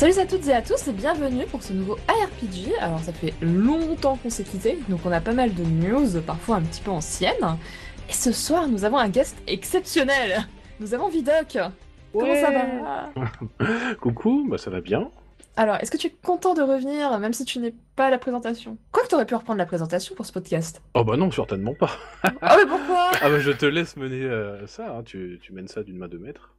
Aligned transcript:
Salut 0.00 0.18
à 0.18 0.24
toutes 0.24 0.48
et 0.48 0.54
à 0.54 0.62
tous 0.62 0.88
et 0.88 0.92
bienvenue 0.94 1.44
pour 1.44 1.62
ce 1.62 1.74
nouveau 1.74 1.98
ARPG. 2.08 2.72
Alors 2.80 3.00
ça 3.00 3.12
fait 3.12 3.34
longtemps 3.42 4.16
qu'on 4.16 4.30
s'est 4.30 4.44
quitté, 4.44 4.78
donc 4.88 5.00
on 5.04 5.12
a 5.12 5.20
pas 5.20 5.34
mal 5.34 5.52
de 5.52 5.62
news, 5.62 6.22
parfois 6.22 6.56
un 6.56 6.62
petit 6.62 6.80
peu 6.80 6.90
anciennes. 6.90 7.58
Et 8.08 8.12
ce 8.14 8.32
soir 8.32 8.66
nous 8.66 8.86
avons 8.86 8.96
un 8.96 9.10
guest 9.10 9.36
exceptionnel. 9.46 10.46
Nous 10.80 10.94
avons 10.94 11.10
Vidoc. 11.10 11.58
Comment 12.14 12.34
ça 12.34 12.50
va 12.50 13.94
Coucou, 14.00 14.46
bah 14.48 14.56
ça 14.56 14.70
va 14.70 14.80
bien. 14.80 15.10
Alors, 15.58 15.76
est-ce 15.76 15.90
que 15.90 15.98
tu 15.98 16.06
es 16.06 16.16
content 16.22 16.54
de 16.54 16.62
revenir, 16.62 17.18
même 17.18 17.34
si 17.34 17.44
tu 17.44 17.58
n'es 17.58 17.74
pas 17.94 18.06
à 18.06 18.10
la 18.10 18.16
présentation? 18.16 18.78
Quoi 18.92 19.02
que 19.02 19.08
tu 19.08 19.16
aurais 19.16 19.26
pu 19.26 19.34
reprendre 19.34 19.58
la 19.58 19.66
présentation 19.66 20.14
pour 20.14 20.24
ce 20.24 20.32
podcast? 20.32 20.80
Oh 20.94 21.04
bah 21.04 21.18
non, 21.18 21.30
certainement 21.30 21.74
pas. 21.74 21.90
Ah 22.40 22.56
mais 22.56 22.64
pourquoi? 22.66 23.10
Ah 23.20 23.28
bah 23.28 23.38
je 23.38 23.50
te 23.50 23.66
laisse 23.66 23.98
mener 23.98 24.22
euh, 24.22 24.66
ça, 24.66 24.96
hein. 24.96 25.02
tu, 25.04 25.38
tu 25.42 25.52
mènes 25.52 25.68
ça 25.68 25.82
d'une 25.82 25.98
main 25.98 26.08
de 26.08 26.16
maître. 26.16 26.54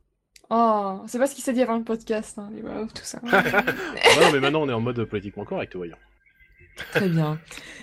Oh, 0.53 1.01
c'est 1.07 1.17
pas 1.17 1.27
ce 1.27 1.33
qu'il 1.35 1.43
s'est 1.45 1.53
dit 1.53 1.61
avant 1.61 1.77
le 1.77 1.83
podcast, 1.83 2.37
hein, 2.37 2.49
les 2.53 2.61
wow, 2.61 2.85
tout 2.87 3.03
ça. 3.03 3.19
Non, 3.23 4.31
mais 4.33 4.39
maintenant 4.41 4.61
on 4.63 4.69
est 4.69 4.73
en 4.73 4.81
mode 4.81 5.01
politiquement 5.05 5.45
correct, 5.45 5.75
voyons. 5.75 5.95
Très 6.91 7.07
bien. 7.07 7.39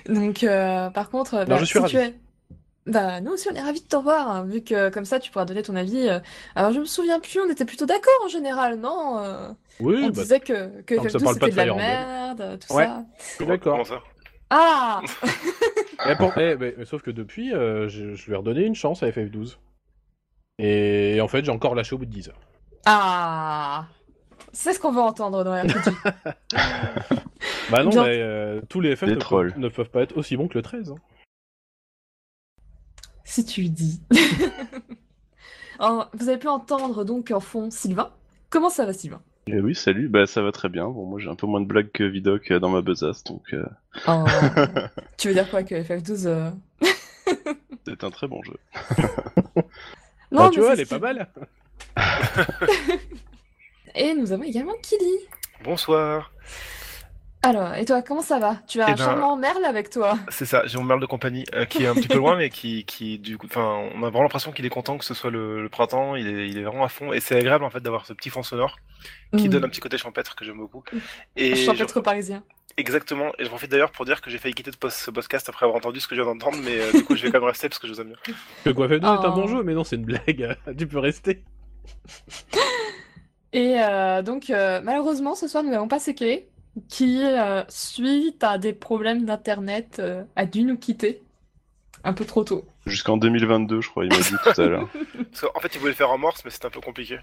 Donc, 0.09 0.43
euh, 0.45 0.91
par 0.91 1.09
contre, 1.09 1.37
Non, 1.41 1.45
bah, 1.47 1.57
je 1.59 1.65
suis 1.65 1.79
si 1.81 1.87
tu 1.87 1.97
ravi. 1.97 2.09
es... 2.11 2.15
Bah, 2.87 3.21
nous 3.21 3.33
aussi, 3.33 3.49
on 3.51 3.55
est 3.55 3.61
ravis 3.61 3.83
de 3.83 3.87
te 3.87 3.97
revoir, 3.97 4.29
hein, 4.31 4.45
vu 4.45 4.63
que 4.63 4.89
comme 4.91 5.05
ça, 5.05 5.19
tu 5.21 5.31
pourras 5.31 5.45
donner 5.45 5.63
ton 5.63 5.77
avis. 5.77 6.09
euh. 6.09 6.21
Alors, 6.55 6.73
je 6.73 6.81
me 6.81 6.85
souviens 6.85 7.21
plus, 7.21 7.41
on 7.41 7.51
était 7.51 7.65
plutôt 7.67 7.87
d'accord 7.87 8.13
en 8.25 8.29
général, 8.29 8.77
non 8.79 9.19
Euh, 9.19 9.49
Oui, 9.81 9.97
On 10.05 10.07
bah 10.11 10.23
disait 10.23 10.41
que, 10.41 10.81
que 10.83 10.95
que 10.95 11.09
ça 11.09 11.19
FF12 11.19 11.25
parle 11.25 11.39
pas 11.39 11.47
c'était 11.47 11.61
de 11.67 11.71
de 11.71 11.71
la 11.71 11.75
merde, 11.75 12.59
tout 12.67 12.75
Ouais. 12.75 12.85
ça. 12.87 13.05
je 13.19 13.25
suis 13.35 13.47
d'accord. 13.47 13.87
Ah 14.51 15.01
Eh, 16.09 16.15
pour- 16.17 16.37
eh, 16.39 16.57
mais- 16.57 16.75
mais 16.79 16.85
sauf 16.87 17.03
que 17.03 17.11
depuis, 17.11 17.53
euh, 17.55 17.89
je, 17.89 18.15
je 18.15 18.27
lui 18.27 18.33
ai 18.33 18.37
redonné 18.37 18.63
une 18.65 18.75
chance 18.75 19.03
à 19.03 19.09
FF12. 19.11 19.59
Et 20.59 21.21
en 21.21 21.29
fait, 21.29 21.45
j'ai 21.45 21.51
encore 21.53 21.75
lâché 21.75 21.95
au 21.95 21.99
bout 21.99 22.07
de 22.07 22.11
10 22.11 22.29
heures. 22.31 22.41
Ah 22.85 23.87
C'est 24.53 24.73
ce 24.73 24.81
qu'on 24.81 24.93
veut 24.93 25.01
entendre 25.01 25.45
dans 25.45 25.53
RPG. 25.63 25.93
Bah 27.71 27.85
non, 27.85 27.91
mais 27.91 28.21
euh, 28.23 28.61
tous 28.69 28.81
les 28.81 28.97
FF 28.97 29.03
ne 29.05 29.15
trolls. 29.17 29.51
peuvent, 29.53 29.61
ne 29.61 29.69
peuvent 29.69 29.91
pas 29.91 30.01
être 30.03 30.17
aussi 30.17 30.37
bons 30.37 30.49
que 30.49 30.55
le 30.55 30.63
13. 30.63 30.91
hein. 30.91 30.95
si 33.25 33.45
tu 33.45 33.63
le 33.63 33.69
dis. 33.69 34.01
Alors, 35.79 36.11
vous 36.15 36.29
avez 36.31 36.39
pu 36.39 36.49
entendre 36.49 37.05
donc 37.05 37.31
en 37.31 37.41
fond 37.41 37.71
Sylvain. 37.71 38.11
Comment 38.51 38.71
ça 38.71 38.87
va, 38.87 38.93
Sylvain? 38.95 39.21
Eh 39.47 39.61
oui, 39.61 39.75
salut, 39.75 40.09
bah 40.09 40.27
ça 40.27 40.43
va 40.43 40.51
très 40.51 40.69
bien. 40.71 40.89
Bon, 40.89 41.05
moi 41.07 41.19
j'ai 41.21 41.29
un 41.29 41.35
peu 41.37 41.47
moins 41.47 41.61
de 41.61 41.67
blagues 41.67 41.91
que 41.93 42.05
Vidoc 42.05 42.51
euh, 42.51 42.59
dans 42.59 42.71
ma 42.71 42.81
besace, 42.83 43.23
donc 43.25 43.43
euh, 43.53 43.65
Oh. 44.07 44.25
Tu 45.19 45.29
veux 45.29 45.35
dire 45.35 45.49
quoi 45.49 45.63
que 45.63 45.75
FF12 45.75 46.27
euh, 46.27 46.51
c'est 47.87 48.03
un 48.05 48.11
très 48.11 48.27
bon 48.29 48.43
jeu. 48.43 48.57
Non, 50.33 50.45
Bah, 50.45 50.51
tu 50.53 50.59
mais 50.61 50.65
vois, 50.65 50.73
elle 50.75 50.81
est 50.81 50.89
pas 50.91 50.99
mal. 50.99 51.29
Et 53.95 54.15
nous 54.15 54.33
avons 54.33 54.43
également 54.45 54.75
Kili. 54.83 55.19
Bonsoir. 55.65 56.33
Alors, 57.43 57.75
et 57.75 57.85
toi, 57.85 58.03
comment 58.03 58.21
ça 58.21 58.41
va? 58.41 58.57
Tu 58.67 58.81
as 58.81 58.89
Eh 58.89 58.93
un 58.93 58.95
ben- 58.95 59.05
charmant 59.05 59.37
Merle 59.37 59.65
avec 59.65 59.91
toi? 59.91 60.19
C'est 60.29 60.45
ça, 60.45 60.63
j'ai 60.67 60.77
mon 60.77 60.85
merle 60.85 61.01
de 61.01 61.07
compagnie 61.07 61.45
euh, 61.55 61.65
qui 61.67 61.85
est 61.85 61.87
un 61.87 61.95
petit 61.95 62.09
peu 62.09 62.17
loin, 62.19 62.37
mais 62.37 62.51
qui, 62.51 62.85
qui 62.85 63.19
du 63.21 63.39
coup, 63.39 63.47
enfin, 63.47 63.89
on 63.95 63.99
a 63.99 64.11
vraiment 64.11 64.23
l'impression 64.23 64.51
qu'il 64.51 64.67
est 64.67 64.71
content 64.71 64.99
que 64.99 65.05
ce 65.05 65.15
soit 65.15 65.31
le, 65.31 65.63
le 65.63 65.69
printemps. 65.69 66.17
Il 66.17 66.27
est, 66.27 66.49
il 66.49 66.59
est 66.59 66.63
vraiment 66.65 66.85
à 66.85 66.89
fond 66.89 67.13
et 67.13 67.21
c'est 67.21 67.37
agréable 67.37 67.65
en 67.65 67.71
fait 67.71 67.81
d'avoir 67.81 68.07
ce 68.07 68.13
petit 68.13 68.29
fond 68.31 68.43
sonore 68.43 68.77
qui 69.37 69.47
Mm. 69.49 69.51
donne 69.53 69.65
un 69.65 69.69
petit 69.69 69.81
côté 69.81 69.99
champêtre 69.99 70.35
que 70.35 70.45
j'aime 70.45 70.59
beaucoup. 70.59 70.83
Et 71.37 71.55
Champêtre 71.55 71.95
je- 71.97 72.01
parisien. 72.01 72.43
exactement. 72.77 73.31
Et 73.39 73.45
je 73.45 73.49
profite 73.49 73.71
d'ailleurs 73.71 73.93
pour 73.93 74.05
dire 74.05 74.21
que 74.21 74.31
j'ai 74.31 74.39
failli 74.39 74.55
quitter 74.55 74.73
ce 74.91 75.11
podcast 75.13 75.49
après 75.49 75.65
avoir 75.65 75.77
entendu 75.79 76.01
ce 76.01 76.09
que 76.09 76.17
je 76.17 76.23
viens 76.23 76.33
d'entendre, 76.35 76.59
mais 76.65 76.81
euh, 76.81 76.93
du 76.93 77.05
coup, 77.05 77.15
je 77.15 77.23
vais 77.23 77.31
quand 77.31 77.39
même 77.39 77.49
rester 77.49 77.69
parce 77.69 77.79
que 77.79 77.87
je 77.87 77.93
vous 77.93 78.01
aime 78.01 78.09
bien. 78.09 78.35
Que 78.65 78.71
quoi, 78.71 78.89
FF12 78.89 78.95
est 79.03 79.05
un 79.05 79.23
Oh. 79.33 79.33
bon 79.33 79.47
jeu, 79.47 79.63
mais 79.63 79.75
non, 79.75 79.85
c'est 79.85 79.95
une 79.97 80.05
blague. 80.05 80.57
tu 80.79 80.87
peux 80.89 80.99
rester. 80.99 81.43
Et 83.53 83.77
euh, 83.81 84.23
donc, 84.23 84.51
euh, 84.51 84.81
malheureusement, 84.83 85.35
ce 85.35 85.49
soir, 85.49 85.63
nous 85.65 85.71
n'avons 85.71 85.89
pas 85.89 85.99
Seke, 85.99 86.45
qui, 86.89 87.23
euh, 87.25 87.63
suite 87.69 88.45
à 88.45 88.59
des 88.59 88.73
problèmes 88.73 89.25
d'internet, 89.25 89.97
euh, 90.01 90.23
a 90.37 90.45
dû 90.47 90.63
nous 90.65 90.77
quitter 90.77 91.23
un 92.05 92.13
peu 92.13 92.25
trop 92.25 92.45
tôt. 92.45 92.65
Jusqu'en 92.87 93.17
2022, 93.17 93.81
je 93.81 93.89
crois, 93.91 94.05
il 94.05 94.11
m'a 94.11 94.19
dit 94.19 94.35
tout 94.55 94.61
à 94.61 94.67
l'heure. 94.67 94.89
Qu'en 95.55 95.61
fait, 95.61 95.75
il 95.75 95.79
voulait 95.79 95.93
le 95.93 95.97
faire 95.97 96.11
en 96.11 96.19
morse, 96.19 96.43
mais 96.45 96.51
c'était 96.51 96.67
un 96.67 96.71
peu 96.71 96.81
compliqué. 96.81 97.19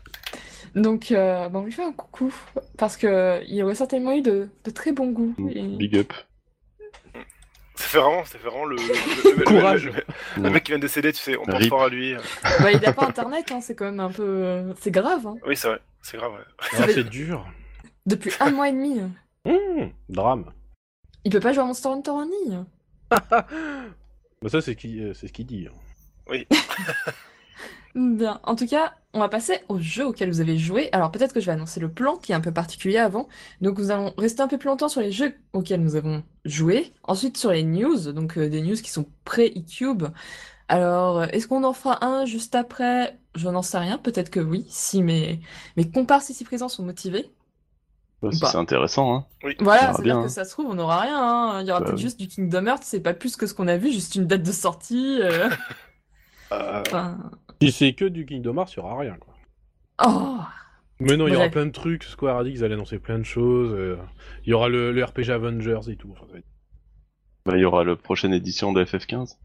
Donc, 0.75 1.12
euh, 1.12 1.47
bah, 1.47 1.59
on 1.59 1.63
lui 1.63 1.72
fait 1.72 1.84
un 1.85 1.94
coucou, 1.94 2.34
parce 2.78 2.97
que 2.97 3.41
il 3.47 3.63
aurait 3.63 3.75
certainement 3.75 4.12
eu 4.12 4.22
de, 4.22 4.50
de 4.63 4.72
très 4.72 4.91
bons 4.91 5.12
goûts. 5.12 5.34
Et- 5.51 5.62
Big 5.62 5.95
up. 5.97 6.12
Ça 7.75 7.88
fait 7.88 7.97
vraiment, 8.00 8.24
ça 8.25 8.38
fait 8.40 8.47
vraiment 8.47 8.66
le, 8.66 8.75
le- 8.78 9.36
le- 9.38 9.44
Courage. 9.44 9.86
le- 9.88 9.91
le- 10.38 10.44
le 10.44 10.50
mec 10.50 10.63
qui 10.63 10.72
vient 10.72 10.78
de 10.78 10.84
décéder, 10.84 11.12
tu 11.12 11.22
sais, 11.22 11.38
on 11.38 11.44
pense 11.46 11.56
Rip. 11.59 11.69
fort 11.69 11.84
à 11.84 11.90
lui. 11.90 12.16
Bah, 12.62 12.72
il 12.72 12.80
n'a 12.80 12.94
pas 12.94 13.06
internet, 13.08 13.52
hein, 13.52 13.59
c'est 13.62 13.75
quand 13.75 13.86
même 13.86 14.00
un 14.00 14.09
peu... 14.12 14.74
C'est 14.80 14.91
grave, 14.91 15.28
hein. 15.28 15.36
Oui, 15.46 15.58
c'est 15.58 15.68
vrai, 15.68 15.80
c'est 16.02 16.18
grave. 16.18 16.31
ouais. 16.34 16.40
Ah, 16.80 16.88
c'est 16.94 17.03
dur. 17.09 17.46
Depuis 18.06 18.31
un 18.40 18.52
mois 18.52 18.69
et 18.69 18.72
demi. 18.72 19.02
Mmh, 19.46 19.90
drame. 20.09 20.52
Il 21.25 21.31
peut 21.31 21.40
pas 21.40 21.52
jouer 21.53 21.63
à 21.63 21.66
Monster 21.66 21.90
Hunter 21.90 22.12
en 22.12 22.24
ligne. 22.24 22.63
Bah 24.42 24.50
ça, 24.50 24.62
c'est 24.62 24.75
qui- 24.75 25.02
euh, 25.02 25.13
c'est 25.13 25.28
ce 25.28 25.34
qu'il 25.34 25.46
dit. 25.47 25.68
hein. 25.68 25.75
Bien. 27.95 28.41
En 28.44 28.56
tout 28.56 28.67
cas, 28.67 28.94
on 29.13 29.19
va 29.19 29.29
passer 29.29 29.59
au 29.69 29.79
jeu 29.79 30.06
auquel 30.06 30.29
vous 30.29 30.41
avez 30.41 30.57
joué. 30.57 30.89
Alors 30.91 31.11
peut-être 31.11 31.33
que 31.33 31.39
je 31.39 31.45
vais 31.45 31.53
annoncer 31.53 31.79
le 31.79 31.89
plan 31.89 32.17
qui 32.17 32.33
est 32.33 32.35
un 32.35 32.41
peu 32.41 32.51
particulier 32.51 32.97
avant. 32.97 33.29
Donc 33.61 33.78
nous 33.79 33.89
allons 33.89 34.13
rester 34.17 34.41
un 34.41 34.50
peu 34.50 34.57
plus 34.57 34.67
longtemps 34.67 34.89
sur 34.89 35.00
les 35.01 35.13
jeux 35.13 35.33
auxquels 35.53 35.81
nous 35.81 35.95
avons 35.95 36.22
joué. 36.44 36.94
Ensuite 37.03 37.38
sur 37.38 37.51
les 37.51 37.63
news, 37.63 38.11
donc 38.11 38.38
euh, 38.38 38.50
des 38.50 38.61
news 38.61 38.75
qui 38.75 38.89
sont 38.91 39.06
pré-E-Cube. 39.23 40.03
Alors, 40.67 41.19
euh, 41.22 41.28
est-ce 41.28 41.47
qu'on 41.47 41.63
en 41.63 41.73
fera 41.73 42.03
un 42.06 42.25
juste 42.25 42.56
après? 42.56 43.17
Je 43.35 43.47
n'en 43.50 43.61
sais 43.61 43.78
rien. 43.78 43.97
Peut-être 43.97 44.29
que 44.31 44.39
oui, 44.41 44.66
si 44.69 45.01
mes, 45.03 45.39
mes 45.77 45.89
comparses 45.89 46.29
ici 46.29 46.44
présents 46.44 46.69
sont 46.69 46.83
motivés. 46.83 47.31
Bah. 48.22 48.31
C'est 48.51 48.57
intéressant, 48.57 49.16
hein. 49.16 49.25
Voilà, 49.59 49.94
c'est-à-dire 49.94 50.16
bien, 50.16 50.22
que 50.22 50.25
hein. 50.25 50.29
ça 50.29 50.45
se 50.45 50.51
trouve, 50.51 50.66
on 50.67 50.73
n'aura 50.75 51.01
rien. 51.01 51.19
hein. 51.22 51.62
Il 51.62 51.67
y 51.67 51.72
aura 51.72 51.79
Bah 51.79 51.85
peut-être 51.85 51.97
oui. 51.97 52.01
juste 52.01 52.19
du 52.19 52.27
Kingdom 52.27 52.66
Hearts, 52.66 52.83
c'est 52.83 53.00
pas 53.01 53.13
plus 53.13 53.35
que 53.35 53.45
ce 53.45 53.53
qu'on 53.53 53.67
a 53.67 53.77
vu, 53.77 53.91
juste 53.91 54.16
une 54.16 54.25
date 54.25 54.41
de 54.44 54.51
sortie. 54.51 55.19
euh, 55.22 55.50
Euh, 56.55 56.81
Enfin... 56.85 57.17
si 57.61 57.71
c'est 57.71 57.93
que 57.93 58.05
du 58.05 58.25
Kingdom 58.25 58.57
Hearts, 58.57 58.73
il 58.73 58.77
y 58.77 58.79
aura 58.79 58.97
rien. 58.99 59.16
Quoi. 59.19 59.33
Oh! 60.05 60.38
Mais 60.99 61.17
non, 61.17 61.27
il 61.27 61.33
y 61.33 61.35
aura 61.38 61.49
plein 61.49 61.66
de 61.66 61.71
trucs. 61.71 62.03
Square 62.03 62.38
Enix 62.39 62.63
allait 62.63 62.75
annoncer 62.75 62.99
plein 62.99 63.17
de 63.19 63.23
choses. 63.23 63.73
euh, 63.73 63.97
Il 64.45 64.51
y 64.51 64.53
aura 64.53 64.69
le, 64.69 64.91
le 64.91 65.03
RPG 65.03 65.29
Avengers 65.29 65.81
et 65.89 65.95
tout. 65.97 66.13
Bah, 67.45 67.53
il 67.55 67.59
y 67.59 67.65
aura 67.65 67.83
la 67.83 67.95
prochaine 67.95 68.33
édition 68.33 68.71
de 68.73 68.83
FF15. 68.83 69.35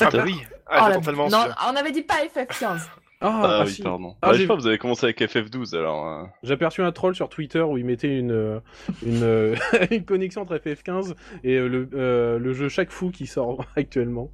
Ah 0.00 0.08
bah 0.10 0.22
oui, 0.24 0.36
Oh, 0.40 0.46
ah, 0.66 0.80
la- 0.80 0.86
j'attends 0.88 1.00
tellement 1.02 1.28
Non, 1.28 1.44
on 1.70 1.76
avait 1.76 1.92
dit 1.92 2.02
pas 2.02 2.24
FF15. 2.24 2.60
Ah, 2.64 2.78
Ah, 3.20 3.40
ah, 3.60 3.62
oui, 3.64 3.70
si. 3.70 3.82
pardon. 3.82 4.16
Ah, 4.22 4.28
Bah, 4.28 4.32
je 4.32 4.38
j'ai- 4.38 4.42
sais 4.44 4.48
pas, 4.48 4.54
vous 4.56 4.66
avez 4.66 4.78
commencé 4.78 5.04
avec 5.06 5.20
FF12 5.20 5.76
alors. 5.76 6.06
euh, 6.06 6.24
J'ai 6.42 6.54
aperçu 6.54 6.82
un 6.82 6.92
troll 6.92 7.14
sur 7.14 7.28
Twitter 7.28 7.60
où 7.60 7.78
il 7.78 7.84
mettait 7.84 8.18
une, 8.18 8.32
euh, 8.32 8.60
une, 9.04 9.22
euh, 9.22 9.54
une 9.90 10.04
connexion 10.04 10.42
entre 10.42 10.56
FF15 10.56 11.14
et 11.44 11.58
le, 11.58 11.88
euh, 11.94 12.38
le 12.38 12.52
jeu 12.52 12.68
Chaque 12.68 12.90
Fou 12.90 13.10
qui 13.10 13.26
sort 13.26 13.64
actuellement. 13.76 14.30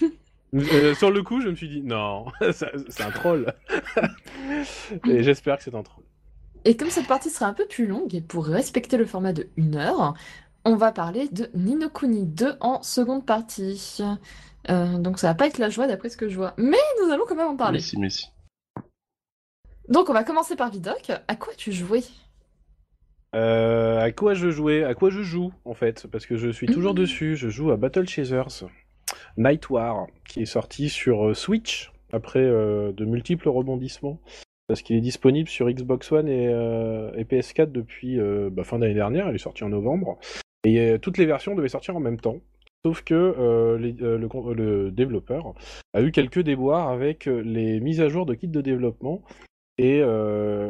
Euh, 0.54 0.94
sur 0.94 1.10
le 1.10 1.22
coup, 1.22 1.40
je 1.40 1.48
me 1.48 1.54
suis 1.56 1.68
dit 1.68 1.82
non, 1.82 2.26
c'est 2.52 3.02
un 3.02 3.10
troll. 3.10 3.52
et 5.08 5.22
j'espère 5.22 5.58
que 5.58 5.64
c'est 5.64 5.74
un 5.74 5.82
troll. 5.82 6.04
Et 6.64 6.76
comme 6.76 6.90
cette 6.90 7.06
partie 7.08 7.28
sera 7.30 7.46
un 7.46 7.54
peu 7.54 7.66
plus 7.66 7.86
longue, 7.86 8.14
et 8.14 8.20
pour 8.20 8.46
respecter 8.46 8.96
le 8.96 9.04
format 9.04 9.32
de 9.32 9.48
1 9.58 9.74
heure, 9.74 10.14
on 10.64 10.76
va 10.76 10.92
parler 10.92 11.28
de 11.28 11.50
Ninokuni 11.54 12.24
2 12.26 12.54
en 12.60 12.82
seconde 12.82 13.26
partie. 13.26 13.98
Euh, 14.70 14.96
donc 14.98 15.18
ça 15.18 15.26
va 15.28 15.34
pas 15.34 15.46
être 15.46 15.58
la 15.58 15.68
joie 15.68 15.86
d'après 15.86 16.08
ce 16.08 16.16
que 16.16 16.28
je 16.28 16.36
vois. 16.36 16.54
Mais 16.56 16.78
nous 17.02 17.12
allons 17.12 17.24
quand 17.28 17.34
même 17.34 17.48
en 17.48 17.56
parler. 17.56 17.78
Messi, 17.78 17.98
Messi. 17.98 18.28
Donc 19.88 20.08
on 20.08 20.14
va 20.14 20.24
commencer 20.24 20.56
par 20.56 20.70
Vidoc. 20.70 21.10
À 21.28 21.36
quoi 21.36 21.52
tu 21.54 21.70
jouais? 21.72 22.04
Euh, 23.34 23.98
à 24.00 24.10
quoi 24.12 24.32
je 24.34 24.48
jouais? 24.50 24.84
À 24.84 24.94
quoi 24.94 25.10
je 25.10 25.22
joue 25.22 25.52
en 25.66 25.74
fait? 25.74 26.06
Parce 26.06 26.24
que 26.24 26.36
je 26.36 26.48
suis 26.48 26.66
toujours 26.66 26.92
Mhm. 26.92 27.00
dessus. 27.00 27.36
Je 27.36 27.48
joue 27.48 27.70
à 27.72 27.76
Battle 27.76 28.08
Chasers 28.08 28.64
Night 29.36 29.70
War 29.70 30.06
qui 30.28 30.42
est 30.42 30.46
sorti 30.46 30.88
sur 30.88 31.28
euh, 31.28 31.34
Switch 31.34 31.92
après 32.12 32.40
euh, 32.40 32.92
de 32.92 33.04
multiples 33.04 33.48
rebondissements. 33.48 34.20
Parce 34.66 34.80
qu'il 34.80 34.96
est 34.96 35.02
disponible 35.02 35.48
sur 35.48 35.68
Xbox 35.70 36.10
One 36.10 36.26
et, 36.26 36.48
euh, 36.48 37.12
et 37.16 37.24
PS4 37.24 37.70
depuis 37.70 38.18
bah, 38.50 38.64
fin 38.64 38.78
d'année 38.78 38.94
dernière. 38.94 39.28
Il 39.28 39.34
est 39.34 39.38
sorti 39.38 39.62
en 39.62 39.68
novembre. 39.68 40.18
Et 40.64 40.98
toutes 41.02 41.18
les 41.18 41.26
versions 41.26 41.54
devaient 41.54 41.68
sortir 41.68 41.94
en 41.94 42.00
même 42.00 42.18
temps. 42.18 42.38
Sauf 42.82 43.02
que 43.02 43.76
le, 43.78 44.90
développeur 44.90 45.54
a 45.92 46.00
eu 46.00 46.12
quelques 46.12 46.40
déboires 46.40 46.88
avec 46.88 47.26
les 47.26 47.78
mises 47.80 48.00
à 48.00 48.08
jour 48.08 48.24
de 48.24 48.32
kits 48.32 48.48
de 48.48 48.62
développement 48.62 49.20
et, 49.76 50.02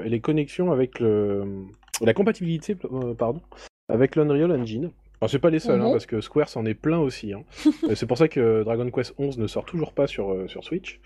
les 0.05 0.21
connexions 0.21 0.73
avec 0.73 0.99
le, 0.99 1.67
la 2.01 2.15
compatibilité 2.15 2.77
pardon, 3.17 3.43
avec 3.89 4.17
l'Unreal 4.17 4.51
Engine. 4.51 4.91
Alors 5.25 5.31
c'est 5.31 5.39
pas 5.39 5.49
les 5.49 5.59
seuls, 5.59 5.81
hein, 5.81 5.91
parce 5.91 6.05
que 6.05 6.21
Square 6.21 6.51
s'en 6.51 6.67
est 6.67 6.75
plein 6.75 6.99
aussi. 6.99 7.33
hein. 7.33 7.45
C'est 7.95 8.05
pour 8.07 8.19
ça 8.19 8.29
que 8.29 8.63
Dragon 8.63 8.91
Quest 8.91 9.15
11 9.17 9.39
ne 9.39 9.47
sort 9.47 9.65
toujours 9.65 9.95
pas 9.95 10.07
sur, 10.07 10.31
euh, 10.31 10.47
sur 10.49 10.65
Switch. 10.65 11.01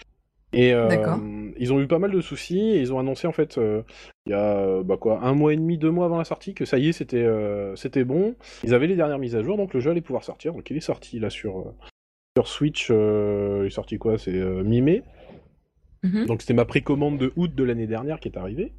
Et 0.52 0.74
euh, 0.74 0.88
D'accord. 0.88 1.20
ils 1.56 1.72
ont 1.72 1.80
eu 1.80 1.86
pas 1.86 2.00
mal 2.00 2.10
de 2.10 2.20
soucis 2.20 2.58
et 2.58 2.80
ils 2.80 2.92
ont 2.92 2.98
annoncé 2.98 3.28
en 3.28 3.32
fait 3.32 3.58
euh, 3.58 3.82
il 4.26 4.30
y 4.30 4.34
a 4.34 4.82
bah 4.82 4.96
quoi 4.96 5.20
un 5.22 5.34
mois 5.34 5.52
et 5.52 5.56
demi, 5.56 5.78
deux 5.78 5.92
mois 5.92 6.06
avant 6.06 6.18
la 6.18 6.24
sortie 6.24 6.52
que 6.54 6.64
ça 6.64 6.78
y 6.78 6.88
est 6.88 6.92
c'était 6.92 7.22
euh, 7.22 7.76
c'était 7.76 8.02
bon. 8.02 8.34
Ils 8.64 8.74
avaient 8.74 8.88
les 8.88 8.96
dernières 8.96 9.20
mises 9.20 9.36
à 9.36 9.42
jour 9.44 9.56
donc 9.56 9.72
le 9.72 9.78
jeu 9.78 9.92
allait 9.92 10.00
pouvoir 10.00 10.24
sortir. 10.24 10.52
Donc 10.52 10.68
il 10.68 10.76
est 10.76 10.80
sorti 10.80 11.20
là 11.20 11.30
sur 11.30 11.72
sur 12.36 12.48
Switch. 12.48 12.88
il 12.88 13.66
est 13.66 13.70
sorti 13.70 13.98
quoi 13.98 14.18
C'est 14.18 14.32
mi-mai. 14.32 15.04
Mhm. 16.02 16.26
Donc 16.26 16.40
c'était 16.40 16.54
ma 16.54 16.64
précommande 16.64 17.18
de 17.18 17.32
août 17.36 17.54
de 17.54 17.62
l'année 17.62 17.86
dernière 17.86 18.18
qui 18.18 18.26
est 18.26 18.36
arrivée. 18.36 18.72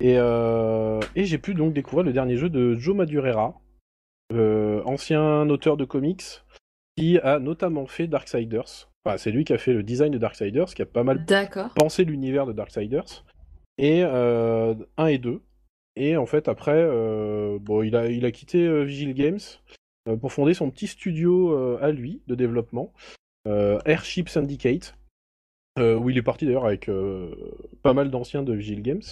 Et, 0.00 0.14
et 0.14 1.24
j'ai 1.26 1.38
pu 1.38 1.54
donc 1.54 1.74
découvrir 1.74 2.04
le 2.04 2.12
dernier 2.12 2.36
jeu 2.36 2.48
de 2.48 2.74
Joe 2.76 2.96
Madureira, 2.96 3.60
ancien 4.32 5.48
auteur 5.50 5.76
de 5.76 5.84
comics, 5.84 6.42
qui 6.96 7.18
a 7.18 7.38
notamment 7.38 7.86
fait 7.86 8.06
Darksiders. 8.06 8.88
Enfin, 9.04 9.16
c'est 9.16 9.30
lui 9.30 9.44
qui 9.44 9.52
a 9.52 9.58
fait 9.58 9.72
le 9.72 9.82
design 9.82 10.12
de 10.12 10.18
Darksiders, 10.18 10.66
qui 10.74 10.82
a 10.82 10.86
pas 10.86 11.04
mal 11.04 11.24
pensé 11.74 12.04
l'univers 12.04 12.46
de 12.46 12.52
Darksiders. 12.52 13.24
Et 13.78 14.02
euh, 14.04 14.74
1 14.96 15.06
et 15.06 15.18
2. 15.18 15.40
Et 15.96 16.16
en 16.16 16.26
fait, 16.26 16.48
après, 16.48 16.74
euh, 16.76 17.58
bon, 17.60 17.82
il, 17.82 17.94
a, 17.96 18.08
il 18.10 18.24
a 18.24 18.30
quitté 18.32 18.66
euh, 18.66 18.82
Vigil 18.82 19.14
Games 19.14 19.38
euh, 20.08 20.16
pour 20.16 20.32
fonder 20.32 20.54
son 20.54 20.70
petit 20.70 20.88
studio 20.88 21.52
euh, 21.54 21.78
à 21.80 21.90
lui 21.92 22.20
de 22.26 22.34
développement, 22.34 22.92
euh, 23.46 23.78
Airship 23.84 24.28
Syndicate, 24.28 24.96
euh, 25.78 25.96
où 25.96 26.10
il 26.10 26.18
est 26.18 26.22
parti 26.22 26.44
d'ailleurs 26.44 26.66
avec 26.66 26.88
euh, 26.88 27.34
pas 27.82 27.94
mal 27.94 28.10
d'anciens 28.10 28.42
de 28.42 28.52
Vigil 28.52 28.82
Games, 28.82 29.02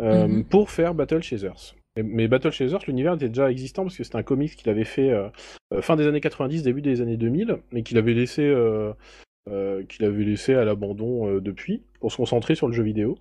euh, 0.00 0.26
Mhm. 0.28 0.44
pour 0.44 0.70
faire 0.70 0.94
Battle 0.94 1.22
Chasers. 1.22 1.74
Et- 1.96 2.02
Mais 2.02 2.28
Battle 2.28 2.50
Chasers, 2.50 2.80
l'univers 2.86 3.14
était 3.14 3.28
déjà 3.28 3.50
existant 3.50 3.82
parce 3.84 3.96
que 3.96 4.04
c'était 4.04 4.16
un 4.16 4.22
comics 4.22 4.54
qu'il 4.56 4.68
avait 4.70 4.84
fait 4.84 5.10
euh, 5.10 5.28
euh, 5.72 5.82
fin 5.82 5.96
des 5.96 6.06
années 6.06 6.20
90, 6.20 6.62
début 6.62 6.82
des 6.82 7.00
années 7.00 7.16
2000, 7.16 7.58
mais 7.72 7.82
qu'il 7.82 7.98
avait 7.98 8.14
laissé, 8.14 8.42
euh, 8.42 8.92
euh, 9.48 9.84
qu'il 9.84 10.04
avait 10.04 10.24
laissé 10.24 10.54
à 10.54 10.64
l'abandon 10.64 11.38
depuis 11.40 11.82
pour 12.00 12.12
se 12.12 12.16
concentrer 12.16 12.54
sur 12.54 12.66
le 12.66 12.72
jeu 12.72 12.82
vidéo. 12.82 13.16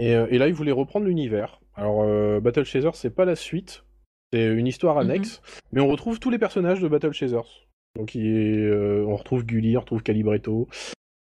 Et, 0.00 0.10
et 0.12 0.38
là, 0.38 0.46
il 0.46 0.54
voulait 0.54 0.72
reprendre 0.72 1.06
l'univers. 1.06 1.60
Alors, 1.74 2.40
Battle 2.40 2.64
Chasers, 2.64 2.94
c'est 2.94 3.10
pas 3.14 3.24
la 3.24 3.34
suite, 3.36 3.84
c'est 4.32 4.46
une 4.46 4.66
histoire 4.66 4.96
Mhm. 4.96 5.00
annexe, 5.10 5.40
mais 5.72 5.80
on 5.80 5.88
retrouve 5.88 6.20
tous 6.20 6.30
les 6.30 6.38
personnages 6.38 6.80
de 6.80 6.88
Battle 6.88 7.12
Chasers. 7.12 7.66
Donc, 7.96 8.14
il 8.14 8.26
est, 8.26 8.72
on 9.04 9.16
retrouve 9.16 9.44
Gully, 9.44 9.76
on 9.76 9.80
retrouve 9.80 10.02
Calibretto, 10.02 10.68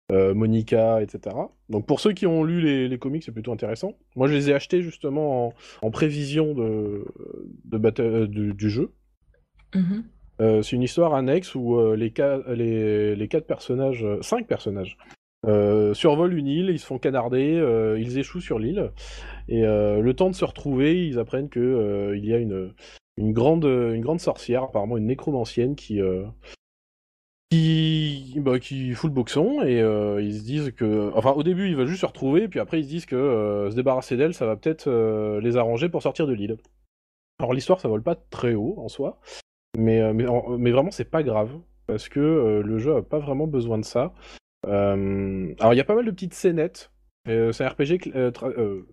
Monica, 0.10 1.02
etc. 1.02 1.36
Donc, 1.70 1.86
pour 1.86 2.00
ceux 2.00 2.14
qui 2.14 2.26
ont 2.26 2.44
lu 2.44 2.62
les, 2.62 2.88
les 2.88 2.98
comics, 2.98 3.24
c'est 3.24 3.32
plutôt 3.32 3.52
intéressant. 3.52 3.94
Moi, 4.16 4.28
je 4.28 4.34
les 4.34 4.50
ai 4.50 4.54
achetés 4.54 4.82
justement 4.82 5.48
en, 5.48 5.54
en 5.82 5.92
prévision 5.92 6.54
de, 6.54 7.06
de 7.66 7.78
battle- 7.78 8.02
euh, 8.02 8.28
du, 8.28 8.54
du 8.54 8.70
jeu. 8.70 8.94
Mhm. 9.76 10.04
Euh, 10.40 10.62
c'est 10.62 10.76
une 10.76 10.84
histoire 10.84 11.14
annexe 11.14 11.56
où 11.56 11.78
euh, 11.78 11.96
les, 11.96 12.14
ca- 12.16 12.42
les, 12.54 13.16
les 13.16 13.28
quatre 13.28 13.48
personnages, 13.48 14.06
euh, 14.06 14.22
cinq 14.22 14.48
personnages, 14.48 14.98
euh, 15.46 15.94
survolent 15.94 16.34
une 16.38 16.48
île, 16.48 16.70
ils 16.70 16.80
se 16.80 16.86
font 16.86 17.00
canarder, 17.00 17.56
euh, 17.56 18.00
ils 18.00 18.18
échouent 18.18 18.40
sur 18.40 18.60
l'île, 18.60 18.92
et 19.50 19.66
euh, 19.66 20.00
le 20.00 20.14
temps 20.14 20.30
de 20.30 20.36
se 20.36 20.46
retrouver, 20.46 21.06
ils 21.08 21.20
apprennent 21.20 21.50
que 21.50 21.60
euh, 21.60 22.18
il 22.18 22.26
y 22.26 22.34
a 22.34 22.38
une, 22.38 22.74
une, 23.18 23.34
grande, 23.34 23.66
une 23.66 24.02
grande 24.02 24.20
sorcière, 24.20 24.64
apparemment 24.64 24.98
une 24.98 25.08
nécromancienne, 25.08 25.76
qui, 25.76 26.02
euh, 26.02 26.24
qui, 27.50 28.36
bah, 28.38 28.60
qui 28.60 28.92
fout 28.94 29.10
le 29.10 29.16
boxon, 29.16 29.62
et 29.64 29.82
euh, 29.82 30.22
ils 30.22 30.40
se 30.40 30.44
disent 30.44 30.72
que... 30.72 31.12
Enfin, 31.16 31.32
au 31.32 31.44
début, 31.44 31.68
ils 31.70 31.76
veulent 31.76 31.88
juste 31.88 32.02
se 32.02 32.06
retrouver, 32.06 32.48
puis 32.48 32.60
après, 32.60 32.80
ils 32.80 32.84
se 32.84 32.90
disent 32.90 33.06
que 33.06 33.16
euh, 33.16 33.72
se 33.72 33.76
débarrasser 33.76 34.18
d'elle, 34.18 34.34
ça 34.34 34.46
va 34.46 34.56
peut-être 34.56 34.88
euh, 34.88 35.40
les 35.42 35.56
arranger 35.58 35.90
pour 35.90 36.02
sortir 36.04 36.28
de 36.28 36.34
l'île. 36.34 36.58
Alors 37.40 37.54
l'histoire, 37.54 37.80
ça 37.80 37.88
vole 37.88 38.04
pas 38.04 38.16
très 38.16 38.56
haut 38.56 38.76
en 38.78 38.90
soi, 38.90 39.20
mais, 39.78 40.02
euh, 40.02 40.14
mais, 40.14 40.28
en- 40.28 40.58
mais 40.58 40.72
vraiment, 40.72 40.92
c'est 40.92 41.10
pas 41.10 41.24
grave, 41.24 41.52
parce 41.86 42.10
que 42.10 42.62
le 42.66 42.80
jeu 42.80 42.96
a 42.98 43.02
pas 43.02 43.20
vraiment 43.20 43.48
besoin 43.48 43.78
de 43.78 43.86
ça. 43.86 44.14
Alors, 44.66 45.74
il 45.74 45.78
y 45.78 45.82
a 45.82 45.86
pas 45.86 45.96
mal 45.96 46.06
de 46.06 46.12
petites 46.12 46.34
scénettes. 46.34 46.92
C'est 47.26 47.62
un 47.62 47.70
RPG 47.70 48.12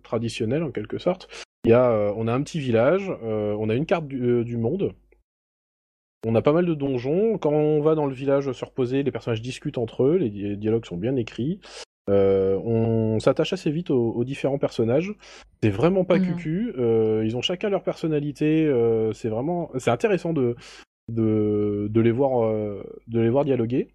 traditionnel, 0.03 0.63
en 0.63 0.71
quelque 0.71 0.97
sorte. 0.97 1.27
Y 1.65 1.73
a, 1.73 2.13
on 2.15 2.27
a 2.27 2.33
un 2.33 2.41
petit 2.41 2.59
village, 2.59 3.09
on 3.21 3.69
a 3.69 3.75
une 3.75 3.85
carte 3.85 4.07
du 4.07 4.57
monde, 4.57 4.93
on 6.25 6.35
a 6.35 6.41
pas 6.41 6.51
mal 6.51 6.65
de 6.65 6.73
donjons. 6.73 7.37
Quand 7.37 7.51
on 7.53 7.79
va 7.81 7.95
dans 7.95 8.05
le 8.07 8.13
village 8.13 8.51
se 8.51 8.65
reposer, 8.65 9.03
les 9.03 9.11
personnages 9.11 9.41
discutent 9.41 9.77
entre 9.77 10.03
eux, 10.03 10.15
les, 10.17 10.29
di- 10.29 10.43
les 10.43 10.55
dialogues 10.57 10.85
sont 10.85 10.97
bien 10.97 11.15
écrits. 11.15 11.59
Euh, 12.09 12.57
on 12.63 13.19
s'attache 13.19 13.53
assez 13.53 13.71
vite 13.71 13.89
aux, 13.91 14.11
aux 14.11 14.23
différents 14.25 14.57
personnages. 14.59 15.13
C'est 15.63 15.69
vraiment 15.69 16.03
pas 16.03 16.17
Mhm. 16.19 16.25
cucu. 16.25 16.73
euh, 16.77 17.23
ils 17.25 17.37
ont 17.37 17.41
chacun 17.41 17.69
leur 17.69 17.83
personnalité. 17.83 18.65
euh, 18.65 19.13
c'est 19.13 19.29
vraiment, 19.29 19.71
c'est 19.77 19.91
intéressant 19.91 20.33
de, 20.33 20.55
de, 21.09 21.87
de 21.89 22.01
les 22.01 22.11
voir, 22.11 22.51
de 23.07 23.19
les 23.19 23.29
voir 23.29 23.45
dialoguer. 23.45 23.87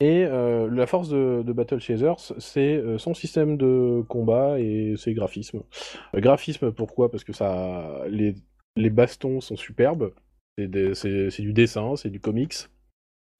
Et 0.00 0.24
la 0.26 0.86
force 0.86 1.08
de, 1.08 1.42
de 1.44 1.52
Battle 1.52 1.80
Chasers, 1.80 2.32
c'est 2.38 2.80
son 2.98 3.14
système 3.14 3.56
de 3.56 4.04
combat 4.08 4.60
et 4.60 4.94
ses 4.96 5.12
graphismes. 5.12 5.62
Graphisme, 6.14 6.70
pourquoi? 6.70 7.10
Parce 7.10 7.24
que 7.24 7.32
ça, 7.32 8.04
les, 8.08 8.36
les 8.76 8.90
bastons 8.90 9.40
sont 9.40 9.56
superbes. 9.56 10.12
C'est 10.58 11.42
du 11.42 11.52
dessin, 11.52 11.94
c'est 11.96 12.10
du 12.10 12.18
comics. 12.18 12.68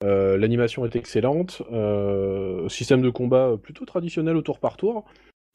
Euh, 0.05 0.37
L'animation 0.37 0.85
est 0.85 0.95
excellente. 0.95 1.63
Euh, 1.73 2.69
système 2.69 3.03
de 3.03 3.11
combat 3.11 3.57
plutôt 3.61 3.85
traditionnel 3.85 4.37
au 4.37 4.43
tour 4.43 4.61
par 4.61 4.77
tour, 4.77 5.05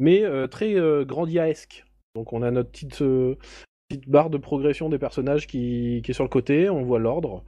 mais 0.02 0.24
euh, 0.24 0.48
très 0.48 0.76
grandiaesque. 1.06 1.86
Donc 2.16 2.34
on 2.34 2.42
a 2.42 2.52
notre 2.52 2.70
petite, 2.70 3.02
barre 4.08 4.30
de 4.30 4.38
progression 4.38 4.90
des 4.90 4.98
personnages 5.00 5.48
qui 5.48 6.02
est 6.06 6.14
sur 6.14 6.24
le 6.24 6.30
côté, 6.30 6.70
on 6.70 6.84
voit 6.84 7.00
l'ordre. 7.00 7.44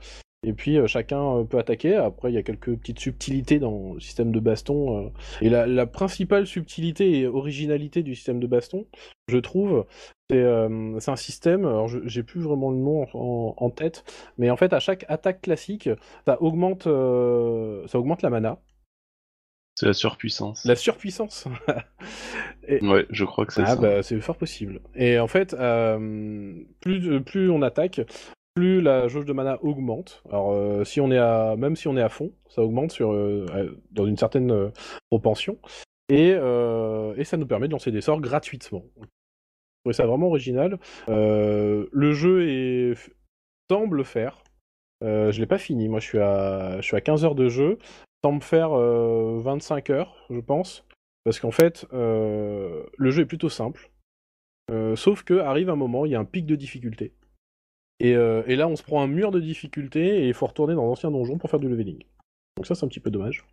Et 0.46 0.54
puis 0.54 0.78
euh, 0.78 0.88
chacun 0.88 1.40
euh, 1.40 1.44
peut 1.44 1.58
attaquer. 1.58 1.96
Après, 1.96 2.32
il 2.32 2.36
y 2.36 2.38
a 2.38 2.44
quelques 2.44 2.76
petites 2.78 3.00
subtilités 3.00 3.60
dans 3.60 3.94
le 3.96 4.00
système 4.00 4.32
de 4.32 4.40
baston. 4.40 5.06
euh. 5.08 5.10
Et 5.42 5.50
la, 5.50 5.68
la 5.68 5.86
principale 5.88 6.48
subtilité 6.48 7.20
et 7.20 7.28
originalité 7.28 8.04
du 8.04 8.16
système 8.16 8.40
de 8.40 8.48
baston, 8.48 8.86
je 9.28 9.38
trouve, 9.38 9.86
c'est 10.30 10.38
euh, 10.38 11.00
un 11.08 11.16
système. 11.16 11.66
Alors, 11.66 11.88
je- 11.88 12.00
j'ai 12.06 12.24
plus 12.24 12.42
vraiment 12.42 12.72
le 12.72 12.78
nom 12.78 13.08
en, 13.14 13.54
en 13.58 13.70
tête, 13.70 14.04
mais 14.38 14.50
en 14.50 14.58
fait, 14.58 14.74
à 14.74 14.80
chaque 14.80 15.06
attaque 15.10 15.42
classique, 15.42 15.90
ça 16.26 16.42
augmente, 16.42 16.88
euh, 16.88 17.86
ça 17.88 18.00
augmente 18.00 18.22
la 18.22 18.30
mana, 18.30 18.60
C'est 19.76 19.86
la 19.88 19.94
surpuissance. 19.94 20.66
la 20.66 20.76
surpuissance. 20.76 21.48
Ouais, 22.82 23.06
je 23.12 23.26
crois 23.26 23.46
que 23.46 23.54
c'est 23.54 23.62
Ah 23.64 23.76
ça. 23.76 23.76
bah 23.76 24.04
c'est 24.04 24.20
fort 24.22 24.38
possible. 24.38 24.82
Et 24.96 25.20
en 25.20 25.28
fait, 25.28 25.54
euh, 25.54 26.54
plus, 26.82 27.22
plus 27.22 27.50
on 27.52 27.62
attaque, 27.62 28.02
plus 28.56 28.82
la 28.82 29.08
jauge 29.08 29.26
de 29.26 29.34
mana 29.34 29.60
augmente. 29.62 30.24
Alors 30.30 30.54
euh, 30.54 30.84
si 30.84 31.02
on 31.02 31.12
est 31.12 31.18
à, 31.18 31.56
même 31.58 31.76
si 31.76 31.88
on 31.88 31.98
est 31.98 32.02
à 32.02 32.10
fond, 32.10 32.32
ça 32.48 32.64
augmente 32.64 33.00
euh, 33.02 33.76
dans 33.92 34.08
une 34.08 34.18
certaine 34.18 34.52
euh, 34.52 34.70
propension. 35.10 35.60
Et, 36.10 36.34
ça 37.24 37.38
nous 37.38 37.48
permet 37.48 37.68
de 37.68 37.74
lancer 37.74 37.92
des 37.92 38.02
sorts 38.02 38.22
gratuitement. 38.22 38.86
Je 38.98 39.08
trouvais 39.84 39.94
ça 39.94 40.06
vraiment 40.06 40.28
original. 40.28 40.80
Le 41.08 42.14
jeu 42.14 42.94
semble 43.70 44.06
faire. 44.06 44.44
Euh, 45.04 45.32
je 45.32 45.40
l'ai 45.40 45.48
pas 45.48 45.58
fini. 45.58 45.90
Moi, 45.90 46.00
je 46.00 46.06
suis 46.06 46.20
à, 46.20 46.80
je 46.82 46.86
suis 46.86 46.96
à 46.96 47.02
15 47.02 47.26
heures 47.26 47.36
de 47.36 47.50
jeu. 47.50 47.78
Semble 48.24 48.42
faire 48.42 48.74
euh, 48.74 49.40
25 49.42 49.90
heures, 49.90 50.16
je 50.30 50.40
pense. 50.40 50.86
Parce 51.24 51.40
qu'en 51.40 51.52
fait, 51.52 51.88
le 51.92 52.86
jeu 53.00 53.24
est 53.24 53.28
plutôt 53.28 53.50
simple. 53.50 53.90
Sauf 54.96 55.24
que 55.24 55.40
arrive 55.40 55.70
un 55.70 55.76
moment, 55.76 56.06
il 56.06 56.12
y 56.12 56.16
a 56.16 56.20
un 56.20 56.26
pic 56.26 56.46
de 56.46 56.56
difficulté. 56.56 57.14
Et, 58.00 58.16
euh, 58.16 58.44
et 58.48 58.56
là, 58.56 58.68
on 58.68 58.76
se 58.76 58.84
prend 58.84 59.02
un 59.02 59.08
mur 59.08 59.32
de 59.32 59.40
difficulté 59.40 60.24
et 60.24 60.28
il 60.28 60.34
faut 60.34 60.46
retourner 60.46 60.76
dans 60.76 60.84
l'ancien 60.86 61.12
donjon 61.12 61.38
pour 61.38 61.50
faire 61.50 61.60
du 61.60 61.70
leveling. 61.70 62.04
Donc 62.58 62.68
ça, 62.68 62.76
c'est 62.76 62.86
un 62.86 62.90
petit 62.90 63.00
peu 63.00 63.10
dommage. 63.12 63.46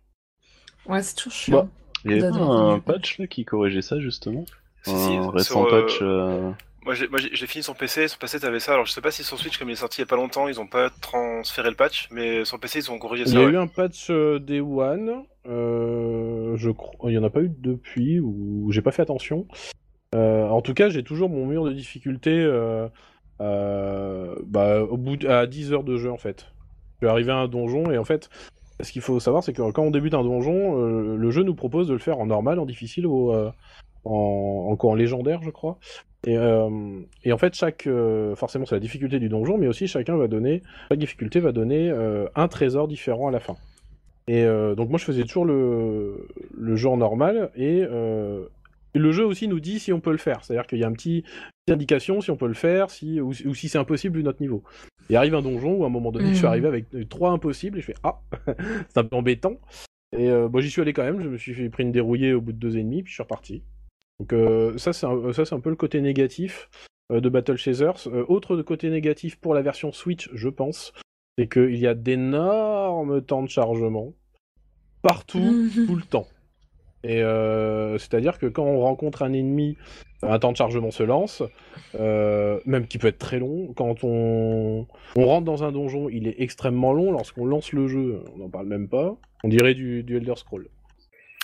Ouais, 0.85 1.01
c'est 1.01 1.15
toujours 1.15 1.33
chiant. 1.33 1.69
Il 2.05 2.11
y 2.11 2.13
avait 2.15 2.21
pas 2.23 2.31
D'accord. 2.31 2.69
un 2.71 2.79
patch 2.79 3.19
là 3.19 3.27
qui 3.27 3.45
corrigeait 3.45 3.81
ça 3.81 3.99
justement 3.99 4.43
Si, 4.83 4.91
si, 4.91 5.13
Un 5.13 5.23
sur, 5.23 5.33
récent 5.33 5.65
euh, 5.67 5.81
patch. 5.81 5.99
euh, 6.01 6.51
Moi, 6.83 6.93
j'ai 6.95 7.47
fini 7.47 7.63
son 7.63 7.73
PC, 7.73 8.09
son 8.09 8.17
PC 8.17 8.41
t'avais 8.41 8.59
ça. 8.59 8.73
Alors, 8.73 8.85
je 8.85 8.91
sais 8.91 8.99
pas 8.99 9.11
si 9.11 9.23
sur 9.23 9.39
Switch, 9.39 9.57
comme 9.57 9.69
il 9.69 9.73
est 9.73 9.75
sorti 9.77 9.99
il 9.99 10.01
y 10.01 10.03
a 10.03 10.07
pas 10.07 10.17
longtemps, 10.17 10.49
ils 10.49 10.59
ont 10.59 10.67
pas 10.67 10.89
transféré 10.89 11.69
le 11.69 11.77
patch, 11.77 12.09
mais 12.11 12.43
sur 12.43 12.59
PC, 12.59 12.79
ils 12.79 12.91
ont 12.91 12.99
corrigé 12.99 13.23
Il 13.23 13.29
ça. 13.29 13.39
y 13.39 13.41
a 13.41 13.45
ouais. 13.45 13.53
eu 13.53 13.57
un 13.57 13.67
patch 13.67 14.07
euh, 14.09 14.39
Day 14.39 14.59
One, 14.59 15.23
euh, 15.47 16.57
je 16.57 16.69
crois, 16.69 17.09
il 17.09 17.13
y 17.13 17.17
en 17.17 17.23
a 17.23 17.29
pas 17.29 17.39
eu 17.41 17.49
depuis 17.57 18.19
ou 18.19 18.67
j'ai 18.71 18.81
pas 18.81 18.91
fait 18.91 19.01
attention. 19.01 19.47
Euh, 20.13 20.45
en 20.49 20.61
tout 20.61 20.73
cas, 20.73 20.89
j'ai 20.89 21.03
toujours 21.03 21.29
mon 21.29 21.45
mur 21.45 21.63
de 21.63 21.71
difficulté 21.71 22.31
bah, 24.45 24.83
au 24.83 24.97
bout 24.97 25.23
à 25.25 25.47
10 25.47 25.73
heures 25.73 25.83
de 25.83 25.97
jeu 25.97 26.11
en 26.11 26.17
fait. 26.17 26.47
Je 27.01 27.07
suis 27.07 27.11
arrivé 27.11 27.31
à 27.31 27.37
un 27.37 27.47
donjon 27.47 27.91
et 27.91 27.97
en 27.97 28.05
fait, 28.05 28.29
ce 28.81 28.91
qu'il 28.91 29.01
faut 29.01 29.19
savoir, 29.19 29.43
c'est 29.43 29.53
que 29.53 29.71
quand 29.71 29.83
on 29.83 29.91
débute 29.91 30.13
un 30.13 30.23
donjon, 30.23 30.79
euh, 30.79 31.15
le 31.15 31.31
jeu 31.31 31.43
nous 31.43 31.55
propose 31.55 31.87
de 31.87 31.93
le 31.93 31.99
faire 31.99 32.19
en 32.19 32.25
normal, 32.25 32.59
en 32.59 32.65
difficile 32.65 33.05
ou 33.07 33.31
euh, 33.31 33.51
en, 34.05 34.77
en, 34.79 34.87
en 34.87 34.95
légendaire, 34.95 35.41
je 35.43 35.49
crois. 35.49 35.77
Et, 36.25 36.37
euh, 36.37 37.01
et 37.23 37.33
en 37.33 37.37
fait, 37.37 37.53
chaque, 37.53 37.85
euh, 37.87 38.35
forcément, 38.35 38.65
c'est 38.65 38.75
la 38.75 38.79
difficulté 38.79 39.19
du 39.19 39.29
donjon, 39.29 39.57
mais 39.57 39.67
aussi 39.67 39.87
chacun 39.87 40.15
va 40.15 40.27
donner, 40.27 40.61
chaque 40.89 40.99
difficulté 40.99 41.39
va 41.39 41.51
donner 41.51 41.89
euh, 41.89 42.27
un 42.35 42.47
trésor 42.47 42.87
différent 42.87 43.27
à 43.27 43.31
la 43.31 43.39
fin. 43.39 43.55
Et 44.27 44.43
euh, 44.43 44.73
donc 44.73 44.89
moi, 44.89 44.97
je 44.97 45.03
faisais 45.03 45.23
toujours 45.23 45.45
le, 45.45 46.27
le 46.57 46.75
jeu 46.77 46.87
en 46.87 46.97
normal 46.97 47.51
et 47.55 47.83
le 48.99 49.11
jeu 49.11 49.25
aussi 49.25 49.47
nous 49.47 49.59
dit 49.59 49.79
si 49.79 49.91
on 49.93 49.99
peut 49.99 50.11
le 50.11 50.17
faire. 50.17 50.43
C'est-à-dire 50.43 50.67
qu'il 50.67 50.79
y 50.79 50.83
a 50.83 50.87
un 50.87 50.93
petit 50.93 51.23
petite 51.65 51.75
indication 51.75 52.21
si 52.21 52.29
on 52.31 52.37
peut 52.37 52.47
le 52.47 52.53
faire, 52.53 52.89
si 52.91 53.19
ou, 53.21 53.29
ou 53.45 53.53
si 53.55 53.69
c'est 53.69 53.77
impossible 53.77 54.17
vu 54.17 54.23
notre 54.23 54.41
niveau. 54.41 54.63
Et 55.09 55.15
arrive 55.15 55.35
un 55.35 55.41
donjon 55.41 55.73
où 55.75 55.83
à 55.83 55.87
un 55.87 55.89
moment 55.89 56.11
donné, 56.11 56.29
je 56.29 56.33
suis 56.35 56.43
Mhm. 56.43 56.49
arrivé 56.49 56.67
avec 56.67 56.85
trois 57.09 57.31
impossibles 57.31 57.77
et 57.77 57.81
je 57.81 57.85
fais 57.87 57.95
ah, 58.03 58.19
c'est 58.89 58.97
un 58.99 59.03
peu 59.03 59.15
embêtant. 59.15 59.59
Et 60.15 60.29
euh, 60.29 60.47
bon, 60.47 60.59
j'y 60.59 60.69
suis 60.69 60.81
allé 60.81 60.93
quand 60.93 61.03
même. 61.03 61.21
Je 61.21 61.27
me 61.29 61.37
suis 61.37 61.53
fait- 61.53 61.69
pris 61.69 61.83
une 61.83 61.91
dérouillée 61.91 62.33
au 62.33 62.41
bout 62.41 62.51
de 62.53 62.57
deux 62.57 62.77
et 62.77 62.83
demi, 62.83 63.01
puis 63.03 63.09
je 63.09 63.15
suis 63.15 63.23
reparti. 63.23 63.63
Donc 64.19 64.31
euh, 64.33 64.77
ça, 64.77 64.93
c'est 64.93 65.05
un, 65.07 65.33
ça, 65.33 65.43
c'est 65.45 65.55
un 65.55 65.59
peu 65.59 65.71
le 65.71 65.75
côté 65.75 65.99
négatif 66.01 66.69
euh, 67.11 67.19
de 67.19 67.29
Battle 67.29 67.57
Chasers. 67.57 68.07
Euh, 68.07 68.23
autre 68.27 68.61
côté 68.61 68.89
négatif 68.91 69.37
pour 69.37 69.53
la 69.55 69.61
version 69.63 69.91
Switch, 69.91 70.29
je 70.33 70.49
pense, 70.49 70.93
c'est 71.37 71.47
qu'il 71.47 71.75
y 71.77 71.87
a 71.87 71.95
d'énormes 71.95 73.21
temps 73.23 73.41
de 73.41 73.49
chargement 73.49 74.13
partout, 75.01 75.39
Mhm. 75.39 75.87
tout 75.87 75.95
le 75.95 76.03
temps. 76.03 76.27
Et 77.03 77.21
euh, 77.21 77.97
c'est-à-dire 77.97 78.39
que 78.39 78.45
quand 78.45 78.63
on 78.63 78.79
rencontre 78.79 79.23
un 79.23 79.33
ennemi, 79.33 79.77
un 80.21 80.39
temps 80.39 80.51
de 80.51 80.57
chargement 80.57 80.91
se 80.91 81.03
lance, 81.03 81.43
euh, 81.95 82.59
même 82.65 82.87
qui 82.87 82.97
peut 82.97 83.07
être 83.07 83.17
très 83.17 83.39
long. 83.39 83.73
Quand 83.73 84.03
on, 84.03 84.87
on 85.15 85.25
rentre 85.25 85.45
dans 85.45 85.63
un 85.63 85.71
donjon, 85.71 86.07
il 86.09 86.27
est 86.27 86.35
extrêmement 86.39 86.93
long. 86.93 87.11
Lorsqu'on 87.11 87.45
lance 87.45 87.73
le 87.73 87.87
jeu, 87.87 88.23
on 88.33 88.37
n'en 88.37 88.49
parle 88.49 88.67
même 88.67 88.87
pas. 88.87 89.15
On 89.43 89.49
dirait 89.49 89.73
du, 89.73 90.03
du 90.03 90.17
Elder 90.17 90.35
Scroll. 90.37 90.69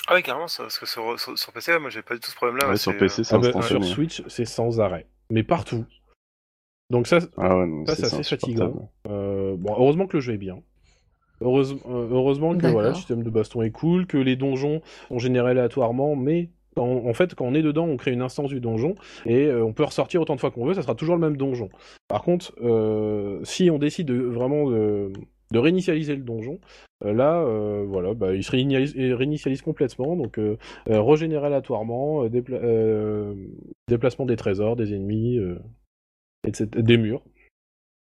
Ah 0.08 0.16
oui, 0.16 0.24
carrément, 0.24 0.48
ça, 0.48 0.64
parce 0.64 0.80
que 0.80 0.86
sur, 0.88 1.20
sur, 1.20 1.38
sur 1.38 1.54
PC, 1.54 1.78
moi 1.78 1.90
j'ai 1.90 2.02
pas 2.02 2.16
du 2.16 2.20
tout 2.20 2.32
ce 2.32 2.36
problème-là. 2.36 2.70
Ouais, 2.70 2.78
sur 2.78 2.98
PC, 2.98 3.24
c'est 3.24 3.36
Ah 3.36 3.38
bah, 3.38 3.62
sur 3.62 3.84
Switch, 3.84 4.24
c'est 4.28 4.46
sans 4.46 4.80
arrêt. 4.80 5.06
Mais 5.30 5.44
partout. 5.44 5.86
Donc 6.90 7.06
ça, 7.06 7.20
Ah 7.38 7.58
ouais, 7.58 7.68
non, 7.68 7.86
Ça, 7.86 7.96
c'est 7.96 8.06
assez 8.06 8.24
fatigant. 8.24 8.90
Euh, 9.08 9.56
bon, 9.58 9.76
heureusement 9.78 10.08
que 10.08 10.18
le 10.18 10.22
jeu 10.22 10.34
est 10.34 10.38
bien. 10.38 10.64
Heureuse- 11.42 11.78
euh, 11.90 12.08
heureusement 12.12 12.56
que 12.58 12.68
voilà, 12.72 12.90
le 12.90 12.96
système 12.96 13.24
de 13.24 13.30
baston 13.30 13.62
est 13.62 13.72
cool, 13.72 14.06
que 14.08 14.18
les 14.18 14.36
donjons 14.36 14.82
sont 15.08 15.20
générés 15.20 15.52
aléatoirement, 15.52 16.16
mais 16.16 16.50
en 16.78 17.14
fait, 17.14 17.36
quand 17.36 17.46
on 17.46 17.54
est 17.56 17.62
dedans, 17.62 17.86
on 17.86 17.98
crée 17.98 18.12
une 18.12 18.22
instance 18.22 18.50
du 18.50 18.62
donjon 18.62 18.96
et 19.26 19.48
euh, 19.48 19.66
on 19.66 19.74
peut 19.74 19.84
ressortir 19.84 20.22
autant 20.22 20.36
de 20.36 20.40
fois 20.40 20.50
qu'on 20.52 20.66
veut, 20.66 20.74
ça 20.74 20.82
sera 20.82 20.96
toujours 20.96 21.16
le 21.16 21.22
même 21.22 21.36
donjon. 21.36 21.68
Par 22.08 22.22
contre, 22.24 22.54
euh, 22.62 23.40
si 23.44 23.70
on 23.70 23.78
décide 23.80 24.08
de, 24.08 24.16
vraiment 24.16 24.70
de, 24.70 25.12
de 25.52 25.60
réinitialiser 25.60 26.16
le 26.16 26.22
donjon, 26.24 26.60
euh, 27.06 27.12
là, 27.14 27.44
voilà, 27.86 28.14
bah, 28.14 28.34
il 28.34 28.44
se 28.44 28.52
réinitialise, 28.52 28.94
il 28.96 29.14
réinitialise 29.14 29.62
complètement, 29.62 30.16
donc 30.16 30.40
régénérer 30.88 31.48
aléatoirement, 31.48 32.26
dépla- 32.28 33.36
déplacement 33.90 34.26
des 34.26 34.36
trésors, 34.36 34.76
des 34.78 34.94
ennemis, 34.94 35.40
etc., 36.48 36.68
des 36.76 36.98
murs. 36.98 37.22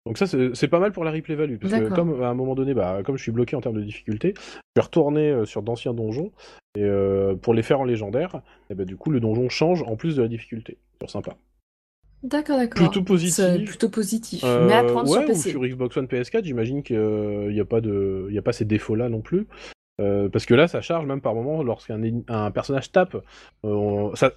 Donc 0.05 0.17
ça, 0.17 0.25
c'est 0.25 0.67
pas 0.67 0.79
mal 0.79 0.91
pour 0.91 1.03
la 1.03 1.11
replay 1.11 1.35
value, 1.35 1.57
parce 1.57 1.73
que 1.73 1.93
comme 1.93 2.23
à 2.23 2.27
un 2.27 2.33
moment 2.33 2.55
donné, 2.55 2.73
bah, 2.73 3.01
comme 3.05 3.17
je 3.17 3.23
suis 3.23 3.31
bloqué 3.31 3.55
en 3.55 3.61
termes 3.61 3.75
de 3.75 3.83
difficulté, 3.83 4.33
je 4.35 4.41
vais 4.75 4.81
retourner 4.81 5.29
euh, 5.29 5.45
sur 5.45 5.61
d'anciens 5.61 5.93
donjons, 5.93 6.31
et 6.75 6.83
euh, 6.83 7.35
pour 7.35 7.53
les 7.53 7.61
faire 7.61 7.81
en 7.81 7.85
légendaire, 7.85 8.41
et 8.69 8.75
bah, 8.75 8.85
du 8.85 8.97
coup, 8.97 9.11
le 9.11 9.19
donjon 9.19 9.47
change 9.49 9.83
en 9.83 9.95
plus 9.95 10.15
de 10.15 10.23
la 10.23 10.27
difficulté. 10.27 10.77
C'est 11.01 11.09
sympa. 11.09 11.35
D'accord, 12.23 12.57
d'accord. 12.57 12.87
Plutôt 12.87 13.03
positif. 13.03 13.35
C'est 13.35 13.63
plutôt 13.63 13.89
positif. 13.89 14.43
Euh, 14.43 14.67
Mais 14.67 14.73
à 14.73 14.83
prendre 14.83 15.09
ouais, 15.09 15.19
sur 15.19 15.27
PC. 15.27 15.49
ou 15.49 15.51
sur 15.51 15.61
Xbox 15.63 15.97
One 15.97 16.05
PS4, 16.05 16.43
j'imagine 16.43 16.83
qu'il 16.83 17.49
n'y 17.49 17.59
a, 17.59 17.65
pas 17.65 17.81
de... 17.81 18.27
il 18.29 18.35
y 18.35 18.37
a 18.37 18.43
pas 18.43 18.53
ces 18.53 18.65
défauts-là 18.65 19.09
non 19.09 19.21
plus. 19.21 19.47
Euh, 19.99 20.29
parce 20.29 20.45
que 20.45 20.53
là, 20.53 20.67
ça 20.67 20.81
charge 20.81 21.05
même 21.05 21.21
par 21.21 21.35
moment 21.35 21.63
lorsqu'un 21.63 21.99
un 22.27 22.51
personnage 22.51 22.91
tape. 22.91 23.17
euh, 23.65 24.15
ça... 24.15 24.31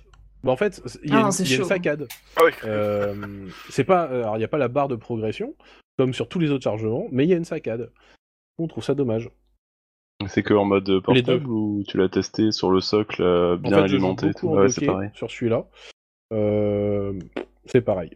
bah, 0.45 0.53
en 0.53 0.57
fait, 0.57 0.81
il 1.03 1.11
y 1.11 1.13
a, 1.15 1.27
Ah, 1.27 1.31
une, 1.31 1.45
il 1.47 1.51
y 1.51 1.55
a 1.55 1.59
une 1.59 1.65
saccade. 1.65 2.09
Ah 2.37 2.43
oui. 2.45 2.53
Euh, 2.65 3.49
c'est 3.71 3.85
pas, 3.85 4.03
alors 4.03 4.37
il 4.37 4.39
n'y 4.39 4.45
a 4.45 4.49
pas 4.49 4.59
la 4.59 4.69
barre 4.69 4.89
de 4.89 4.97
progression 4.97 5.55
comme 5.99 6.13
sur 6.13 6.29
tous 6.29 6.39
les 6.41 6.51
autres 6.51 6.65
chargements, 6.65 7.07
mais 7.13 7.25
il 7.25 7.31
y 7.31 7.35
a 7.35 7.37
une 7.37 7.45
saccade. 7.45 7.91
On 8.59 8.67
trouve 8.67 8.85
ça 8.85 8.95
dommage. 8.95 9.31
C'est 10.29 10.43
que 10.43 10.55
en 10.55 10.65
mode 10.65 10.89
Les 10.89 11.01
portable 11.01 11.47
ou 11.49 11.83
tu 11.87 11.97
l'as 11.99 12.09
testé 12.09 12.53
sur 12.53 12.71
le 12.71 12.81
socle 12.81 13.23
euh, 13.23 13.55
En 13.55 13.59
bien 13.59 13.77
fait, 13.79 13.83
alimenté 13.85 14.27
beaucoup 14.29 14.39
tout 14.41 14.49
en 14.51 14.55
Ouais, 14.57 14.69
c'est 14.69 14.87
pareil. 14.87 15.11
sur 15.15 15.31
celui-là. 15.31 15.67
Euh, 16.33 17.19
c'est 17.67 17.81
pareil. 17.83 18.11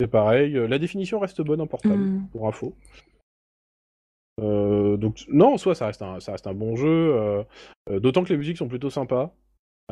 C'est 0.00 0.08
pareil. 0.08 0.56
Euh, 0.56 0.66
La 0.66 0.78
définition 0.78 1.18
reste 1.20 1.40
bonne 1.42 1.60
en 1.60 1.66
portable, 1.66 1.94
Hmm. 2.02 2.26
pour 2.32 2.48
info. 2.48 2.74
Euh, 4.40 4.96
donc 4.96 5.24
non, 5.28 5.54
en 5.54 5.58
soi, 5.58 5.74
ça 5.74 5.86
reste 5.86 6.02
un, 6.02 6.20
ça 6.20 6.32
reste 6.32 6.46
un 6.46 6.54
bon 6.54 6.74
jeu. 6.76 6.88
euh, 6.88 7.42
euh, 7.90 8.00
D'autant 8.00 8.24
que 8.24 8.30
les 8.30 8.36
musiques 8.38 8.56
sont 8.56 8.68
plutôt 8.68 8.90
sympas 8.90 9.32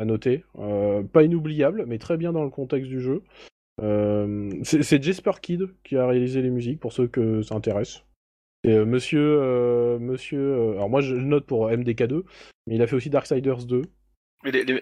à 0.01 0.05
noter. 0.07 0.45
Euh, 0.59 1.03
pas 1.03 1.23
inoubliables, 1.23 1.85
mais 1.87 1.99
très 1.99 2.17
bien 2.17 2.33
dans 2.33 2.43
le 2.45 2.51
contexte 2.51 2.89
du 2.89 3.01
jeu. 3.01 3.23
Euh, 3.83 4.51
c'est 4.63 5.03
Jesper 5.03 5.33
Kid 5.41 5.69
qui 5.85 5.97
a 5.97 6.07
réalisé 6.07 6.43
les 6.43 6.51
musiques 6.51 6.81
pour 6.81 6.93
ceux 6.93 7.07
que 7.07 7.43
ça 7.43 7.55
intéresse. 7.55 8.03
Et 8.65 8.73
euh, 8.75 8.85
monsieur, 8.85 9.39
euh, 9.41 9.99
monsieur, 9.99 10.41
euh, 10.41 10.73
alors 10.73 10.91
moi 10.91 11.01
je 11.01 11.15
le 11.15 11.23
note 11.23 11.47
pour 11.47 11.69
MDK2, 11.71 12.25
mais 12.67 12.75
il 12.77 12.83
a 12.83 12.87
fait 12.87 12.97
aussi 12.97 13.09
Darksiders 13.11 13.65
2. 13.65 13.83
Mais 14.45 14.51
les, 14.51 14.65
les, 14.65 14.81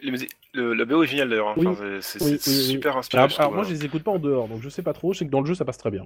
le, 0.54 0.72
la 0.74 0.84
BO 0.84 1.02
est 1.02 1.06
géniale 1.06 1.30
d'ailleurs. 1.30 1.48
hein. 1.48 1.54
Oui. 1.56 1.66
Enfin, 1.66 1.98
c'est 2.00 2.22
Oui, 2.22 2.30
oui, 2.32 2.38
super. 2.38 2.92
Alors, 2.92 3.04
alors 3.12 3.28
trouve, 3.30 3.54
moi 3.54 3.64
je 3.64 3.70
les 3.70 3.84
écoute 3.84 4.02
pas 4.04 4.10
en 4.12 4.18
dehors, 4.18 4.48
donc 4.48 4.60
je 4.62 4.68
sais 4.68 4.82
pas 4.82 4.92
trop. 4.92 5.12
Je 5.12 5.18
sais 5.18 5.26
que 5.26 5.30
dans 5.30 5.40
le 5.40 5.46
jeu 5.46 5.54
ça 5.54 5.64
passe 5.64 5.78
très 5.78 5.90
bien. 5.90 6.04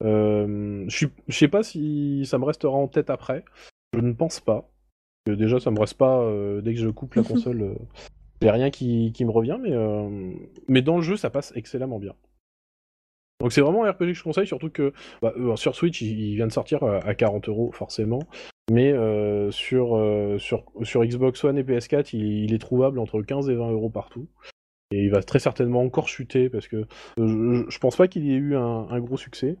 Je 0.00 1.08
sais 1.28 1.48
pas 1.48 1.62
si 1.62 2.24
ça 2.26 2.38
me 2.38 2.44
restera 2.44 2.74
en 2.74 2.88
tête 2.88 3.10
après. 3.10 3.44
Je 3.94 4.00
ne 4.00 4.12
pense 4.12 4.40
pas. 4.40 4.68
Que 5.24 5.32
déjà 5.32 5.60
ça 5.60 5.70
me 5.70 5.78
reste 5.78 5.94
pas 5.98 6.24
dès 6.62 6.74
que 6.74 6.80
je 6.80 6.88
coupe 6.88 7.14
la 7.14 7.22
console. 7.24 7.76
Euh, 8.44 8.48
a 8.48 8.52
rien 8.52 8.70
qui, 8.70 9.12
me 9.20 9.30
revient, 9.30 9.58
mais 9.60 9.72
euh, 9.72 10.32
mais 10.68 10.82
dans 10.82 10.96
le 10.96 11.02
jeu 11.02 11.16
ça 11.16 11.30
passe 11.30 11.52
excellemment 11.56 11.98
bien. 11.98 12.14
Donc 13.40 13.52
c'est 13.52 13.60
vraiment 13.60 13.84
un 13.84 13.90
RPG 13.92 13.98
que 13.98 14.14
je 14.14 14.22
conseille, 14.24 14.46
surtout 14.46 14.70
que 14.70 14.92
bah, 15.22 15.32
euh, 15.36 15.54
sur 15.56 15.74
Switch 15.74 16.00
il, 16.00 16.34
vient 16.34 16.46
de 16.46 16.52
sortir 16.52 16.82
à, 16.82 16.98
à 16.98 17.14
40 17.14 17.48
euros 17.48 17.70
forcément, 17.72 18.20
mais 18.70 18.92
euh, 18.92 19.50
sur, 19.50 19.96
euh, 19.96 20.38
Xbox 20.94 21.42
One 21.44 21.58
et 21.58 21.62
PS4 21.62 22.14
il, 22.14 22.52
est 22.52 22.58
trouvable 22.58 22.98
entre 22.98 23.22
15 23.22 23.48
et 23.48 23.54
20 23.54 23.70
euros 23.70 23.90
partout. 23.90 24.28
Et 24.90 25.04
il 25.04 25.10
va 25.10 25.22
très 25.22 25.38
certainement 25.38 25.82
encore 25.82 26.08
chuter 26.08 26.48
parce 26.48 26.68
que 26.68 26.86
euh, 27.18 27.64
je, 27.68 27.78
pense 27.78 27.96
pas 27.96 28.08
qu'il 28.08 28.24
y 28.24 28.32
ait 28.32 28.36
eu 28.36 28.56
un, 28.56 29.00
gros 29.00 29.16
succès. 29.16 29.56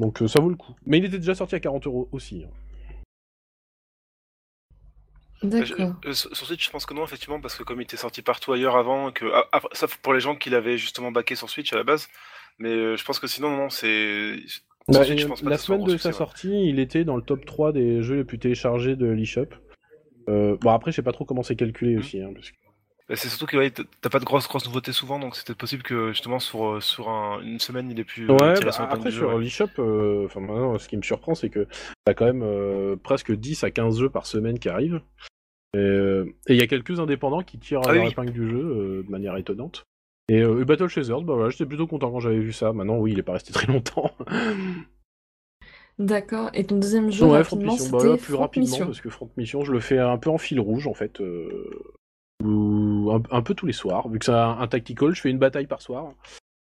Donc 0.00 0.22
euh, 0.22 0.28
ça 0.28 0.40
vaut 0.40 0.50
le 0.50 0.56
coup. 0.56 0.74
Mais 0.86 0.98
il 0.98 1.04
était 1.04 1.18
déjà 1.18 1.34
sorti 1.34 1.54
à 1.54 1.60
40 1.60 1.86
euros 1.86 2.08
aussi. 2.12 2.44
hein. 2.44 2.50
D'accord. 5.42 5.94
Je- 6.04 6.08
euh, 6.08 6.12
sur 6.12 6.46
Switch, 6.46 6.64
je 6.66 6.70
pense 6.70 6.84
que 6.86 6.94
non, 6.94 7.04
effectivement, 7.04 7.40
parce 7.40 7.54
que 7.56 7.62
comme 7.62 7.80
il 7.80 7.84
était 7.84 7.96
sorti 7.96 8.22
partout 8.22 8.52
ailleurs 8.52 8.76
avant, 8.76 9.12
que 9.12 9.24
ah, 9.32 9.46
après, 9.52 9.68
sauf 9.72 9.96
pour 9.98 10.12
les 10.14 10.20
gens 10.20 10.34
qui 10.36 10.50
l'avaient 10.50 10.78
justement 10.78 11.12
backé 11.12 11.34
sur 11.36 11.48
Switch 11.48 11.72
à 11.72 11.76
la 11.76 11.84
base, 11.84 12.08
mais 12.58 12.70
euh, 12.70 12.96
je 12.96 13.04
pense 13.04 13.18
que 13.20 13.26
sinon, 13.26 13.56
non, 13.56 13.70
c'est. 13.70 14.36
Bah, 14.88 15.04
Switch, 15.04 15.10
et 15.10 15.18
je 15.18 15.26
pense 15.28 15.42
pas 15.42 15.50
la 15.50 15.58
semaine 15.58 15.84
de 15.84 15.96
sa 15.96 16.08
ouais. 16.08 16.14
sortie, 16.14 16.68
il 16.68 16.78
était 16.80 17.04
dans 17.04 17.16
le 17.16 17.22
top 17.22 17.44
3 17.44 17.72
des 17.72 18.02
jeux 18.02 18.16
les 18.16 18.24
plus 18.24 18.38
téléchargés 18.38 18.96
de 18.96 19.06
l'eShop. 19.06 19.46
Euh, 20.28 20.56
bon 20.60 20.70
après 20.72 20.90
je 20.90 20.96
sais 20.96 21.02
pas 21.02 21.12
trop 21.12 21.24
comment 21.24 21.42
c'est 21.42 21.56
calculé 21.56 21.92
Mhm. 21.94 21.98
aussi. 22.00 22.20
hein, 22.22 22.30
parce 22.34 22.50
que- 22.50 22.56
C'est 23.14 23.28
surtout 23.28 23.46
que 23.46 23.56
ouais, 23.56 23.70
t'as 23.70 24.10
pas 24.10 24.18
de 24.18 24.24
grosses 24.26 24.46
grosses 24.48 24.66
nouveautés 24.66 24.92
souvent, 24.92 25.18
donc 25.18 25.34
c'est 25.34 25.46
peut-être 25.46 25.58
possible 25.58 25.82
que 25.82 26.10
justement 26.12 26.38
sur, 26.38 26.66
euh, 26.74 26.80
sur 26.80 27.08
un- 27.08 27.40
une 27.42 27.58
semaine 27.58 27.90
il 27.90 27.98
est 27.98 28.04
plus. 28.04 28.30
Ouais, 28.30 28.52
tiré 28.54 28.66
bah, 28.70 28.86
après 28.90 29.10
sur 29.10 29.34
ouais. 29.34 29.40
l'eShop, 29.42 29.68
euh, 29.78 30.26
enfin 30.26 30.40
maintenant 30.40 30.78
ce 30.78 30.88
qui 30.88 30.96
me 30.98 31.02
surprend 31.02 31.34
c'est 31.34 31.48
que 31.48 31.66
t'as 32.04 32.12
quand 32.12 32.26
même 32.26 32.42
euh, 32.42 32.96
presque 33.02 33.32
10 33.32 33.64
à 33.64 33.70
15 33.70 33.98
jeux 34.00 34.10
par 34.10 34.26
semaine 34.26 34.58
qui 34.58 34.68
arrivent. 34.68 35.00
Et 35.74 35.78
euh, 35.78 36.24
et 36.48 36.52
il 36.54 36.58
y 36.58 36.62
a 36.62 36.66
quelques 36.66 37.00
indépendants 37.00 37.42
qui 37.42 37.58
tirent 37.58 37.80
Ah 37.86 37.92
leur 37.92 38.04
oui. 38.04 38.10
épingle 38.10 38.32
du 38.32 38.46
jeu 38.46 38.58
euh, 38.62 39.02
de 39.04 39.10
manière 39.10 39.36
étonnante. 39.38 39.84
Et 40.30 40.42
euh, 40.42 40.62
Battle 40.66 40.88
Chasers, 40.88 41.22
bah 41.22 41.32
voilà, 41.34 41.48
j'étais 41.48 41.64
plutôt 41.64 41.86
content 41.86 42.10
quand 42.10 42.20
j'avais 42.20 42.40
vu 42.40 42.52
ça. 42.52 42.74
Maintenant 42.74 42.98
oui, 42.98 43.12
il 43.12 43.18
est 43.18 43.22
pas 43.22 43.32
resté 43.32 43.52
très 43.54 43.66
longtemps. 43.72 44.10
D'accord. 45.98 46.50
Et 46.54 46.64
ton 46.64 46.76
deuxième 46.78 47.10
jeu, 47.10 47.26
ouais, 47.26 47.42
Front 47.42 47.56
Mission, 47.56 47.90
bah 47.90 48.04
là, 48.04 48.16
plus 48.16 48.32
Front 48.34 48.42
rapidement 48.42 48.68
Mission. 48.68 48.86
parce 48.86 49.00
que 49.00 49.08
Front 49.08 49.30
Mission, 49.36 49.64
je 49.64 49.72
le 49.72 49.80
fais 49.80 49.98
un 49.98 50.16
peu 50.16 50.30
en 50.30 50.38
fil 50.38 50.60
rouge 50.60 50.86
en 50.86 50.94
fait. 50.94 51.20
euh, 51.20 51.70
ou 52.44 53.10
un, 53.12 53.22
un 53.30 53.42
peu 53.42 53.54
tous 53.54 53.66
les 53.66 53.72
soirs, 53.72 54.08
vu 54.08 54.18
que 54.18 54.24
c'est 54.24 54.32
un, 54.32 54.58
un 54.58 54.68
tactical, 54.68 55.14
je 55.14 55.20
fais 55.20 55.30
une 55.30 55.38
bataille 55.38 55.66
par 55.66 55.82
soir. 55.82 56.12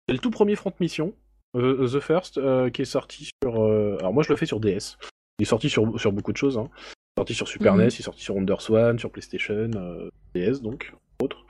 C'est 0.09 0.13
le 0.15 0.19
tout 0.19 0.31
premier 0.31 0.57
Front 0.57 0.73
Mission, 0.81 1.13
euh, 1.57 1.87
The 1.89 2.01
First, 2.01 2.39
euh, 2.39 2.71
qui 2.71 2.83
est 2.83 2.87
sorti 2.87 3.31
sur. 3.43 3.63
euh, 3.63 3.97
alors 4.01 4.13
moi 4.13 4.23
je 4.23 4.29
le 4.31 4.37
fais 4.37 4.47
sur 4.47 4.61
DS. 4.61 4.99
Il 5.39 5.43
est 5.43 5.47
sorti 5.47 5.71
sur, 5.71 5.99
sur 5.99 6.13
beaucoup 6.13 6.33
de 6.33 6.37
choses. 6.37 6.59
Hein. 6.59 6.69
Il 6.75 7.21
est 7.21 7.21
sorti 7.21 7.35
sur 7.35 7.49
Super 7.49 7.75
Mhm. 7.75 7.81
NES, 7.83 7.89
il 7.89 8.01
est 8.01 8.03
sorti 8.03 8.23
sur 8.23 8.35
WonderSwan, 8.37 8.99
sur 8.99 9.11
PlayStation, 9.11 9.71
euh, 9.77 10.11
DS 10.35 10.61
donc, 10.63 10.93
autres. 11.23 11.45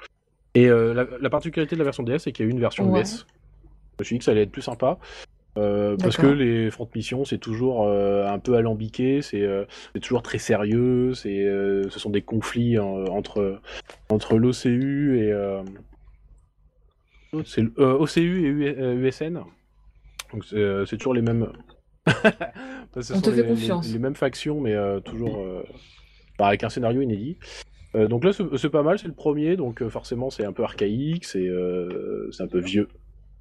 Et 0.55 0.69
la, 0.69 1.07
la 1.19 1.31
particularité 1.31 1.77
de 1.77 1.79
la 1.81 1.85
version 1.85 2.03
DS, 2.03 2.19
c'est 2.19 2.33
qu'il 2.33 2.45
y 2.45 2.47
a 2.47 2.51
eu 2.51 2.53
une 2.53 2.61
version 2.61 2.91
Ouais. 2.93 3.01
US. 3.01 3.27
Je 3.99 4.03
me 4.03 4.05
suis 4.05 4.15
dit 4.17 4.19
que 4.19 4.25
ça 4.27 4.33
allait 4.33 4.43
être 4.43 4.53
plus 4.53 4.61
sympa. 4.63 4.99
Euh, 5.59 5.97
parce 5.99 6.17
que 6.17 6.27
les 6.27 6.71
front 6.71 6.89
missions, 6.95 7.25
c'est 7.25 7.39
toujours 7.39 7.87
euh, 7.87 8.27
un 8.27 8.39
peu 8.39 8.55
alambiqué, 8.55 9.21
c'est 9.23 9.43
euh, 9.43 9.65
c'est 9.95 10.01
toujours 10.01 10.23
très 10.23 10.39
sérieux, 10.39 11.13
c'est 11.15 11.45
ce 11.89 11.99
sont 11.99 12.11
des 12.11 12.23
conflits 12.23 12.79
entre, 12.79 13.61
entre 14.09 14.37
l'OCU 14.39 15.19
et. 15.21 15.33
OCU 17.35 18.45
et 18.45 18.49
U- 18.49 19.07
USN. 19.07 19.41
Donc 20.33 20.45
c'est 20.45 20.97
toujours 20.97 21.15
les 21.15 21.23
mêmes. 21.23 21.49
Ce 23.01 23.15
On 23.15 23.21
te 23.21 23.31
les, 23.31 23.37
fait 23.37 23.43
les- 23.43 23.49
confiance. 23.49 23.91
les 23.93 23.99
mêmes 23.99 24.15
factions, 24.15 24.61
mais 24.61 24.75
toujours 25.05 25.39
bah, 26.39 26.47
avec 26.49 26.63
un 26.65 26.69
scénario 26.69 27.01
inédit. 27.01 27.39
Donc 27.95 28.25
là, 28.25 28.33
c'est 28.33 28.71
pas 28.71 28.83
mal, 28.83 28.99
c'est 28.99 29.07
le 29.07 29.15
premier, 29.15 29.57
donc 29.57 29.87
forcément, 29.89 30.31
c'est 30.31 30.45
un 30.45 30.53
peu 30.53 30.63
archaïque, 30.63 31.25
c'est 31.25 31.49
c'est 32.33 32.43
un 32.43 32.49
peu 32.49 32.59
vieux. 32.61 32.89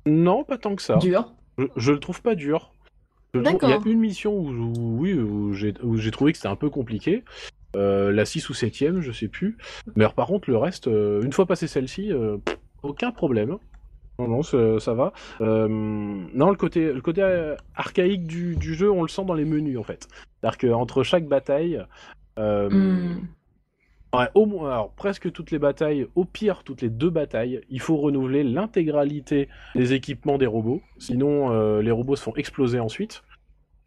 Non, 0.05 0.43
pas 0.43 0.57
tant 0.57 0.75
que 0.75 0.81
ça. 0.81 0.97
Dur. 0.97 1.33
Je, 1.61 1.65
je 1.75 1.91
le 1.91 1.99
trouve 1.99 2.21
pas 2.21 2.35
dur. 2.35 2.71
Il 3.33 3.69
y 3.69 3.73
a 3.73 3.79
une 3.85 3.99
mission 3.99 4.33
où, 4.37 4.49
où- 4.49 4.97
oui, 4.99 5.13
où 5.13 5.53
j'ai 5.53 6.11
trouvé 6.11 6.31
que 6.33 6.37
c'était 6.37 6.49
un 6.49 6.55
peu 6.55 6.69
compliqué. 6.69 7.23
Euh, 7.77 8.11
la 8.11 8.25
6 8.25 8.49
ou 8.49 8.53
7ème, 8.53 8.99
je 8.99 9.11
sais 9.13 9.29
plus. 9.29 9.57
Mais 9.95 10.03
alors, 10.03 10.13
par 10.13 10.27
contre, 10.27 10.49
le 10.49 10.57
reste, 10.57 10.87
euh, 10.87 11.21
une 11.21 11.31
fois 11.31 11.45
passé 11.45 11.67
celle-ci, 11.67 12.11
euh, 12.11 12.37
aucun 12.83 13.11
problème. 13.11 13.57
Non, 14.19 14.27
non, 14.27 14.43
ça, 14.43 14.79
ça 14.79 14.93
va. 14.93 15.13
Euh, 15.39 15.67
non, 15.69 16.49
le 16.49 16.57
côté, 16.57 16.91
le 16.91 16.99
côté 17.01 17.21
euh, 17.23 17.55
archaïque 17.75 18.27
du, 18.27 18.55
du 18.57 18.73
jeu, 18.75 18.91
on 18.91 19.01
le 19.03 19.07
sent 19.07 19.23
dans 19.23 19.33
les 19.33 19.45
menus, 19.45 19.77
en 19.77 19.83
fait. 19.83 20.07
C'est-à-dire 20.41 20.57
qu'entre 20.57 21.03
chaque 21.03 21.25
bataille, 21.27 21.81
euh, 22.37 22.69
Hmm. 22.69 23.19
Ouais, 24.13 24.27
au 24.35 24.45
moins, 24.45 24.71
alors 24.71 24.91
presque 24.91 25.31
toutes 25.31 25.51
les 25.51 25.59
batailles, 25.59 26.05
au 26.15 26.25
pire 26.25 26.63
toutes 26.65 26.81
les 26.81 26.89
deux 26.89 27.09
batailles, 27.09 27.61
il 27.69 27.79
faut 27.79 27.95
renouveler 27.95 28.43
l'intégralité 28.43 29.47
des 29.73 29.93
équipements 29.93 30.37
des 30.37 30.47
robots, 30.47 30.81
sinon 30.97 31.51
euh, 31.53 31.81
les 31.81 31.91
robots 31.91 32.17
se 32.17 32.23
font 32.23 32.35
exploser 32.35 32.79
ensuite. 32.79 33.23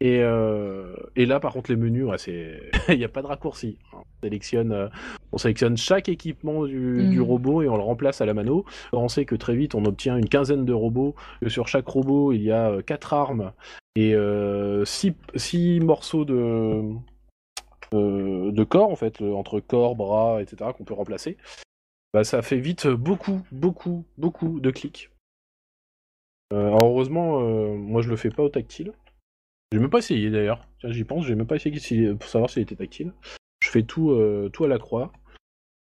Et, 0.01 0.19
euh, 0.23 0.93
et 1.15 1.25
là, 1.25 1.39
par 1.39 1.53
contre, 1.53 1.69
les 1.71 1.77
menus, 1.77 2.05
ouais, 2.05 2.17
c'est, 2.17 2.59
il 2.89 2.97
n'y 2.97 3.05
a 3.05 3.09
pas 3.09 3.21
de 3.21 3.27
raccourci. 3.27 3.77
On 3.93 4.03
sélectionne, 4.23 4.71
euh, 4.73 4.87
on 5.31 5.37
sélectionne 5.37 5.77
chaque 5.77 6.09
équipement 6.09 6.65
du, 6.65 6.79
Mm. 6.79 7.09
du 7.11 7.21
robot 7.21 7.61
et 7.61 7.69
on 7.69 7.77
le 7.77 7.83
remplace 7.83 8.19
à 8.19 8.25
la 8.25 8.33
mano. 8.33 8.65
On 8.93 9.07
sait 9.07 9.25
que 9.25 9.35
très 9.35 9.55
vite, 9.55 9.73
on 9.75 9.85
obtient 9.85 10.17
une 10.17 10.27
quinzaine 10.27 10.65
de 10.65 10.73
robots. 10.73 11.15
Que 11.41 11.49
sur 11.49 11.67
chaque 11.67 11.87
robot, 11.87 12.33
il 12.33 12.41
y 12.41 12.51
a 12.51 12.81
quatre 12.81 13.13
armes 13.13 13.53
et 13.95 14.13
six, 14.83 15.13
six 15.35 15.79
morceaux 15.79 16.25
de 16.25 16.81
euh, 17.95 18.51
de 18.51 18.63
corps 18.63 18.89
en 18.91 18.95
fait, 18.95 19.21
entre 19.21 19.59
corps, 19.59 19.95
bras, 19.95 20.41
etc. 20.41 20.71
qu'on 20.77 20.83
peut 20.85 20.93
remplacer. 20.93 21.37
Bah, 22.13 22.23
ça 22.23 22.41
fait 22.41 22.59
vite 22.59 22.87
beaucoup, 22.87 23.41
beaucoup, 23.51 24.05
beaucoup 24.17 24.59
de 24.59 24.71
clics. 24.71 25.09
Euh, 26.53 26.67
alors 26.67 26.83
heureusement, 26.85 27.41
euh, 27.41 27.75
moi 27.75 28.01
je 28.01 28.09
le 28.09 28.15
fais 28.15 28.29
pas 28.29 28.43
au 28.43 28.49
tactile. 28.49 28.93
J'ai 29.71 29.79
même 29.79 29.89
pas 29.89 29.97
essayé 29.97 30.29
d'ailleurs. 30.29 30.67
J'y 30.83 31.03
pense, 31.03 31.25
j'ai 31.25 31.35
même 31.35 31.47
pas 31.47 31.55
essayé 31.55 32.13
pour 32.13 32.29
savoir 32.29 32.49
s'il 32.49 32.61
était 32.61 32.75
tactile. 32.75 33.11
Je 33.63 33.69
fais 33.69 33.83
tout, 33.83 34.11
euh, 34.11 34.49
tout 34.49 34.63
à 34.63 34.67
la 34.67 34.77
croix. 34.77 35.11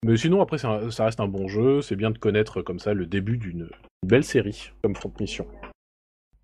Mais 0.05 0.17
sinon, 0.17 0.41
après, 0.41 0.58
ça 0.58 0.79
reste 1.05 1.20
un 1.20 1.27
bon 1.27 1.48
jeu. 1.48 1.82
C'est 1.82 1.96
bien 1.96 2.12
de 2.12 2.17
connaître 2.17 2.62
comme 2.62 2.79
ça 2.79 2.93
le 2.93 3.05
début 3.05 3.38
d'une 3.38 3.70
belle 4.05 4.24
série 4.24 4.72
comme 4.82 4.96
Front 4.96 5.13
Mission. 5.20 5.48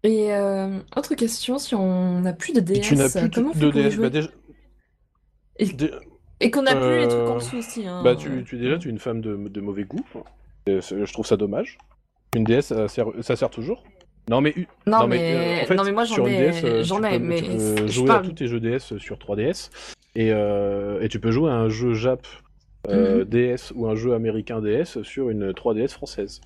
Et 0.03 0.31
autre 0.95 1.15
question, 1.15 1.57
si 1.57 1.75
on 1.75 2.21
n'a 2.21 2.31
plus 2.33 2.53
de 2.53 2.61
DS, 2.61 2.81
tu 2.81 2.95
n'as 2.95 3.09
plus 3.09 3.29
comment 3.29 3.51
de, 3.51 3.59
de 3.69 3.71
DS. 3.71 3.97
Bah, 3.97 4.09
déjà- 4.09 4.29
Et, 6.41 6.51
qu'on 6.51 6.61
n'a 6.63 6.75
plus 6.75 6.99
les 6.99 7.07
trucs 7.07 7.27
en 7.27 7.35
Euh, 7.35 7.39
dessous 7.39 7.57
aussi. 7.57 7.85
Hein. 7.87 8.01
bah, 8.03 8.15
tu, 8.15 8.43
tu- 8.45 8.57
déjà, 8.57 8.77
tu 8.77 8.87
es 8.87 8.91
une 8.91 8.99
femme 8.99 9.19
de, 9.21 9.35
de 9.35 9.61
mauvais 9.61 9.83
goût. 9.83 10.05
Et 10.67 10.79
c'est- 10.81 11.05
je 11.05 11.13
trouve 11.13 11.25
ça 11.25 11.35
dommage. 11.37 11.77
Une 12.35 12.43
DS, 12.45 12.61
ça 12.61 12.87
sert, 12.87 13.07
ça 13.21 13.35
sert 13.35 13.49
toujours. 13.49 13.83
Non, 14.29 14.39
mais, 14.41 14.53
Non, 14.85 14.99
non, 14.99 15.07
mais, 15.07 15.35
euh, 15.59 15.63
en 15.63 15.65
fait, 15.65 15.75
non, 15.75 15.83
mais 15.83 15.91
moi 15.91 16.03
j'en 16.05 16.25
ai, 16.27 16.51
DS, 16.51 16.63
euh, 16.63 16.83
j'en 16.83 17.03
ai, 17.03 17.17
mais 17.17 17.41
tu 17.41 17.45
peux 17.49 17.87
je 17.87 17.91
jouer 17.91 18.05
parle. 18.07 18.25
à 18.25 18.27
tous 18.27 18.33
tes 18.35 18.47
jeux 18.47 18.59
DS 18.59 18.97
sur 18.99 19.17
3DS 19.17 19.71
et, 20.15 20.31
euh, 20.31 21.01
et 21.01 21.09
tu 21.09 21.19
peux 21.19 21.31
jouer 21.31 21.49
à 21.49 21.55
un 21.55 21.69
jeu 21.69 21.93
Jap 21.95 22.27
euh, 22.87 23.19
Mhm. 23.19 23.25
DS 23.25 23.73
ou 23.75 23.87
un 23.87 23.95
jeu 23.95 24.13
américain 24.13 24.61
DS 24.61 25.01
sur 25.01 25.29
une 25.31 25.51
3DS 25.53 25.93
française. 25.93 26.39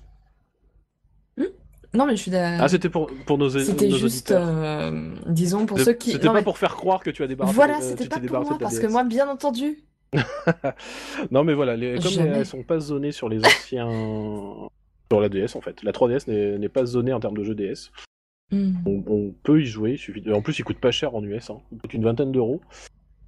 Non, 1.94 2.06
mais 2.06 2.16
je 2.16 2.22
suis 2.22 2.30
d'accord. 2.30 2.60
Ah, 2.64 2.68
c'était 2.68 2.88
pour, 2.88 3.10
pour 3.26 3.38
nos, 3.38 3.48
C'était 3.50 3.88
nos 3.88 3.96
juste, 3.96 4.30
euh, 4.32 5.14
disons, 5.26 5.64
pour 5.66 5.78
ceux 5.78 5.92
qui. 5.92 6.12
C'était 6.12 6.26
non, 6.26 6.32
pas 6.32 6.38
mais- 6.40 6.44
pour 6.44 6.58
faire 6.58 6.74
croire 6.76 7.00
que 7.00 7.10
tu 7.10 7.22
as 7.22 7.26
débarrassé 7.26 7.54
Voilà, 7.54 7.76
euh, 7.78 7.80
c'était 7.80 8.08
pas 8.08 8.18
pour 8.20 8.40
moi, 8.40 8.58
parce 8.58 8.78
que 8.78 8.86
moi, 8.86 9.04
bien 9.04 9.28
entendu. 9.28 9.78
Non, 11.30 11.44
mais 11.44 11.54
voilà, 11.54 11.76
les, 11.76 11.94
comme 11.98 12.10
Jamais. 12.10 12.38
elles 12.38 12.46
sont 12.46 12.62
pas 12.62 12.78
zonées 12.80 13.12
sur 13.12 13.28
les 13.28 13.40
anciens. 13.44 13.88
sur 15.10 15.20
la 15.20 15.28
DS 15.28 15.54
en 15.56 15.60
fait. 15.60 15.82
La 15.82 15.92
3DS 15.92 16.28
n'est 16.28 16.58
n'est 16.58 16.68
pas 16.68 16.84
zonée 16.84 17.12
en 17.12 17.20
termes 17.20 17.36
de 17.36 17.44
jeux 17.44 17.54
DS. 17.54 17.90
Hmm. 18.52 18.72
On, 18.86 19.02
on 19.06 19.34
peut 19.42 19.60
y 19.62 19.66
jouer, 19.66 19.92
il 19.92 19.98
suffit 19.98 20.22
en 20.32 20.42
plus 20.42 20.58
il 20.58 20.64
coûte 20.64 20.78
pas 20.78 20.90
cher 20.90 21.14
en 21.14 21.22
US, 21.24 21.50
hein. 21.50 21.58
il 21.72 21.78
coûte 21.78 21.94
une 21.94 22.04
vingtaine 22.04 22.30
d'euros. 22.32 22.60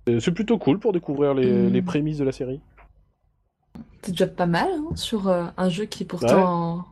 C'est- 0.06 0.30
plutôt 0.30 0.58
cool 0.58 0.78
pour 0.78 0.92
découvrir 0.92 1.35
les, 1.35 1.50
Mm. 1.50 1.73
les 1.73 1.82
prémices 1.82 2.18
de 2.18 2.25
la 2.25 2.30
série. 2.32 2.61
C'est 4.02 4.12
déjà 4.12 4.26
pas 4.28 4.46
mal 4.46 4.68
hein, 4.70 4.94
sur 4.94 5.26
euh, 5.28 5.46
un 5.56 5.68
jeu 5.68 5.85
qui 5.87 6.04
est 6.04 6.06
pourtant 6.06 6.85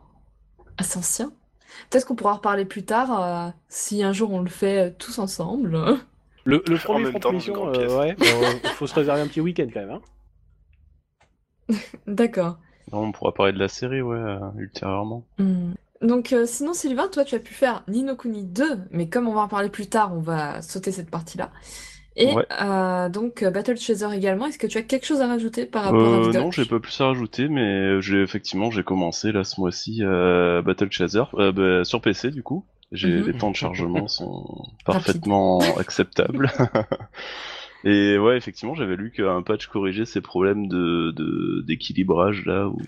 assez 0.79 0.99
ancien. 0.99 1.31
Peut-être 1.91 2.07
qu'on 2.07 2.15
pourra 2.15 2.35
reparler 2.35 2.65
plus 2.65 2.85
tard 2.85 3.23
euh, 3.23 3.51
si 3.69 4.03
un 4.03 4.13
jour 4.13 4.33
on 4.33 4.41
le 4.41 4.51
fait 4.51 4.89
euh, 4.89 4.91
tous 4.99 5.19
ensemble. 5.19 5.79
Le, 6.47 6.63
le 6.69 6.77
premier 6.77 7.11
même 7.11 7.23
Front 7.23 7.33
Mission, 7.33 7.69
euh, 7.69 7.99
ouais, 7.99 8.15
bon, 8.15 8.69
faut 8.75 8.87
se 8.87 8.95
réserver 8.95 9.23
un 9.23 9.27
petit 9.27 9.41
week-end 9.41 9.67
quand 9.73 9.81
même. 9.81 9.99
Hein. 11.71 11.75
D'accord. 12.07 12.59
Non, 12.93 13.05
on 13.05 13.13
pourra 13.13 13.33
parler 13.33 13.53
de 13.53 13.59
la 13.59 13.69
série, 13.69 14.03
ouais, 14.03 14.17
euh, 14.17 14.39
ultérieurement. 14.59 15.25
Hmm. 15.39 15.73
Donc, 16.03 16.35
euh, 16.35 16.45
sinon, 16.45 16.75
Sylvain, 16.75 17.09
toi, 17.09 17.25
tu 17.25 17.35
as 17.35 17.39
pu 17.39 17.55
faire 17.55 17.83
Nino 17.89 18.15
Kuni 18.15 18.45
2, 18.45 18.65
mais 18.91 19.09
comme 19.09 19.27
on 19.27 19.33
va 19.33 19.41
en 19.41 19.49
parler 19.49 19.71
plus 19.71 19.87
tard, 19.87 20.13
on 20.15 20.21
va 20.21 20.61
sauter 20.61 20.93
cette 20.93 21.11
partie-là. 21.11 21.51
Et 22.17 22.33
Ouais. 22.33 22.47
euh, 22.63 23.09
donc, 23.09 23.43
euh, 23.43 23.51
Battle 23.51 23.77
Chaser 23.77 24.07
également, 24.15 24.47
est-ce 24.47 24.59
que 24.59 24.67
tu 24.69 24.79
as 24.79 24.83
quelque 24.83 25.05
chose 25.07 25.21
à 25.21 25.27
rajouter 25.27 25.67
par 25.67 25.85
rapport 25.85 26.01
à 26.15 26.19
Euh, 26.29 26.33
non, 26.33 26.51
j'ai 26.53 26.65
pas 26.65 26.79
plus 26.79 27.01
à 27.01 27.07
rajouter, 27.09 27.49
mais 27.49 28.01
j'ai 28.01 28.23
effectivement 28.23 28.71
j'ai 28.71 28.85
commencé 28.85 29.33
là 29.33 29.43
ce 29.43 29.61
mois-ci 29.61 29.99
euh, 30.03 30.63
Battle 30.63 30.91
Chaser 30.93 31.23
euh, 31.35 31.51
bah, 31.53 31.85
sur 31.85 32.01
PC 32.01 32.31
du 32.31 32.43
coup. 32.45 32.65
J'ai 32.93 33.09
Mhm. 33.21 33.27
les 33.27 33.33
temps 33.33 33.51
de 33.51 33.57
chargement 33.57 34.07
sont 34.07 34.47
parfaitement 34.85 35.59
acceptables. 35.79 36.51
Et 37.87 38.17
ouais, 38.17 38.39
effectivement, 38.39 38.75
j'avais 38.75 38.97
lu 38.97 39.11
qu'un 39.11 39.43
patch 39.43 39.67
corrigeait 39.67 40.07
ces 40.07 40.23
problèmes 40.23 40.69
de 40.69 41.11
de- 41.11 41.63
d'équilibrage 41.67 42.47
là 42.47 42.67
où 42.69 42.79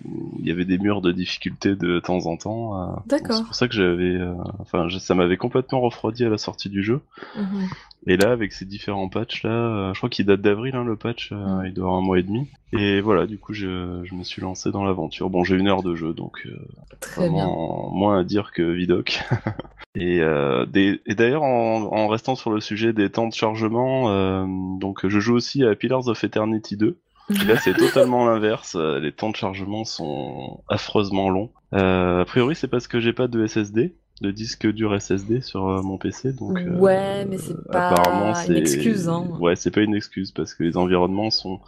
il 0.40 0.46
y 0.46 0.50
avait 0.50 0.64
des 0.64 0.78
murs 0.78 1.02
de 1.02 1.12
difficulté 1.12 1.76
de 1.76 1.98
temps 2.00 2.24
en 2.26 2.38
temps. 2.38 2.80
euh. 2.80 2.94
D'accord. 3.04 3.36
C'est 3.36 3.44
pour 3.44 3.54
ça 3.54 3.68
que 3.68 3.74
j'avais, 3.74 4.14
euh, 4.14 4.32
enfin, 4.58 4.88
je- 4.88 4.98
ça 4.98 5.14
m'avait 5.14 5.36
complètement 5.36 5.80
refroidi 5.82 6.24
à 6.24 6.30
la 6.30 6.38
sortie 6.38 6.70
du 6.70 6.82
jeu. 6.82 7.00
Mhm. 7.36 7.68
Et 8.08 8.16
là, 8.16 8.30
avec 8.30 8.52
ces 8.52 8.64
différents 8.64 9.08
patchs 9.08 9.42
là, 9.42 9.50
euh, 9.50 9.94
je 9.94 9.98
crois 9.98 10.08
qu'il 10.08 10.26
date 10.26 10.40
d'avril 10.40 10.76
hein, 10.76 10.84
le 10.84 10.94
patch, 10.94 11.30
euh, 11.32 11.62
il 11.66 11.74
doit 11.74 11.86
avoir 11.86 11.98
un 11.98 12.04
mois 12.04 12.18
et 12.20 12.22
demi. 12.22 12.46
Et 12.72 13.00
voilà, 13.00 13.26
du 13.26 13.36
coup, 13.38 13.52
je, 13.52 14.00
je 14.04 14.14
me 14.14 14.22
suis 14.22 14.40
lancé 14.40 14.70
dans 14.70 14.84
l'aventure. 14.84 15.28
Bon, 15.28 15.42
j'ai 15.42 15.56
une 15.56 15.66
heure 15.66 15.82
de 15.82 15.96
jeu, 15.96 16.12
donc 16.12 16.46
euh, 16.46 16.56
Très 17.00 17.28
bien. 17.28 17.44
vraiment 17.46 17.90
moins 17.92 18.20
à 18.20 18.24
dire 18.24 18.52
que 18.52 18.62
Vidoc. 18.62 19.22
et 19.96 20.20
euh, 20.20 20.66
et 20.74 21.14
d'ailleurs, 21.16 21.42
en, 21.42 21.82
en 21.92 22.06
restant 22.06 22.36
sur 22.36 22.50
le 22.50 22.60
sujet 22.60 22.92
des 22.92 23.10
temps 23.10 23.26
de 23.26 23.34
chargement, 23.34 24.46
donc 24.78 25.06
je 25.06 25.18
joue 25.18 25.34
aussi 25.34 25.64
à 25.64 25.74
Pillars 25.74 26.06
of 26.06 26.22
Eternity 26.22 26.76
2. 26.76 26.98
Et 27.30 27.44
là, 27.44 27.56
c'est 27.58 27.74
totalement 27.74 28.24
l'inverse. 28.30 28.76
Les 28.76 29.10
temps 29.10 29.30
de 29.30 29.36
chargement 29.36 29.84
sont 29.84 30.60
affreusement 30.68 31.28
longs. 31.28 31.50
A 31.72 32.24
priori, 32.24 32.54
c'est 32.54 32.68
parce 32.68 32.86
que 32.86 33.00
j'ai 33.00 33.12
pas 33.12 33.26
de 33.26 33.44
SSD, 33.46 33.94
de 34.20 34.30
disque 34.30 34.66
dur 34.72 34.94
SSD 35.00 35.40
sur 35.42 35.68
euh, 35.68 35.82
mon 35.82 35.98
PC, 35.98 36.32
donc. 36.32 36.56
euh, 36.58 36.78
Ouais, 36.78 37.24
mais 37.26 37.38
c'est 37.38 37.56
pas 37.68 37.90
apparemment, 37.90 38.34
une 38.48 38.56
excuse, 38.56 39.08
hein. 39.08 39.28
Ouais, 39.38 39.56
c'est 39.56 39.70
pas 39.70 39.82
une 39.82 39.94
excuse 39.94 40.30
parce 40.32 40.54
que 40.54 40.62
les 40.62 40.76
environnements 40.76 41.30
sont 41.30 41.60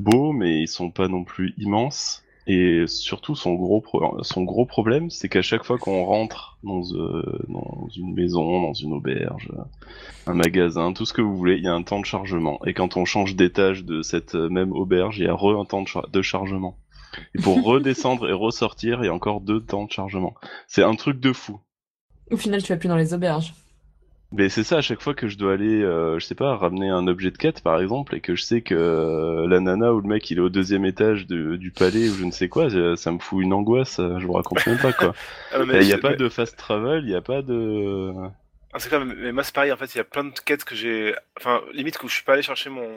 beaux, 0.00 0.32
mais 0.32 0.60
ils 0.62 0.68
sont 0.68 0.90
pas 0.90 1.08
non 1.08 1.24
plus 1.24 1.54
immenses. 1.58 2.22
Et 2.48 2.84
surtout, 2.88 3.36
son 3.36 3.54
gros, 3.54 3.80
pro- 3.80 4.20
son 4.24 4.42
gros 4.42 4.66
problème, 4.66 5.10
c'est 5.10 5.28
qu'à 5.28 5.42
chaque 5.42 5.62
fois 5.64 5.78
qu'on 5.78 6.04
rentre 6.04 6.58
dans, 6.64 6.82
euh, 6.94 7.22
dans 7.48 7.86
une 7.96 8.14
maison, 8.14 8.60
dans 8.62 8.72
une 8.74 8.92
auberge, 8.94 9.48
un 10.26 10.34
magasin, 10.34 10.92
tout 10.92 11.04
ce 11.04 11.12
que 11.12 11.22
vous 11.22 11.36
voulez, 11.36 11.54
il 11.56 11.62
y 11.62 11.68
a 11.68 11.72
un 11.72 11.84
temps 11.84 12.00
de 12.00 12.04
chargement. 12.04 12.58
Et 12.66 12.74
quand 12.74 12.96
on 12.96 13.04
change 13.04 13.36
d'étage 13.36 13.84
de 13.84 14.02
cette 14.02 14.34
euh, 14.34 14.48
même 14.48 14.72
auberge, 14.72 15.18
il 15.20 15.24
y 15.24 15.28
a 15.28 15.34
re 15.34 15.58
un 15.60 15.64
temps 15.64 15.82
de, 15.82 15.88
char- 15.88 16.08
de 16.12 16.20
chargement. 16.20 16.76
Et 17.34 17.42
pour 17.42 17.62
redescendre 17.64 18.28
et 18.28 18.32
ressortir, 18.32 19.02
il 19.02 19.06
y 19.06 19.08
a 19.08 19.14
encore 19.14 19.40
deux 19.40 19.60
temps 19.60 19.84
de 19.84 19.90
chargement. 19.92 20.34
C'est 20.66 20.82
un 20.82 20.94
truc 20.94 21.20
de 21.20 21.32
fou. 21.32 21.60
Au 22.30 22.36
final, 22.36 22.62
tu 22.62 22.72
vas 22.72 22.78
plus 22.78 22.88
dans 22.88 22.96
les 22.96 23.12
auberges. 23.14 23.52
Mais 24.34 24.48
c'est 24.48 24.64
ça, 24.64 24.78
à 24.78 24.80
chaque 24.80 25.02
fois 25.02 25.12
que 25.12 25.28
je 25.28 25.36
dois 25.36 25.52
aller, 25.52 25.82
euh, 25.82 26.18
je 26.18 26.24
sais 26.24 26.34
pas, 26.34 26.56
ramener 26.56 26.88
un 26.88 27.06
objet 27.06 27.30
de 27.30 27.36
quête 27.36 27.60
par 27.62 27.78
exemple, 27.82 28.16
et 28.16 28.20
que 28.20 28.34
je 28.34 28.42
sais 28.42 28.62
que 28.62 28.74
euh, 28.74 29.46
la 29.46 29.60
nana 29.60 29.92
ou 29.92 30.00
le 30.00 30.08
mec 30.08 30.30
il 30.30 30.38
est 30.38 30.40
au 30.40 30.48
deuxième 30.48 30.86
étage 30.86 31.26
de- 31.26 31.56
du 31.56 31.70
palais 31.70 32.08
ou 32.08 32.14
je 32.14 32.24
ne 32.24 32.30
sais 32.30 32.48
quoi, 32.48 32.70
ça, 32.70 32.96
ça 32.96 33.12
me 33.12 33.18
fout 33.18 33.42
une 33.42 33.52
angoisse, 33.52 33.98
euh, 34.00 34.18
je 34.18 34.26
vous 34.26 34.32
raconte 34.32 34.66
même 34.66 34.78
pas 34.78 34.94
quoi. 34.94 35.12
Ah, 35.52 35.58
Il 35.78 35.86
n'y 35.86 35.92
a 35.92 35.98
pas 35.98 36.14
de 36.14 36.30
fast 36.30 36.56
travel, 36.56 37.02
il 37.04 37.08
n'y 37.10 37.14
a 37.14 37.20
pas 37.20 37.42
de. 37.42 38.10
Ah, 38.74 38.78
c'est 38.78 38.88
clair, 38.88 39.04
mais 39.04 39.14
mais 39.14 39.32
moi 39.32 39.42
c'est 39.44 39.54
pareil, 39.54 39.70
en 39.70 39.76
fait, 39.76 39.94
il 39.94 39.98
y 39.98 40.00
a 40.00 40.04
plein 40.04 40.24
de 40.24 40.32
quêtes 40.44 40.64
que 40.64 40.74
j'ai. 40.74 41.14
Enfin, 41.38 41.60
limite 41.74 41.98
que 41.98 42.08
je 42.08 42.14
suis 42.14 42.24
pas 42.24 42.32
allé 42.32 42.42
chercher 42.42 42.70
mon 42.70 42.88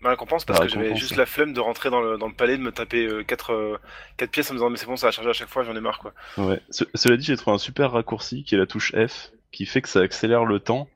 ma 0.00 0.10
récompense 0.10 0.44
parce 0.44 0.58
La 0.58 0.66
que 0.66 0.72
j'avais 0.72 0.96
juste 0.96 1.12
ouais. 1.12 1.18
la 1.18 1.26
flemme 1.26 1.52
de 1.52 1.60
rentrer 1.60 1.90
dans 1.90 2.00
le, 2.00 2.18
dans 2.18 2.26
le 2.26 2.34
palais, 2.34 2.56
de 2.58 2.62
me 2.62 2.72
taper 2.72 3.08
4 3.26 3.80
quatre 4.16 4.30
pièces 4.32 4.50
en 4.50 4.54
me 4.54 4.58
disant, 4.58 4.70
mais 4.70 4.76
c'est 4.78 4.86
bon, 4.86 4.96
ça 4.96 5.06
va 5.06 5.10
charger 5.12 5.30
à 5.30 5.32
chaque 5.32 5.48
fois, 5.48 5.62
j'en 5.62 5.76
ai 5.76 5.80
marre 5.80 6.00
quoi. 6.00 6.12
Ouais. 6.38 6.60
Ce- 6.70 6.84
cela 6.94 7.16
dit, 7.16 7.24
j'ai 7.26 7.36
trouvé 7.36 7.54
un 7.54 7.58
super 7.58 7.92
raccourci 7.92 8.42
qui 8.42 8.56
est 8.56 8.58
la 8.58 8.66
touche 8.66 8.92
F, 8.96 9.30
qui 9.52 9.64
fait 9.64 9.80
que 9.80 9.88
ça 9.88 10.00
accélère 10.00 10.44
le 10.44 10.58
temps. 10.58 10.88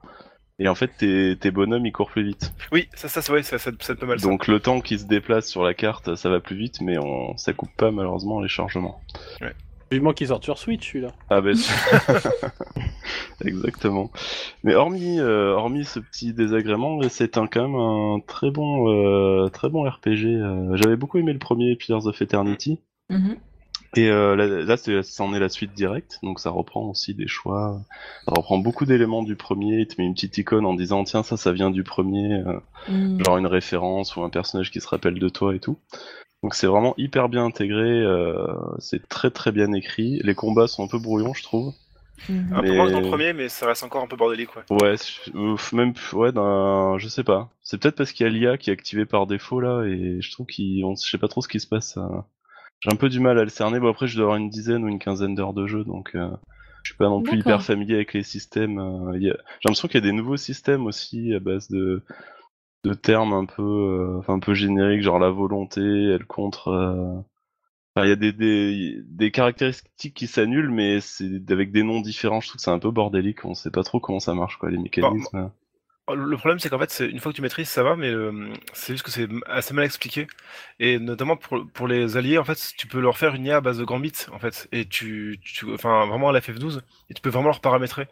Et 0.59 0.69
en 0.69 0.75
fait, 0.75 0.89
tes, 0.97 1.37
tes 1.39 1.51
bonhommes 1.51 1.85
ils 1.87 1.93
courent 1.93 2.11
plus 2.11 2.25
vite. 2.25 2.53
Oui, 2.73 2.89
ça, 2.95 3.09
ça, 3.09 3.21
vrai, 3.21 3.43
ça, 3.43 3.59
ça, 3.59 3.71
ça 3.79 3.95
peut 3.95 4.07
mal 4.07 4.19
ça. 4.19 4.27
Donc 4.27 4.47
le 4.49 4.59
temps 4.59 4.81
qui 4.81 4.99
se 4.99 5.05
déplace 5.05 5.47
sur 5.49 5.63
la 5.63 5.75
carte, 5.75 6.17
ça 6.17 6.31
va 6.31 6.41
plus 6.41 6.57
vite, 6.57 6.81
mais 6.81 6.97
on, 6.99 7.37
ça 7.37 7.53
coupe 7.53 7.77
pas 7.77 7.91
malheureusement 7.91 8.41
les 8.41 8.49
chargements. 8.49 9.01
Vivement 9.91 10.13
qu'il 10.13 10.27
sorte 10.27 10.43
sur 10.45 10.59
Switch 10.59 10.89
celui-là. 10.93 11.13
Ah 11.31 11.41
ben 11.41 11.55
exactement. 13.45 14.11
Mais 14.65 14.75
hormis 14.75 15.21
euh, 15.21 15.53
hormis 15.53 15.85
ce 15.85 16.01
petit 16.01 16.33
désagrément, 16.33 17.01
c'est 17.09 17.39
un 17.39 17.47
quand 17.47 17.63
même 17.69 17.77
un 17.77 18.21
très 18.27 18.51
bon 18.51 18.89
euh, 18.91 19.49
très 19.49 19.69
bon 19.69 19.89
RPG. 19.89 20.25
euh. 20.27 20.77
J'avais 20.77 20.97
beaucoup 20.97 21.19
aimé 21.19 21.33
le 21.33 21.39
premier 21.39 21.77
Pillars 21.77 22.07
of 22.07 22.21
Eternity 22.21 22.81
Mhm. 23.11 23.37
et 23.97 24.11
euh, 24.11 24.35
là, 24.35 24.77
c'en 25.05 25.33
est 25.33 25.39
la 25.39 25.49
suite 25.49 25.73
directe, 25.75 26.19
donc 26.25 26.41
ça 26.41 26.51
reprend 26.51 26.91
aussi 26.91 27.15
des 27.15 27.29
choix. 27.29 27.81
Ça 28.27 28.33
reprend 28.37 28.59
beaucoup 28.59 28.85
d'éléments 28.87 29.23
du 29.23 29.37
premier. 29.37 29.79
Il 29.83 29.87
te 29.87 30.01
met 30.01 30.07
une 30.09 30.15
petite 30.15 30.37
icône 30.39 30.67
en 30.67 30.75
disant 30.75 31.05
tiens 31.05 31.23
ça 31.23 31.37
ça 31.37 31.53
vient 31.53 31.71
du 31.71 31.85
premier, 31.85 32.33
euh, 32.33 32.59
Mhm. 32.89 33.25
genre 33.25 33.39
une 33.39 33.47
référence 33.47 34.17
ou 34.17 34.23
un 34.23 34.31
personnage 34.31 34.73
qui 34.73 34.81
se 34.81 34.89
rappelle 34.89 35.19
de 35.21 35.29
toi 35.29 35.55
et 35.55 35.61
tout. 35.61 35.79
Donc 36.43 36.55
c'est 36.55 36.67
vraiment 36.67 36.95
hyper 36.99 37.29
bien 37.29 37.45
intégré, 37.45 37.81
euh, 38.03 38.47
c'est 38.79 39.09
très 39.09 39.31
très 39.31 39.53
bien 39.53 39.73
écrit. 39.73 40.21
Les 40.23 40.35
combats 40.35 40.69
sont 40.69 40.85
un 40.85 40.89
peu 40.89 40.99
brouillons 40.99 41.35
je 41.35 41.43
trouve. 41.43 41.73
Mhm. 42.29 42.53
Un 42.55 42.61
peu 42.63 42.69
mais- 42.69 42.77
moins 42.77 42.87
que 42.87 42.93
dans 42.93 43.01
le 43.01 43.09
premier, 43.09 43.33
mais 43.33 43.49
ça 43.49 43.67
reste 43.67 43.83
encore 43.83 44.03
un 44.03 44.07
peu 44.07 44.17
bordélique 44.17 44.51
quoi. 44.51 44.65
Ouais, 44.71 44.95
ouf, 45.35 45.73
même 45.73 45.93
ouais, 46.15 46.33
d'un, 46.33 46.97
je 46.99 47.09
sais 47.09 47.25
pas. 47.25 47.51
C'est 47.63 47.79
peut-être 47.81 47.97
parce 47.97 48.13
qu'il 48.13 48.25
y 48.25 48.29
a 48.29 48.33
l'IA 48.33 48.57
qui 48.59 48.71
est 48.71 48.73
activée 48.73 49.05
par 49.07 49.27
défaut 49.27 49.61
là, 49.61 49.83
et 49.85 50.19
je 50.21 50.31
trouve 50.31 50.47
qu'il, 50.47 50.85
on, 50.85 50.95
je 50.95 51.09
sais 51.11 51.19
pas 51.19 51.29
trop 51.29 51.43
ce 51.43 51.49
qui 51.49 51.61
se 51.61 51.67
passe. 51.67 51.97
euh. 51.99 52.07
J'ai 52.81 52.91
un 52.93 52.97
peu 52.97 53.09
du 53.09 53.21
mal 53.21 53.39
à 53.39 53.43
le 53.45 53.49
cerner. 53.51 53.81
Bon 53.81 53.89
après, 53.91 54.07
je 54.07 54.17
dois 54.17 54.25
avoir 54.25 54.37
une 54.39 54.51
dizaine 54.51 54.85
ou 54.85 54.89
une 54.89 54.99
quinzaine 54.99 55.35
d'heures 55.35 55.55
de 55.55 55.67
jeu, 55.67 55.83
donc 55.85 56.15
euh, 56.15 56.29
Je 56.83 56.91
suis 56.93 56.97
pas 56.99 57.09
non 57.09 57.21
plus 57.23 57.39
D'accord. 57.39 57.53
hyper 57.53 57.63
familier 57.63 57.95
avec 57.97 58.13
les 58.13 58.23
systèmes. 58.23 58.79
euh, 58.79 59.13
a- 59.13 59.19
J'ai 59.19 59.29
l'impression 59.65 59.89
qu'il 59.89 59.97
y 60.01 60.05
a 60.05 60.07
des 60.07 60.13
nouveaux 60.13 60.37
systèmes 60.37 60.87
aussi 60.87 61.35
à 61.35 61.41
base 61.41 61.69
de, 61.71 62.03
de 62.89 62.95
termes 62.95 63.33
un 63.33 63.45
peu, 63.47 63.63
euh, 63.63 64.21
un 64.33 64.39
peu 64.39 64.55
génériques, 64.55 65.03
genre 65.03 65.19
la 65.19 65.31
volonté, 65.31 65.81
elle 65.83 66.27
contre. 66.27 66.69
euh, 66.69 67.19
enfin, 67.97 68.07
il 68.07 68.11
y 68.11 68.13
a 68.13 68.17
des, 68.17 68.33
des, 68.33 69.01
des 69.05 69.31
caractéristiques 69.33 70.15
qui 70.15 70.27
s'annulent, 70.29 70.71
mais 70.71 71.01
c'est 71.01 71.51
avec 71.51 71.73
des 71.73 71.83
noms 71.85 72.01
différents. 72.03 72.41
Je 72.41 72.49
trouve 72.49 72.59
que 72.59 72.63
c'est 72.63 72.71
un 72.71 72.79
peu 72.81 72.91
bordélique. 72.93 73.45
On 73.45 73.55
sait 73.55 73.71
pas 73.73 73.85
trop 73.85 74.01
comment 74.01 74.21
ça 74.21 74.35
marche, 74.35 74.59
quoi, 74.59 74.71
les 74.71 74.79
mécanismes. 74.79 75.51
Le 76.09 76.37
problème, 76.37 76.61
c'est 76.61 76.69
qu'en 76.71 76.79
fait, 76.79 77.01
une 77.01 77.19
fois 77.19 77.33
que 77.33 77.37
tu 77.37 77.43
maîtrises, 77.43 77.69
ça 77.69 77.83
va, 77.83 77.97
mais 77.97 78.07
euh, 78.09 78.53
c'est 78.73 78.93
juste 78.93 79.05
que 79.05 79.11
c'est 79.11 79.27
assez 79.47 79.75
mal 79.75 79.85
expliqué. 79.85 80.29
Et 80.79 81.01
notamment 81.01 81.37
pour, 81.37 81.67
pour 81.75 81.89
les 81.89 82.17
alliés, 82.17 82.39
en 82.39 82.45
fait, 82.45 82.57
tu 82.79 82.87
peux 82.87 83.01
leur 83.01 83.19
faire 83.19 83.35
une 83.35 83.45
IA 83.47 83.57
à 83.57 83.61
base 83.61 83.79
de 83.79 83.85
gambits, 83.85 84.13
en 84.33 84.39
fait. 84.39 84.69
Et 84.71 84.85
tu, 84.87 85.41
tu 85.43 85.67
enfin, 85.75 86.07
vraiment 86.07 86.29
à 86.29 86.33
la 86.33 86.41
FF12, 86.41 86.83
et 87.11 87.15
tu 87.15 87.21
peux 87.23 87.31
vraiment 87.31 87.49
leur 87.49 87.61
paramétrer. 87.61 88.07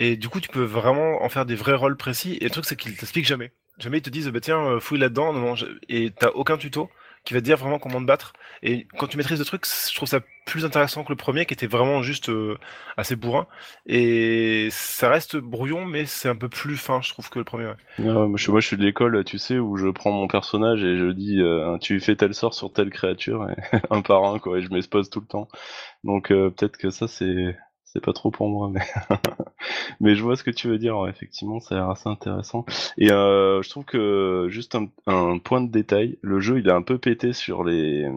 Et 0.00 0.16
du 0.16 0.28
coup, 0.28 0.40
tu 0.40 0.48
peux 0.48 0.64
vraiment 0.64 1.22
en 1.22 1.28
faire 1.28 1.46
des 1.46 1.54
vrais 1.54 1.74
rôles 1.74 1.96
précis. 1.96 2.36
Et 2.40 2.44
le 2.44 2.50
truc, 2.50 2.64
c'est 2.64 2.76
qu'ils 2.76 2.96
t'expliquent 2.96 3.26
jamais. 3.26 3.52
Jamais 3.78 3.98
ils 3.98 4.02
te 4.02 4.10
disent, 4.10 4.28
bah 4.28 4.40
tiens, 4.40 4.64
euh, 4.66 4.80
fouille 4.80 4.98
là-dedans. 4.98 5.54
Et 5.88 6.10
t'as 6.10 6.30
aucun 6.30 6.56
tuto 6.56 6.90
qui 7.24 7.34
va 7.34 7.40
te 7.40 7.44
dire 7.44 7.56
vraiment 7.56 7.78
comment 7.80 8.00
te 8.00 8.06
battre. 8.06 8.32
Et 8.62 8.86
quand 8.98 9.08
tu 9.08 9.16
maîtrises 9.16 9.40
le 9.40 9.44
truc, 9.44 9.66
je 9.66 9.94
trouve 9.94 10.08
ça 10.08 10.20
plus 10.46 10.64
intéressant 10.64 11.02
que 11.02 11.10
le 11.10 11.16
premier, 11.16 11.44
qui 11.44 11.54
était 11.54 11.66
vraiment 11.66 12.00
juste 12.00 12.28
euh, 12.28 12.56
assez 12.96 13.16
bourrin. 13.16 13.48
Et 13.84 14.68
ça 14.70 15.10
reste 15.10 15.36
brouillon, 15.36 15.84
mais 15.84 16.06
c'est 16.06 16.28
un 16.28 16.36
peu 16.36 16.48
plus 16.48 16.76
fin, 16.76 17.02
je 17.02 17.10
trouve, 17.10 17.28
que 17.28 17.38
le 17.40 17.44
premier. 17.44 17.72
moi, 17.98 18.38
je, 18.38 18.60
suis- 18.60 18.76
de 18.76 18.82
l'école, 18.82 19.24
tu 19.24 19.38
sais, 19.38 19.58
où 19.58 19.76
je 19.76 19.88
prends 19.88 20.12
mon 20.12 20.28
personnage 20.28 20.84
et 20.84 20.96
je 20.96 21.10
dis, 21.10 21.40
euh, 21.40 21.76
tu 21.78 21.98
fais 21.98 22.14
tel 22.14 22.32
sort 22.32 22.54
sur 22.54 22.72
telle 22.72 22.90
créature, 22.90 23.48
un 23.90 24.02
par 24.02 24.24
un, 24.24 24.38
quoi, 24.38 24.58
et 24.58 24.62
je 24.62 24.70
m'expose 24.70 25.10
tout 25.10 25.20
le 25.20 25.26
temps. 25.26 25.48
Donc 26.04 26.30
euh, 26.30 26.50
peut-être 26.50 26.76
que 26.76 26.90
ça, 26.90 27.08
c'est 27.08 27.56
c'est 27.96 28.04
pas 28.04 28.12
trop 28.12 28.30
pour 28.30 28.48
moi, 28.48 28.70
mais 28.72 28.80
mais 30.00 30.14
je 30.14 30.22
vois 30.22 30.36
ce 30.36 30.44
que 30.44 30.50
tu 30.50 30.68
veux 30.68 30.78
dire. 30.78 30.98
ouais, 30.98 31.10
effectivement, 31.10 31.60
ça 31.60 31.74
a 31.74 31.78
l'air 31.78 31.90
assez 31.90 32.08
intéressant. 32.08 32.64
Et 32.98 33.10
euh, 33.10 33.62
je 33.62 33.70
trouve 33.70 33.84
que 33.84 34.46
juste 34.50 34.74
un, 34.74 34.88
un 35.06 35.38
point 35.38 35.60
de 35.62 35.70
détail, 35.70 36.18
le 36.22 36.40
jeu, 36.40 36.58
il 36.58 36.68
est 36.68 36.72
un 36.72 36.82
peu 36.82 36.98
pété 36.98 37.32
sur 37.32 37.64
les 37.64 38.08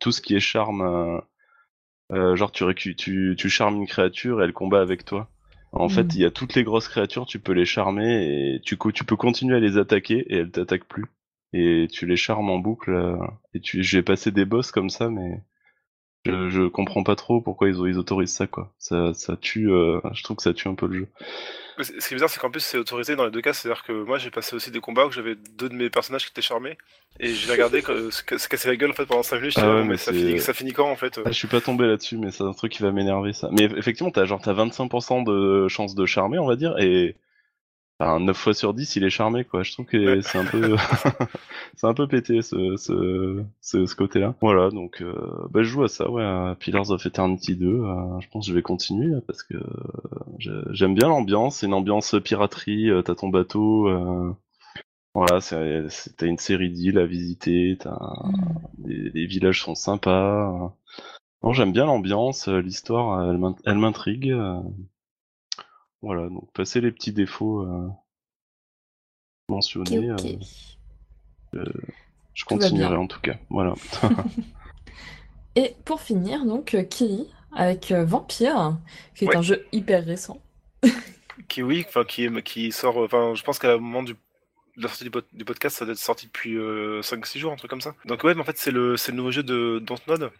tout 0.00 0.12
ce 0.12 0.20
qui 0.20 0.34
est 0.36 0.40
charme. 0.40 0.82
euh, 0.82 1.20
euh, 2.12 2.36
genre, 2.36 2.52
tu, 2.52 2.64
tu 2.96 3.34
tu 3.38 3.48
charmes 3.50 3.76
une 3.76 3.86
créature 3.86 4.40
et 4.40 4.44
elle 4.44 4.52
combat 4.52 4.80
avec 4.80 5.04
toi. 5.04 5.30
En 5.72 5.88
Mm. 5.88 5.90
fait, 5.90 6.14
il 6.14 6.20
y 6.22 6.24
a 6.24 6.30
toutes 6.30 6.54
les 6.54 6.64
grosses 6.64 6.88
créatures, 6.88 7.26
tu 7.26 7.40
peux 7.40 7.52
les 7.52 7.64
charmer 7.66 8.54
et 8.56 8.60
tu, 8.62 8.78
tu 8.94 9.04
peux 9.04 9.16
continuer 9.16 9.56
à 9.56 9.60
les 9.60 9.78
attaquer 9.78 10.18
et 10.32 10.36
elles 10.38 10.50
t'attaquent 10.50 10.86
plus. 10.88 11.06
Et 11.52 11.88
tu 11.92 12.06
les 12.06 12.16
charmes 12.16 12.50
en 12.50 12.58
boucle. 12.58 12.92
euh, 12.92 13.16
et 13.54 13.60
tu, 13.60 13.82
j'ai 13.82 14.02
passé 14.02 14.30
des 14.32 14.44
boss 14.44 14.70
comme 14.72 14.90
ça, 14.90 15.08
mais 15.10 15.42
je, 16.26 16.48
je 16.50 16.68
comprends 16.68 17.02
pas 17.02 17.16
trop 17.16 17.40
pourquoi 17.40 17.68
ils, 17.68 17.76
ils 17.76 17.98
autorisent 17.98 18.32
ça, 18.32 18.46
quoi. 18.46 18.72
Ça, 18.78 19.12
ça 19.14 19.36
tue, 19.36 19.70
euh, 19.70 20.00
je 20.12 20.22
trouve 20.22 20.36
que 20.38 20.42
ça 20.42 20.54
tue 20.54 20.68
un 20.68 20.74
peu 20.74 20.86
le 20.86 20.94
jeu. 21.00 21.08
Ce 21.82 21.90
qui 21.90 22.14
est 22.14 22.16
bizarre, 22.16 22.30
c'est 22.30 22.38
qu'en 22.40 22.50
plus, 22.50 22.60
c'est 22.60 22.78
autorisé 22.78 23.16
dans 23.16 23.24
les 23.24 23.30
deux 23.32 23.40
cas. 23.40 23.52
C'est-à-dire 23.52 23.82
que 23.82 23.92
moi, 23.92 24.18
j'ai 24.18 24.30
passé 24.30 24.54
aussi 24.54 24.70
des 24.70 24.80
combats 24.80 25.06
où 25.06 25.10
j'avais 25.10 25.34
deux 25.34 25.68
de 25.68 25.74
mes 25.74 25.90
personnages 25.90 26.24
qui 26.24 26.30
étaient 26.30 26.40
charmés. 26.42 26.78
Et 27.18 27.34
j'ai 27.34 27.50
regardé 27.50 27.80
se 27.82 28.22
ca- 28.26 28.38
se 28.38 28.48
casser 28.48 28.68
la 28.68 28.76
gueule 28.76 28.90
en 28.90 28.94
fait 28.94 29.06
pendant 29.06 29.22
5 29.22 29.40
minutes. 29.40 29.56
Ah 29.56 29.68
ouais, 29.68 29.82
mais 29.82 29.88
mais 29.90 29.96
ça, 29.96 30.12
finit, 30.12 30.40
ça 30.40 30.52
finit 30.54 30.72
quand 30.72 30.88
en 30.88 30.96
fait? 30.96 31.18
Ah, 31.24 31.30
je 31.30 31.32
suis 31.32 31.48
pas 31.48 31.60
tombé 31.60 31.86
là-dessus, 31.86 32.16
mais 32.16 32.30
c'est 32.30 32.42
un 32.44 32.52
truc 32.52 32.72
qui 32.72 32.82
va 32.82 32.92
m'énerver, 32.92 33.32
ça. 33.32 33.48
Mais 33.52 33.64
effectivement, 33.64 34.10
t'as 34.10 34.24
genre, 34.24 34.40
t'as 34.40 34.52
25% 34.52 35.22
de 35.22 35.68
chance 35.68 35.94
de 35.94 36.06
charmer, 36.06 36.38
on 36.38 36.46
va 36.46 36.56
dire, 36.56 36.76
et 36.78 37.16
enfin, 38.00 38.20
9 38.20 38.36
fois 38.36 38.54
sur 38.54 38.74
10, 38.74 38.96
il 38.96 39.04
est 39.04 39.10
charmé, 39.10 39.44
quoi. 39.44 39.62
Je 39.62 39.72
trouve 39.72 39.86
que 39.86 40.20
c'est 40.20 40.38
un 40.38 40.44
peu, 40.46 40.76
c'est 41.76 41.86
un 41.86 41.94
peu 41.94 42.08
pété, 42.08 42.42
ce, 42.42 42.76
ce, 42.76 43.44
ce, 43.60 43.86
ce 43.86 43.94
côté-là. 43.96 44.34
Voilà, 44.40 44.70
donc, 44.70 45.02
euh, 45.02 45.14
bah, 45.50 45.62
je 45.62 45.68
joue 45.68 45.84
à 45.84 45.88
ça, 45.88 46.10
ouais, 46.10 46.22
à 46.24 46.56
Pillars 46.58 46.90
of 46.90 47.04
Eternity 47.06 47.56
2. 47.56 47.66
euh, 47.68 48.20
je 48.20 48.28
pense 48.28 48.46
que 48.46 48.50
je 48.50 48.54
vais 48.56 48.62
continuer, 48.62 49.08
là, 49.08 49.20
parce 49.26 49.42
que 49.42 49.54
euh, 49.56 50.64
j'aime 50.70 50.94
bien 50.94 51.08
l'ambiance, 51.08 51.56
c'est 51.58 51.66
une 51.66 51.74
ambiance 51.74 52.14
piraterie, 52.24 52.90
euh, 52.90 53.02
t'as 53.02 53.14
ton 53.14 53.28
bateau, 53.28 53.88
euh, 53.88 54.32
voilà, 55.14 55.40
t'as 55.40 56.26
une 56.26 56.38
série 56.38 56.70
d'îles 56.70 56.98
à 56.98 57.06
visiter, 57.06 57.76
t'as, 57.80 57.98
les, 58.84 59.10
les 59.10 59.26
villages 59.26 59.62
sont 59.62 59.74
sympas. 59.74 60.50
euh. 60.66 60.68
Non, 61.44 61.52
j'aime 61.52 61.72
bien 61.72 61.86
l'ambiance, 61.86 62.48
l'histoire, 62.48 63.30
elle 63.30 63.40
elle 63.66 63.78
m'intrigue. 63.78 64.34
Euh. 66.04 66.14
Voilà, 66.14 66.28
donc 66.28 66.50
passer 66.52 66.80
les 66.80 66.92
petits 66.92 67.12
défauts 67.12 67.62
euh, 67.62 67.88
mentionnés, 69.48 70.12
ok. 70.12 70.24
euh, 71.54 71.64
je 72.34 72.44
continuerai 72.44 72.96
en 72.96 73.06
tout 73.06 73.20
cas. 73.20 73.36
Voilà. 73.50 73.74
Et 75.56 75.76
pour 75.84 76.00
finir, 76.00 76.44
donc, 76.44 76.74
euh, 76.74 76.82
Kiri 76.82 77.28
avec 77.56 77.92
euh, 77.92 78.04
Vampire, 78.04 78.78
qui 79.14 79.24
est 79.24 79.28
Ouais. 79.28 79.36
un 79.36 79.42
jeu 79.42 79.66
hyper 79.72 80.04
récent. 80.04 80.40
Qui, 81.48 81.62
oui, 81.62 81.84
enfin, 81.88 82.04
qui, 82.04 82.72
sort. 82.72 83.00
euh, 83.00 83.04
Enfin, 83.06 83.34
je 83.34 83.42
pense 83.42 83.58
qu'à 83.58 83.72
un 83.74 83.78
moment 83.78 84.02
du. 84.02 84.14
de 84.14 84.82
la 84.82 84.88
sortie 84.88 85.04
du, 85.04 85.10
pod- 85.10 85.26
du 85.32 85.44
podcast, 85.44 85.76
ça 85.76 85.84
doit 85.84 85.92
être 85.92 85.98
sorti 85.98 86.26
depuis 86.26 86.56
5-6 86.56 87.38
jours, 87.38 87.52
un 87.52 87.56
truc 87.56 87.70
comme 87.70 87.80
ça. 87.80 87.94
Donc, 88.06 88.24
ouais, 88.24 88.34
mais 88.34 88.40
en 88.40 88.44
fait, 88.44 88.56
c'est 88.56 88.70
le, 88.72 88.96
c'est 88.96 89.12
le 89.12 89.16
nouveau 89.18 89.30
jeu 89.30 89.42
de 89.44 89.78
Dontnod, 89.84 90.30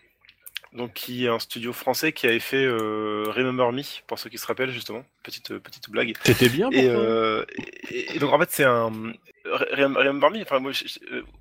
donc 0.74 0.92
qui 0.92 1.24
est 1.24 1.28
un 1.28 1.38
studio 1.38 1.72
français 1.72 2.12
qui 2.12 2.26
avait 2.26 2.40
fait 2.40 2.64
euh, 2.64 3.24
Remember 3.28 3.70
Me, 3.72 3.82
pour 4.06 4.18
ceux 4.18 4.28
qui 4.28 4.38
se 4.38 4.46
rappellent, 4.46 4.70
justement. 4.70 5.04
Petite, 5.22 5.52
euh, 5.52 5.60
petite 5.60 5.88
blague. 5.88 6.14
C'était 6.24 6.48
bien 6.48 6.68
pour 6.70 6.78
Et, 6.78 6.86
toi 6.86 6.94
euh, 6.96 7.44
et, 7.90 8.16
et 8.16 8.18
donc 8.18 8.32
en 8.32 8.38
fait 8.38 8.50
c'est 8.50 8.64
un 8.64 8.90
Rem- 9.46 9.96
Remember 9.96 10.30
Me. 10.30 10.42
Enfin 10.42 10.58
moi 10.58 10.72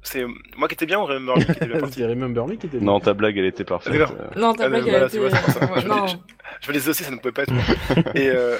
c'est 0.03 0.23
moi 0.55 0.67
qui 0.67 0.75
étais 0.75 0.85
bien 0.85 0.99
ou 0.99 1.05
Remember 1.05 1.35
Me 1.37 1.43
qui 1.45 1.51
était 1.51 1.65
bien 1.65 2.07
Remember 2.09 2.45
Me 2.47 2.55
qui 2.55 2.67
était 2.67 2.77
bien. 2.77 2.85
non, 2.85 2.99
ta 2.99 3.13
blague, 3.13 3.37
elle 3.37 3.45
était 3.45 3.63
parfaite. 3.65 3.91
D'accord. 3.93 4.15
euh. 4.19 4.39
Non, 4.39 4.53
ta 4.53 4.65
Ah, 4.65 4.69
blague, 4.69 4.87
elle 4.87 4.91
voilà, 4.91 5.09
ça. 5.09 5.19
Ouais, 5.19 5.81
Je, 5.81 5.87
non. 5.87 6.07
je, 6.07 6.15
je 6.61 6.71
me 6.71 6.89
aussi, 6.89 7.03
ça 7.03 7.11
ne 7.11 7.17
pouvait 7.17 7.31
pas 7.31 7.43
être 7.43 7.51
moi. 7.51 7.63
et 8.15 8.29
euh, 8.29 8.57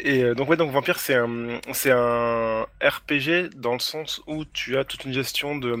et 0.00 0.34
donc 0.34 0.48
ouais 0.50 0.56
donc 0.56 0.72
Vampire 0.72 0.98
c'est 0.98 1.14
un 1.14 1.60
c'est 1.72 1.92
un 1.92 2.66
RPG 2.82 3.50
dans 3.54 3.74
le 3.74 3.78
sens 3.78 4.20
où 4.26 4.44
tu 4.46 4.76
as 4.76 4.84
toute 4.84 5.04
une 5.04 5.12
gestion 5.12 5.56
de 5.56 5.76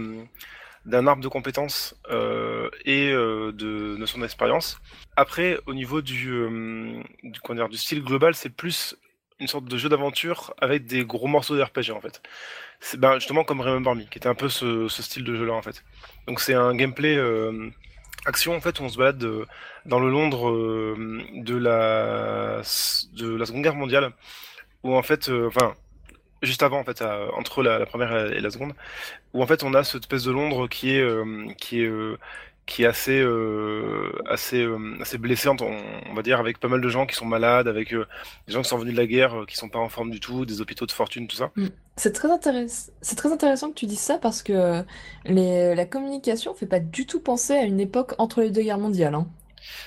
d'un 0.84 1.06
arbre 1.06 1.22
de 1.22 1.28
compétences 1.28 1.94
euh, 2.10 2.68
et 2.84 3.10
euh, 3.10 3.52
de 3.52 3.96
notion 3.96 4.18
d'expérience. 4.18 4.78
Après, 5.16 5.58
au 5.66 5.74
niveau 5.74 6.02
du, 6.02 6.30
euh, 6.30 7.02
du, 7.22 7.40
dire, 7.54 7.68
du 7.68 7.76
style 7.76 8.02
global, 8.02 8.34
c'est 8.34 8.50
plus 8.50 8.96
une 9.38 9.48
sorte 9.48 9.64
de 9.64 9.76
jeu 9.76 9.88
d'aventure 9.88 10.54
avec 10.58 10.86
des 10.86 11.04
gros 11.04 11.26
morceaux 11.26 11.56
de 11.56 11.62
RPG 11.62 11.90
en 11.92 12.00
fait. 12.00 12.22
C'est 12.80 12.98
ben, 12.98 13.14
justement 13.14 13.44
comme 13.44 13.60
Remember 13.60 13.94
Me, 13.94 14.04
qui 14.04 14.18
était 14.18 14.28
un 14.28 14.34
peu 14.34 14.48
ce, 14.48 14.88
ce 14.88 15.02
style 15.02 15.24
de 15.24 15.36
jeu-là 15.36 15.52
en 15.52 15.62
fait. 15.62 15.84
Donc 16.26 16.40
c'est 16.40 16.54
un 16.54 16.74
gameplay 16.74 17.16
euh, 17.16 17.70
action 18.26 18.54
en 18.54 18.60
fait 18.60 18.80
où 18.80 18.82
on 18.84 18.88
se 18.88 18.98
balade 18.98 19.24
dans 19.86 20.00
le 20.00 20.10
Londres 20.10 20.50
de 21.34 21.56
la 21.56 22.62
de 23.14 23.36
la 23.36 23.46
Seconde 23.46 23.62
Guerre 23.62 23.74
mondiale, 23.74 24.12
où 24.82 24.94
en 24.96 25.02
fait, 25.02 25.28
enfin 25.28 25.74
juste 26.42 26.62
avant 26.62 26.80
en 26.80 26.84
fait, 26.84 27.02
entre 27.36 27.62
la, 27.62 27.86
première 27.86 28.32
et 28.32 28.40
la 28.40 28.50
seconde, 28.50 28.74
où 29.34 29.42
en 29.42 29.46
fait 29.46 29.62
on 29.62 29.74
a 29.74 29.84
cette 29.84 30.02
espèce 30.02 30.24
de 30.24 30.32
Londres 30.32 30.68
qui 30.68 30.96
est 30.96 31.00
euh, 31.00 31.46
qui 31.58 31.82
est 31.82 31.86
euh, 31.86 32.18
qui 32.66 32.84
est 32.84 32.86
assez 32.86 33.20
euh, 33.20 34.12
assez 34.28 34.62
euh, 34.62 34.96
assez 35.00 35.18
blessante 35.18 35.62
on, 35.62 36.14
va 36.14 36.22
dire 36.22 36.38
avec 36.38 36.58
pas 36.58 36.68
mal 36.68 36.80
de 36.80 36.88
gens 36.88 37.06
qui 37.06 37.16
sont 37.16 37.24
malades 37.24 37.66
avec 37.66 37.92
des 37.92 38.52
gens 38.52 38.62
qui 38.62 38.68
sont 38.68 38.78
venus 38.78 38.94
de 38.94 39.00
la 39.00 39.06
guerre 39.06 39.44
qui 39.48 39.56
sont 39.56 39.68
pas 39.68 39.80
en 39.80 39.88
forme 39.88 40.10
du 40.10 40.20
tout 40.20 40.46
des 40.46 40.60
hôpitaux 40.60 40.86
de 40.86 40.92
fortune 40.92 41.26
tout 41.26 41.36
ça 41.36 41.50
C'est 41.96 42.12
très 42.12 42.30
intéressant. 42.30 42.92
C'est 43.00 43.16
très 43.16 43.32
intéressant 43.32 43.70
que 43.70 43.74
tu 43.74 43.86
dises 43.86 43.98
ça 43.98 44.18
parce 44.18 44.42
que 44.42 44.84
la 45.24 45.86
communication 45.86 46.54
fait 46.54 46.66
pas 46.66 46.80
du 46.80 47.04
tout 47.04 47.20
penser 47.20 47.54
à 47.54 47.64
une 47.64 47.80
époque 47.80 48.14
entre 48.18 48.42
les 48.42 48.50
deux 48.50 48.62
guerres 48.62 48.78
mondiales. 48.78 49.14
hein. 49.14 49.26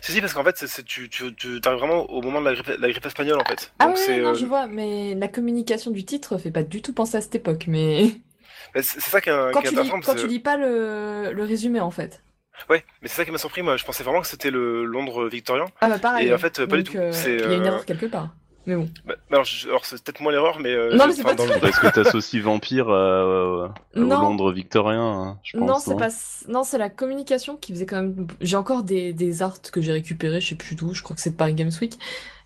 Si 0.01 0.11
si 0.11 0.21
parce 0.21 0.33
qu'en 0.33 0.43
fait 0.43 0.57
c'est, 0.57 0.67
c'est- 0.67 0.83
tu 0.83 1.09
tu 1.09 1.33
tu 1.35 1.59
arrives 1.65 1.79
vraiment 1.79 2.09
au 2.09 2.21
moment 2.21 2.39
de 2.41 2.45
la 2.45 2.53
grippe 2.55 2.67
la 2.79 2.89
grippe 2.89 3.05
espagnole 3.05 3.39
en 3.39 3.45
fait 3.45 3.73
Ah 3.79 3.87
donc 3.87 3.97
oui, 3.97 3.99
c'est 4.05 4.19
non, 4.19 4.29
euh, 4.29 4.33
je 4.33 4.45
vois, 4.45 4.67
mais 4.67 5.15
la 5.15 5.27
communication 5.27 5.91
du 5.91 6.05
titre 6.05 6.37
fait 6.37 6.51
pas 6.51 6.63
du 6.63 6.81
tout 6.81 6.93
penser 6.93 7.17
à 7.17 7.21
cette 7.21 7.35
époque. 7.35 7.65
Mais 7.67 8.05
c'est 8.75 8.83
c'est 8.83 9.01
ça 9.09 9.21
qui 9.21 9.29
est, 9.29 9.33
quand 9.53 9.61
tu 9.61 9.75
lis, 9.75 9.89
quand 10.01 10.15
tu 10.15 10.27
lis 10.27 10.39
pas 10.39 10.57
le, 10.57 11.31
le 11.33 11.43
résumé 11.43 11.79
en 11.79 11.91
fait. 11.91 12.21
ouais 12.69 12.83
mais 13.01 13.07
c'est 13.07 13.15
ça 13.15 13.25
qui 13.25 13.31
m'a 13.31 13.37
surpris 13.37 13.61
moi 13.61 13.75
je 13.77 13.83
pensais 13.85 14.03
vraiment 14.03 14.21
que 14.21 14.27
c'était 14.27 14.51
le 14.51 14.85
Londres 14.85 15.27
victorien 15.27 15.65
Ah 15.81 15.89
bah 15.89 15.99
pareil. 15.99 16.27
Et 16.27 16.33
en 16.33 16.37
fait, 16.37 16.65
pas 16.65 16.77
du 16.77 16.83
tout. 16.83 16.97
euh, 16.97 17.11
C'est, 17.11 17.29
Il 17.43 17.51
y 17.51 17.53
a 17.53 17.57
une 17.57 17.65
euh, 17.65 17.67
erreur 17.67 17.85
quelque 17.85 18.05
part. 18.05 18.35
Mais 18.67 18.75
bon. 18.75 18.89
Bah, 19.05 19.15
alors, 19.31 19.43
je- 19.43 19.67
alors, 19.67 19.85
c'est 19.85 20.01
peut-être 20.03 20.21
moi 20.21 20.31
l'erreur 20.31 20.59
mais 20.59 20.69
euh, 20.73 20.95
Non, 20.95 21.07
mais 21.07 21.13
c'est 21.13 21.23
pas 21.23 21.35
dans 21.35 21.47
Parce 21.59 21.79
que 21.79 21.87
t'associes 21.87 22.39
vampire 22.41 22.89
euh, 22.89 23.67
au 23.95 23.99
Non. 23.99 24.21
Londres 24.21 24.51
victorien, 24.51 25.03
hein, 25.03 25.39
je 25.43 25.57
pense. 25.57 25.67
Non, 25.67 25.79
c'est 25.79 25.95
pas. 25.97 26.09
Non, 26.47 26.63
c'est 26.63 26.77
la 26.77 26.89
communication 26.89 27.57
qui 27.57 27.73
faisait 27.73 27.85
quand 27.85 28.01
même. 28.01 28.27
J'ai 28.41 28.57
encore 28.57 28.83
des, 28.83 29.13
des 29.13 29.41
arts 29.41 29.61
que 29.61 29.81
j'ai 29.81 29.91
récupérés, 29.91 30.41
je 30.41 30.49
sais 30.49 30.55
plus 30.55 30.75
d'où, 30.75 30.93
je 30.93 31.03
crois 31.03 31.15
que 31.15 31.21
c'est 31.21 31.31
de 31.31 31.35
Paris 31.35 31.53
Games 31.53 31.71
Week. 31.81 31.97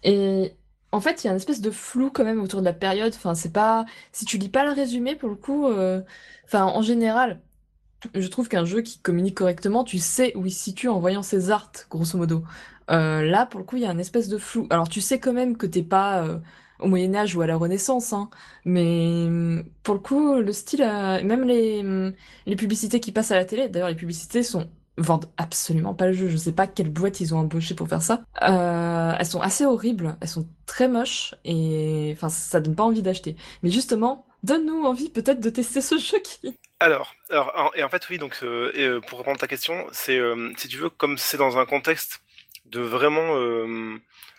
Et 0.04 0.54
en 0.92 1.02
fait, 1.02 1.24
il 1.24 1.28
y 1.28 1.30
a 1.30 1.32
une 1.32 1.38
espèce 1.38 1.62
de 1.62 1.72
flou 1.72 2.10
quand 2.12 2.24
même 2.24 2.42
autour 2.42 2.60
de 2.62 2.66
la 2.66 2.74
période. 2.74 3.14
Enfin, 3.16 3.36
c'est 3.36 3.54
pas. 3.54 3.86
Si 4.12 4.26
tu 4.26 4.38
lis 4.38 4.50
pas 4.50 4.66
le 4.66 4.72
résumé, 4.72 5.16
pour 5.16 5.30
le 5.30 5.36
coup. 5.36 5.68
euh, 5.68 6.02
Enfin, 6.46 6.64
en 6.66 6.82
général, 6.82 7.40
je 8.16 8.28
trouve 8.28 8.48
qu'un 8.50 8.66
jeu 8.66 8.82
qui 8.82 8.98
communique 9.00 9.36
correctement, 9.36 9.84
tu 9.84 10.00
sais 10.00 10.32
où 10.36 10.46
il 10.46 10.52
se 10.52 10.64
situe 10.64 10.88
en 10.90 11.00
voyant 11.00 11.22
ses 11.22 11.52
arts, 11.52 11.72
grosso 11.92 12.18
modo. 12.18 12.44
Euh, 12.90 13.22
là, 13.22 13.46
pour 13.46 13.60
le 13.60 13.66
coup, 13.66 13.76
il 13.78 13.84
y 13.84 13.86
a 13.86 13.92
une 13.92 14.00
espèce 14.00 14.28
de 14.30 14.38
flou. 14.38 14.68
Alors, 14.70 14.90
tu 14.90 15.02
sais 15.02 15.20
quand 15.20 15.34
même 15.34 15.58
que 15.58 15.68
t'es 15.68 15.84
pas 15.84 16.24
euh, 16.24 16.40
au 16.80 16.88
Moyen-Âge 16.88 17.36
ou 17.36 17.42
à 17.42 17.48
la 17.48 17.56
Renaissance, 17.56 18.14
hein, 18.14 18.30
mais 18.66 19.26
hum, 19.28 19.64
pour 19.84 19.94
le 19.94 20.00
coup, 20.00 20.36
le 20.36 20.52
style, 20.54 20.82
euh, 20.84 21.24
même 21.24 21.44
les, 21.44 21.82
hum, 21.82 22.14
les 22.46 22.56
publicités 22.56 23.00
qui 23.00 23.12
passent 23.12 23.32
à 23.32 23.36
la 23.36 23.46
télé, 23.46 23.70
d'ailleurs, 23.70 23.90
les 23.90 23.96
publicités 23.96 24.44
sont 24.44 24.70
vendent 24.98 25.30
absolument 25.38 25.94
pas 25.94 26.08
le 26.08 26.14
jeu. 26.14 26.28
Je 26.28 26.36
sais 26.36 26.52
pas 26.52 26.68
quelle 26.68 26.90
boîte 26.90 27.22
ils 27.22 27.34
ont 27.34 27.40
embauché 27.40 27.74
pour 27.74 27.88
faire 27.88 28.02
ça. 28.02 28.22
Elles 28.42 29.26
sont 29.26 29.40
assez 29.40 29.66
horribles, 29.66 30.18
elles 30.20 30.28
sont 30.28 30.46
très 30.66 30.90
moches 30.90 31.36
et 31.46 32.12
enfin 32.18 32.28
ça 32.28 32.60
donne 32.60 32.76
pas 32.76 32.84
envie 32.84 33.02
d'acheter. 33.02 33.38
Mais 33.64 33.70
justement, 33.70 34.26
donne-nous 34.44 34.84
envie 34.84 35.10
peut-être 35.10 35.40
de 35.40 35.50
tester 35.50 35.80
ce 35.80 35.98
jeu 35.98 36.20
qui. 36.20 36.54
Alors, 36.82 37.16
alors 37.30 37.72
et 37.76 37.84
en 37.84 37.88
fait 37.88 38.10
oui 38.10 38.18
donc 38.18 38.44
pour 39.08 39.20
répondre 39.20 39.38
à 39.38 39.40
ta 39.40 39.48
question, 39.48 39.86
c'est 39.94 40.20
si 40.58 40.68
tu 40.68 40.76
veux 40.76 40.90
comme 40.90 41.18
c'est 41.18 41.38
dans 41.38 41.58
un 41.58 41.66
contexte 41.66 42.20
de 42.72 42.82
vraiment 42.82 43.36
euh, 43.36 43.96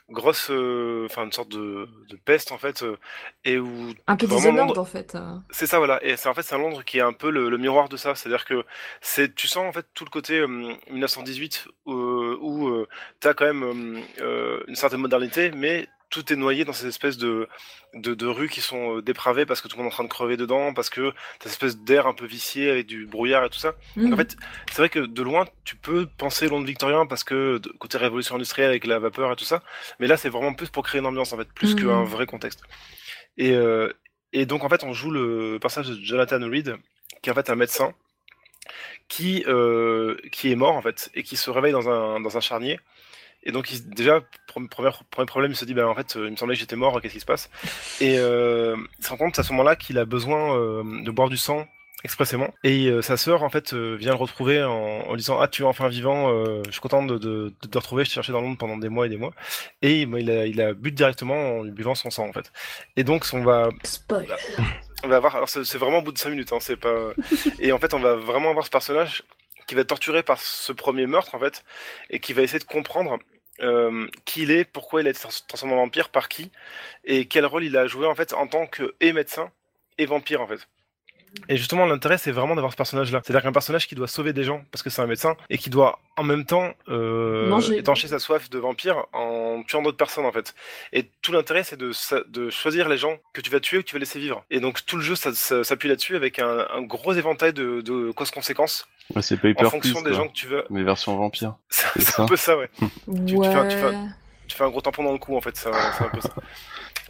grosse, 0.08 0.50
euh, 0.50 1.06
enfin 1.06 1.24
une 1.24 1.32
sorte 1.32 1.50
de, 1.50 1.88
de 2.08 2.16
peste 2.16 2.50
en 2.52 2.58
fait 2.58 2.82
euh, 2.82 2.96
et 3.44 3.58
où 3.58 3.70
Un 4.06 4.16
peu 4.16 4.26
Londres- 4.66 4.80
en 4.80 4.84
fait. 4.84 5.14
C'est 5.50 5.66
ça, 5.66 5.78
voilà. 5.78 6.02
Et 6.04 6.16
c'est 6.16 6.28
en 6.28 6.34
fait 6.34 6.42
c'est 6.42 6.54
un 6.54 6.58
Londres 6.58 6.84
qui 6.84 6.98
est 6.98 7.02
un 7.02 7.12
peu 7.12 7.30
le, 7.30 7.48
le 7.48 7.58
miroir 7.58 7.88
de 7.88 7.96
ça. 7.96 8.14
C'est-à-dire 8.14 8.44
que 8.44 8.64
c'est, 9.00 9.34
tu 9.34 9.46
sens 9.46 9.64
en 9.66 9.72
fait 9.72 9.86
tout 9.94 10.04
le 10.04 10.10
côté 10.10 10.38
euh, 10.40 10.46
1918 10.90 11.68
euh, 11.86 12.36
où 12.40 12.68
euh, 12.68 12.88
t'as 13.20 13.34
quand 13.34 13.46
même 13.52 14.02
une 14.68 14.74
certaine 14.74 15.00
modernité, 15.00 15.50
mais 15.52 15.86
tout 16.10 16.32
est 16.32 16.36
noyé 16.36 16.64
dans 16.64 16.72
ces 16.72 16.86
espèces 16.88 17.16
de, 17.18 17.48
de, 17.94 18.14
de 18.14 18.26
rues 18.26 18.48
qui 18.48 18.60
sont 18.60 18.96
euh, 18.96 19.02
dépravées 19.02 19.46
parce 19.46 19.60
que 19.60 19.68
tout 19.68 19.76
le 19.76 19.82
monde 19.84 19.90
est 19.90 19.94
en 19.94 19.96
train 19.96 20.04
de 20.04 20.08
crever 20.08 20.36
dedans, 20.36 20.74
parce 20.74 20.90
que 20.90 21.10
t'as 21.38 21.48
cette 21.48 21.52
espèce 21.52 21.78
d'air 21.78 22.06
un 22.08 22.12
peu 22.14 22.26
vicié 22.26 22.68
avec 22.70 22.86
du 22.86 23.06
brouillard 23.06 23.44
et 23.44 23.48
tout 23.50 23.58
ça. 23.60 23.74
Donc, 23.96 24.06
Mhm. 24.08 24.12
en 24.14 24.16
fait, 24.16 24.36
c'est 24.70 24.78
vrai 24.78 24.88
que 24.88 24.98
de 24.98 25.22
loin, 25.22 25.46
tu 25.64 25.76
peux 25.76 26.06
penser 26.18 26.48
Londres 26.48 26.66
victorien 26.66 27.06
parce 27.06 27.22
que 27.24 27.58
de- 27.58 27.70
côté 27.78 27.96
révolution 27.96 28.34
industrielle 28.34 28.70
avec 28.70 28.86
la 28.86 28.98
vapeur 28.98 29.30
et 29.32 29.36
tout 29.36 29.44
ça, 29.44 29.62
mais 30.00 30.08
là, 30.08 30.16
c'est 30.16 30.28
vraiment 30.28 30.52
plus 30.52 30.68
pour 30.68 30.82
créer 30.84 30.98
une 31.00 31.06
ambiance 31.06 31.32
en 31.32 31.36
fait, 31.38 31.48
plus 31.52 31.74
Mhm. 31.74 31.80
qu'un 31.80 32.04
vrai 32.04 32.26
contexte. 32.26 32.62
Et, 33.38 33.52
euh, 33.52 33.92
et 34.32 34.46
donc 34.46 34.64
en 34.64 34.68
fait, 34.68 34.82
on 34.84 34.92
joue 34.92 35.10
le 35.12 35.58
personnage 35.60 35.90
de 35.90 36.02
Jonathan 36.02 36.40
Reed, 36.40 36.76
qui 37.22 37.30
est 37.30 37.32
en 37.32 37.36
fait 37.36 37.50
un 37.50 37.54
médecin 37.56 37.94
qui 39.08 39.44
euh, 39.48 40.16
qui 40.32 40.52
est 40.52 40.56
mort 40.56 40.74
en 40.76 40.82
fait 40.82 41.10
et 41.14 41.22
qui 41.22 41.36
se 41.36 41.50
réveille 41.50 41.72
dans 41.72 41.88
un 41.88 42.20
dans 42.20 42.36
un 42.36 42.40
charnier. 42.40 42.78
Et 43.42 43.52
donc 43.52 43.70
il, 43.72 43.88
déjà 43.88 44.20
pre- 44.48 44.68
premier 44.68 44.90
premier 45.10 45.26
problème, 45.26 45.52
il 45.52 45.56
se 45.56 45.64
dit 45.64 45.74
bah 45.74 45.88
en 45.88 45.94
fait 45.94 46.16
euh, 46.16 46.26
il 46.26 46.32
me 46.32 46.36
semblait 46.36 46.54
que 46.54 46.60
j'étais 46.60 46.76
mort, 46.76 47.00
qu'est-ce 47.00 47.14
qui 47.14 47.20
se 47.20 47.24
passe? 47.26 47.48
Et 48.00 48.18
euh, 48.18 48.76
il 48.98 49.04
se 49.04 49.10
rend 49.10 49.16
compte 49.16 49.38
à 49.38 49.42
ce 49.42 49.52
moment-là 49.52 49.76
qu'il 49.76 49.98
a 49.98 50.04
besoin 50.04 50.56
euh, 50.56 50.82
de 51.04 51.10
boire 51.10 51.28
du 51.30 51.36
sang 51.38 51.66
expressément. 52.02 52.52
Et 52.64 52.86
euh, 52.88 53.02
sa 53.02 53.16
sœur 53.18 53.42
en 53.42 53.50
fait 53.50 53.72
euh, 53.74 53.94
vient 53.94 54.12
le 54.12 54.16
retrouver 54.16 54.62
en, 54.62 54.72
en 54.72 55.16
disant 55.16 55.38
ah 55.40 55.48
tu 55.48 55.62
es 55.62 55.64
enfin 55.66 55.88
vivant, 55.88 56.30
euh, 56.32 56.62
je 56.66 56.72
suis 56.72 56.80
content 56.80 57.02
de, 57.02 57.18
de, 57.18 57.52
de 57.62 57.68
te 57.68 57.78
retrouver, 57.78 58.04
je 58.04 58.10
t'ai 58.10 58.14
cherché 58.14 58.32
dans 58.32 58.40
le 58.40 58.46
monde 58.46 58.58
pendant 58.58 58.76
des 58.78 58.88
mois 58.88 59.06
et 59.06 59.08
des 59.10 59.16
mois. 59.18 59.32
Et 59.82 60.06
bah, 60.06 60.18
il 60.20 60.30
a 60.30 60.46
il 60.46 60.60
a 60.60 60.72
bute 60.74 60.94
directement 60.94 61.58
en 61.58 61.62
lui 61.62 61.72
buvant 61.72 61.94
son 61.94 62.10
sang 62.10 62.26
en 62.28 62.32
fait. 62.32 62.52
Et 62.96 63.04
donc 63.04 63.24
on 63.32 63.42
va 63.42 63.68
Spoil. 63.84 64.26
on 65.04 65.08
va 65.08 65.16
avoir, 65.16 65.36
alors 65.36 65.48
c'est 65.48 65.64
c'est 65.64 65.78
vraiment 65.78 65.98
au 65.98 66.02
bout 66.02 66.12
de 66.12 66.18
5 66.18 66.30
minutes, 66.30 66.52
hein, 66.52 66.58
c'est 66.60 66.76
pas. 66.76 67.12
Et 67.58 67.72
en 67.72 67.78
fait, 67.78 67.94
on 67.94 68.00
va 68.00 68.16
vraiment 68.16 68.50
avoir 68.50 68.64
ce 68.66 68.70
personnage 68.70 69.22
qui 69.66 69.74
va 69.76 69.82
être 69.82 69.88
torturé 69.88 70.22
par 70.24 70.40
ce 70.40 70.72
premier 70.72 71.06
meurtre, 71.06 71.34
en 71.36 71.38
fait, 71.38 71.64
et 72.10 72.18
qui 72.18 72.32
va 72.32 72.42
essayer 72.42 72.58
de 72.58 72.64
comprendre 72.64 73.18
euh, 73.62 74.06
qui 74.24 74.42
il 74.42 74.50
est, 74.50 74.64
pourquoi 74.64 75.00
il 75.00 75.06
a 75.06 75.10
été 75.10 75.20
trans- 75.20 75.30
transformé 75.48 75.74
en 75.74 75.78
vampire, 75.78 76.08
par 76.08 76.28
qui, 76.28 76.50
et 77.04 77.26
quel 77.26 77.46
rôle 77.46 77.64
il 77.64 77.76
a 77.76 77.86
joué, 77.86 78.06
en 78.06 78.14
fait, 78.14 78.32
en 78.32 78.46
tant 78.46 78.66
que 78.66 78.94
et 79.00 79.12
médecin 79.12 79.50
et 79.98 80.06
vampire, 80.06 80.40
en 80.40 80.46
fait. 80.46 80.66
Et 81.48 81.56
justement, 81.56 81.86
l'intérêt, 81.86 82.18
c'est 82.18 82.32
vraiment 82.32 82.54
d'avoir 82.56 82.72
ce 82.72 82.76
personnage-là. 82.76 83.20
C'est-à-dire 83.24 83.42
qu'un 83.42 83.52
personnage 83.52 83.86
qui 83.86 83.94
doit 83.94 84.08
sauver 84.08 84.32
des 84.32 84.42
gens 84.42 84.64
parce 84.72 84.82
que 84.82 84.90
c'est 84.90 85.00
un 85.00 85.06
médecin 85.06 85.36
et 85.48 85.58
qui 85.58 85.70
doit 85.70 86.00
en 86.16 86.24
même 86.24 86.44
temps 86.44 86.74
euh, 86.88 87.60
étancher 87.70 88.08
sa 88.08 88.18
soif 88.18 88.50
de 88.50 88.58
vampire 88.58 89.06
en 89.12 89.62
tuant 89.62 89.82
d'autres 89.82 89.96
personnes, 89.96 90.26
en 90.26 90.32
fait. 90.32 90.54
Et 90.92 91.08
tout 91.22 91.32
l'intérêt, 91.32 91.62
c'est 91.62 91.76
de, 91.78 91.92
choisir 92.50 92.88
les 92.88 92.98
gens 92.98 93.16
que 93.32 93.40
tu 93.40 93.50
vas 93.50 93.60
tuer 93.60 93.78
ou 93.78 93.82
que 93.82 93.86
tu 93.86 93.94
vas 93.94 94.00
laisser 94.00 94.18
vivre. 94.18 94.44
Et 94.50 94.60
donc, 94.60 94.84
tout 94.84 94.96
le 94.96 95.02
jeu 95.02 95.14
ça- 95.14 95.32
ça- 95.32 95.62
s'appuie 95.62 95.88
là-dessus 95.88 96.16
avec 96.16 96.40
un, 96.40 96.66
un 96.72 96.82
gros 96.82 97.12
éventail 97.12 97.52
de, 97.52 97.80
de 97.80 98.10
causes-conséquences 98.10 98.88
Ouais, 99.14 99.22
c'est 99.22 99.36
Paper 99.36 99.66
en 99.66 99.70
fonction 99.70 99.94
Please, 99.94 100.04
des 100.04 100.10
quoi. 100.10 100.18
gens 100.24 100.28
que 100.28 100.34
tu 100.34 100.46
veux. 100.46 100.64
Mais 100.70 100.82
version 100.82 101.16
vampire. 101.16 101.54
C'est 101.68 102.20
un 102.20 102.26
peu 102.26 102.36
ça, 102.36 102.56
ouais. 102.56 102.70
tu 103.26 103.34
Ouais. 103.36 103.48
fais 103.50 103.54
un- 103.58 103.68
tu 103.68 103.76
fais 103.76 103.92
Tu 104.48 104.56
fais 104.56 104.64
un 104.64 104.68
gros 104.70 104.80
tampon 104.80 105.02
dans 105.04 105.12
le 105.12 105.18
cou, 105.18 105.36
en 105.36 105.40
fait. 105.40 105.56
C'est 105.56 105.68
un, 105.68 106.08
peu 106.12 106.20
ça. 106.20 106.30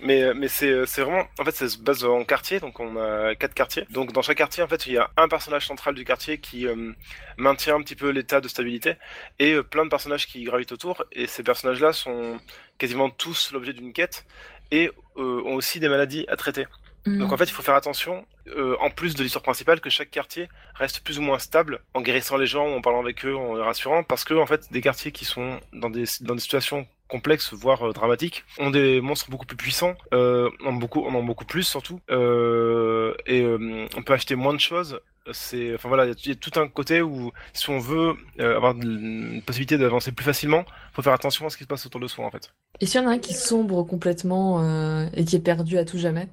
Mais, 0.03 0.33
mais 0.35 0.49
c'est 0.49 0.87
c'est 0.87 1.03
vraiment. 1.03 1.25
En 1.39 1.45
fait, 1.45 1.51
ça 1.53 1.69
se 1.69 1.77
base 1.79 2.05
en 2.05 2.25
quartier. 2.25 2.59
Donc, 2.61 2.81
on 2.81 2.97
a 2.97 3.35
quatre 3.35 3.53
quartiers. 3.55 3.87
Donc, 3.91 4.13
dans 4.13 4.23
chaque 4.23 4.39
quartier, 4.39 4.63
en 4.63 4.69
fait, 4.69 4.87
il 4.87 4.95
y 4.95 4.99
a 4.99 5.11
un 5.19 5.29
personnage 5.29 5.67
central 5.67 5.95
du 5.95 6.05
quartier 6.05 6.39
qui 6.39 6.67
euh, 6.67 6.93
maintient 7.37 7.77
un 7.77 7.83
petit 7.83 7.97
peu 7.97 8.09
l'état 8.11 8.41
de 8.41 8.49
stabilité 8.49 8.95
et 9.39 9.53
euh, 9.53 9.63
plein 9.63 9.85
de 9.85 9.91
personnages 9.91 10.27
qui 10.27 10.43
gravitent 10.45 10.73
autour. 10.73 11.05
Et 11.13 11.27
ces 11.27 11.43
personnages-là 11.43 11.93
sont 11.93 12.39
quasiment 12.79 13.11
tous 13.11 13.53
l'objet 13.53 13.75
d'une 13.75 13.93
quête 13.93 14.25
et 14.71 14.91
euh, 15.19 15.43
ont 15.45 15.55
aussi 15.55 15.81
des 15.81 15.89
maladies 15.91 16.25
à 16.29 16.37
traiter. 16.37 16.67
Donc 17.07 17.33
en 17.33 17.37
fait, 17.37 17.45
il 17.45 17.53
faut 17.53 17.63
faire 17.63 17.75
attention, 17.75 18.27
euh, 18.49 18.77
en 18.81 18.91
plus 18.91 19.15
de 19.15 19.23
l'histoire 19.23 19.43
principale, 19.43 19.81
que 19.81 19.89
chaque 19.91 20.11
quartier 20.11 20.49
reste 20.75 21.01
plus 21.01 21.19
ou 21.19 21.23
moins 21.23 21.39
stable 21.39 21.81
en 21.95 22.03
guérissant 22.03 22.37
les 22.37 22.47
gens, 22.47 22.67
en 22.69 22.81
parlant 22.83 23.01
avec 23.01 23.25
eux, 23.25 23.35
en 23.35 23.55
les 23.55 23.63
rassurant, 23.63 24.03
parce 24.03 24.25
que 24.25 24.35
en 24.35 24.47
fait, 24.47 24.71
des 24.71 24.81
quartiers 24.81 25.13
qui 25.13 25.25
sont 25.25 25.59
dans 25.73 25.91
des, 25.91 26.05
dans 26.21 26.35
des 26.35 26.41
situations 26.41 26.87
complexes, 27.09 27.53
voire 27.53 27.89
euh, 27.89 27.93
dramatiques, 27.93 28.45
ont 28.59 28.71
des 28.71 29.01
monstres 29.01 29.31
beaucoup 29.31 29.47
plus 29.47 29.57
puissants, 29.57 29.95
euh, 30.15 30.49
en 30.65 30.73
beaucoup, 30.73 31.05
en 31.05 31.15
ont 31.15 31.25
beaucoup 31.25 31.45
plus 31.47 31.65
surtout, 31.65 32.01
euh, 32.11 33.15
et 33.27 33.41
euh, 33.43 33.87
on 33.97 34.03
peut 34.03 34.13
acheter 34.13 34.35
moins 34.37 34.55
de 34.55 34.61
choses. 34.61 35.01
C'est, 35.33 35.75
enfin 35.75 35.89
voilà, 35.89 36.07
il 36.07 36.27
y 36.27 36.29
y, 36.31 36.33
a 36.33 36.35
tout 36.35 36.59
un 36.59 36.67
côté 36.67 37.03
où 37.03 37.31
si 37.53 37.69
on 37.71 37.79
veut 37.79 38.15
euh, 38.41 38.57
avoir 38.57 38.75
une 38.75 39.43
possibilité 39.45 39.77
d'avancer 39.77 40.13
plus 40.13 40.25
facilement, 40.25 40.65
faut 40.93 41.03
faire 41.03 41.13
attention 41.13 41.47
à 41.47 41.51
ce 41.51 41.57
qui 41.57 41.65
se 41.65 41.69
passe 41.69 41.85
autour 41.87 42.01
de 42.01 42.09
soi 42.09 42.25
en 42.25 42.31
fait. 42.31 42.53
Et 42.81 42.87
s'il 42.87 43.01
y 43.01 43.05
en 43.05 43.09
a 43.09 43.13
un 43.13 43.19
qui 43.19 43.35
sombre 43.35 43.85
complètement 43.85 44.63
euh, 44.63 45.07
et 45.15 45.25
qui 45.25 45.37
est 45.37 45.41
perdu 45.41 45.77
à 45.77 45.85
tout 45.85 45.99
jamais? 45.99 46.29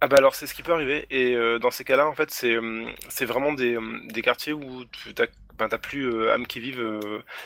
Ah 0.00 0.06
bah 0.06 0.16
alors 0.18 0.34
c'est 0.36 0.46
ce 0.46 0.54
qui 0.54 0.62
peut 0.62 0.72
arriver 0.72 1.06
et 1.10 1.34
euh, 1.34 1.58
dans 1.58 1.72
ces 1.72 1.82
cas-là 1.82 2.06
en 2.06 2.14
fait 2.14 2.30
c'est 2.30 2.54
euh, 2.54 2.88
c'est 3.08 3.24
vraiment 3.24 3.52
des, 3.52 3.74
euh, 3.74 4.00
des 4.04 4.22
quartiers 4.22 4.52
où 4.52 4.84
tu 4.92 5.12
t'as 5.12 5.26
ben, 5.58 5.68
t'as 5.68 5.78
plus 5.78 6.28
âme 6.30 6.46
qui 6.46 6.60
vive, 6.60 6.80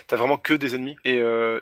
t'as 0.07 0.17
vraiment 0.17 0.37
que 0.37 0.53
des 0.53 0.75
ennemis 0.75 0.99
et 1.03 1.17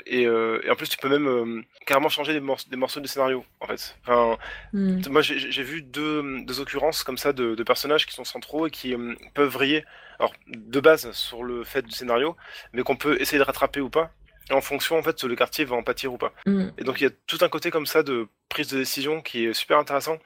et, 0.06 0.22
et 0.22 0.70
en 0.70 0.74
plus 0.74 0.88
tu 0.88 0.96
peux 0.98 1.08
même 1.08 1.64
carrément 1.86 2.08
changer 2.08 2.32
des, 2.32 2.44
des 2.70 2.76
morceaux 2.76 2.98
du 2.98 3.06
scénario 3.06 3.44
en 3.60 3.68
fait. 3.68 3.96
Enfin, 4.04 4.36
Hmm. 4.72 5.04
moi 5.08 5.22
j'ai 5.22 5.62
vu 5.62 5.82
deux, 5.82 6.42
deux 6.44 6.60
occurrences 6.60 7.04
comme 7.04 7.18
ça 7.18 7.32
de, 7.32 7.54
de 7.54 7.62
personnages 7.62 8.04
qui 8.06 8.14
sont 8.14 8.24
centraux 8.24 8.66
et 8.66 8.70
qui 8.72 8.96
peuvent 9.34 9.48
vriller 9.48 9.84
alors 10.18 10.32
de 10.48 10.80
base 10.80 11.12
sur 11.12 11.44
le 11.44 11.64
fait 11.64 11.82
du 11.82 11.92
scénario 11.92 12.36
mais 12.72 12.82
qu'on 12.82 12.96
peut 12.96 13.20
essayer 13.20 13.38
de 13.38 13.44
rattraper 13.44 13.80
ou 13.80 13.90
pas 13.90 14.10
et 14.50 14.52
en 14.52 14.60
fonction 14.60 14.98
en 14.98 15.02
fait 15.02 15.22
le 15.22 15.36
quartier 15.36 15.64
va 15.64 15.76
en 15.76 15.82
pâtir 15.82 16.12
ou 16.12 16.18
pas. 16.18 16.32
Hmm. 16.46 16.68
Et 16.78 16.84
donc 16.84 17.00
il 17.00 17.04
y 17.04 17.06
a 17.06 17.10
tout 17.26 17.38
un 17.42 17.48
côté 17.48 17.70
comme 17.70 17.86
ça 17.86 18.02
de 18.02 18.26
prise 18.48 18.68
de 18.68 18.78
décision 18.78 19.22
qui 19.22 19.46
est 19.46 19.52
super 19.52 19.78
intéressant 19.78 20.18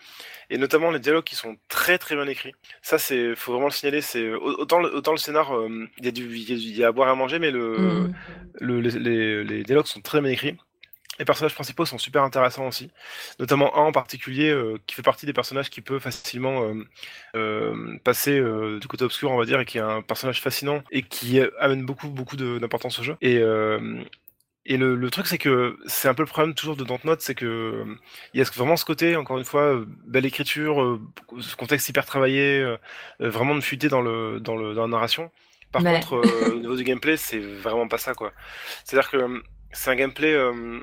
et 0.50 0.58
notamment 0.58 0.90
les 0.90 0.98
dialogues 0.98 1.24
qui 1.24 1.36
sont 1.36 1.56
très 1.68 1.98
très 1.98 2.14
bien 2.16 2.26
écrits. 2.26 2.54
Ça 2.82 2.98
c'est 2.98 3.34
faut 3.34 3.52
vraiment 3.52 3.66
le 3.66 3.72
signaler, 3.72 4.00
c'est 4.00 4.30
autant 4.30 4.80
le, 4.80 4.94
autant 4.94 5.12
le 5.12 5.18
scénar 5.18 5.54
euh, 5.56 5.88
il 5.98 6.04
y 6.04 6.08
a 6.08 6.12
du 6.12 6.24
il 6.36 6.50
y 6.50 6.54
il 6.54 6.76
y 6.76 6.84
a 6.84 6.88
à 6.88 6.92
boire 6.92 7.08
et 7.08 7.12
à 7.12 7.14
manger 7.14 7.38
mais 7.38 7.50
le, 7.50 7.74
Hmm. 7.78 8.12
le 8.60 8.80
les, 8.80 8.90
les, 8.98 9.44
les 9.44 9.62
dialogues 9.62 9.86
sont 9.86 10.00
très 10.00 10.20
bien 10.20 10.30
écrits. 10.30 10.56
Les 11.18 11.24
personnages 11.24 11.54
principaux 11.54 11.84
sont 11.84 11.98
super 11.98 12.22
intéressants 12.24 12.66
aussi, 12.66 12.90
notamment 13.38 13.76
un 13.76 13.82
en 13.82 13.92
particulier 13.92 14.50
euh, 14.50 14.78
qui 14.86 14.94
fait 14.96 15.02
partie 15.02 15.26
des 15.26 15.32
personnages 15.32 15.70
qui 15.70 15.80
peut 15.80 16.00
facilement 16.00 16.64
euh, 16.64 16.84
euh, 17.36 17.96
passer 18.02 18.40
du 18.80 18.88
côté 18.88 19.04
obscur, 19.04 19.30
on 19.30 19.38
va 19.38 19.44
dire, 19.44 19.60
et 19.60 19.64
qui 19.64 19.78
est 19.78 19.82
un 19.82 20.02
personnage 20.02 20.40
fascinant 20.40 20.82
et 20.90 21.02
qui 21.02 21.40
amène 21.60 21.84
beaucoup 21.86 22.08
beaucoup 22.08 22.36
d'importance 22.36 22.98
au 22.98 23.02
jeu. 23.02 23.16
Et 23.20 23.40
et 24.66 24.78
le, 24.78 24.94
le 24.96 25.10
truc, 25.10 25.26
c'est 25.26 25.36
que 25.36 25.76
c'est 25.84 26.08
un 26.08 26.14
peu 26.14 26.22
le 26.22 26.26
problème 26.26 26.54
toujours 26.54 26.74
de 26.74 26.84
Dontnod, 26.84 27.20
c'est 27.20 27.34
que 27.34 27.84
il 28.32 28.38
y 28.38 28.42
a 28.42 28.44
vraiment 28.56 28.78
ce 28.78 28.86
côté, 28.86 29.14
encore 29.14 29.36
une 29.36 29.44
fois, 29.44 29.84
belle 30.06 30.24
écriture, 30.24 30.98
ce 31.38 31.54
contexte 31.54 31.86
hyper 31.90 32.06
travaillé, 32.06 32.64
vraiment 33.20 33.54
de 33.54 33.60
fuiter 33.60 33.88
dans 33.88 34.00
le 34.00 34.40
dans 34.40 34.56
le 34.56 34.74
dans 34.74 34.82
la 34.82 34.88
narration. 34.88 35.30
Par 35.70 35.82
Mais- 35.82 36.00
contre, 36.00 36.50
au 36.50 36.54
niveau 36.60 36.76
du 36.76 36.82
gameplay, 36.84 37.16
c'est 37.18 37.38
vraiment 37.40 37.88
pas 37.88 37.98
ça, 37.98 38.14
quoi. 38.14 38.32
C'est-à-dire 38.84 39.10
que 39.10 39.42
c'est 39.74 39.90
un 39.90 39.96
gameplay, 39.96 40.32
euh, 40.32 40.80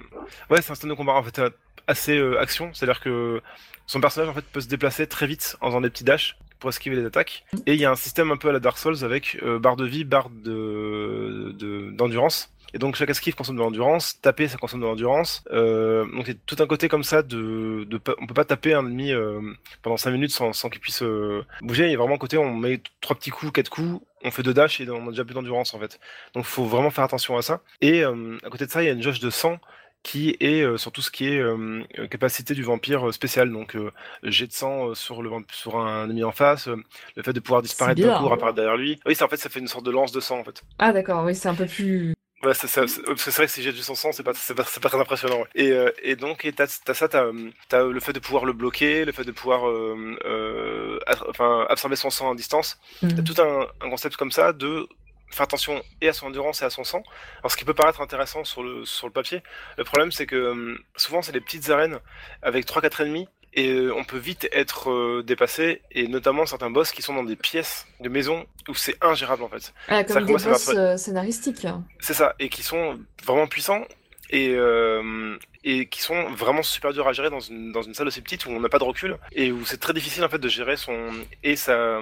ouais, 0.49 0.62
c'est 0.62 0.71
un 0.71 0.75
stand 0.75 0.89
de 0.91 0.95
combat 0.95 1.13
en 1.13 1.23
fait 1.23 1.39
euh, 1.39 1.49
assez 1.88 2.17
euh, 2.17 2.39
action. 2.39 2.71
C'est-à-dire 2.73 2.99
que 3.01 3.41
son 3.88 3.99
personnage 3.99 4.30
en 4.30 4.34
fait 4.34 4.45
peut 4.45 4.62
se 4.62 4.67
déplacer 4.67 5.08
très 5.08 5.25
vite 5.27 5.58
en 5.62 5.67
faisant 5.67 5.82
des 5.82 5.89
petits 5.89 6.04
dashs 6.04 6.38
pour 6.60 6.69
esquiver 6.69 6.95
les 6.95 7.06
attaques. 7.06 7.43
Et 7.65 7.73
il 7.73 7.80
y 7.80 7.86
a 7.86 7.91
un 7.91 7.95
système 7.95 8.30
un 8.32 8.38
peu 8.38 8.49
à 8.49 8.51
la 8.51 8.60
Dark 8.60 8.77
Souls 8.77 9.04
avec 9.04 9.39
euh, 9.41 9.58
barre 9.58 9.75
de 9.75 9.86
vie, 9.86 10.04
barre 10.04 10.30
de 10.30 11.51
de- 11.58 11.89
d'endurance. 11.91 12.54
Et 12.73 12.79
donc 12.79 12.95
chaque 12.95 13.10
esquive 13.10 13.36
consomme 13.36 13.57
de 13.57 13.62
l'endurance, 13.62 14.19
taper 14.21 14.47
ça 14.47 14.57
consomme 14.57 14.81
de 14.81 14.86
l'endurance. 14.86 15.43
Euh, 15.51 16.05
donc 16.05 16.27
il 16.27 16.34
y 16.34 16.36
a 16.36 16.39
tout 16.45 16.55
un 16.60 16.67
côté 16.67 16.88
comme 16.88 17.03
ça 17.03 17.21
de, 17.21 17.86
de 17.88 17.99
on 18.19 18.27
peut 18.27 18.34
pas 18.34 18.45
taper 18.45 18.73
un 18.73 18.86
ennemi 18.86 19.12
euh, 19.12 19.41
pendant 19.81 19.97
5 19.97 20.12
minutes 20.12 20.31
sans, 20.31 20.53
sans 20.53 20.69
qu'il 20.69 20.81
puisse 20.81 21.03
euh, 21.03 21.45
bouger. 21.62 21.86
Il 21.86 21.91
y 21.91 21.95
a 21.95 21.97
vraiment 21.97 22.15
un 22.15 22.19
côté 22.19 22.38
on 22.38 22.55
met 22.55 22.81
trois 23.01 23.15
petits 23.15 23.29
coups, 23.31 23.51
quatre 23.51 23.69
coups, 23.69 24.01
on 24.23 24.31
fait 24.31 24.43
deux 24.43 24.53
dash 24.53 24.79
et 24.79 24.89
on 24.89 25.07
a 25.07 25.12
déjà 25.12 25.25
plus 25.25 25.34
d'endurance 25.34 25.73
en 25.73 25.79
fait. 25.79 25.99
Donc 26.34 26.45
faut 26.45 26.65
vraiment 26.65 26.91
faire 26.91 27.03
attention 27.03 27.38
à 27.38 27.41
ça. 27.41 27.62
Et 27.81 28.03
à 28.03 28.49
côté 28.49 28.65
de 28.65 28.71
ça 28.71 28.81
il 28.84 28.86
y 28.86 28.89
a 28.89 28.93
une 28.93 29.03
jauge 29.03 29.19
de 29.19 29.29
sang 29.29 29.60
qui 30.03 30.36
est 30.39 30.62
euh, 30.62 30.77
sur 30.77 30.91
tout 30.91 31.01
ce 31.01 31.12
qui 31.12 31.27
est 31.27 31.39
euh, 31.39 31.84
capacité 32.10 32.53
du 32.53 32.63
vampire 32.63 33.07
euh, 33.07 33.12
spécial, 33.12 33.51
donc 33.51 33.77
jet 34.23 34.47
de 34.47 34.51
sang 34.51 34.93
sur 34.95 35.21
le 35.21 35.29
sur 35.51 35.77
un 35.77 36.05
ennemi 36.05 36.23
en 36.23 36.31
face, 36.31 36.67
le 36.67 37.23
fait 37.23 37.34
de 37.34 37.39
pouvoir 37.39 37.62
disparaître 37.62 38.01
d'un 38.01 38.17
coup, 38.19 38.31
apparaître 38.31 38.55
derrière 38.55 38.77
lui. 38.77 38.99
Oui, 39.05 39.15
ça 39.15 39.25
en 39.25 39.27
fait 39.27 39.38
ça 39.38 39.49
fait 39.49 39.60
une 39.60 39.67
sorte 39.67 39.86
de 39.86 39.91
lance 39.91 40.12
de 40.12 40.19
sang 40.19 40.39
en 40.39 40.43
fait. 40.43 40.63
Ah 40.79 40.91
d'accord, 40.91 41.23
oui, 41.25 41.36
c'est 41.36 41.49
un 41.49 41.55
peu 41.55 41.65
plus... 41.65 42.13
Ouais, 42.43 42.54
c'est 42.56 42.67
ça. 42.67 42.88
c'est- 42.88 43.01
vrai 43.32 43.45
que 43.45 43.51
si 43.51 43.62
j'ai 43.62 43.71
du 43.71 43.82
son 43.84 43.93
sang, 43.93 44.12
c'est 44.12 44.23
pas, 44.23 44.34
c'est 44.34 44.56
pas, 44.56 44.63
c'est 44.63 44.80
pas 44.82 44.89
très 44.89 44.99
impressionnant. 44.99 45.39
ouais. 45.41 45.47
Et, 45.56 45.71
euh, 45.71 45.91
et 46.01 46.15
donc, 46.15 46.43
et 46.45 46.51
t'as, 46.54 46.65
t'as 46.84 46.93
ça, 46.95 47.08
t'as, 47.08 47.25
euh, 47.25 47.51
t'as 47.69 47.84
le 47.84 47.99
fait 47.99 48.13
de 48.13 48.19
pouvoir 48.19 48.45
le 48.45 48.54
bloquer, 48.54 49.06
le 49.06 49.12
fait 49.12 49.23
de 49.23 49.32
pouvoir, 49.32 49.67
euh, 49.69 50.17
euh, 50.25 50.99
enfin, 51.30 51.65
absorber 51.69 51.95
son 51.95 52.10
sang 52.10 52.32
à 52.32 52.36
distance. 52.36 52.80
Hmm. 53.04 53.10
T'as 53.15 53.21
tout 53.21 53.41
un, 53.41 53.67
un 53.86 53.89
concept 53.91 54.15
comme 54.17 54.32
ça 54.32 54.54
de 54.54 54.88
faire 55.30 55.43
attention 55.43 55.82
et 56.01 56.10
à 56.10 56.13
son 56.13 56.27
endurance 56.27 56.62
et 56.62 56.65
à 56.65 56.69
son 56.69 56.84
sang. 56.84 57.04
Alors 57.39 57.51
ce 57.51 57.58
qui 57.58 57.63
peut 57.63 57.73
paraître 57.73 58.01
intéressant 58.01 58.43
sur 58.43 58.63
le, 58.63 58.84
sur 58.86 59.08
le 59.08 59.13
papier, 59.13 59.41
le 59.77 59.84
problème 59.86 60.12
c'est 60.12 60.25
que 60.25 60.36
euh, 60.36 60.77
souvent 60.97 61.21
c'est 61.21 61.32
des 61.32 61.39
petites 61.39 61.69
arènes 61.69 61.99
avec 62.41 62.65
3-4 62.65 63.01
ennemis 63.04 63.30
et 63.54 63.70
euh, 63.70 63.94
on 63.96 64.04
peut 64.04 64.18
vite 64.18 64.48
être 64.52 64.90
euh, 64.90 65.24
dépassé 65.24 65.82
et 65.92 66.08
notamment 66.08 66.46
certains 66.46 66.70
boss 66.70 66.92
qui 66.92 67.02
sont 67.02 67.14
dans 67.14 67.24
des 67.24 67.36
pièces 67.36 67.86
de 68.00 68.10
maison 68.10 68.46
où 68.70 68.76
c'est 68.76 68.96
ingérable 69.02 69.44
en 69.44 69.50
fait. 69.50 69.74
Ah, 69.88 70.04
comme 70.04 70.26
des 70.26 70.34
boss 70.34 70.70
euh, 70.70 70.98
scénaristiques. 70.98 71.68
C'est 72.00 72.14
ça, 72.14 72.36
et 72.40 72.50
qui 72.50 72.64
sont 72.64 73.00
vraiment 73.26 73.48
puissants 73.48 73.86
et, 74.30 74.54
euh, 74.56 75.38
et 75.64 75.88
qui 75.88 76.02
sont 76.02 76.30
vraiment 76.30 76.64
super 76.64 76.94
durs 76.94 77.08
à 77.08 77.14
gérer 77.14 77.30
dans 77.30 77.42
une, 77.42 77.72
dans 77.72 77.82
une 77.82 77.94
salle 77.94 78.08
aussi 78.08 78.22
petite 78.22 78.46
où 78.46 78.50
on 78.50 78.60
n'a 78.60 78.70
pas 78.70 78.80
de 78.80 78.86
recul 78.86 79.18
et 79.34 79.52
où 79.52 79.66
c'est 79.66 79.80
très 79.80 79.94
difficile 79.94 80.24
en 80.24 80.30
fait 80.30 80.40
de 80.40 80.50
gérer 80.50 80.78
son 80.78 81.12
et 81.44 81.56
sa 81.56 82.00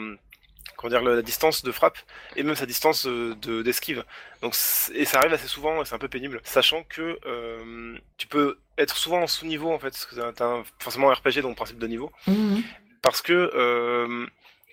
comment 0.79 0.89
dire 0.89 1.01
la, 1.01 1.21
distance 1.21 1.61
de 1.63 1.71
frappe 1.73 1.97
et 2.37 2.43
même 2.43 2.55
sa 2.55 2.65
distance 2.65 3.05
euh, 3.05 3.35
de 3.41 3.61
d'esquive. 3.61 4.03
Donc 4.41 4.55
et 4.93 5.03
ça 5.05 5.17
arrive 5.19 5.33
assez 5.33 5.47
souvent 5.47 5.81
et 5.81 5.85
c'est 5.85 5.93
un 5.95 5.99
peu 5.99 6.07
pénible, 6.07 6.39
sachant 6.45 6.83
que 6.83 7.19
euh, 7.25 7.97
tu 8.17 8.27
peux 8.27 8.57
être 8.77 8.95
souvent 8.95 9.21
en 9.21 9.27
sous-niveau 9.27 9.71
en 9.73 9.77
fait, 9.79 9.89
parce 9.91 10.05
que 10.05 10.31
t'as- 10.31 10.63
forcément 10.79 11.11
un 11.11 11.13
RPG 11.13 11.41
donc 11.41 11.57
principe 11.57 11.79
de 11.79 11.87
niveau 11.87 12.11
Mhm. 12.27 12.63
parce 13.01 13.21
que 13.21 13.33
euh, 13.53 14.25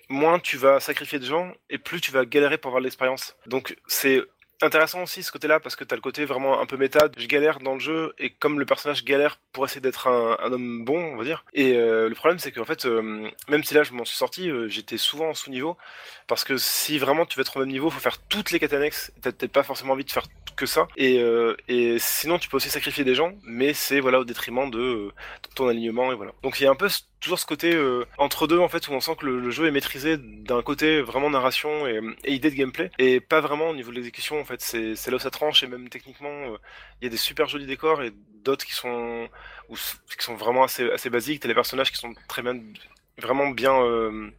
moins 0.09 0.39
tu 0.39 0.55
vas 0.55 0.79
sacrifier 0.79 1.19
de 1.19 1.25
gens 1.25 1.51
et 1.69 1.77
plus 1.77 1.99
tu 1.99 2.11
vas 2.11 2.23
galérer 2.25 2.57
pour 2.57 2.69
avoir 2.69 2.79
de 2.81 2.85
l'expérience. 2.85 3.35
Donc 3.45 3.75
c'est 3.87 4.23
intéressant 4.61 5.03
aussi 5.03 5.23
ce 5.23 5.31
côté-là 5.31 5.59
parce 5.59 5.75
que 5.75 5.83
t'as 5.83 5.95
le 5.95 6.01
côté 6.01 6.25
vraiment 6.25 6.59
un 6.59 6.65
peu 6.65 6.77
méta. 6.77 7.09
Je 7.17 7.27
galère 7.27 7.59
dans 7.59 7.73
le 7.73 7.79
jeu 7.79 8.13
et 8.17 8.29
comme 8.29 8.59
le 8.59 8.65
personnage 8.65 9.03
galère 9.03 9.39
pour 9.51 9.65
essayer 9.65 9.81
d'être 9.81 10.07
un, 10.07 10.37
homme 10.51 10.83
bon, 10.85 11.13
on 11.13 11.17
va 11.17 11.23
dire. 11.23 11.45
Et 11.53 11.73
euh, 11.73 12.09
le 12.09 12.15
problème 12.15 12.39
c'est 12.39 12.51
qu'en 12.51 12.65
fait, 12.65 12.85
euh, 12.85 13.29
même 13.47 13.63
si 13.63 13.73
là 13.73 13.83
je 13.83 13.93
m'en 13.93 14.05
suis 14.05 14.17
sorti, 14.17 14.49
euh, 14.49 14.67
j'étais 14.67 14.97
souvent 14.97 15.29
en 15.29 15.33
sous-niveau 15.33 15.77
parce 16.27 16.43
que 16.43 16.57
si 16.57 16.97
vraiment 16.97 17.25
tu 17.25 17.37
veux 17.37 17.41
être 17.41 17.57
au 17.57 17.59
même 17.59 17.69
niveau, 17.69 17.89
faut 17.89 17.99
faire 17.99 18.17
toutes 18.17 18.51
les 18.51 18.59
quêtes 18.59 18.73
annexes. 18.73 19.11
T'as 19.21 19.31
peut-être 19.31 19.51
pas 19.51 19.63
forcément 19.63 19.93
envie 19.93 20.05
de 20.05 20.11
faire 20.11 20.25
que 20.55 20.65
ça. 20.65 20.87
Et, 20.97 21.23
et 21.67 21.99
sinon 21.99 22.39
tu 22.39 22.49
peux 22.49 22.57
aussi 22.57 22.69
sacrifier 22.69 23.03
des 23.03 23.13
gens, 23.13 23.33
mais 23.43 23.73
c'est 23.73 23.99
voilà 23.99 24.19
au 24.19 24.25
détriment 24.25 24.71
de 24.71 25.11
ton 25.55 25.67
alignement 25.67 26.11
et 26.11 26.15
voilà. 26.15 26.31
Donc 26.41 26.59
il 26.59 26.63
y 26.63 26.65
a 26.65 26.71
un 26.71 26.75
peu 26.75 26.89
toujours 27.19 27.39
ce 27.39 27.45
côté 27.45 27.73
euh, 27.73 28.05
entre 28.17 28.47
deux 28.47 28.59
en 28.59 28.67
fait 28.67 28.87
où 28.87 28.91
on 28.91 28.99
sent 28.99 29.15
que 29.19 29.25
le, 29.25 29.49
jeu 29.51 29.67
est 29.67 29.71
maîtrisé 29.71 30.17
d'un 30.17 30.61
côté 30.61 31.01
vraiment 31.01 31.29
narration 31.29 31.87
et, 31.87 31.99
idée 32.25 32.51
de 32.51 32.55
gameplay 32.55 32.91
et 32.99 33.19
pas 33.19 33.41
vraiment 33.41 33.69
au 33.69 33.75
niveau 33.75 33.91
de 33.91 33.95
l'exécution 33.95 34.39
en 34.39 34.45
fait. 34.45 34.61
C'est 34.61 34.95
c'est 34.95 35.11
là 35.11 35.17
où 35.17 35.19
ça 35.19 35.31
tranche 35.31 35.63
et 35.63 35.67
même 35.67 35.89
techniquement 35.89 36.29
euh, 36.29 36.57
il 37.01 37.05
y 37.05 37.07
a 37.07 37.09
des 37.09 37.17
super 37.17 37.47
jolis 37.47 37.65
décors 37.65 38.03
et 38.03 38.11
d'autres 38.43 38.65
qui 38.65 38.73
sont 38.73 39.27
ou 39.69 39.75
qui 39.75 40.25
sont 40.25 40.35
vraiment 40.35 40.63
assez 40.63 40.89
assez 40.91 41.09
basiques. 41.09 41.41
T'as 41.41 41.47
les 41.47 41.55
personnages 41.55 41.91
qui 41.91 41.97
sont 41.97 42.13
très 42.27 42.41
bien 42.41 42.55
vraiment 43.21 43.49
bien 43.49 43.73
euh, 43.81 44.29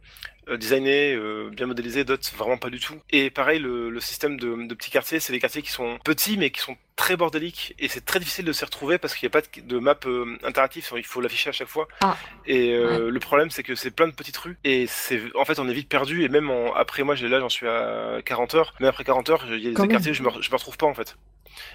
euh, 0.47 0.57
designés, 0.57 1.13
euh, 1.13 1.49
bien 1.51 1.65
modélisés, 1.67 2.03
d'autres 2.03 2.29
vraiment 2.35 2.57
pas 2.57 2.69
du 2.69 2.79
tout. 2.79 2.95
Et 3.11 3.29
pareil, 3.29 3.59
le, 3.59 3.89
le 3.89 3.99
système 3.99 4.39
de, 4.39 4.67
de 4.67 4.73
petits 4.73 4.91
quartiers, 4.91 5.19
c'est 5.19 5.33
des 5.33 5.39
quartiers 5.39 5.61
qui 5.61 5.71
sont 5.71 5.99
petits 6.03 6.37
mais 6.37 6.49
qui 6.49 6.59
sont 6.61 6.77
très 6.95 7.15
bordéliques 7.15 7.75
et 7.79 7.87
c'est 7.87 8.03
très 8.03 8.19
difficile 8.19 8.45
de 8.45 8.51
s'y 8.51 8.65
retrouver 8.65 8.97
parce 8.97 9.15
qu'il 9.15 9.25
n'y 9.27 9.31
a 9.31 9.41
pas 9.41 9.41
de, 9.41 9.61
de 9.61 9.79
map 9.79 9.95
euh, 10.05 10.37
interactif, 10.43 10.91
il 10.95 11.03
faut 11.05 11.21
l'afficher 11.21 11.49
à 11.49 11.53
chaque 11.53 11.67
fois. 11.67 11.87
Ah. 12.01 12.17
Et 12.45 12.73
euh, 12.73 13.09
le 13.09 13.19
problème, 13.19 13.49
c'est 13.51 13.63
que 13.63 13.75
c'est 13.75 13.91
plein 13.91 14.07
de 14.07 14.13
petites 14.13 14.37
rues 14.37 14.57
et 14.63 14.85
c'est 14.87 15.21
en 15.35 15.45
fait 15.45 15.59
on 15.59 15.69
est 15.69 15.73
vite 15.73 15.89
perdu 15.89 16.23
et 16.23 16.29
même 16.29 16.49
en- 16.49 16.73
après 16.73 17.03
moi, 17.03 17.15
là 17.15 17.39
j'en 17.39 17.49
suis 17.49 17.67
à 17.67 18.19
40 18.25 18.55
heures, 18.55 18.73
mais 18.79 18.87
après 18.87 19.03
40 19.03 19.29
heures, 19.29 19.43
il 19.47 19.59
y 19.59 19.67
a 19.67 19.69
des 19.69 19.75
Quand 19.75 19.87
quartiers 19.87 20.11
où 20.11 20.15
je 20.15 20.23
me, 20.23 20.29
je 20.41 20.49
me 20.49 20.55
retrouve 20.55 20.77
pas 20.77 20.87
en 20.87 20.93
fait. 20.93 21.15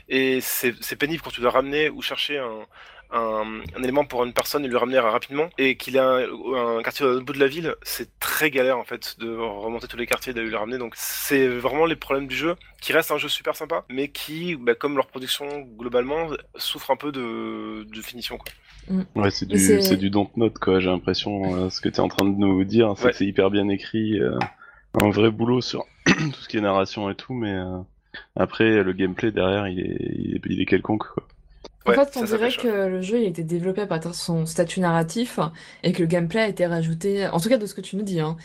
Et 0.08 0.40
c'est 0.40 0.96
pénible 0.96 1.22
quand 1.22 1.30
tu 1.30 1.40
dois 1.40 1.50
ramener 1.50 1.90
ou 1.90 2.00
chercher 2.02 2.38
un, 2.38 2.66
un, 3.12 3.60
un 3.76 3.82
élément 3.82 4.04
pour 4.04 4.24
une 4.24 4.32
personne 4.32 4.64
et 4.64 4.68
le 4.68 4.76
ramener 4.76 4.98
rapidement 4.98 5.48
et 5.58 5.76
qu'il 5.76 5.98
a 5.98 6.08
un, 6.18 6.78
un 6.78 6.82
quartier 6.82 7.06
au 7.06 7.20
bout 7.20 7.32
de 7.32 7.38
la 7.40 7.46
ville, 7.46 7.74
c'est 7.82 8.08
très 8.18 8.50
galère 8.50 8.78
en 8.78 8.84
fait 8.84 9.16
de 9.18 9.30
remonter 9.36 9.86
tous 9.86 9.96
les 9.96 10.06
quartiers 10.06 10.30
et 10.32 10.34
de 10.34 10.40
le 10.40 10.56
ramener. 10.56 10.78
Donc 10.78 10.94
c'est 10.96 11.46
vraiment 11.48 11.86
les 11.86 11.96
problèmes 11.96 12.26
du 12.26 12.36
jeu 12.36 12.56
qui 12.80 12.92
reste 12.92 13.10
un 13.10 13.18
jeu 13.18 13.28
super 13.28 13.56
sympa, 13.56 13.84
mais 13.88 14.08
qui, 14.08 14.56
bah, 14.56 14.74
comme 14.74 14.96
leur 14.96 15.06
production 15.06 15.60
globalement, 15.78 16.28
souffre 16.56 16.90
un 16.90 16.96
peu 16.96 17.12
de, 17.12 17.84
de 17.84 18.02
finition. 18.02 18.36
Quoi. 18.38 19.02
Ouais, 19.14 19.30
c'est 19.30 19.46
du, 19.46 19.58
c'est- 19.58 19.80
c'est 19.80 19.96
du 19.96 20.10
don't 20.10 20.28
note, 20.36 20.58
quoi. 20.58 20.80
J'ai 20.80 20.90
l'impression, 20.90 21.54
euh, 21.64 21.70
ce 21.70 21.80
que 21.80 21.88
tu 21.88 21.96
es 21.96 22.00
en 22.00 22.08
train 22.08 22.26
de 22.26 22.36
nous 22.36 22.62
dire, 22.64 22.92
c'est 22.96 23.04
Ouais. 23.06 23.10
que 23.12 23.16
c'est 23.16 23.24
hyper 23.26 23.50
bien 23.50 23.68
écrit, 23.68 24.20
euh, 24.20 24.38
un 25.02 25.08
vrai 25.10 25.30
boulot 25.30 25.62
sur 25.62 25.86
tout 26.06 26.32
ce 26.40 26.48
qui 26.48 26.58
est 26.58 26.60
narration 26.60 27.08
et 27.08 27.14
tout, 27.14 27.32
mais 27.32 27.52
euh, 27.54 27.78
après, 28.36 28.82
le 28.82 28.92
gameplay 28.92 29.30
derrière, 29.32 29.66
il 29.68 29.80
est, 29.80 29.96
il 30.14 30.34
est, 30.36 30.40
il 30.50 30.60
est 30.60 30.66
quelconque, 30.66 31.04
quoi. 31.08 31.26
En 31.86 31.92
Ouais, 31.92 31.96
fait, 31.96 32.16
on 32.16 32.20
ça, 32.20 32.26
ça 32.26 32.36
dirait 32.38 32.52
que 32.56 32.66
le 32.68 33.02
jeu 33.02 33.20
il 33.20 33.24
a 33.26 33.28
été 33.28 33.44
développé 33.44 33.82
à 33.82 33.86
partir 33.86 34.10
de 34.10 34.16
son 34.16 34.46
statut 34.46 34.80
narratif 34.80 35.38
et 35.82 35.92
que 35.92 36.00
le 36.00 36.06
gameplay 36.06 36.40
a 36.40 36.48
été 36.48 36.66
rajouté, 36.66 37.26
en 37.28 37.38
tout 37.40 37.48
cas 37.50 37.58
de 37.58 37.66
ce 37.66 37.74
que 37.74 37.82
tu 37.82 37.96
nous 37.96 38.02
dis, 38.02 38.20
hein, 38.20 38.36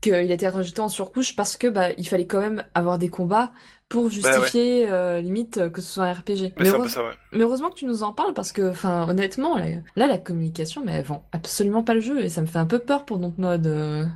qu'il 0.00 0.14
a 0.14 0.22
été 0.22 0.48
rajouté 0.48 0.80
en 0.80 0.88
surcouche 0.90 1.36
parce 1.36 1.56
que 1.56 1.68
bah 1.68 1.92
il 1.98 2.08
fallait 2.08 2.26
quand 2.26 2.40
même 2.40 2.64
avoir 2.74 2.98
des 2.98 3.08
combats 3.10 3.52
pour 3.88 4.10
justifier 4.10 4.90
euh, 4.90 5.20
limite 5.22 5.58
euh, 5.58 5.70
que 5.70 5.80
ce 5.82 5.92
soit 5.94 6.04
un 6.06 6.12
RPG. 6.14 6.54
Mais 6.58 6.64
c'est 6.64 6.74
un 6.74 6.80
peu 6.80 6.88
heureuse- 6.88 6.90
ça, 6.90 7.04
ouais. 7.04 7.14
mais 7.32 7.40
heureusement 7.44 7.70
que 7.70 7.76
tu 7.76 7.86
nous 7.86 8.02
en 8.04 8.12
parles 8.14 8.34
parce 8.34 8.52
que, 8.52 8.70
enfin, 8.70 9.08
honnêtement, 9.08 9.58
là, 9.58 9.66
là, 9.96 10.06
la 10.08 10.18
communication, 10.18 10.82
mais 10.84 10.92
elle 10.94 11.04
vend 11.04 11.26
absolument 11.32 11.84
pas 11.84 11.94
le 11.94 12.00
jeu 12.00 12.20
et 12.24 12.28
ça 12.30 12.42
me 12.42 12.46
fait 12.46 12.58
un 12.58 12.66
peu 12.66 12.78
peur 12.80 13.04
pour 13.06 13.18
Dontnod. 13.18 13.66
euh. 13.66 14.06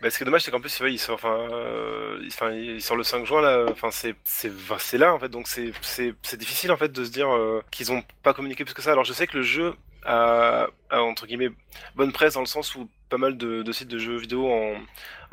Bah, 0.00 0.08
ce 0.10 0.16
qui 0.16 0.22
est 0.22 0.26
dommage, 0.26 0.42
c'est 0.42 0.50
qu'en 0.50 0.60
plus, 0.60 0.80
ouais, 0.80 0.92
il 0.92 0.98
sort, 0.98 1.16
enfin, 1.16 1.48
euh, 1.52 2.18
il, 2.22 2.28
enfin, 2.28 2.52
il 2.52 2.80
sort 2.80 2.96
le 2.96 3.04
5 3.04 3.26
juin 3.26 3.42
là. 3.42 3.66
Enfin, 3.70 3.90
c'est, 3.90 4.14
c'est, 4.24 4.50
enfin, 4.50 4.76
c'est 4.78 4.98
là 4.98 5.14
en 5.14 5.18
fait. 5.18 5.28
Donc 5.28 5.46
c'est, 5.46 5.72
c'est, 5.82 6.14
c'est 6.22 6.38
difficile 6.38 6.72
en 6.72 6.76
fait 6.76 6.90
de 6.90 7.04
se 7.04 7.10
dire 7.10 7.30
euh, 7.30 7.62
qu'ils 7.70 7.92
ont 7.92 8.02
pas 8.22 8.32
communiqué 8.32 8.64
plus 8.64 8.74
que 8.74 8.82
ça. 8.82 8.92
Alors 8.92 9.04
je 9.04 9.12
sais 9.12 9.26
que 9.26 9.36
le 9.36 9.42
jeu 9.42 9.74
a, 10.04 10.68
a, 10.88 11.00
entre 11.02 11.26
guillemets 11.26 11.50
bonne 11.96 12.12
presse 12.12 12.34
dans 12.34 12.40
le 12.40 12.46
sens 12.46 12.74
où 12.74 12.88
pas 13.10 13.18
mal 13.18 13.36
de, 13.36 13.62
de 13.62 13.72
sites 13.72 13.88
de 13.88 13.98
jeux 13.98 14.16
vidéo 14.16 14.50
en, 14.50 14.74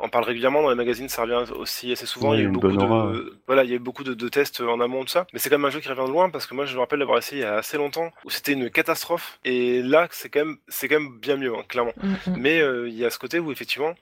en 0.00 0.08
parlent 0.08 0.24
régulièrement 0.24 0.62
dans 0.62 0.68
les 0.68 0.76
magazines. 0.76 1.08
Ça 1.08 1.22
revient 1.22 1.50
aussi 1.52 1.92
assez 1.92 2.06
souvent. 2.06 2.34
Il 2.34 2.40
y 2.40 2.42
a 2.42 2.44
eu 2.44 2.48
beaucoup 2.48 2.76
de, 2.76 3.40
voilà, 3.46 3.64
il 3.64 3.70
y 3.70 3.72
a 3.72 3.76
eu 3.76 3.80
beaucoup 3.80 4.04
de, 4.04 4.14
de 4.14 4.28
tests 4.28 4.60
en 4.60 4.80
amont 4.80 5.04
de 5.04 5.08
ça. 5.08 5.26
Mais 5.32 5.38
c'est 5.38 5.48
quand 5.48 5.58
même 5.58 5.64
un 5.64 5.70
jeu 5.70 5.80
qui 5.80 5.88
revient 5.88 6.06
de 6.06 6.12
loin 6.12 6.28
parce 6.28 6.46
que 6.46 6.54
moi 6.54 6.66
je 6.66 6.74
me 6.74 6.80
rappelle 6.80 6.98
d'avoir 6.98 7.18
essayé 7.18 7.42
il 7.42 7.44
y 7.44 7.48
a 7.48 7.54
assez 7.54 7.76
longtemps 7.78 8.10
où 8.24 8.30
c'était 8.30 8.52
une 8.52 8.68
catastrophe. 8.68 9.38
Et 9.44 9.82
là, 9.82 10.08
c'est 10.10 10.28
quand 10.28 10.44
même, 10.44 10.58
c'est 10.68 10.88
quand 10.88 11.00
même 11.00 11.18
bien 11.18 11.36
mieux, 11.36 11.54
hein, 11.54 11.62
clairement. 11.68 11.94
Mm, 12.02 12.08
mm. 12.08 12.36
Mais 12.36 12.60
euh, 12.60 12.88
il 12.88 12.98
y 12.98 13.04
a 13.06 13.10
ce 13.10 13.18
côté 13.18 13.38
où 13.38 13.50
effectivement, 13.52 13.94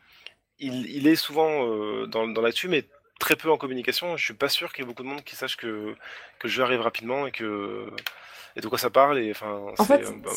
il, 0.59 0.87
il 0.90 1.07
est 1.07 1.16
souvent 1.16 1.66
euh, 1.66 2.07
dans, 2.07 2.27
dans 2.29 2.42
l'actu, 2.42 2.69
mais 2.69 2.85
très 3.19 3.37
peu 3.37 3.51
en 3.51 3.57
communication. 3.57 4.16
Je 4.16 4.25
suis 4.25 4.35
pas 4.35 4.49
sûr 4.49 4.73
qu'il 4.73 4.83
y 4.83 4.85
ait 4.85 4.88
beaucoup 4.88 5.03
de 5.03 5.09
monde 5.09 5.25
qui 5.25 5.37
sache 5.37 5.57
que, 5.57 5.95
que 6.38 6.47
le 6.47 6.49
jeu 6.49 6.62
arrive 6.62 6.81
rapidement 6.81 7.27
et 7.27 7.33
que 7.33 7.90
et 8.57 8.61
de 8.61 8.69
quoi 8.69 8.79
ça 8.79 8.90
parle. 8.90 9.19
Et 9.19 9.31
enfin, 9.31 9.61
En 9.79 9.85
fait, 9.85 10.05
euh, 10.05 10.11
bah, 10.23 10.31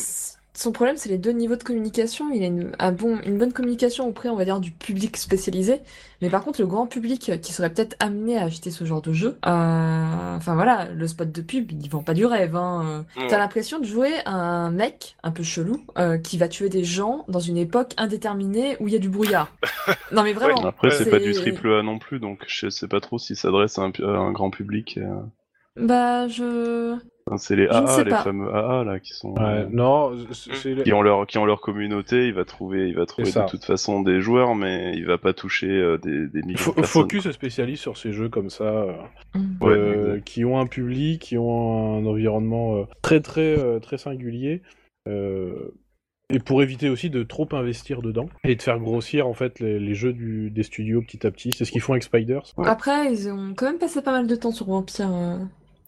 son 0.52 0.72
problème, 0.72 0.96
c'est 0.96 1.08
les 1.08 1.18
deux 1.18 1.30
niveaux 1.30 1.56
de 1.56 1.62
communication. 1.62 2.30
Il 2.32 2.42
a 2.42 2.46
une, 2.46 2.72
un 2.78 2.92
bon, 2.92 3.18
une 3.24 3.38
bonne 3.38 3.52
communication 3.52 4.08
auprès, 4.08 4.28
on 4.28 4.36
va 4.36 4.44
dire, 4.44 4.60
du 4.60 4.70
public 4.72 5.16
spécialisé. 5.16 5.80
Mais 6.22 6.28
par 6.28 6.44
contre, 6.44 6.60
le 6.60 6.66
grand 6.66 6.86
public 6.86 7.30
euh, 7.30 7.36
qui 7.38 7.52
serait 7.52 7.70
peut-être 7.70 7.96
amené 7.98 8.36
à 8.36 8.44
acheter 8.44 8.70
ce 8.70 8.84
genre 8.84 9.00
de 9.00 9.12
jeu, 9.12 9.38
euh, 9.46 10.36
enfin 10.36 10.54
voilà, 10.54 10.86
le 10.92 11.06
spot 11.06 11.30
de 11.32 11.40
pub, 11.40 11.72
il 11.72 11.88
vend 11.88 12.02
pas 12.02 12.12
du 12.14 12.26
rêve. 12.26 12.56
Hein. 12.56 13.04
euh. 13.16 13.20
Ouais. 13.22 13.28
T'as 13.28 13.38
l'impression 13.38 13.78
de 13.78 13.84
jouer 13.86 14.12
à 14.26 14.32
un 14.34 14.70
mec 14.70 15.16
un 15.22 15.30
peu 15.30 15.42
chelou 15.42 15.82
euh, 15.98 16.18
qui 16.18 16.36
va 16.36 16.48
tuer 16.48 16.68
des 16.68 16.84
gens 16.84 17.24
dans 17.28 17.40
une 17.40 17.56
époque 17.56 17.92
indéterminée 17.96 18.76
où 18.80 18.88
il 18.88 18.92
y 18.92 18.96
a 18.96 19.00
du 19.00 19.08
brouillard. 19.08 19.52
Non 20.12 20.24
mais 20.24 20.32
vraiment. 20.32 20.64
Après, 20.66 20.90
c'est 20.90 21.08
pas 21.08 21.18
du 21.20 21.32
triple 21.32 21.72
A 21.72 21.82
non 21.84 21.98
plus, 22.00 22.18
donc 22.18 22.40
je 22.48 22.68
sais 22.68 22.88
pas 22.88 23.00
trop 23.00 23.18
s'il 23.18 23.36
s'adresse 23.36 23.78
à 23.78 23.82
un, 23.82 23.90
pu- 23.92 24.04
à 24.04 24.08
un 24.08 24.32
grand 24.32 24.50
public. 24.50 24.98
euh. 24.98 25.20
Bah 25.76 26.28
je. 26.28 26.96
C'est 27.36 27.54
les 27.54 27.66
Je 27.66 27.78
ne 27.78 27.86
AA, 27.86 28.02
les 28.04 28.10
pas. 28.10 28.22
fameux 28.22 28.52
AA 28.52 28.82
là, 28.82 28.98
qui 28.98 29.12
sont. 29.14 29.32
Ouais, 29.34 29.40
euh, 29.42 29.66
non, 29.70 30.12
c'est- 30.32 30.52
c'est- 30.54 30.82
qui 30.82 30.92
ont 30.92 31.00
leur 31.02 31.28
qui 31.28 31.38
ont 31.38 31.44
leur 31.44 31.60
communauté, 31.60 32.26
il 32.26 32.34
va 32.34 32.44
trouver 32.44 32.88
il 32.88 32.96
va 32.96 33.06
trouver 33.06 33.30
de 33.30 33.48
toute 33.48 33.64
façon 33.64 34.02
des 34.02 34.20
joueurs, 34.20 34.56
mais 34.56 34.92
il 34.96 35.06
va 35.06 35.16
pas 35.16 35.32
toucher 35.32 35.68
euh, 35.70 35.96
des, 35.98 36.26
des 36.26 36.42
de 36.42 36.52
personnes. 36.54 36.84
Focus 36.84 37.22
se 37.24 37.32
spécialise 37.32 37.78
sur 37.78 37.96
ces 37.96 38.12
jeux 38.12 38.28
comme 38.28 38.50
ça, 38.50 38.64
euh, 38.64 38.92
Mm. 39.36 39.64
Ouais, 39.64 39.72
euh, 39.76 40.20
qui 40.24 40.44
ont 40.44 40.58
un 40.58 40.66
public, 40.66 41.22
qui 41.22 41.38
ont 41.38 41.98
un 41.98 42.04
environnement 42.06 42.78
euh, 42.78 42.84
très 43.00 43.20
très 43.20 43.56
euh, 43.56 43.78
très 43.78 43.96
singulier, 43.96 44.62
euh, 45.08 45.70
et 46.30 46.40
pour 46.40 46.62
éviter 46.64 46.88
aussi 46.88 47.10
de 47.10 47.22
trop 47.22 47.48
investir 47.52 48.02
dedans 48.02 48.28
et 48.42 48.56
de 48.56 48.62
faire 48.62 48.80
grossir 48.80 49.28
en 49.28 49.34
fait 49.34 49.60
les, 49.60 49.78
les 49.78 49.94
jeux 49.94 50.12
du, 50.12 50.50
des 50.50 50.64
studios 50.64 51.00
petit 51.02 51.24
à 51.26 51.30
petit. 51.30 51.50
C'est 51.56 51.64
ce 51.64 51.70
qu'ils 51.70 51.80
font 51.80 51.92
avec 51.92 52.02
Spiders. 52.02 52.42
Ouais. 52.56 52.66
Après, 52.66 53.12
ils 53.12 53.28
ont 53.30 53.54
quand 53.56 53.66
même 53.66 53.78
passé 53.78 54.02
pas 54.02 54.12
mal 54.12 54.26
de 54.26 54.34
temps 54.34 54.50
sur 54.52 54.66
Vampire. 54.66 55.38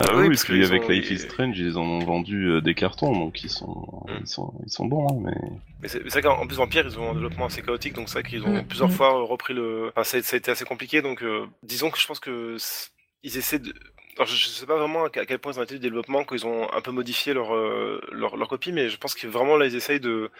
Euh. 0.02 0.08
Ah 0.10 0.16
Oui, 0.16 0.22
oui, 0.22 0.28
parce 0.30 0.44
puis 0.44 0.64
avec 0.64 0.84
ont- 0.84 0.88
Life 0.88 1.10
is 1.10 1.14
ils- 1.14 1.18
Strange, 1.20 1.58
ils 1.58 1.78
en 1.78 1.82
ont 1.82 1.98
vendu 2.00 2.48
euh, 2.50 2.60
des 2.60 2.74
cartons, 2.74 3.12
donc 3.12 3.42
ils 3.44 3.50
sont 3.50 4.04
Mm. 4.08 4.12
ils 4.20 4.26
sont 4.26 4.52
ils 4.66 4.70
sont 4.70 4.86
bons, 4.86 5.06
hein, 5.08 5.16
mais 5.24 5.34
Mais 5.80 5.88
c'est 5.88 6.00
vrai 6.06 6.22
qu'en 6.22 6.38
en 6.40 6.46
plus 6.46 6.56
Vampire, 6.56 6.84
ils 6.86 6.98
ont 6.98 7.10
un 7.10 7.14
développement 7.14 7.46
assez 7.46 7.62
chaotique, 7.62 7.94
donc 7.94 8.08
c'est 8.08 8.20
vrai 8.20 8.28
qu'ils 8.28 8.44
ont 8.44 8.62
Mm, 8.62 8.66
plusieurs 8.66 8.88
mm. 8.88 8.92
fois 8.92 9.10
repris 9.22 9.54
le. 9.54 9.88
Enfin, 9.88 10.04
ça, 10.04 10.16
a- 10.18 10.22
ça 10.22 10.36
a 10.36 10.38
été 10.38 10.50
assez 10.50 10.64
compliqué, 10.64 11.02
donc 11.02 11.22
euh, 11.22 11.46
disons 11.62 11.90
que 11.90 11.98
je 11.98 12.06
pense 12.06 12.20
que 12.20 12.56
ils 13.22 13.36
essaient 13.38 13.58
de. 13.60 13.72
Alors, 14.16 14.26
je, 14.26 14.36
je 14.36 14.46
sais 14.48 14.66
pas 14.66 14.76
vraiment 14.76 15.04
à 15.04 15.10
quel 15.10 15.22
à 15.22 15.26
quel 15.26 15.38
point 15.38 15.52
ils 15.52 15.58
ont 15.58 15.62
été 15.62 15.74
du 15.74 15.80
développement, 15.80 16.24
qu'ils 16.24 16.46
ont 16.46 16.70
un 16.72 16.80
peu 16.82 16.90
modifié 16.90 17.32
leur, 17.32 17.54
euh, 17.54 18.00
leur 18.12 18.36
leur 18.36 18.48
copie, 18.48 18.72
mais 18.72 18.88
je 18.90 18.98
pense 18.98 19.14
que 19.14 19.26
vraiment 19.26 19.56
là 19.56 19.64
ils 19.66 19.74
essayent 19.74 20.00
de 20.00 20.30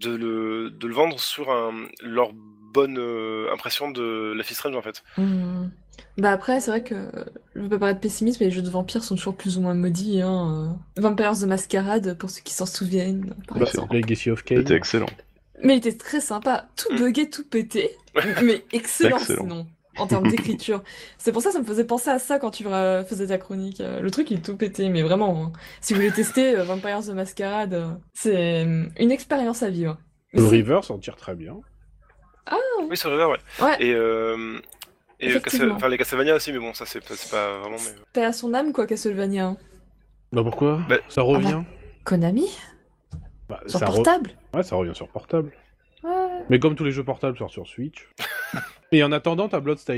de 0.00 0.14
le 0.14 0.70
de 0.70 0.86
le 0.86 0.94
vendre 0.94 1.18
sur 1.20 1.50
un, 1.50 1.72
leur 2.02 2.32
bonne 2.34 2.98
euh, 2.98 3.52
impression 3.52 3.90
de 3.90 4.34
is 4.40 4.54
Strange 4.54 4.76
en 4.76 4.82
fait. 4.82 5.02
Hmm. 5.16 5.68
Bah 6.16 6.30
après, 6.32 6.60
c'est 6.60 6.70
vrai 6.70 6.82
que 6.84 6.94
je 7.54 7.60
veux 7.60 7.68
pas 7.68 7.78
paraître 7.78 8.00
pessimiste, 8.00 8.40
mais 8.40 8.46
les 8.46 8.52
jeux 8.52 8.62
de 8.62 8.70
vampires 8.70 9.02
sont 9.02 9.16
toujours 9.16 9.36
plus 9.36 9.56
ou 9.58 9.60
moins 9.62 9.74
maudits. 9.74 10.20
Hein. 10.22 10.76
euh. 10.96 11.00
Vampires 11.02 11.36
de 11.38 11.46
Mascarade, 11.46 12.16
pour 12.18 12.30
ceux 12.30 12.42
qui 12.42 12.54
s'en 12.54 12.66
souviennent, 12.66 13.34
par 13.48 13.58
Bah. 13.58 13.66
Legacy 13.92 14.30
of 14.30 14.42
Kain. 14.44 14.56
c'était 14.58 14.74
excellent. 14.74 15.08
Mais 15.64 15.74
il 15.74 15.78
était 15.78 15.96
très 15.96 16.20
sympa, 16.20 16.68
tout 16.76 16.92
Mm. 16.92 16.96
bugué, 16.98 17.30
tout 17.30 17.44
pété, 17.44 17.90
mais 18.42 18.64
excellent, 18.72 19.16
Excellent. 19.18 19.42
sinon. 19.42 19.66
En 19.98 20.06
termes 20.06 20.28
d'écriture. 20.30 20.82
C'est 21.18 21.32
pour 21.32 21.42
ça 21.42 21.48
que 21.50 21.54
ça 21.54 21.60
me 21.60 21.64
faisait 21.66 21.84
penser 21.84 22.10
à 22.10 22.18
ça 22.18 22.38
quand 22.38 22.50
tu 22.50 22.64
faisais 22.64 23.26
ta 23.28 23.38
chronique. 23.38 23.80
Euh, 23.80 24.00
Le 24.00 24.10
truc, 24.10 24.30
il 24.30 24.38
est 24.38 24.42
tout 24.42 24.56
pété, 24.56 24.88
mais 24.88 25.02
vraiment, 25.02 25.44
hein. 25.44 25.52
si 25.80 25.92
vous 25.94 26.00
voulez 26.00 26.12
tester 26.12 26.56
euh, 26.56 26.64
Vampires 26.64 27.00
the 27.02 27.08
Masquerade, 27.10 27.74
euh, 27.74 27.88
c'est 28.14 28.62
une 28.62 29.10
expérience 29.10 29.62
à 29.62 29.70
vivre. 29.70 29.98
Le 30.32 30.44
River 30.46 30.80
s'en 30.82 30.98
tire 30.98 31.16
très 31.16 31.34
bien. 31.34 31.56
Oui, 32.88 32.96
sur 32.96 33.10
River, 33.10 33.24
ouais. 33.26 33.38
Ouais, 33.64 33.76
Et, 33.80 33.92
euh, 33.92 34.58
et 35.20 35.26
Effectivement. 35.26 35.64
Castle- 35.66 35.76
enfin, 35.76 35.88
les 35.88 35.98
Castlevania 35.98 36.34
aussi, 36.36 36.52
mais 36.52 36.58
bon, 36.58 36.72
ça 36.72 36.86
c'est 36.86 37.00
pas, 37.30 37.58
vraiment. 37.58 37.76
Mais... 37.84 37.90
paix 38.12 38.24
à 38.24 38.32
son 38.32 38.54
âme, 38.54 38.72
quoi, 38.72 38.86
Castlevania. 38.86 39.46
hein. 39.48 39.56
Bah 40.32 40.42
pourquoi? 40.42 40.80
Bah, 40.88 40.98
Ça 41.08 41.22
revient. 41.22 41.62
Konami? 42.04 42.46
Bah, 43.48 43.60
Sur 43.66 43.78
ça 43.80 43.86
re- 43.86 43.94
portable? 43.94 44.30
Ouais, 44.54 44.62
ça 44.62 44.76
revient 44.76 44.94
sur 44.94 45.08
portable. 45.08 45.52
Mais 46.50 46.58
comme 46.58 46.74
tous 46.74 46.84
les 46.84 46.92
jeux 46.92 47.04
portables 47.04 47.36
sortent 47.38 47.52
sur 47.52 47.66
Switch. 47.66 48.08
Et 48.92 49.02
en 49.04 49.12
attendant, 49.12 49.48
t'as 49.48 49.60
Bloodstain. 49.60 49.94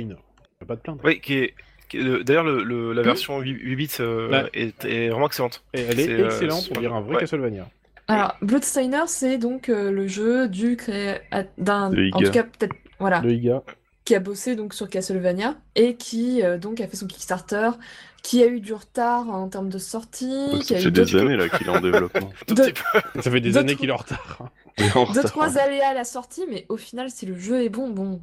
Y'a 0.60 0.66
pas 0.66 0.76
de 0.76 0.80
plainte. 0.80 1.00
Oui, 1.04 1.20
qui 1.20 1.34
est. 1.34 1.54
qui 1.88 1.98
est 1.98 2.02
le- 2.02 2.24
D'ailleurs, 2.24 2.44
le, 2.44 2.62
le- 2.64 2.92
la 2.92 3.02
version 3.02 3.38
8, 3.40 3.52
8 3.52 3.76
bits 3.76 3.88
euh, 4.00 4.46
est, 4.52 4.84
est 4.84 5.08
vraiment 5.10 5.26
excellente. 5.26 5.62
Et 5.74 5.80
elle 5.82 6.00
est, 6.00 6.04
C'est, 6.04 6.12
euh, 6.20 6.26
excellente 6.26 6.60
super 6.62 6.72
pour 6.74 6.80
dire 6.82 6.94
un 6.94 7.00
vrai 7.00 7.14
ouais. 7.14 7.20
Castlevania. 7.20 7.68
Alors, 8.08 8.36
Bloodstainer, 8.42 9.04
c'est 9.06 9.38
donc 9.38 9.68
euh, 9.68 9.92
le 9.92 10.08
jeu 10.08 10.48
du 10.48 10.76
créa... 10.76 11.20
d'un, 11.58 11.90
De 11.90 12.02
Iga. 12.02 12.16
en 12.16 12.20
tout 12.20 12.30
cas 12.32 12.42
peut-être, 12.42 12.74
voilà, 12.98 13.20
Le 13.20 13.30
Iga. 13.32 13.62
qui 14.04 14.16
a 14.16 14.18
bossé 14.18 14.56
donc 14.56 14.74
sur 14.74 14.88
Castlevania 14.88 15.54
et 15.76 15.94
qui 15.94 16.42
euh, 16.42 16.58
donc 16.58 16.80
a 16.80 16.88
fait 16.88 16.96
son 16.96 17.06
Kickstarter, 17.06 17.70
qui 18.24 18.42
a 18.42 18.46
eu 18.48 18.58
du 18.58 18.72
retard 18.74 19.30
en 19.30 19.48
termes 19.48 19.68
de 19.68 19.78
sortie, 19.78 20.26
Donc, 20.50 20.62
qui 20.62 20.66
ça 20.66 20.74
a 20.74 20.78
fait 20.78 20.88
eu 20.88 20.90
des 20.90 21.00
d'autres 21.02 21.16
années 21.20 21.36
là 21.36 21.48
qu'il 21.48 21.68
est 21.68 21.70
en 21.70 21.80
développement. 21.80 22.32
Tout 22.48 22.54
De- 22.54 22.62
petit 22.64 22.72
peu. 22.72 23.20
Ça 23.22 23.30
fait 23.30 23.40
des 23.40 23.50
D'autres- 23.50 23.60
années 23.60 23.76
qu'il 23.76 23.88
est 23.88 23.92
en 23.92 23.96
retard. 23.98 24.50
Deux 24.78 25.22
trois 25.24 25.58
aléas 25.58 25.88
à 25.88 25.94
la 25.94 26.04
sortie, 26.04 26.44
mais 26.48 26.66
au 26.68 26.76
final, 26.76 27.10
si 27.10 27.26
le 27.26 27.38
jeu 27.38 27.62
est 27.62 27.68
bon, 27.68 27.90
bon, 27.90 28.20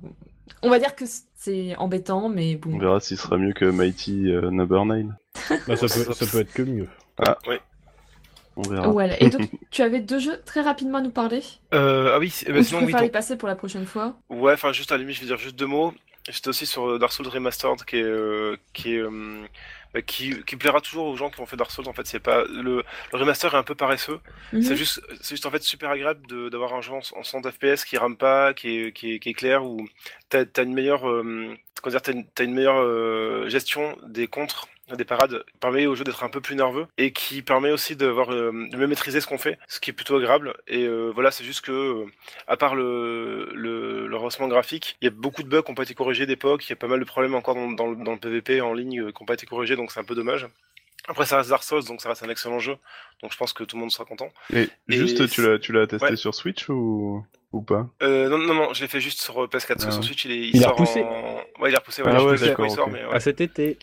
on 0.61 0.69
va 0.69 0.79
dire 0.79 0.95
que 0.95 1.05
c'est 1.35 1.75
embêtant, 1.77 2.29
mais 2.29 2.59
On 2.65 2.69
bon. 2.69 2.77
verra 2.79 2.99
s'il 2.99 3.17
sera 3.17 3.37
mieux 3.37 3.53
que 3.53 3.65
Mighty 3.65 4.31
euh, 4.31 4.49
Number 4.49 4.85
9. 4.85 5.05
Bah, 5.67 5.75
ça, 5.75 5.87
peut, 5.87 6.13
ça 6.13 6.25
peut 6.25 6.39
être 6.39 6.53
que 6.53 6.63
mieux. 6.63 6.87
On 8.55 8.61
verra. 8.63 8.87
Voilà. 8.87 9.21
Et 9.21 9.29
donc, 9.29 9.49
tu 9.71 9.81
avais 9.83 9.99
deux 9.99 10.19
jeux 10.19 10.41
très 10.45 10.61
rapidement 10.61 10.97
à 10.97 11.01
nous 11.01 11.11
parler. 11.11 11.41
Euh, 11.73 12.11
ah 12.15 12.19
oui, 12.19 12.33
bah, 12.47 12.53
Ou 12.59 12.63
tu 12.63 12.75
oui, 12.75 12.91
donc- 12.91 13.01
les 13.01 13.09
passer 13.09 13.37
pour 13.37 13.47
la 13.47 13.55
prochaine 13.55 13.85
fois 13.85 14.17
Ouais, 14.29 14.53
enfin 14.53 14.71
juste 14.71 14.91
à 14.91 14.95
la 14.95 15.01
limite, 15.01 15.15
je 15.15 15.21
vais 15.21 15.27
dire 15.27 15.37
juste 15.37 15.55
deux 15.55 15.67
mots. 15.67 15.93
J'étais 16.29 16.49
aussi 16.49 16.65
sur 16.65 16.89
euh, 16.89 16.99
Dark 16.99 17.13
Souls 17.13 17.27
Remastered, 17.27 17.85
qui 17.85 17.97
est, 17.97 18.03
euh, 18.03 18.57
qui 18.73 18.95
est, 18.95 18.99
euh, 18.99 19.45
qui, 20.05 20.43
qui 20.43 20.55
plaira 20.55 20.81
toujours 20.81 21.07
aux 21.07 21.15
gens 21.15 21.29
qui 21.29 21.39
ont 21.41 21.45
fait 21.45 21.57
Dark 21.57 21.71
Souls. 21.71 21.87
En 21.87 21.93
fait, 21.93 22.05
c'est 22.07 22.19
pas 22.19 22.43
le, 22.45 22.83
le 23.13 23.17
remaster 23.17 23.53
est 23.53 23.57
un 23.57 23.63
peu 23.63 23.75
paresseux. 23.75 24.19
Mhm. 24.53 24.61
C'est 24.61 24.75
juste, 24.75 25.01
c'est 25.21 25.31
juste 25.31 25.45
en 25.45 25.51
fait 25.51 25.63
super 25.63 25.89
agréable 25.89 26.25
d'avoir 26.49 26.73
un 26.73 26.81
jeu 26.81 26.93
en, 26.93 27.01
en 27.15 27.23
100 27.23 27.41
FPS 27.51 27.85
qui 27.85 27.97
rame 27.97 28.17
pas, 28.17 28.53
qui 28.53 28.79
est, 28.79 28.91
qui 28.91 29.13
est, 29.13 29.19
qui 29.19 29.29
est 29.29 29.33
clair, 29.33 29.65
où 29.65 29.87
t'as 30.29 30.43
as 30.55 30.61
une 30.61 30.73
meilleure, 30.73 31.09
euh, 31.09 31.55
comment 31.81 31.91
dire, 31.91 32.01
t'as 32.01 32.13
une, 32.13 32.25
t'as 32.27 32.43
une 32.43 32.53
meilleure 32.53 32.81
euh, 32.81 33.49
gestion 33.49 33.97
des 34.07 34.27
contres, 34.27 34.67
des 34.95 35.03
parades, 35.05 35.43
qui 35.51 35.57
permet 35.59 35.85
au 35.85 35.95
jeu 35.95 36.03
d'être 36.03 36.23
un 36.23 36.29
peu 36.29 36.39
plus 36.39 36.55
nerveux 36.55 36.87
et 36.97 37.11
qui 37.11 37.41
permet 37.41 37.71
aussi 37.71 37.95
d'avoir, 37.95 38.31
euh, 38.31 38.51
de 38.71 38.77
mieux 38.77 38.87
maîtriser 38.87 39.19
ce 39.19 39.27
qu'on 39.27 39.37
fait, 39.37 39.57
ce 39.67 39.79
qui 39.79 39.89
est 39.89 39.93
plutôt 39.93 40.15
agréable. 40.15 40.53
Et 40.67 40.83
euh, 40.85 41.11
voilà, 41.13 41.31
c'est 41.31 41.43
juste 41.43 41.61
que, 41.61 41.71
euh, 41.71 42.05
à 42.47 42.55
part 42.55 42.75
le, 42.75 43.49
le, 43.53 44.07
le 44.07 44.15
rehaussement 44.17 44.47
graphique, 44.47 44.97
il 45.01 45.05
y 45.05 45.07
a 45.07 45.11
beaucoup 45.11 45.43
de 45.43 45.49
bugs 45.49 45.61
qui 45.61 45.71
n'ont 45.71 45.75
pas 45.75 45.83
été 45.83 45.93
corrigés 45.93 46.25
d'époque, 46.25 46.65
il 46.65 46.69
y 46.69 46.73
a 46.73 46.77
pas 46.77 46.87
mal 46.87 46.99
de 46.99 47.05
problèmes 47.05 47.35
encore 47.35 47.55
dans, 47.55 47.71
dans, 47.71 47.87
le- 47.87 47.97
dans 48.03 48.13
le 48.13 48.19
PVP 48.19 48.61
en 48.61 48.73
ligne 48.73 49.11
qui 49.11 49.21
n'ont 49.21 49.25
pas 49.25 49.33
été 49.33 49.45
corrigés, 49.45 49.75
donc 49.75 49.91
c'est 49.91 49.99
un 49.99 50.05
peu 50.05 50.15
dommage. 50.15 50.47
Après, 51.09 51.25
ça 51.25 51.37
reste 51.37 51.49
Dark 51.49 51.63
Souls, 51.63 51.85
donc 51.85 52.01
ça 52.01 52.09
reste 52.09 52.23
un 52.23 52.29
excellent 52.29 52.59
jeu. 52.59 52.75
Donc 53.21 53.31
je 53.31 53.37
pense 53.37 53.53
que 53.53 53.63
tout 53.63 53.77
le 53.77 53.81
monde 53.81 53.91
sera 53.91 54.03
content. 54.03 54.29
Et 54.53 54.63
Et 54.89 54.97
juste, 54.97 55.29
tu 55.29 55.41
l'as, 55.45 55.57
tu 55.57 55.71
l'as 55.71 55.87
testé 55.87 56.05
Ouais. 56.07 56.15
sur 56.17 56.35
Switch 56.35 56.67
ou, 56.67 57.25
ou 57.53 57.61
pas? 57.61 57.87
Euh, 58.03 58.27
non, 58.27 58.37
non, 58.37 58.53
non, 58.53 58.73
je 58.73 58.81
l'ai 58.81 58.89
fait 58.89 58.99
juste 58.99 59.21
sur 59.21 59.43
euh, 59.43 59.47
PS4, 59.47 59.49
parce 59.49 59.65
que 59.65 59.73
Ah. 59.87 59.91
sur 59.91 60.03
Switch, 60.03 60.25
il, 60.25 60.31
est, 60.31 60.49
Il 60.49 60.61
sort 60.61 60.71
repoussé. 60.71 61.03
en... 61.03 61.35
Ouais, 61.61 61.69
il 61.71 61.75
a 61.75 61.79
repoussé, 61.79 62.01
ouais, 62.03 62.11
Ah 62.13 62.19
je 62.19 62.25
ouais, 62.25 62.37
sais 62.37 62.49
pas 62.49 62.55
quand 62.55 62.63
d'accord, 62.63 62.65
il 62.65 62.75
sort, 62.75 62.87
ok. 62.87 62.93
mais 62.93 63.05
ouais. 63.05 63.13
À 63.15 63.19
cet 63.21 63.39
été. 63.39 63.77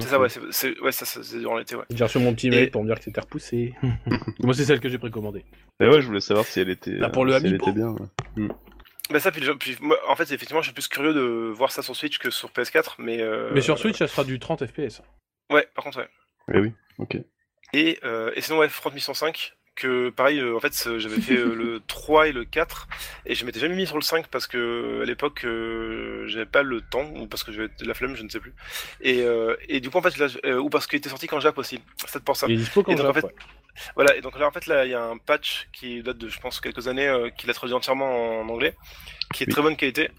C'est 0.00 0.08
ça, 0.08 0.18
ouais, 0.18 0.28
c'est, 0.50 0.80
ouais, 0.80 0.90
ça, 0.90 1.04
ça, 1.04 1.22
c'est 1.22 1.38
durant 1.38 1.56
l'été, 1.56 1.76
ouais. 1.76 1.84
J'ai 1.90 2.02
reçu 2.02 2.18
mon 2.18 2.34
petit 2.34 2.48
Et- 2.48 2.66
pour 2.66 2.82
me 2.82 2.88
dire 2.88 2.98
que 2.98 3.04
c'était 3.04 3.20
repoussé. 3.20 3.74
Moi, 4.40 4.52
c'est 4.54 4.64
celle 4.64 4.80
que 4.80 4.88
j'ai 4.88 4.98
précommandée. 4.98 5.44
Et 5.80 5.86
ouais, 5.86 6.00
je 6.00 6.06
voulais 6.08 6.20
savoir 6.20 6.44
si 6.46 6.58
elle 6.60 6.70
était, 6.70 6.90
Là, 6.92 7.08
pour 7.10 7.24
le 7.24 7.38
si 7.38 7.46
elle 7.46 7.54
était 7.54 7.72
bien. 7.72 7.90
ouais. 8.36 8.48
Bah 9.10 9.20
ça, 9.20 9.30
puis, 9.30 9.40
le 9.40 9.46
jeu- 9.46 9.56
puis 9.58 9.76
moi, 9.80 9.96
en 10.08 10.16
fait, 10.16 10.24
effectivement, 10.32 10.62
je 10.62 10.66
suis 10.66 10.74
plus 10.74 10.88
curieux 10.88 11.12
de 11.14 11.52
voir 11.54 11.70
ça 11.70 11.82
sur 11.82 11.94
Switch 11.94 12.18
que 12.18 12.30
sur 12.30 12.50
PS4, 12.50 12.94
mais... 12.98 13.20
euh, 13.20 13.50
Mais 13.54 13.60
sur 13.60 13.78
Switch, 13.78 13.98
ça 13.98 14.08
sera 14.08 14.24
du 14.24 14.38
30 14.38 14.66
FPS. 14.66 15.02
Ouais, 15.52 15.68
par 15.74 15.84
contre, 15.84 15.98
ouais. 15.98 16.08
Eh 16.52 16.58
oui, 16.58 16.72
ok. 16.98 17.18
Et, 17.74 17.98
euh, 18.02 18.32
et 18.34 18.40
sinon, 18.40 18.58
ouais, 18.58 18.68
Front 18.68 18.90
Mission 18.92 19.14
5, 19.14 19.52
que 19.74 20.10
pareil, 20.10 20.38
euh, 20.40 20.56
en 20.56 20.60
fait, 20.60 20.72
c'est- 20.74 20.98
j'avais 21.00 21.18
fait 21.18 21.36
euh, 21.36 21.54
le 21.54 21.80
3 21.86 22.28
et 22.28 22.32
le 22.32 22.44
4, 22.44 22.88
et 23.26 23.34
je 23.34 23.44
m'étais 23.44 23.60
jamais 23.60 23.74
mis 23.76 23.86
sur 23.86 23.96
le 23.96 24.02
5 24.02 24.28
parce 24.28 24.46
que 24.46 25.00
à 25.02 25.04
l'époque, 25.04 25.44
euh, 25.44 26.24
j'avais 26.28 26.46
pas 26.46 26.62
le 26.62 26.80
temps, 26.80 27.10
ou 27.16 27.26
parce 27.26 27.42
que 27.44 27.52
j'avais 27.52 27.68
de 27.68 27.84
la 27.86 27.94
flemme, 27.94 28.16
je 28.16 28.22
ne 28.22 28.28
sais 28.28 28.40
plus. 28.40 28.54
Et, 29.00 29.22
euh, 29.22 29.56
et 29.68 29.80
du 29.80 29.90
coup, 29.90 29.98
en 29.98 30.02
fait, 30.02 30.16
là, 30.18 30.26
euh, 30.44 30.58
ou 30.58 30.70
parce 30.70 30.86
qu'il 30.86 30.98
était 30.98 31.08
sorti 31.08 31.26
qu'en 31.26 31.40
Jap 31.40 31.58
aussi, 31.58 31.80
c'est 32.06 32.22
pour 32.24 32.36
ça. 32.36 32.48
Il 32.48 32.54
est 32.54 32.56
dispo 32.56 32.82
quand 32.82 32.92
Et 32.92 32.96
donc, 32.96 33.08
en 33.08 33.12
Jap, 33.12 33.14
fait, 33.14 33.26
ouais. 33.26 33.34
Voilà, 33.96 34.16
et 34.16 34.20
donc 34.20 34.38
là, 34.38 34.46
en 34.46 34.52
fait, 34.52 34.66
là, 34.66 34.84
il 34.84 34.92
y 34.92 34.94
a 34.94 35.02
un 35.04 35.18
patch 35.18 35.68
qui 35.72 36.02
date 36.02 36.18
de, 36.18 36.28
je 36.28 36.38
pense, 36.38 36.60
quelques 36.60 36.86
années, 36.86 37.08
euh, 37.08 37.30
qui 37.30 37.46
l'a 37.48 37.54
traduit 37.54 37.74
entièrement 37.74 38.40
en 38.40 38.48
anglais, 38.48 38.76
qui 39.34 39.44
est 39.44 39.46
Oui. 39.46 39.52
très 39.52 39.62
bonne 39.62 39.76
qualité. 39.76 40.10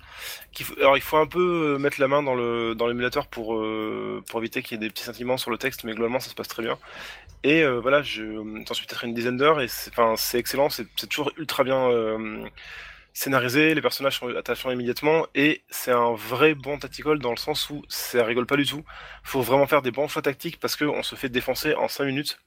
Qui, 0.53 0.65
alors, 0.79 0.97
il 0.97 1.01
faut 1.03 1.17
un 1.17 1.27
peu 1.27 1.75
euh, 1.75 1.79
mettre 1.79 1.99
la 2.01 2.07
main 2.09 2.23
dans 2.23 2.35
le 2.35 2.75
dans 2.75 2.87
l'émulateur 2.87 3.27
pour 3.27 3.55
euh, 3.57 4.23
pour 4.29 4.39
éviter 4.41 4.63
qu'il 4.63 4.75
y 4.75 4.77
ait 4.77 4.87
des 4.87 4.91
petits 4.91 5.03
sentiments 5.05 5.37
sur 5.37 5.51
le 5.51 5.57
texte, 5.59 5.83
mais 5.85 5.93
globalement, 5.95 6.19
ça 6.21 6.29
se 6.29 6.35
passe 6.35 6.49
très 6.49 6.63
bien. 6.63 6.79
Et 7.43 7.63
euh, 7.63 7.79
voilà, 7.81 8.03
je 8.03 8.23
j'en 8.67 8.73
suis 8.75 8.85
peut-être 8.87 9.05
une 9.05 9.13
dizaine 9.15 9.37
d'heures, 9.37 9.61
et 9.61 9.67
c'est, 9.69 9.91
enfin, 9.91 10.15
c'est 10.17 10.39
excellent, 10.39 10.69
c'est, 10.69 10.87
c'est 10.97 11.07
toujours 11.07 11.31
ultra 11.37 11.63
bien 11.63 11.89
euh, 11.91 12.49
scénarisé, 13.13 13.75
les 13.75 13.81
personnages 13.81 14.19
sont 14.19 14.29
attachants 14.35 14.71
immédiatement, 14.71 15.27
et 15.35 15.63
c'est 15.69 15.91
un 15.91 16.13
vrai 16.15 16.55
bon 16.55 16.77
tactical 16.79 17.19
dans 17.19 17.31
le 17.31 17.37
sens 17.37 17.69
où 17.69 17.83
ça 17.89 18.23
rigole 18.25 18.45
pas 18.47 18.57
du 18.57 18.65
tout. 18.65 18.83
Faut 19.23 19.41
vraiment 19.41 19.67
faire 19.67 19.81
des 19.81 19.91
bons 19.91 20.07
choix 20.09 20.21
tactiques 20.21 20.59
parce 20.59 20.75
qu'on 20.75 21.03
se 21.03 21.15
fait 21.15 21.29
défoncer 21.29 21.75
en 21.75 21.87
5 21.87 22.05
minutes. 22.05 22.39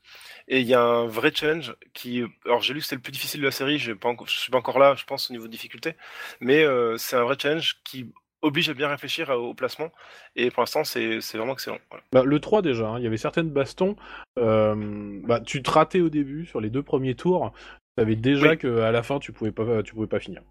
Et 0.49 0.61
il 0.61 0.67
y 0.67 0.75
a 0.75 0.83
un 0.83 1.07
vrai 1.07 1.31
challenge 1.35 1.77
qui. 1.93 2.23
Alors 2.47 2.61
j'ai 2.63 2.73
lu 2.75 2.81
que 2.81 2.85
c'était 2.87 2.97
le 2.97 3.03
plus 3.03 3.13
difficile 3.13 3.41
de 3.41 3.47
la 3.47 3.53
série, 3.53 3.79
je 3.79 3.93
suis 3.93 4.51
pas 4.51 4.59
encore 4.59 4.79
là, 4.79 4.95
je 4.97 5.05
pense, 5.05 5.31
au 5.31 5.33
niveau 5.35 5.47
de 5.47 5.53
difficulté. 5.53 5.95
Mais 6.41 6.65
euh, 6.65 6.97
c'est 6.97 7.17
un 7.17 7.25
vrai 7.25 7.37
challenge 7.39 7.81
qui 7.85 8.11
oblige 8.41 8.71
à 8.71 8.75
bien 8.75 8.89
réfléchir 8.89 9.29
au 9.31 9.53
placement. 9.53 9.91
Et 10.37 10.51
pour 10.51 10.63
l'instant, 10.63 10.85
c'est 10.85 11.21
c'est 11.21 11.37
vraiment 11.39 11.53
excellent. 11.53 11.79
Voilà. 11.91 12.05
Bah, 12.13 12.23
le 12.25 12.41
3 12.41 12.63
déjà, 12.63 12.89
hein, 12.89 12.99
il 12.99 13.05
y 13.05 13.07
avait 13.07 13.17
certaines 13.19 13.51
bastons. 13.51 13.97
euh, 14.39 15.21
bah, 15.25 15.41
tu 15.41 15.63
te 15.63 15.71
ratais 15.71 16.01
au 16.01 16.09
début 16.09 16.47
sur 16.47 16.61
les 16.61 16.71
deux 16.71 16.83
premiers 16.83 17.15
tours. 17.15 17.53
Tu 17.97 18.03
savais 18.03 18.17
déjà 18.17 18.51
Oui. 18.51 18.59
que 18.59 18.79
à 18.81 18.91
la 18.93 19.03
fin 19.03 19.19
tu 19.19 19.33
pouvais 19.33 19.53
pas, 19.53 19.83
tu 19.83 19.93
pouvais 19.95 20.07
pas 20.07 20.21
finir. 20.21 20.43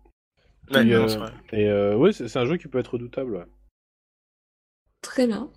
Ouais, 0.70 0.82
Puis, 0.82 0.92
non, 0.92 1.08
euh. 1.08 1.26
Et 1.54 1.70
euh, 1.70 1.96
ouais, 1.96 2.12
c'est 2.12 2.36
un 2.38 2.46
jeu 2.46 2.58
qui 2.58 2.68
peut 2.68 2.78
être 2.78 2.94
redoutable. 2.94 3.36
ouais. 3.38 3.46
Très 5.02 5.28
bien. 5.28 5.50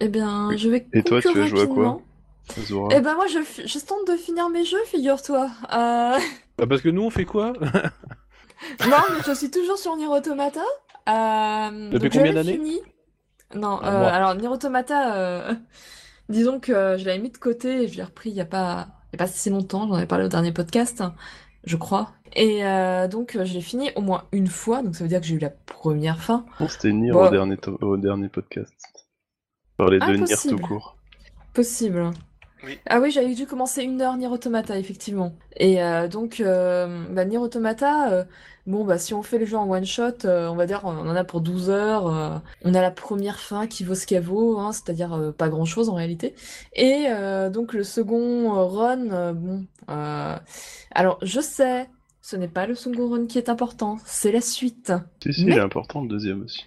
Eh 0.00 0.08
bien, 0.08 0.56
je 0.56 0.68
vais 0.68 0.86
Et 0.92 1.02
toi, 1.02 1.20
tu 1.20 1.28
conclure 1.28 1.44
as 1.44 1.46
joué 1.46 1.60
à 1.62 1.66
quoi? 1.66 2.00
Eh 2.90 3.00
ben 3.00 3.14
moi, 3.14 3.26
je, 3.26 3.78
tente 3.86 4.06
de 4.08 4.16
finir 4.16 4.48
mes 4.48 4.64
jeux, 4.64 4.82
figure-toi. 4.86 5.48
Euh... 5.72 6.18
Bah, 6.58 6.66
parce 6.68 6.80
que 6.82 6.88
nous 6.88 7.02
on 7.02 7.10
fait 7.10 7.24
quoi 7.24 7.52
Non, 8.86 8.96
mais 9.10 9.22
je 9.26 9.32
suis 9.34 9.50
toujours 9.50 9.78
sur 9.78 9.96
Nier 9.96 10.06
Automata. 10.06 10.60
Euh, 11.08 11.90
Depuis 11.90 12.10
combien 12.10 12.32
d'années 12.34 12.54
fini. 12.54 12.80
Non, 13.54 13.82
euh, 13.82 14.04
alors 14.04 14.34
Nier 14.34 14.48
Automata, 14.48 15.14
euh, 15.16 15.54
disons 16.28 16.60
que 16.60 16.96
je 16.98 17.04
l'avais 17.04 17.18
mis 17.18 17.30
de 17.30 17.38
côté 17.38 17.82
et 17.84 17.88
je 17.88 17.96
l'ai 17.96 18.02
repris 18.04 18.30
il 18.30 18.36
y 18.36 18.40
a 18.40 18.44
pas, 18.44 18.88
il 19.12 19.16
y 19.18 19.22
a 19.22 19.24
pas 19.24 19.26
si 19.26 19.50
longtemps. 19.50 19.88
J'en 19.88 19.98
ai 19.98 20.06
parlé 20.06 20.24
au 20.24 20.28
dernier 20.28 20.52
podcast, 20.52 21.02
je 21.64 21.76
crois. 21.76 22.10
Et 22.34 22.64
euh, 22.64 23.08
donc 23.08 23.36
je 23.42 23.52
l'ai 23.54 23.60
fini 23.60 23.90
au 23.96 24.02
moins 24.02 24.24
une 24.30 24.46
fois, 24.46 24.82
donc 24.82 24.94
ça 24.94 25.02
veut 25.02 25.08
dire 25.08 25.20
que 25.20 25.26
j'ai 25.26 25.34
eu 25.34 25.40
la 25.40 25.50
première 25.50 26.20
fin. 26.20 26.44
C'était 26.68 26.92
Nier 26.92 27.10
Bon. 27.12 27.26
au, 27.26 27.30
dernier 27.30 27.56
to- 27.56 27.78
au 27.80 27.96
dernier 27.96 28.28
podcast. 28.28 28.72
On 29.78 29.84
parlait 29.84 29.98
de 29.98 30.16
Nier 30.16 30.36
tout 30.48 30.58
court. 30.58 30.96
Possible. 31.54 32.10
Oui. 32.62 32.78
Ah 32.86 33.00
oui, 33.00 33.10
j'avais 33.10 33.34
dû 33.34 33.46
commencer 33.46 33.82
une 33.82 34.02
heure 34.02 34.16
Nier 34.16 34.26
Automata, 34.28 34.78
effectivement. 34.78 35.32
Et 35.56 35.82
euh, 35.82 36.08
donc, 36.08 36.40
euh, 36.40 37.04
bah, 37.10 37.24
Nier 37.24 37.38
Automata, 37.38 38.10
euh, 38.12 38.24
bon, 38.66 38.84
bah, 38.84 38.98
si 38.98 39.14
on 39.14 39.22
fait 39.22 39.38
le 39.38 39.46
jeu 39.46 39.56
en 39.56 39.68
one 39.70 39.86
shot, 39.86 40.26
euh, 40.26 40.48
on 40.48 40.56
va 40.56 40.66
dire 40.66 40.80
on 40.84 40.90
en 40.90 41.16
a 41.16 41.24
pour 41.24 41.40
12 41.40 41.70
heures. 41.70 42.06
euh, 42.08 42.38
on 42.64 42.74
a 42.74 42.82
la 42.82 42.90
première 42.90 43.38
fin 43.40 43.66
qui 43.66 43.82
vaut 43.84 43.94
ce 43.94 44.06
qu'elle 44.06 44.22
vaut, 44.22 44.58
hein, 44.58 44.72
c'est-à-dire 44.72 45.14
euh, 45.14 45.32
pas 45.32 45.48
grand-chose 45.48 45.88
en 45.88 45.94
réalité. 45.94 46.34
Et 46.74 47.06
euh, 47.08 47.48
donc, 47.50 47.72
le 47.72 47.82
second 47.84 48.50
run, 48.68 49.10
euh, 49.10 49.32
bon. 49.32 49.64
euh, 49.88 50.36
alors, 50.92 51.18
je 51.22 51.40
sais, 51.40 51.88
ce 52.20 52.36
n'est 52.36 52.48
pas 52.48 52.66
le 52.66 52.74
second 52.74 53.08
run 53.08 53.26
qui 53.26 53.38
est 53.38 53.48
important, 53.48 53.98
c'est 54.04 54.32
la 54.32 54.40
suite. 54.42 54.92
Si, 55.22 55.32
si, 55.32 55.44
Mais- 55.46 55.52
il 55.52 55.58
est 55.58 55.60
important 55.60 56.02
le 56.02 56.08
deuxième 56.08 56.42
aussi. 56.42 56.66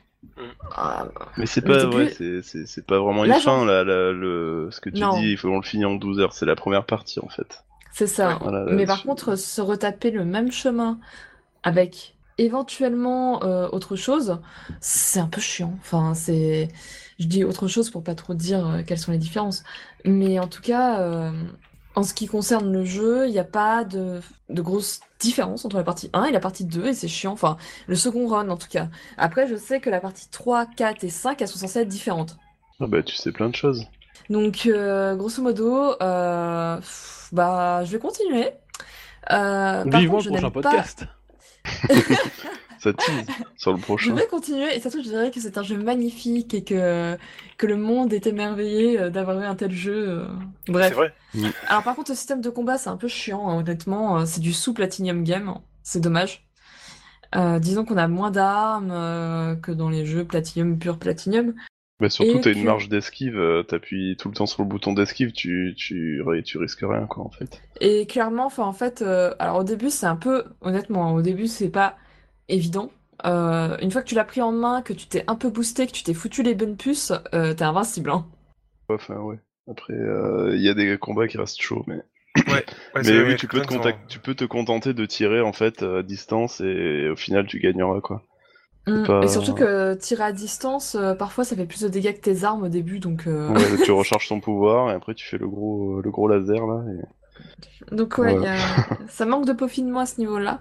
Ah, 0.75 1.07
Mais 1.37 1.45
c'est 1.45 1.61
pas, 1.61 1.85
ouais, 1.87 2.09
c'est 2.09 2.85
pas 2.85 2.99
vraiment 2.99 3.25
une 3.25 3.33
fin, 3.33 3.65
là, 3.65 3.83
là, 3.83 4.11
le... 4.11 4.69
ce 4.71 4.79
que 4.81 4.89
tu 4.89 5.01
Non. 5.01 5.19
dis, 5.19 5.31
il 5.31 5.37
faut 5.37 5.49
on 5.49 5.57
le 5.57 5.63
finir 5.63 5.89
en 5.89 5.95
12 5.95 6.19
heures, 6.19 6.33
c'est 6.33 6.45
la 6.45 6.55
première 6.55 6.85
partie 6.85 7.19
en 7.19 7.29
fait. 7.29 7.63
C'est 7.91 8.07
ça. 8.07 8.39
Voilà, 8.41 8.65
Mais 8.71 8.85
par 8.85 9.03
contre, 9.03 9.35
se 9.35 9.61
retaper 9.61 10.11
le 10.11 10.25
même 10.25 10.51
chemin 10.51 10.99
avec 11.63 12.15
éventuellement 12.37 13.43
euh, 13.43 13.67
autre 13.71 13.95
chose, 13.95 14.39
c'est 14.81 15.19
un 15.19 15.27
peu 15.27 15.41
chiant. 15.41 15.75
Enfin, 15.81 16.13
c'est. 16.15 16.69
Je 17.19 17.27
dis 17.27 17.43
autre 17.43 17.67
chose 17.67 17.91
pour 17.91 18.03
pas 18.03 18.15
trop 18.15 18.33
dire 18.33 18.67
euh, 18.67 18.81
quelles 18.85 18.97
sont 18.99 19.11
les 19.11 19.19
différences. 19.19 19.63
Mais 20.05 20.39
en 20.39 20.47
tout 20.47 20.61
cas, 20.61 21.01
euh, 21.01 21.31
En 21.95 22.03
ce 22.03 22.13
qui 22.15 22.25
concerne 22.27 22.71
le 22.73 22.83
jeu, 22.85 23.27
il 23.27 23.31
n'y 23.31 23.39
a 23.39 23.43
pas 23.43 23.83
de, 23.83 24.19
de 24.49 24.61
grosses 24.63 24.99
différences 25.19 25.63
entre 25.63 25.77
la 25.77 25.83
partie 25.83 26.09
1 26.13 26.25
et 26.25 26.31
la 26.31 26.39
partie 26.39 26.65
2, 26.65 26.87
et 26.87 26.93
c'est 26.93 27.07
chiant, 27.07 27.31
enfin, 27.33 27.55
le 27.87 27.95
second 27.95 28.27
run 28.27 28.49
en 28.49 28.57
tout 28.57 28.67
cas. 28.67 28.87
Après, 29.17 29.47
je 29.47 29.55
sais 29.55 29.79
que 29.79 29.89
la 29.91 29.99
partie 29.99 30.27
3, 30.29 30.65
4 30.65 31.03
et 31.03 31.09
5, 31.09 31.41
elles 31.41 31.47
sont 31.47 31.59
censées 31.59 31.81
être 31.81 31.87
différentes. 31.87 32.35
Ah 32.79 32.87
bah 32.87 33.03
tu 33.03 33.15
sais 33.15 33.31
plein 33.31 33.49
de 33.49 33.55
choses. 33.55 33.85
Donc, 34.29 34.65
euh, 34.65 35.15
grosso 35.15 35.41
modo, 35.43 35.93
euh, 36.01 36.77
pff, 36.77 37.29
bah, 37.31 37.83
je 37.85 37.91
vais 37.91 37.99
continuer. 37.99 38.47
Euh, 39.31 39.85
par 39.85 39.99
Vivement 40.01 40.13
contre, 40.17 40.23
je 40.25 40.29
le 40.31 40.35
prochain 40.37 40.49
pas- 40.51 40.61
podcast. 40.61 41.05
Ça 42.83 42.91
tease 42.93 43.25
sur 43.57 43.71
le 43.71 43.77
Je 43.77 43.83
prochain. 43.83 44.13
vais 44.15 44.27
continuer, 44.27 44.75
et 44.75 44.81
surtout, 44.81 44.97
je 44.97 45.07
dirais 45.09 45.31
que 45.31 45.39
c'est 45.39 45.57
un 45.57 45.63
jeu 45.63 45.77
magnifique 45.77 46.53
et 46.53 46.63
que, 46.63 47.17
que 47.57 47.65
le 47.67 47.77
monde 47.77 48.11
est 48.11 48.27
émerveillé 48.27 48.99
euh, 48.99 49.09
d'avoir 49.09 49.39
eu 49.39 49.45
un 49.45 49.55
tel 49.55 49.71
jeu. 49.71 50.09
euh. 50.09 50.25
C'est 50.65 50.71
Bref. 50.73 50.93
vrai. 50.93 51.13
Alors, 51.67 51.83
par 51.83 51.95
contre, 51.95 52.11
le 52.11 52.15
système 52.15 52.41
de 52.41 52.49
combat, 52.49 52.77
c'est 52.77 52.89
un 52.89 52.97
peu 52.97 53.07
chiant, 53.07 53.49
hein, 53.49 53.57
honnêtement. 53.59 54.19
euh, 54.19 54.25
C'est 54.25 54.41
du 54.41 54.51
sous-Platinum 54.53 55.23
Game. 55.23 55.53
C'est 55.81 56.01
dommage. 56.01 56.45
Euh, 57.35 57.57
disons 57.59 57.85
qu'on 57.85 57.97
a 57.97 58.07
moins 58.07 58.31
d'armes 58.31 58.91
euh, 58.91 59.55
que 59.55 59.71
dans 59.71 59.89
les 59.89 60.05
jeux 60.05 60.25
Platinum, 60.25 60.77
pur 60.77 60.99
Platinum. 60.99 61.53
Bah 61.99 62.09
surtout 62.09 62.39
t'as 62.39 62.51
une 62.51 62.61
que- 62.61 62.65
marge 62.65 62.89
d'esquive, 62.89 63.37
euh, 63.37 63.63
t'appuies 63.63 64.17
tout 64.17 64.27
le 64.27 64.33
temps 64.35 64.45
sur 64.45 64.61
le 64.61 64.67
bouton 64.67 64.93
d'esquive, 64.93 65.31
tu, 65.31 65.73
tu, 65.77 66.21
tu 66.43 66.57
risques 66.57 66.81
rien 66.81 67.05
quoi 67.07 67.23
en 67.23 67.29
fait. 67.29 67.61
Et 67.79 68.05
clairement, 68.07 68.45
enfin, 68.47 68.65
en 68.65 68.73
fait, 68.73 69.01
euh, 69.01 69.33
alors 69.39 69.57
au 69.59 69.63
début, 69.63 69.89
c'est 69.89 70.05
un 70.05 70.15
peu, 70.17 70.43
honnêtement, 70.61 71.07
hein, 71.07 71.11
au 71.13 71.21
début, 71.21 71.47
c'est 71.47 71.69
pas 71.69 71.95
évident. 72.49 72.91
Euh, 73.25 73.77
une 73.81 73.91
fois 73.91 74.01
que 74.01 74.07
tu 74.07 74.15
l'as 74.15 74.25
pris 74.25 74.41
en 74.41 74.51
main, 74.51 74.81
que 74.81 74.93
tu 74.93 75.07
t'es 75.07 75.23
un 75.27 75.35
peu 75.35 75.49
boosté, 75.49 75.87
que 75.87 75.91
tu 75.91 76.03
t'es 76.03 76.13
foutu 76.13 76.43
les 76.43 76.55
bonnes 76.55 76.75
puces, 76.77 77.13
euh, 77.33 77.53
t'es 77.53 77.63
invincible, 77.63 78.09
hein. 78.09 78.25
Enfin 78.89 79.15
ouais. 79.17 79.39
Après 79.69 79.93
il 79.93 80.61
y 80.61 80.67
a 80.69 80.73
des 80.73 80.97
combats 80.97 81.27
qui 81.27 81.37
restent 81.37 81.61
chauds 81.61 81.83
mais. 81.87 82.01
Ouais, 82.51 82.65
Mais 82.95 83.03
c'est- 83.03 83.17
oui, 83.21 83.29
ouais, 83.29 83.35
tu 83.35 83.47
peux, 83.47 83.61
te 83.61 83.67
quelques-uns 83.67 83.67
qui 83.67 83.77
contact- 83.77 84.07
tu 84.09 84.19
peux 84.19 84.35
te 84.35 84.43
contenter 84.45 84.93
de 84.93 85.05
tirer 85.05 85.39
en 85.41 85.53
fait 85.53 85.83
à 85.83 86.03
distance 86.03 86.59
et 86.61 87.07
au 87.09 87.15
final 87.15 87.45
tu 87.47 87.59
gagneras 87.59 88.01
quoi. 88.01 88.23
Mm. 88.87 89.03
pas- 89.05 89.21
Et 89.23 89.27
surtout 89.29 89.53
que 89.53 89.93
tirer 89.93 90.23
à 90.25 90.31
distance, 90.33 90.95
euh, 90.95 91.13
parfois, 91.15 91.45
ça 91.45 91.55
fait 91.55 91.65
plus 91.65 91.79
de 91.81 91.87
dégâts 91.87 92.13
que 92.13 92.19
tes 92.19 92.43
armes 92.43 92.63
au 92.63 92.67
début, 92.67 92.99
donc, 92.99 93.27
euh, 93.27 93.47
Ouais, 93.53 93.77
tu 93.85 93.91
recharges 93.91 94.27
ton 94.27 94.41
pouvoir 94.41 94.89
et 94.91 94.93
après 94.93 95.13
tu 95.13 95.25
fais 95.25 95.37
le 95.37 95.47
gros, 95.47 96.01
le 96.01 96.11
gros 96.11 96.27
laser 96.27 96.65
là. 96.67 96.83
Et... 96.91 97.95
donc 97.95 98.17
ouais, 98.17 98.33
Ouais. 98.33 98.35
il 98.35 98.43
y 98.43 98.47
a- 98.47 98.57
ça 99.07 99.25
manque 99.25 99.45
de 99.45 99.53
peaufinement 99.53 99.99
à 100.01 100.05
ce 100.05 100.19
niveau-là. 100.19 100.59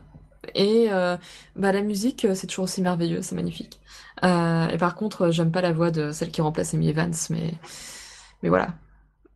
Et 0.54 0.88
euh, 0.90 1.16
bah, 1.56 1.72
la 1.72 1.82
musique, 1.82 2.24
euh, 2.24 2.34
c'est 2.34 2.46
toujours 2.46 2.64
aussi 2.64 2.82
merveilleux, 2.82 3.22
c'est 3.22 3.34
magnifique. 3.34 3.80
Euh, 4.24 4.68
et 4.68 4.78
par 4.78 4.94
contre, 4.94 5.30
j'aime 5.30 5.52
pas 5.52 5.60
la 5.62 5.72
voix 5.72 5.90
de 5.90 6.12
celle 6.12 6.30
qui 6.30 6.40
remplace 6.40 6.74
Amy 6.74 6.88
Evans, 6.90 7.12
mais, 7.30 7.54
mais 8.42 8.48
voilà. 8.48 8.74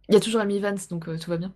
Il 0.08 0.14
y 0.14 0.18
a 0.18 0.20
toujours 0.20 0.40
Amy 0.42 0.56
Evans, 0.58 0.78
donc 0.90 1.08
euh, 1.08 1.18
tout 1.18 1.30
va 1.30 1.36
bien. 1.38 1.52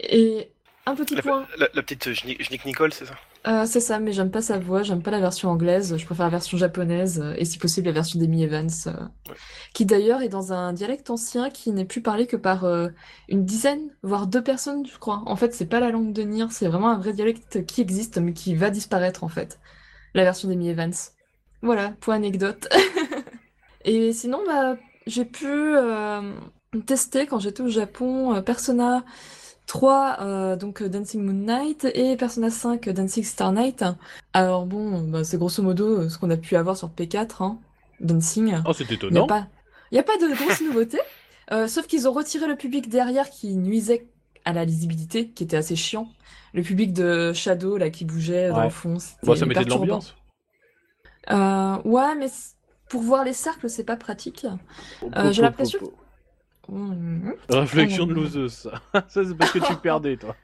Et 0.00 0.52
un 0.86 0.94
petit 0.96 1.16
La, 1.16 1.22
point, 1.22 1.46
la- 1.58 1.68
la 1.74 1.82
petite 1.82 2.12
Jnick 2.14 2.64
Nicole, 2.64 2.92
c'est 2.94 3.06
ça? 3.06 3.14
Euh, 3.46 3.64
c'est 3.66 3.80
ça, 3.80 3.98
mais 4.00 4.12
j'aime 4.12 4.30
pas 4.30 4.42
sa 4.42 4.58
voix, 4.58 4.82
j'aime 4.82 5.02
pas 5.02 5.10
la 5.10 5.20
version 5.20 5.48
anglaise, 5.50 5.96
je 5.96 6.04
préfère 6.04 6.26
la 6.26 6.30
version 6.30 6.58
japonaise, 6.58 7.20
euh, 7.20 7.34
et 7.38 7.44
si 7.44 7.58
possible 7.58 7.86
la 7.86 7.92
version 7.92 8.18
d'Amy 8.18 8.42
Evans, 8.42 8.68
euh, 8.88 8.92
Ouais. 9.30 9.36
qui 9.74 9.86
d'ailleurs 9.86 10.22
est 10.22 10.28
dans 10.28 10.52
un 10.52 10.72
dialecte 10.72 11.08
ancien 11.10 11.48
qui 11.50 11.70
n'est 11.72 11.84
plus 11.84 12.02
parlé 12.02 12.26
que 12.26 12.36
par 12.36 12.64
euh, 12.64 12.88
une 13.28 13.44
dizaine, 13.44 13.90
voire 14.02 14.26
deux 14.26 14.42
personnes, 14.42 14.84
je 14.86 14.98
crois. 14.98 15.22
En 15.26 15.36
fait, 15.36 15.54
c'est 15.54 15.66
pas 15.66 15.80
la 15.80 15.90
langue 15.90 16.12
de 16.12 16.22
Nier, 16.22 16.46
c'est 16.50 16.66
vraiment 16.68 16.90
un 16.90 16.98
vrai 16.98 17.12
dialecte 17.12 17.64
qui 17.66 17.80
existe, 17.80 18.18
mais 18.18 18.32
qui 18.32 18.54
va 18.54 18.70
disparaître 18.70 19.24
en 19.24 19.28
fait. 19.28 19.58
La 20.14 20.24
version 20.24 20.48
d'Amy 20.48 20.68
Evans. 20.70 20.92
Voilà, 21.62 21.90
pour 22.00 22.12
anecdote. 22.12 22.68
Et 23.84 24.12
sinon, 24.12 24.40
bah, 24.46 24.76
j'ai 25.06 25.24
pu 25.24 25.74
tester 26.86 27.26
quand 27.26 27.38
j'étais 27.38 27.62
au 27.62 27.68
Japon 27.68 28.42
Persona 28.42 29.04
3, 29.68 30.16
euh, 30.20 30.56
donc 30.56 30.82
Dancing 30.82 31.22
Moon 31.22 31.32
Knight, 31.44 31.86
et 31.94 32.16
Persona 32.16 32.50
5, 32.50 32.88
euh, 32.88 32.92
Dancing 32.92 33.22
Star 33.22 33.52
Night. 33.52 33.84
Alors 34.32 34.66
bon, 34.66 35.02
bah, 35.02 35.22
c'est 35.24 35.36
grosso 35.36 35.62
modo 35.62 36.00
euh, 36.00 36.08
ce 36.08 36.18
qu'on 36.18 36.30
a 36.30 36.36
pu 36.36 36.56
avoir 36.56 36.76
sur 36.76 36.88
P4, 36.88 37.42
hein, 37.44 37.58
Dancing. 38.00 38.56
Oh, 38.66 38.72
c'est 38.72 38.84
Il 38.84 38.88
n'y 38.88 38.92
a 38.92 38.96
étonnant. 38.96 39.26
pas, 39.26 39.46
il 39.92 39.96
y 39.96 39.98
a 39.98 40.02
pas 40.02 40.16
de 40.16 40.34
grosses 40.34 40.60
nouveautés, 40.66 41.00
euh, 41.52 41.68
sauf 41.68 41.86
qu'ils 41.86 42.08
ont 42.08 42.12
retiré 42.12 42.46
le 42.48 42.56
public 42.56 42.88
derrière 42.88 43.30
qui 43.30 43.54
nuisait 43.54 44.08
à 44.44 44.52
la 44.52 44.64
lisibilité, 44.64 45.28
qui 45.28 45.44
était 45.44 45.56
assez 45.58 45.76
chiant. 45.76 46.08
Le 46.54 46.62
public 46.62 46.94
de 46.94 47.34
Shadow, 47.34 47.76
là, 47.76 47.90
qui 47.90 48.06
bougeait 48.06 48.48
dans 48.48 48.56
Ouais. 48.58 48.64
le 48.64 48.70
fond, 48.70 48.98
ça 48.98 49.46
mettait 49.46 49.64
de 49.64 49.70
l'ambiance. 49.70 50.16
Euh, 51.30 51.76
ouais, 51.84 52.14
mais 52.18 52.28
pour 52.88 53.02
voir 53.02 53.22
les 53.24 53.34
cercles, 53.34 53.68
c'est 53.68 53.84
pas 53.84 53.96
pratique. 53.96 54.46
Euh, 55.14 55.30
j'ai 55.32 55.42
l'impression 55.42 55.78
Mhm. 56.68 57.34
Réflexion 57.50 58.06
de 58.06 58.12
Oh. 58.12 58.16
loseuse, 58.20 58.52
ça. 58.52 58.70
ça, 59.08 59.24
c'est 59.24 59.34
parce 59.36 59.52
que 59.52 59.58
tu 59.58 59.74
perdais, 59.76 60.16
toi. 60.16 60.36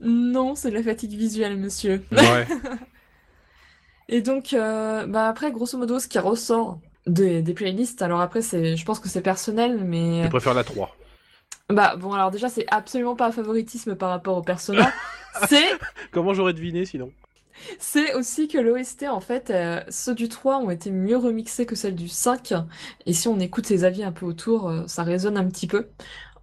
Non, 0.00 0.54
c'est 0.54 0.70
de 0.70 0.76
la 0.76 0.82
fatigue 0.82 1.12
visuelle, 1.12 1.56
monsieur. 1.58 2.02
Ouais. 2.12 2.46
Et 4.08 4.20
donc, 4.20 4.52
euh, 4.52 5.06
bah 5.06 5.28
après, 5.28 5.52
grosso 5.52 5.78
modo, 5.78 5.98
ce 5.98 6.08
qui 6.08 6.18
ressort 6.18 6.78
des, 7.06 7.40
des 7.42 7.54
playlists, 7.54 8.02
alors 8.02 8.20
après, 8.20 8.42
c'est, 8.42 8.76
je 8.76 8.84
pense 8.84 9.00
que 9.00 9.08
c'est 9.08 9.22
personnel, 9.22 9.78
mais 9.84 10.24
Je 10.24 10.28
préfère 10.28 10.54
la 10.54 10.64
3. 10.64 10.94
bah 11.70 11.96
bon, 11.96 12.12
alors 12.12 12.30
déjà, 12.30 12.48
c'est 12.48 12.66
absolument 12.70 13.16
pas 13.16 13.26
un 13.28 13.32
favoritisme 13.32 13.94
par 13.94 14.10
rapport 14.10 14.36
au 14.36 14.42
persona. 14.42 14.92
c'est, 15.48 15.64
Comment 16.10 16.34
j'aurais 16.34 16.52
deviné 16.52 16.84
sinon? 16.84 17.10
C'est 17.78 18.14
aussi 18.14 18.48
que 18.48 18.58
l'OST, 18.58 19.04
en 19.08 19.20
fait, 19.20 19.50
euh, 19.50 19.82
ceux 19.88 20.14
du 20.14 20.28
3 20.28 20.58
ont 20.58 20.70
été 20.70 20.90
mieux 20.90 21.16
remixés 21.16 21.66
que 21.66 21.74
celles 21.76 21.94
du 21.94 22.08
5. 22.08 22.54
Et 23.06 23.12
si 23.12 23.28
on 23.28 23.38
écoute 23.40 23.68
les 23.68 23.84
avis 23.84 24.04
un 24.04 24.12
peu 24.12 24.26
autour, 24.26 24.68
euh, 24.68 24.84
ça 24.86 25.02
résonne 25.02 25.36
un 25.36 25.46
petit 25.48 25.66
peu. 25.66 25.88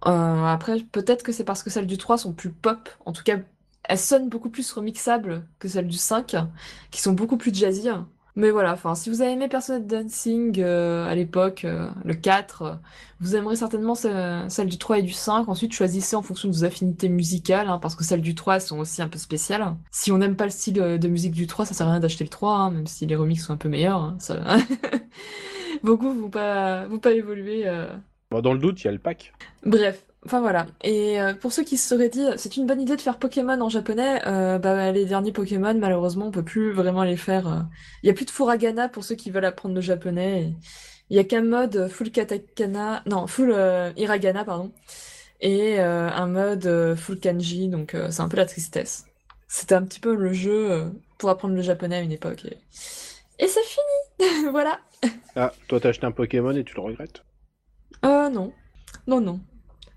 Euh, 0.06 0.44
après, 0.44 0.80
peut-être 0.92 1.22
que 1.22 1.32
c'est 1.32 1.44
parce 1.44 1.62
que 1.62 1.70
celles 1.70 1.86
du 1.86 1.98
3 1.98 2.18
sont 2.18 2.32
plus 2.32 2.50
pop. 2.50 2.88
En 3.06 3.12
tout 3.12 3.22
cas, 3.22 3.38
elles 3.84 3.98
sonnent 3.98 4.28
beaucoup 4.28 4.50
plus 4.50 4.70
remixables 4.72 5.46
que 5.58 5.68
celles 5.68 5.88
du 5.88 5.98
5, 5.98 6.36
qui 6.90 7.00
sont 7.00 7.12
beaucoup 7.12 7.36
plus 7.36 7.54
jazzy. 7.54 7.88
Mais 8.36 8.50
voilà, 8.50 8.72
enfin, 8.72 8.94
si 8.94 9.10
vous 9.10 9.22
avez 9.22 9.32
aimé 9.32 9.48
Persona 9.48 9.80
Dancing 9.80 10.60
euh, 10.60 11.06
à 11.08 11.14
l'époque, 11.14 11.64
euh, 11.64 11.88
le 12.04 12.14
4, 12.14 12.62
euh, 12.62 12.74
vous 13.20 13.36
aimerez 13.36 13.56
certainement 13.56 13.94
ce- 13.94 14.44
celle 14.48 14.68
du 14.68 14.78
3 14.78 14.98
et 14.98 15.02
du 15.02 15.12
5. 15.12 15.48
Ensuite, 15.48 15.72
choisissez 15.72 16.16
en 16.16 16.22
fonction 16.22 16.48
de 16.48 16.54
vos 16.54 16.64
affinités 16.64 17.08
musicales, 17.08 17.68
hein, 17.68 17.78
parce 17.78 17.94
que 17.96 18.04
celles 18.04 18.22
du 18.22 18.34
3 18.34 18.54
elles 18.56 18.60
sont 18.62 18.78
aussi 18.78 19.02
un 19.02 19.08
peu 19.08 19.18
spéciales. 19.18 19.74
Si 19.90 20.12
on 20.12 20.18
n'aime 20.18 20.36
pas 20.36 20.44
le 20.44 20.50
style 20.50 20.80
euh, 20.80 20.98
de 20.98 21.08
musique 21.08 21.32
du 21.32 21.46
3, 21.46 21.66
ça 21.66 21.74
sert 21.74 21.86
à 21.88 21.90
rien 21.92 22.00
d'acheter 22.00 22.24
le 22.24 22.30
3, 22.30 22.54
hein, 22.56 22.70
même 22.70 22.86
si 22.86 23.06
les 23.06 23.16
remixes 23.16 23.44
sont 23.46 23.52
un 23.52 23.56
peu 23.56 23.68
meilleurs. 23.68 24.00
hein, 24.02 24.16
ça... 24.20 24.36
Vont 25.82 26.28
pas, 26.30 26.86
vont 26.86 26.98
pas 26.98 27.12
évoluer. 27.12 27.66
Bon, 28.30 28.40
Dans 28.40 28.52
le 28.52 28.58
doute, 28.60 28.80
il 28.82 28.84
y 28.84 28.88
a 28.88 28.92
le 28.92 28.98
pack. 28.98 29.32
Bref, 29.64 30.04
enfin 30.24 30.40
voilà. 30.40 30.66
Et 30.84 31.20
euh, 31.20 31.34
pour 31.34 31.52
ceux 31.52 31.64
qui 31.64 31.76
se 31.76 31.88
seraient 31.88 32.08
dit, 32.08 32.24
c'est 32.36 32.56
une 32.56 32.66
bonne 32.66 32.80
idée 32.80 32.94
de 32.96 33.00
faire 33.00 33.18
Pokémon 33.18 33.60
en 33.60 33.68
japonais, 33.68 34.20
euh, 34.26 34.58
bah, 34.58 34.92
les 34.92 35.04
derniers 35.04 35.32
Pokémon, 35.32 35.74
malheureusement, 35.74 36.26
on 36.28 36.30
peut 36.30 36.44
plus 36.44 36.72
vraiment 36.72 37.02
les 37.02 37.16
faire. 37.16 37.48
euh. 37.48 37.60
Il 38.02 38.06
y 38.06 38.10
a 38.10 38.12
plus 38.12 38.24
de 38.26 38.30
Furagana 38.30 38.88
pour 38.88 39.02
ceux 39.02 39.16
qui 39.16 39.30
veulent 39.30 39.44
apprendre 39.44 39.74
le 39.74 39.80
japonais. 39.80 40.52
Il 41.10 41.16
y 41.16 41.18
a 41.18 41.24
qu'un 41.24 41.42
mode 41.42 41.88
full 41.88 42.12
katakana, 42.12 43.02
non, 43.06 43.26
full 43.26 43.50
euh, 43.52 43.90
hiragana, 43.96 44.44
pardon, 44.44 44.70
et 45.40 45.80
euh, 45.80 46.08
un 46.08 46.26
mode 46.28 46.94
full 46.96 47.18
kanji, 47.18 47.66
donc 47.66 47.96
c'est 48.10 48.20
un 48.20 48.28
peu 48.28 48.36
la 48.36 48.46
tristesse. 48.46 49.06
C'était 49.48 49.74
un 49.74 49.82
petit 49.82 49.98
peu 49.98 50.14
le 50.14 50.32
jeu 50.32 50.84
pour 51.18 51.30
apprendre 51.30 51.56
le 51.56 51.62
japonais 51.62 51.96
à 51.96 52.00
une 52.02 52.12
époque. 52.12 52.44
Et, 52.44 52.58
et 53.40 53.48
c'est 53.48 53.64
fini 53.64 54.28
Voilà 54.52 54.78
Ah, 55.34 55.52
toi, 55.66 55.80
t'as 55.80 55.88
acheté 55.88 56.06
un 56.06 56.12
Pokémon 56.12 56.52
et 56.54 56.62
tu 56.62 56.76
le 56.76 56.82
regrettes. 56.82 57.24
Euh, 58.04 58.28
non. 58.30 58.52
Non, 59.06 59.20
non. 59.20 59.40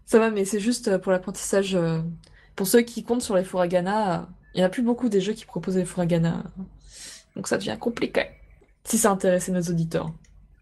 Ça 0.06 0.20
va, 0.20 0.30
mais 0.32 0.46
c'est 0.46 0.60
juste 0.60 0.88
euh, 0.88 1.00
pour 1.00 1.12
l'apprentissage. 1.12 1.76
euh, 1.76 2.00
Pour 2.56 2.68
ceux 2.68 2.82
qui 2.82 3.04
comptent 3.04 3.22
sur 3.22 3.36
les 3.36 3.44
Furagana, 3.44 4.28
il 4.54 4.58
n'y 4.60 4.64
en 4.64 4.68
a 4.68 4.70
plus 4.70 4.84
beaucoup 4.84 5.10
des 5.10 5.22
jeux 5.22 5.34
qui 5.34 5.46
proposent 5.46 5.78
les 5.78 5.86
Furagana. 5.86 6.44
Donc 7.36 7.48
ça 7.48 7.58
devient 7.58 7.78
compliqué. 7.80 8.26
Si 8.84 8.98
ça 8.98 9.12
intéresse 9.12 9.50
nos 9.50 9.62
auditeurs. 9.62 10.12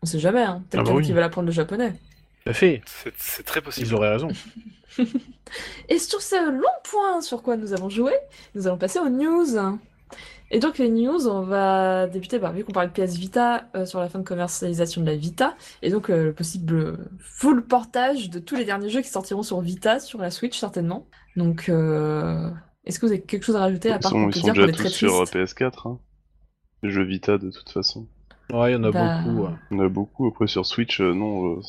On 0.03 0.05
sait 0.05 0.19
jamais, 0.19 0.41
hein. 0.43 0.63
Peut-être 0.69 0.81
Ah 0.81 0.83
bah 0.83 0.83
qu'il 0.83 0.89
y 0.89 0.91
en 0.91 0.95
a 0.95 0.97
oui. 0.99 1.05
qui 1.05 1.11
veulent 1.13 1.23
apprendre 1.23 1.47
le 1.47 1.51
japonais. 1.51 1.93
Tout 2.43 2.49
à 2.49 2.53
fait. 2.53 2.81
C'est 2.85 3.13
c'est 3.17 3.43
très 3.43 3.61
possible. 3.61 3.87
Ils 3.87 3.93
auraient 3.93 4.11
raison. 4.11 4.29
Et 5.89 5.99
sur 5.99 6.21
ce 6.21 6.51
long 6.51 6.67
point 6.83 7.21
sur 7.21 7.41
quoi 7.43 7.57
nous 7.57 7.73
avons 7.73 7.89
joué, 7.89 8.13
nous 8.55 8.67
allons 8.67 8.77
passer 8.77 8.99
aux 8.99 9.09
news. 9.09 9.57
Et 10.53 10.59
donc 10.59 10.77
les 10.77 10.89
news, 10.89 11.27
on 11.27 11.41
va 11.43 12.07
débuter, 12.07 12.37
bah, 12.37 12.51
vu 12.51 12.63
qu'on 12.65 12.73
parle 12.73 12.91
de 12.91 13.01
PS 13.01 13.15
Vita, 13.17 13.69
euh, 13.75 13.85
sur 13.85 13.99
la 14.01 14.09
fin 14.09 14.19
de 14.19 14.25
commercialisation 14.25 14.99
de 15.01 15.05
la 15.07 15.15
Vita, 15.15 15.55
et 15.81 15.89
donc 15.89 16.09
euh, 16.09 16.25
le 16.25 16.33
possible 16.33 16.97
full 17.19 17.63
portage 17.65 18.29
de 18.29 18.37
tous 18.39 18.55
les 18.57 18.65
derniers 18.65 18.89
jeux 18.89 19.01
qui 19.01 19.07
sortiront 19.09 19.43
sur 19.43 19.61
Vita, 19.61 19.99
sur 20.01 20.19
la 20.19 20.29
Switch 20.29 20.59
certainement. 20.59 21.07
Donc, 21.37 21.69
euh, 21.69 22.49
est-ce 22.85 22.99
que 22.99 23.05
vous 23.05 23.13
avez 23.13 23.21
quelque 23.21 23.43
chose 23.45 23.55
à 23.55 23.61
rajouter 23.61 23.91
à 23.91 23.95
Ils 23.95 23.99
part 24.01 24.11
sont, 24.11 24.23
qu'on 24.25 24.29
ils 24.29 24.35
sont 24.35 24.41
dire 24.51 24.53
qu'on 24.55 24.65
déjà 24.71 24.83
tous 24.83 24.89
sur 24.89 25.23
triste 25.25 25.57
PS4. 25.57 25.87
Hein. 25.89 25.99
Les 26.83 26.89
jeux 26.91 27.03
Vita 27.05 27.37
de 27.37 27.49
toute 27.49 27.69
façon. 27.69 28.07
Ouais, 28.51 28.71
il 28.71 28.73
y 28.73 28.75
en 28.75 28.83
a 28.83 28.91
Bah, 28.91 29.21
beaucoup. 29.23 29.43
ouais. 29.43 29.51
Il 29.71 29.77
y 29.77 29.79
en 29.79 29.83
a 29.85 29.89
beaucoup. 29.89 30.27
Après 30.27 30.47
sur 30.47 30.65
Switch, 30.65 30.99
euh, 30.99 31.13
non, 31.13 31.59
euh, 31.59 31.61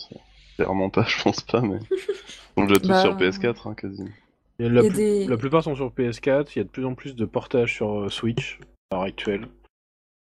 clairement 0.57 0.91
pas, 0.91 1.05
je 1.07 1.23
pense 1.23 1.41
pas, 1.43 1.61
mais 1.61 1.79
ils 2.57 2.61
sont 2.61 2.65
déjà 2.67 2.81
tous 2.81 2.89
Bah, 2.89 3.01
sur 3.03 3.17
PS4 3.17 3.69
hein, 3.69 3.75
quasi. 3.75 4.03
Il 4.59 4.67
y 4.67 4.69
a 4.69 4.73
la, 4.73 4.89
des- 4.89 5.29
plupart 5.39 5.63
sont 5.63 5.77
sur 5.77 5.91
PS4. 5.93 6.49
Il 6.55 6.59
y 6.59 6.61
a 6.61 6.65
de 6.65 6.69
plus 6.69 6.85
en 6.85 6.95
plus 6.95 7.15
de 7.15 7.25
portages 7.25 7.75
sur 7.75 8.01
euh, 8.01 8.09
Switch 8.09 8.59
l'heure 8.93 9.03
actuelle. 9.03 9.49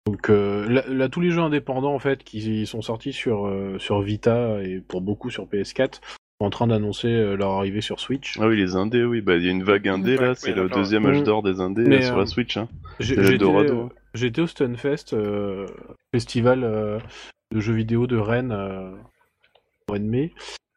Donc 0.06 0.30
euh, 0.30 0.68
là, 0.70 0.84
là, 0.88 1.10
tous 1.10 1.20
les 1.20 1.32
jeux 1.32 1.42
indépendants 1.42 1.94
en 1.94 2.00
fait 2.00 2.24
qui 2.24 2.66
sont 2.66 2.82
sortis 2.82 3.12
sur, 3.12 3.46
euh, 3.46 3.78
sur 3.78 4.02
Vita 4.02 4.62
et 4.64 4.80
pour 4.80 5.02
beaucoup 5.02 5.30
sur 5.30 5.46
PS4 5.46 6.00
en 6.40 6.50
train 6.50 6.68
d'annoncer 6.68 7.08
euh, 7.08 7.36
leur 7.36 7.52
arrivée 7.52 7.82
sur 7.82 8.00
Switch. 8.00 8.38
Ah 8.40 8.48
oui, 8.48 8.58
les 8.58 8.76
indés, 8.76 9.04
oui, 9.04 9.22
bah 9.22 9.36
il 9.36 9.46
y 9.46 9.48
a 9.48 9.52
une 9.52 9.64
vague 9.64 9.88
indé 9.88 10.18
Ouais, 10.18 10.28
là, 10.28 10.36
c'est 10.36 10.54
le 10.54 10.70
deuxième 10.70 11.06
ouais. 11.06 11.12
âge 11.12 11.24
d'or 11.24 11.42
des 11.42 11.60
indés 11.60 11.88
euh, 11.88 12.02
sur 12.02 12.16
euh, 12.16 12.20
la 12.20 12.26
Switch. 12.26 12.58
Hein. 12.58 12.68
J'étais 13.00 13.22
euh, 13.44 14.44
au 14.44 14.48
Stunfest, 14.48 15.14
euh, 15.14 15.66
festival 16.14 16.64
euh, 16.64 17.00
de 17.54 17.60
jeux 17.60 17.74
vidéo 17.74 18.08
de 18.08 18.18
Rennes, 18.18 18.52
euh, 18.52 18.92
au 18.92 19.94
mois 19.94 20.00
de 20.00 20.06
mai, 20.06 20.34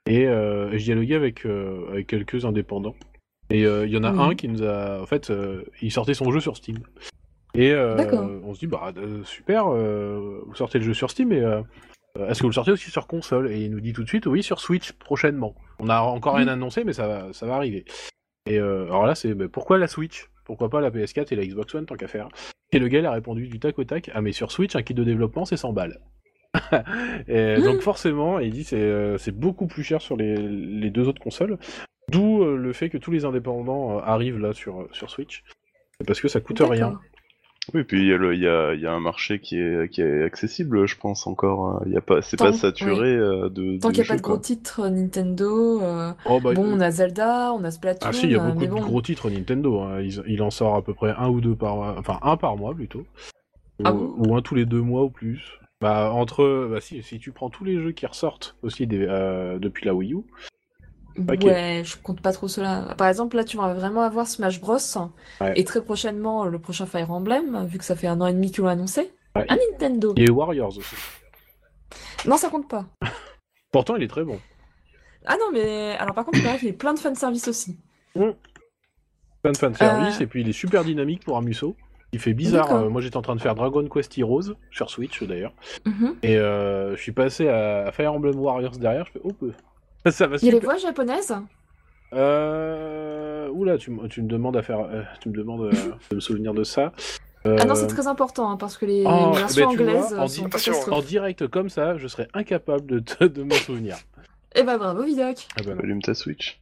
et 0.06 0.26
euh, 0.26 0.70
je 0.72 0.84
dialoguais 0.84 1.14
avec, 1.14 1.44
euh, 1.44 1.88
avec 1.90 2.06
quelques 2.06 2.44
indépendants. 2.44 2.96
Et 3.50 3.66
euh, 3.66 3.86
il 3.86 3.92
y 3.92 3.96
en 3.96 4.04
a 4.04 4.10
un 4.10 4.34
qui 4.34 4.48
nous 4.48 4.62
a. 4.62 5.02
En 5.02 5.06
fait, 5.06 5.30
euh, 5.30 5.64
il 5.82 5.90
sortait 5.90 6.14
son 6.14 6.30
jeu 6.30 6.40
sur 6.40 6.56
Steam. 6.56 6.78
Et 7.54 7.72
euh, 7.72 7.96
on 8.44 8.54
se 8.54 8.60
dit, 8.60 8.66
bah 8.66 8.92
euh, 8.96 9.22
super, 9.24 9.66
euh, 9.68 10.40
vous 10.46 10.54
sortez 10.54 10.78
le 10.78 10.84
jeu 10.84 10.94
sur 10.94 11.10
Steam, 11.10 11.28
mais 11.30 11.40
euh, 11.40 11.62
est-ce 12.28 12.38
que 12.40 12.44
vous 12.44 12.50
le 12.50 12.54
sortez 12.54 12.70
aussi 12.72 12.90
sur 12.90 13.06
console? 13.06 13.50
Et 13.50 13.60
il 13.62 13.70
nous 13.70 13.80
dit 13.80 13.92
tout 13.92 14.02
de 14.04 14.08
suite, 14.08 14.26
oui, 14.26 14.42
sur 14.42 14.60
Switch 14.60 14.92
prochainement. 14.92 15.54
On 15.78 15.86
n'a 15.86 16.02
encore 16.02 16.34
rien 16.36 16.46
Mhm. 16.46 16.52
annoncé, 16.52 16.84
mais 16.84 16.92
ça 16.92 17.06
va, 17.08 17.32
ça 17.32 17.46
va 17.46 17.56
arriver. 17.56 17.84
Et 18.46 18.58
euh, 18.58 18.84
alors 18.86 19.06
là, 19.06 19.14
c'est 19.14 19.34
bah, 19.34 19.46
pourquoi 19.50 19.78
la 19.78 19.88
Switch? 19.88 20.28
Pourquoi 20.44 20.68
pas 20.70 20.80
la 20.80 20.90
PS4 20.90 21.32
et 21.32 21.36
la 21.36 21.44
Xbox 21.46 21.74
One 21.74 21.86
tant 21.86 21.96
qu'à 21.96 22.08
faire? 22.08 22.28
Et 22.72 22.78
le 22.78 22.88
gars 22.88 23.00
il 23.00 23.06
a 23.06 23.12
répondu 23.12 23.46
du 23.48 23.58
tac 23.60 23.78
au 23.78 23.84
tac 23.84 24.10
Ah, 24.14 24.20
mais 24.20 24.32
sur 24.32 24.50
Switch, 24.52 24.74
un 24.76 24.82
kit 24.82 24.94
de 24.94 25.04
développement, 25.04 25.44
c'est 25.44 25.56
100 25.56 25.72
balles. 25.72 26.00
et 27.28 27.60
donc 27.62 27.80
forcément, 27.80 28.38
il 28.40 28.52
dit 28.52 28.64
c'est 28.64 28.80
euh, 28.80 29.16
beaucoup 29.34 29.66
plus 29.66 29.84
cher 29.84 30.00
sur 30.00 30.16
les, 30.16 30.36
les 30.36 30.90
deux 30.90 31.06
autres 31.08 31.22
consoles. 31.22 31.58
D'où 32.10 32.42
euh, 32.42 32.56
le 32.56 32.72
fait 32.72 32.88
que 32.90 32.98
tous 32.98 33.12
les 33.12 33.24
indépendants 33.24 33.98
euh, 33.98 34.00
arrivent 34.02 34.38
là 34.38 34.52
sur, 34.52 34.88
sur 34.92 35.10
Switch. 35.10 35.44
Parce 36.06 36.20
que 36.20 36.28
ça 36.28 36.40
coûte 36.40 36.60
rien. 36.60 36.98
Oui, 37.74 37.84
puis 37.84 38.00
il 38.00 38.06
y, 38.08 38.12
a 38.12 38.16
le- 38.16 38.34
il 38.34 38.40
y, 38.40 38.48
a, 38.48 38.74
il 38.74 38.80
y 38.80 38.86
a 38.86 38.92
un 38.92 39.00
marché 39.00 39.38
qui 39.38 39.56
est, 39.56 39.88
qui 39.92 40.00
est 40.00 40.22
accessible, 40.24 40.86
je 40.86 40.96
pense 40.96 41.26
encore. 41.26 41.66
hein. 41.66 41.82
Il 41.86 41.92
y 41.92 41.96
a 41.96 42.00
pas, 42.00 42.20
c'est 42.22 42.36
pas 42.38 42.52
saturé 42.52 43.14
euh, 43.14 43.48
de. 43.48 43.78
Tant 43.78 43.88
de 43.88 43.92
qu'il 43.94 44.02
n'y 44.02 44.08
a 44.08 44.08
pas 44.08 44.16
de 44.16 44.22
gros 44.22 44.38
titres 44.38 44.80
euh, 44.80 44.90
Nintendo, 44.90 45.80
euh, 45.82 46.12
Oh, 46.26 46.40
bah, 46.40 46.54
bon, 46.54 46.64
euh, 46.64 46.74
on 46.76 46.80
a 46.80 46.90
Zelda, 46.90 47.52
on 47.52 47.62
a 47.62 47.70
Splatoon, 47.70 48.08
Ah 48.08 48.12
si, 48.12 48.26
il 48.26 48.32
y 48.32 48.34
a 48.34 48.38
beaucoup 48.40 48.64
de 48.64 48.70
bon. 48.70 48.80
gros 48.80 49.02
titres 49.02 49.30
Nintendo. 49.30 49.80
hein. 49.82 50.00
Il, 50.00 50.22
il 50.26 50.42
en 50.42 50.50
sort 50.50 50.74
à 50.74 50.82
peu 50.82 50.94
près 50.94 51.14
un 51.16 51.28
ou 51.28 51.40
deux 51.40 51.54
par 51.54 51.76
mois, 51.76 51.94
enfin 51.98 52.18
un 52.22 52.36
par 52.36 52.56
mois 52.56 52.74
plutôt, 52.74 53.04
Ah 53.84 53.92
ou, 53.92 53.98
bon 53.98 54.30
ou 54.32 54.36
un 54.36 54.42
tous 54.42 54.54
les 54.56 54.64
deux 54.66 54.80
mois 54.82 55.04
ou 55.04 55.10
plus. 55.10 55.40
Bah 55.80 56.10
entre, 56.12 56.66
bah 56.70 56.80
si, 56.80 57.02
si 57.02 57.18
tu 57.18 57.30
prends 57.30 57.50
tous 57.50 57.64
les 57.64 57.80
jeux 57.80 57.92
qui 57.92 58.04
ressortent 58.06 58.56
aussi 58.62 58.86
des- 58.86 59.06
euh, 59.08 59.58
depuis 59.58 59.86
la 59.86 59.94
Wii 59.94 60.12
U, 60.14 60.18
Ouais, 61.28 61.82
je 61.84 61.96
compte 61.96 62.20
pas 62.20 62.32
trop 62.32 62.48
cela. 62.48 62.94
Par 62.96 63.08
exemple, 63.08 63.36
là, 63.36 63.44
tu 63.44 63.56
vas 63.56 63.72
vraiment 63.74 64.02
avoir 64.02 64.26
Smash 64.26 64.60
Bros. 64.60 64.76
Ouais. 65.40 65.52
Et 65.56 65.64
très 65.64 65.82
prochainement, 65.82 66.44
le 66.44 66.58
prochain 66.58 66.86
Fire 66.86 67.10
Emblem, 67.10 67.66
vu 67.66 67.78
que 67.78 67.84
ça 67.84 67.96
fait 67.96 68.06
un 68.06 68.20
an 68.20 68.26
et 68.26 68.32
demi 68.32 68.50
qu'ils 68.50 68.62
l'ont 68.64 68.68
annoncé. 68.70 69.12
Ouais. 69.36 69.46
Un 69.48 69.56
Nintendo. 69.72 70.14
a 70.16 70.30
Warriors 70.30 70.76
aussi. 70.78 70.96
Non, 72.26 72.36
ça 72.36 72.48
compte 72.48 72.68
pas. 72.68 72.84
Pourtant, 73.72 73.96
il 73.96 74.02
est 74.02 74.08
très 74.08 74.24
bon. 74.24 74.38
Ah 75.26 75.36
non, 75.38 75.46
mais 75.52 75.96
alors 75.98 76.14
par 76.14 76.24
contre, 76.24 76.38
il 76.38 76.58
qu'il 76.58 76.68
y 76.68 76.70
a 76.70 76.74
plein 76.74 76.94
de 76.94 76.98
fanservice 76.98 77.46
aussi. 77.48 77.78
Plein 78.14 79.52
de 79.52 79.56
fanservice 79.56 80.18
Euh. 80.20 80.24
et 80.24 80.26
puis 80.26 80.40
il 80.40 80.48
est 80.48 80.52
super 80.52 80.84
dynamique 80.84 81.24
pour 81.24 81.36
un 81.36 81.42
musso. 81.42 81.76
Il 82.12 82.18
fait 82.18 82.34
bizarre. 82.34 82.72
Euh, 82.74 82.88
moi, 82.90 83.00
j'étais 83.00 83.16
en 83.16 83.22
train 83.22 83.36
de 83.36 83.40
faire 83.40 83.54
Dragon 83.54 83.86
Quest 83.88 84.18
Heroes 84.18 84.54
sur 84.72 84.90
Switch 84.90 85.22
d'ailleurs, 85.22 85.52
Mhm. 85.86 86.16
et 86.24 86.36
euh, 86.38 86.96
je 86.96 87.00
suis 87.02 87.12
passé 87.12 87.48
à, 87.48 87.86
à 87.86 87.92
Fire 87.92 88.12
Emblem 88.12 88.36
Warriors 88.40 88.76
derrière. 88.78 89.06
Je 89.06 89.12
fais 89.12 89.20
oh 89.22 89.32
peu. 89.32 89.52
Ça 90.08 90.26
va 90.26 90.36
Il 90.40 90.46
y 90.46 90.48
a 90.48 90.52
les 90.52 90.60
voix 90.60 90.76
japonaises 90.76 91.34
Euh... 92.14 93.48
Oula, 93.50 93.76
tu, 93.78 93.90
me- 93.90 94.08
tu 94.08 94.22
me 94.22 94.28
demandes 94.28 94.56
à 94.56 94.62
faire, 94.62 94.80
euh, 94.80 95.02
tu 95.20 95.28
me 95.28 95.34
demandes 95.34 95.62
euh, 95.62 95.92
de 96.10 96.14
me 96.16 96.20
souvenir 96.20 96.54
de 96.54 96.64
ça. 96.64 96.92
Ah 97.44 97.64
non, 97.64 97.72
Euh, 97.72 97.74
c'est 97.74 97.86
très 97.86 98.06
important, 98.06 98.50
hein, 98.50 98.56
parce 98.56 98.76
que 98.76 98.86
les 98.86 99.04
Oh, 99.06 99.32
versions 99.32 99.70
ben, 99.72 99.84
vois, 99.84 100.04
anglaises 100.06 100.14
en 100.18 100.28
sont 100.28 100.42
di- 100.42 100.46
Attention, 100.46 100.72
catastrophes. 100.72 100.92
En 100.92 101.00
direct 101.02 101.46
comme 101.48 101.68
ça, 101.68 101.96
je 101.98 102.06
serais 102.06 102.28
incapable 102.34 102.86
de, 102.86 102.98
te- 103.00 103.24
de 103.24 103.42
m'en 103.42 103.54
souvenir. 103.56 103.96
Eh 104.54 104.62
bah 104.62 104.78
bravo, 104.78 105.02
Vidoc 105.04 105.46
Ah 105.56 105.62
bah. 105.64 105.74
Allume 105.82 106.02
ta 106.02 106.14
Switch. 106.14 106.60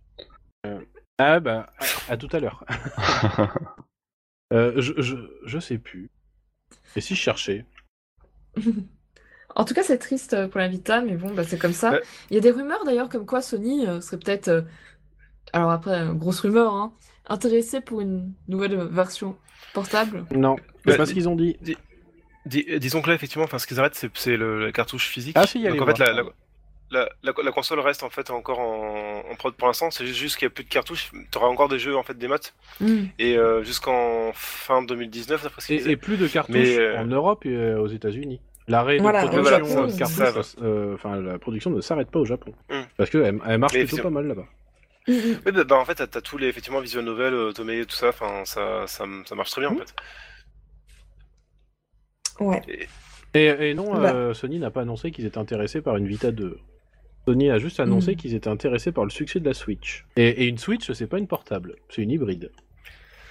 Ah 1.18 1.40
bah, 1.40 1.66
à, 2.08 2.12
à 2.12 2.16
tout 2.16 2.28
à 2.32 2.40
l'heure. 2.40 2.64
Euh, 4.50 4.72
je, 4.80 4.94
je, 4.96 5.14
je 5.44 5.58
sais 5.58 5.76
plus. 5.76 6.10
Et 6.96 7.02
si 7.02 7.14
je 7.14 7.20
cherchais? 7.20 7.66
En 9.58 9.64
tout 9.64 9.74
cas, 9.74 9.82
c'est 9.82 9.98
triste 9.98 10.34
euh, 10.34 10.48
pour 10.48 10.60
la 10.60 10.68
Vita, 10.68 11.00
mais 11.02 11.16
bon, 11.16 11.34
bah, 11.34 11.44
c'est 11.44 11.58
comme 11.58 11.72
ça. 11.72 11.98
Il 12.30 12.34
y 12.34 12.38
a 12.38 12.40
des 12.40 12.50
rumeurs 12.50 12.84
d'ailleurs 12.84 13.08
comme 13.08 13.26
quoi 13.26 13.42
Sony 13.42 13.86
euh, 13.86 14.00
serait 14.00 14.18
peut-être, 14.18 14.48
euh, 14.48 14.62
alors 15.52 15.70
après, 15.70 16.06
grosse 16.14 16.40
rumeur, 16.40 16.72
hein, 16.74 16.92
intéressé 17.28 17.80
pour 17.80 18.00
une 18.00 18.32
nouvelle 18.48 18.76
version 18.90 19.36
portable. 19.74 20.24
Non, 20.30 20.56
c'est 20.84 20.92
Bah, 20.92 20.96
pas 20.96 21.06
ce 21.06 21.12
qu'ils 21.12 21.28
ont 21.28 21.36
dit. 21.36 21.56
Dis- 22.46 22.66
disons 22.78 23.02
que 23.02 23.08
là, 23.08 23.14
effectivement, 23.14 23.44
enfin, 23.44 23.58
ce 23.58 23.66
qu'ils 23.66 23.78
arrêtent, 23.78 23.94
c'est 23.94 24.10
c'est 24.16 24.36
le, 24.36 24.64
la 24.66 24.72
cartouche 24.72 25.08
physique. 25.08 25.36
Ah, 25.36 25.46
si, 25.46 25.58
il 25.58 25.64
y 25.64 25.66
a 25.66 25.70
Donc 25.70 25.82
en 25.82 25.86
fait, 25.86 25.98
la, 25.98 26.12
la, 26.12 26.22
la, 26.90 27.08
la- 27.22 27.32
la 27.44 27.52
console 27.52 27.80
reste 27.80 28.02
en 28.02 28.10
fait 28.10 28.30
encore 28.30 28.60
en, 28.60 29.22
en 29.30 29.34
prod 29.36 29.54
pour 29.54 29.66
l'instant. 29.68 29.90
C'est 29.90 30.06
juste 30.06 30.36
qu'il 30.38 30.46
n'y 30.46 30.52
a 30.52 30.54
plus 30.54 30.64
de 30.64 30.68
cartouches. 30.70 31.10
Tu 31.30 31.38
auras 31.38 31.48
encore 31.48 31.68
des 31.68 31.78
jeux 31.78 31.96
en 31.96 32.02
fait 32.02 32.16
des 32.16 32.28
maths 32.28 32.54
Hmm. 32.80 33.06
et 33.18 33.36
euh, 33.36 33.62
jusqu'en 33.64 34.30
fin 34.34 34.82
2019 34.82 35.42
d'après 35.42 35.60
ce 35.60 35.66
qu'ils 35.66 35.88
Et, 35.88 35.92
et 35.92 35.96
plus 35.96 36.16
de 36.16 36.28
cartouches 36.28 36.54
Mais, 36.56 36.78
euh, 36.78 36.98
en 36.98 37.06
Europe 37.06 37.44
et 37.44 37.54
euh, 37.54 37.80
aux 37.80 37.88
États-Unis. 37.88 38.40
L'arrêt 38.68 38.98
de 38.98 39.02
production 39.02 39.88
ça 40.06 40.42
ça- 40.42 40.62
euh, 40.62 40.94
enfin 40.94 41.16
la 41.20 41.38
production 41.38 41.70
ne 41.70 41.80
s'arrête 41.80 42.10
pas 42.10 42.18
au 42.20 42.24
Japon. 42.24 42.52
Hmm. 42.70 42.82
Parce 42.96 43.10
qu'elle 43.10 43.40
elle 43.46 43.58
marche 43.58 43.72
Mais 43.74 43.84
plutôt 43.86 44.02
pas 44.02 44.10
mal 44.10 44.26
là-bas. 44.26 44.46
Hmm. 45.06 45.12
Oui, 45.46 45.52
bah, 45.52 45.64
bah, 45.64 45.76
en 45.76 45.84
fait, 45.86 45.94
t'as 45.94 46.18
as 46.18 46.20
tous 46.20 46.36
les 46.36 46.48
effectivement 46.48 46.80
visual 46.80 47.02
novels, 47.04 47.32
euh, 47.32 47.52
Tomei, 47.52 47.86
tout 47.86 47.96
ça. 47.96 48.10
Enfin, 48.10 48.42
ça, 48.44 48.86
ça, 48.86 49.04
ça 49.24 49.34
marche 49.34 49.50
très 49.50 49.62
bien 49.62 49.70
en 49.70 49.76
fait. 49.76 49.94
Ouais. 52.40 52.60
Et, 53.34 53.46
et 53.70 53.74
non, 53.74 53.92
Bah. 53.94 54.12
euh, 54.14 54.34
Sony 54.34 54.58
n'a 54.58 54.70
pas 54.70 54.82
annoncé 54.82 55.10
qu'ils 55.10 55.26
étaient 55.26 55.38
intéressés 55.38 55.80
par 55.80 55.96
une 55.96 56.06
Vita 56.06 56.30
2. 56.30 56.58
Sony 57.26 57.50
a 57.50 57.58
juste 57.58 57.80
annoncé 57.80 58.12
Mm. 58.12 58.16
qu'ils 58.16 58.34
étaient 58.34 58.48
intéressés 58.48 58.92
par 58.92 59.04
le 59.04 59.10
succès 59.10 59.40
de 59.40 59.44
la 59.44 59.54
Switch. 59.54 60.06
Et, 60.16 60.28
et 60.28 60.46
une 60.46 60.58
Switch, 60.58 60.90
c'est 60.92 61.06
pas 61.06 61.18
une 61.18 61.26
portable, 61.26 61.76
c'est 61.90 62.02
une 62.02 62.10
hybride. 62.10 62.50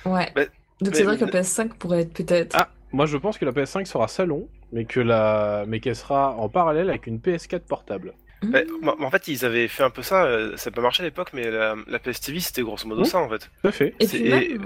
Ouais. 0.06 0.32
Mais- 0.36 0.50
Donc 0.82 0.96
c'est 0.96 1.04
vrai 1.04 1.18
que 1.18 1.26
la 1.26 1.32
PS5 1.32 1.74
pourrait 1.78 2.02
être 2.02 2.14
peut-être. 2.14 2.56
Ah, 2.60 2.70
moi 2.92 3.06
je 3.08 3.18
pense 3.18 3.38
que 3.40 3.46
la 3.46 3.52
PS5 3.52 3.86
sera 3.86 4.08
salon, 4.08 4.48
mais 4.72 4.86
que 4.86 5.00
la, 5.00 5.66
mais 5.68 5.80
qu'elle 5.80 5.96
sera 5.96 6.36
en 6.36 6.50
parallèle 6.50 6.90
avec 6.90 7.08
une 7.08 7.20
PS4 7.20 7.62
portable. 7.68 8.14
Bah, 8.44 8.60
moi- 8.82 8.96
en 9.02 9.10
fait, 9.10 9.28
ils 9.28 9.46
avaient 9.46 9.68
fait 9.68 9.84
un 9.84 9.90
peu 9.90 10.04
ça. 10.04 10.26
euh, 10.26 10.56
Ça 10.58 10.70
n'a 10.70 10.76
pas 10.76 10.82
marché 10.82 11.02
à 11.02 11.06
l'époque, 11.06 11.32
mais 11.34 11.50
la, 11.50 11.76
la 11.88 12.00
PS 12.00 12.22
TV, 12.22 12.40
c'était 12.40 12.62
grosso 12.62 12.88
modo 12.88 13.02
Mhm. 13.02 13.06
ça 13.06 13.18
en 13.20 13.30
fait. 13.30 13.50
Tout 13.62 13.68
à 13.68 13.72
fait. 13.72 13.96
Et 14.00 14.06
c'est- 14.08 14.20
puis 14.20 14.30
même, 14.30 14.66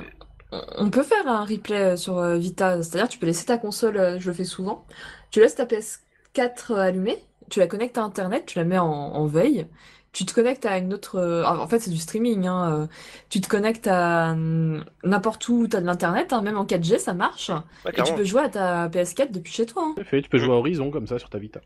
on- 0.52 0.62
on 0.78 0.89
peut 0.89 1.04
faire 1.04 1.26
un 1.28 1.45
replay 1.45 1.93
euh, 1.93 1.95
sur 1.95 2.18
euh, 2.18 2.38
Vita, 2.38 2.84
c'est-à-dire 2.84 3.08
tu 3.08 3.18
peux 3.18 3.26
laisser 3.28 3.45
ta 3.45 3.58
console, 3.58 4.18
je 4.20 4.28
le 4.28 4.34
fais 4.34 4.43
souvent, 4.43 4.86
tu 5.32 5.39
laisses 5.39 5.56
ta 5.56 5.66
PS4 5.66 6.74
allumée, 6.78 7.18
tu 7.49 7.60
la 7.60 7.68
connectes 7.68 7.97
à 7.97 8.04
Internet, 8.04 8.45
tu 8.45 8.58
la 8.60 8.66
mets 8.66 8.78
en, 8.78 8.86
en 8.89 9.26
veille, 9.26 9.68
tu 10.14 10.26
te 10.26 10.34
connectes 10.34 10.66
à 10.66 10.78
une 10.78 10.93
autre... 10.93 11.16
euh, 11.18 11.43
En 11.45 11.68
fait, 11.68 11.80
c'est 11.80 11.89
du 11.91 11.97
streaming, 11.97 12.47
hein, 12.47 12.82
euh, 12.84 12.88
Tu 13.30 13.39
te 13.41 13.47
connectes 13.47 13.88
à 13.88 14.32
hum, 14.32 14.84
n'importe 15.03 15.47
où 15.49 15.68
tu 15.68 15.76
as 15.78 15.82
de 15.82 15.86
l'Internet, 15.86 16.34
hein, 16.34 16.41
même 16.41 16.57
en 16.57 16.66
4G, 16.66 16.97
ça 16.99 17.14
marche, 17.14 17.49
Ouais, 17.86 17.91
et 17.95 18.03
tu 18.03 18.03
carrément. 18.03 18.18
peux 18.18 18.24
jouer 18.24 18.41
à 18.41 18.49
ta 18.49 18.89
PS4 18.89 19.32
depuis 19.32 19.53
chez 19.53 19.66
toi, 19.66 19.84
hein. 19.86 19.93
Tout 19.95 20.01
à 20.01 20.03
fait. 20.05 20.22
Tu 20.22 20.30
peux 20.30 20.38
jouer 20.38 20.51
à 20.53 20.57
Horizon 20.57 20.91
comme 20.91 21.07
ça 21.07 21.18
sur 21.20 21.30
ta 21.30 21.38
Vita. 21.39 21.62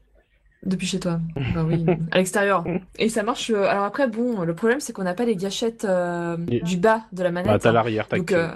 Depuis 0.63 0.87
chez 0.87 0.99
toi, 0.99 1.19
bah 1.53 1.63
oui, 1.63 1.85
à 2.11 2.17
l'extérieur. 2.17 2.63
Et 2.97 3.09
ça 3.09 3.21
marche... 3.23 3.51
euh, 3.51 3.65
Alors 3.67 3.83
après, 3.85 4.07
bon, 4.07 4.41
le 4.41 4.55
problème 4.55 4.79
c'est 4.79 4.93
qu'on 4.93 5.03
n'a 5.03 5.13
pas 5.13 5.25
les 5.25 5.35
gâchettes 5.35 5.85
euh, 5.85 6.37
Et- 6.49 6.61
du 6.61 6.77
bas 6.77 7.03
de 7.11 7.21
la 7.23 7.29
Bah, 7.29 7.33
manette. 7.43 7.61
t'as 7.61 7.69
hein. 7.69 7.73
l'arrière 7.73 8.07
Donc, 8.11 8.31
tactile. 8.31 8.51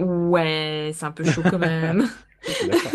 euh, 0.00 0.04
ouais, 0.04 0.92
c'est 0.94 1.04
un 1.04 1.10
peu 1.12 1.24
chaud 1.24 1.44
quand 1.48 1.58
même. 1.58 2.08
Je 2.48 2.52
suis 2.52 2.66
d'accord. 2.66 2.94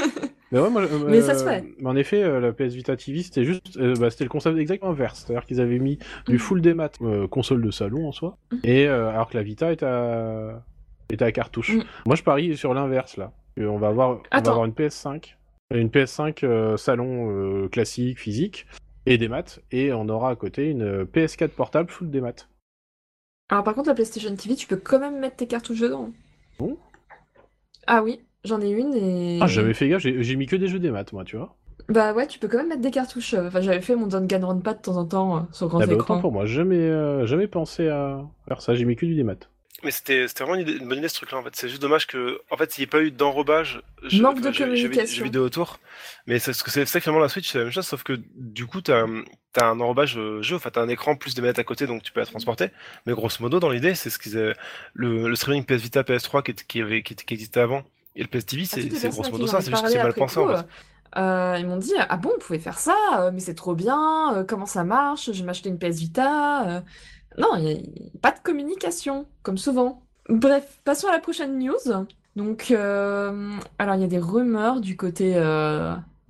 Mais 0.52 0.60
ouais, 0.60 0.70
moi, 0.70 0.82
euh, 0.82 1.08
Mais 1.08 1.22
ça 1.22 1.36
se 1.36 1.44
fait. 1.46 1.64
mais 1.80 1.88
en 1.90 1.96
effet, 1.96 2.22
euh, 2.24 2.40
la 2.40 2.52
PS 2.52 2.74
Vita 2.74 2.98
TV, 2.98 3.24
c'était 3.24 3.46
juste, 3.46 3.78
euh, 3.78 3.96
bah, 3.96 4.10
c'était 4.10 4.26
le 4.26 4.30
concept 4.30 4.58
exactement 4.58 4.92
inverse. 4.92 5.24
C'est-à-dire 5.26 5.46
qu'ils 5.46 5.62
avaient 5.62 5.80
mis 5.80 5.98
du 6.28 6.34
Mhm. 6.34 6.40
full 6.40 6.62
démat, 6.62 6.90
euh, 7.02 7.28
console 7.28 7.62
de 7.62 7.72
salon 7.72 8.08
en 8.08 8.12
soi, 8.12 8.38
Mhm. 8.52 8.60
et 8.64 8.88
euh, 8.88 9.10
alors 9.10 9.30
que 9.30 9.38
la 9.38 9.44
Vita 9.44 9.72
est 9.72 9.84
à, 9.84 10.62
est 11.10 11.22
à 11.22 11.32
cartouche. 11.32 11.76
Mhm. 11.76 11.84
Moi, 12.06 12.16
je 12.16 12.24
parie 12.24 12.58
sur 12.58 12.74
l'inverse 12.74 13.16
là. 13.18 13.32
Euh, 13.60 13.68
On 13.68 13.78
va 13.78 13.88
avoir, 13.90 14.10
on 14.12 14.16
va 14.42 14.50
avoir 14.52 14.66
une 14.66 14.74
PS5, 14.74 15.38
une 15.74 15.90
PS5 15.90 16.44
euh, 16.44 16.76
salon 16.78 17.30
euh, 17.32 17.68
classique, 17.70 18.20
physique, 18.20 18.66
et 19.06 19.18
des 19.18 19.28
maths, 19.30 19.62
et 19.72 19.94
on 19.94 20.08
aura 20.10 20.30
à 20.32 20.36
côté 20.36 20.70
une 20.70 20.84
euh, 20.84 21.06
PS4 21.06 21.50
portable 21.56 21.90
full 21.90 22.10
démat. 22.12 22.34
Alors 23.50 23.64
par 23.64 23.74
contre, 23.76 23.88
la 23.90 23.96
PlayStation 23.96 24.34
TV, 24.36 24.56
tu 24.56 24.68
peux 24.68 24.78
quand 24.78 25.00
même 25.00 25.20
mettre 25.20 25.38
tes 25.38 25.48
cartouches 25.48 25.80
dedans. 25.82 26.12
Bon. 26.60 26.78
Ah 27.88 28.04
oui, 28.04 28.22
j'en 28.46 28.62
ai 28.62 28.70
une 28.70 28.94
et... 28.94 29.40
Ah, 29.42 29.48
j'avais 29.48 29.74
fait 29.74 29.88
gaffe, 29.90 30.02
j'ai 30.02 30.22
j'ai 30.24 30.36
mis 30.36 30.48
que 30.48 30.56
des 30.56 30.68
jeux 30.68 30.80
des 30.80 30.92
maths, 30.92 31.14
moi, 31.14 31.24
tu 31.24 31.38
vois. 31.38 31.56
Bah 31.90 32.14
ouais, 32.14 32.28
tu 32.28 32.40
peux 32.40 32.48
quand 32.48 32.58
même 32.60 32.70
mettre 32.70 32.82
des 32.82 32.92
cartouches. 32.92 33.34
euh, 33.34 33.48
Enfin, 33.48 33.60
j'avais 33.62 33.82
fait 33.82 33.96
mon 33.96 34.08
Danganronpa 34.08 34.74
de 34.76 34.82
temps 34.82 34.98
en 34.98 35.06
temps 35.06 35.38
euh, 35.38 35.42
sur 35.52 35.68
grand 35.68 35.80
Ah 35.82 35.88
bah, 35.88 35.94
écran. 35.94 36.14
autant 36.16 36.22
pour 36.22 36.32
moi, 36.32 36.46
jamais, 36.46 36.78
euh, 36.78 37.26
jamais 37.26 37.48
pensé 37.48 37.88
à 37.90 38.22
faire 38.48 38.62
ça, 38.62 38.76
j'ai 38.76 38.86
mis 38.86 38.96
que 38.96 39.06
du 39.06 39.16
démat. 39.16 39.36
Mais 39.84 39.90
c'était 39.90 40.28
c'était 40.28 40.44
vraiment 40.44 40.62
une, 40.64 40.88
bonne 40.88 41.00
idée 41.00 41.08
ce 41.08 41.16
truc-là 41.16 41.40
en 41.40 41.44
fait. 41.44 41.56
C'est 41.56 41.68
juste 41.68 41.82
dommage 41.82 42.06
que 42.06 42.40
en 42.52 42.56
fait 42.56 42.78
il 42.78 42.82
n'y 42.82 42.84
ait 42.84 42.88
pas 42.88 43.02
eu 43.02 43.10
d'enrobage. 43.10 43.82
je- 44.04 44.22
Manque 44.22 44.38
enfin, 44.40 44.52
de 44.52 44.56
communication. 44.56 45.18
Jeux 45.18 45.24
vidéo 45.24 45.44
autour. 45.44 45.80
Mais 46.28 46.38
c'est 46.38 46.54
ce 46.54 46.64
que 46.64 46.70
c'est 46.70 46.86
c'est 46.86 47.00
que 47.00 47.04
finalement 47.04 47.20
la 47.24 47.30
Switch 47.30 47.50
c'est 47.52 47.58
la 47.58 47.64
même 47.64 47.74
chose 47.74 47.88
sauf 47.88 48.04
que 48.04 48.14
du 48.36 48.68
coup 48.68 48.82
t'as 48.82 49.08
as 49.60 49.66
un 49.66 49.80
enrobage 49.80 50.20
jeu. 50.42 50.56
Enfin 50.56 50.70
t'as 50.72 50.84
un 50.84 50.88
écran 50.88 51.16
plus 51.16 51.34
des 51.34 51.42
manettes 51.42 51.58
à 51.58 51.64
côté 51.64 51.88
donc 51.88 52.04
tu 52.04 52.12
peux 52.12 52.20
la 52.20 52.28
transporter. 52.28 52.68
Mais 53.08 53.14
grosso 53.14 53.38
modo 53.40 53.60
dans 53.60 53.72
l'idée 53.72 53.96
c'est 53.96 54.12
ce 54.12 54.20
qu'ils 54.20 54.38
avaient- 54.38 54.54
le, 54.94 55.28
le 55.28 55.36
streaming 55.36 55.66
PS 55.66 55.82
Vita 55.82 56.04
PS3 56.04 56.44
qui, 56.44 56.52
était- 56.52 56.64
qui 56.68 56.80
avait 56.84 57.02
qui, 57.02 57.14
était- 57.14 57.26
qui 57.26 57.34
existait 57.34 57.62
avant 57.62 57.82
et 58.16 58.24
le 58.24 58.28
PS 58.30 58.46
TV 58.46 58.66
Ah, 58.72 58.78
c'est 58.94 59.10
grosso 59.10 59.32
modo 59.32 59.48
ça. 59.48 59.62
C'est 59.62 59.72
juste 59.72 59.84
que 59.84 59.90
c'est 59.90 60.00
mal 60.00 60.14
pensé 60.14 60.40
en 60.40 60.48
fait. 60.48 60.56
euh, 60.58 60.64
Euh, 61.18 61.58
ils 61.60 61.68
m'ont 61.68 61.78
dit, 61.78 61.94
ah 61.98 62.18
bon, 62.18 62.30
vous 62.30 62.40
pouvez 62.46 62.60
faire 62.60 62.80
ça, 62.80 62.96
euh, 63.20 63.32
mais 63.34 63.42
c'est 63.42 63.56
trop 63.56 63.76
bien, 63.76 64.34
euh, 64.36 64.44
comment 64.46 64.66
ça 64.66 64.84
marche, 64.86 65.32
je 65.32 65.40
vais 65.40 65.44
m'acheter 65.46 65.70
une 65.70 65.78
PS 65.80 66.00
Vita. 66.00 66.70
euh. 66.78 66.82
Non, 67.38 67.56
il 67.58 67.64
n'y 67.64 67.72
a, 67.74 68.20
pas 68.22 68.32
de 68.32 68.40
communication, 68.40 69.28
comme 69.44 69.58
souvent. 69.58 70.04
Bref, 70.30 70.80
passons 70.86 71.08
à 71.08 71.12
la 71.12 71.20
prochaine 71.20 71.58
news. 71.60 71.76
Donc, 72.38 72.72
alors 72.72 73.96
il 73.96 74.02
y 74.02 74.06
a 74.06 74.08
des 74.08 74.20
rumeurs 74.20 74.80
du 74.82 74.96
côté 74.98 75.34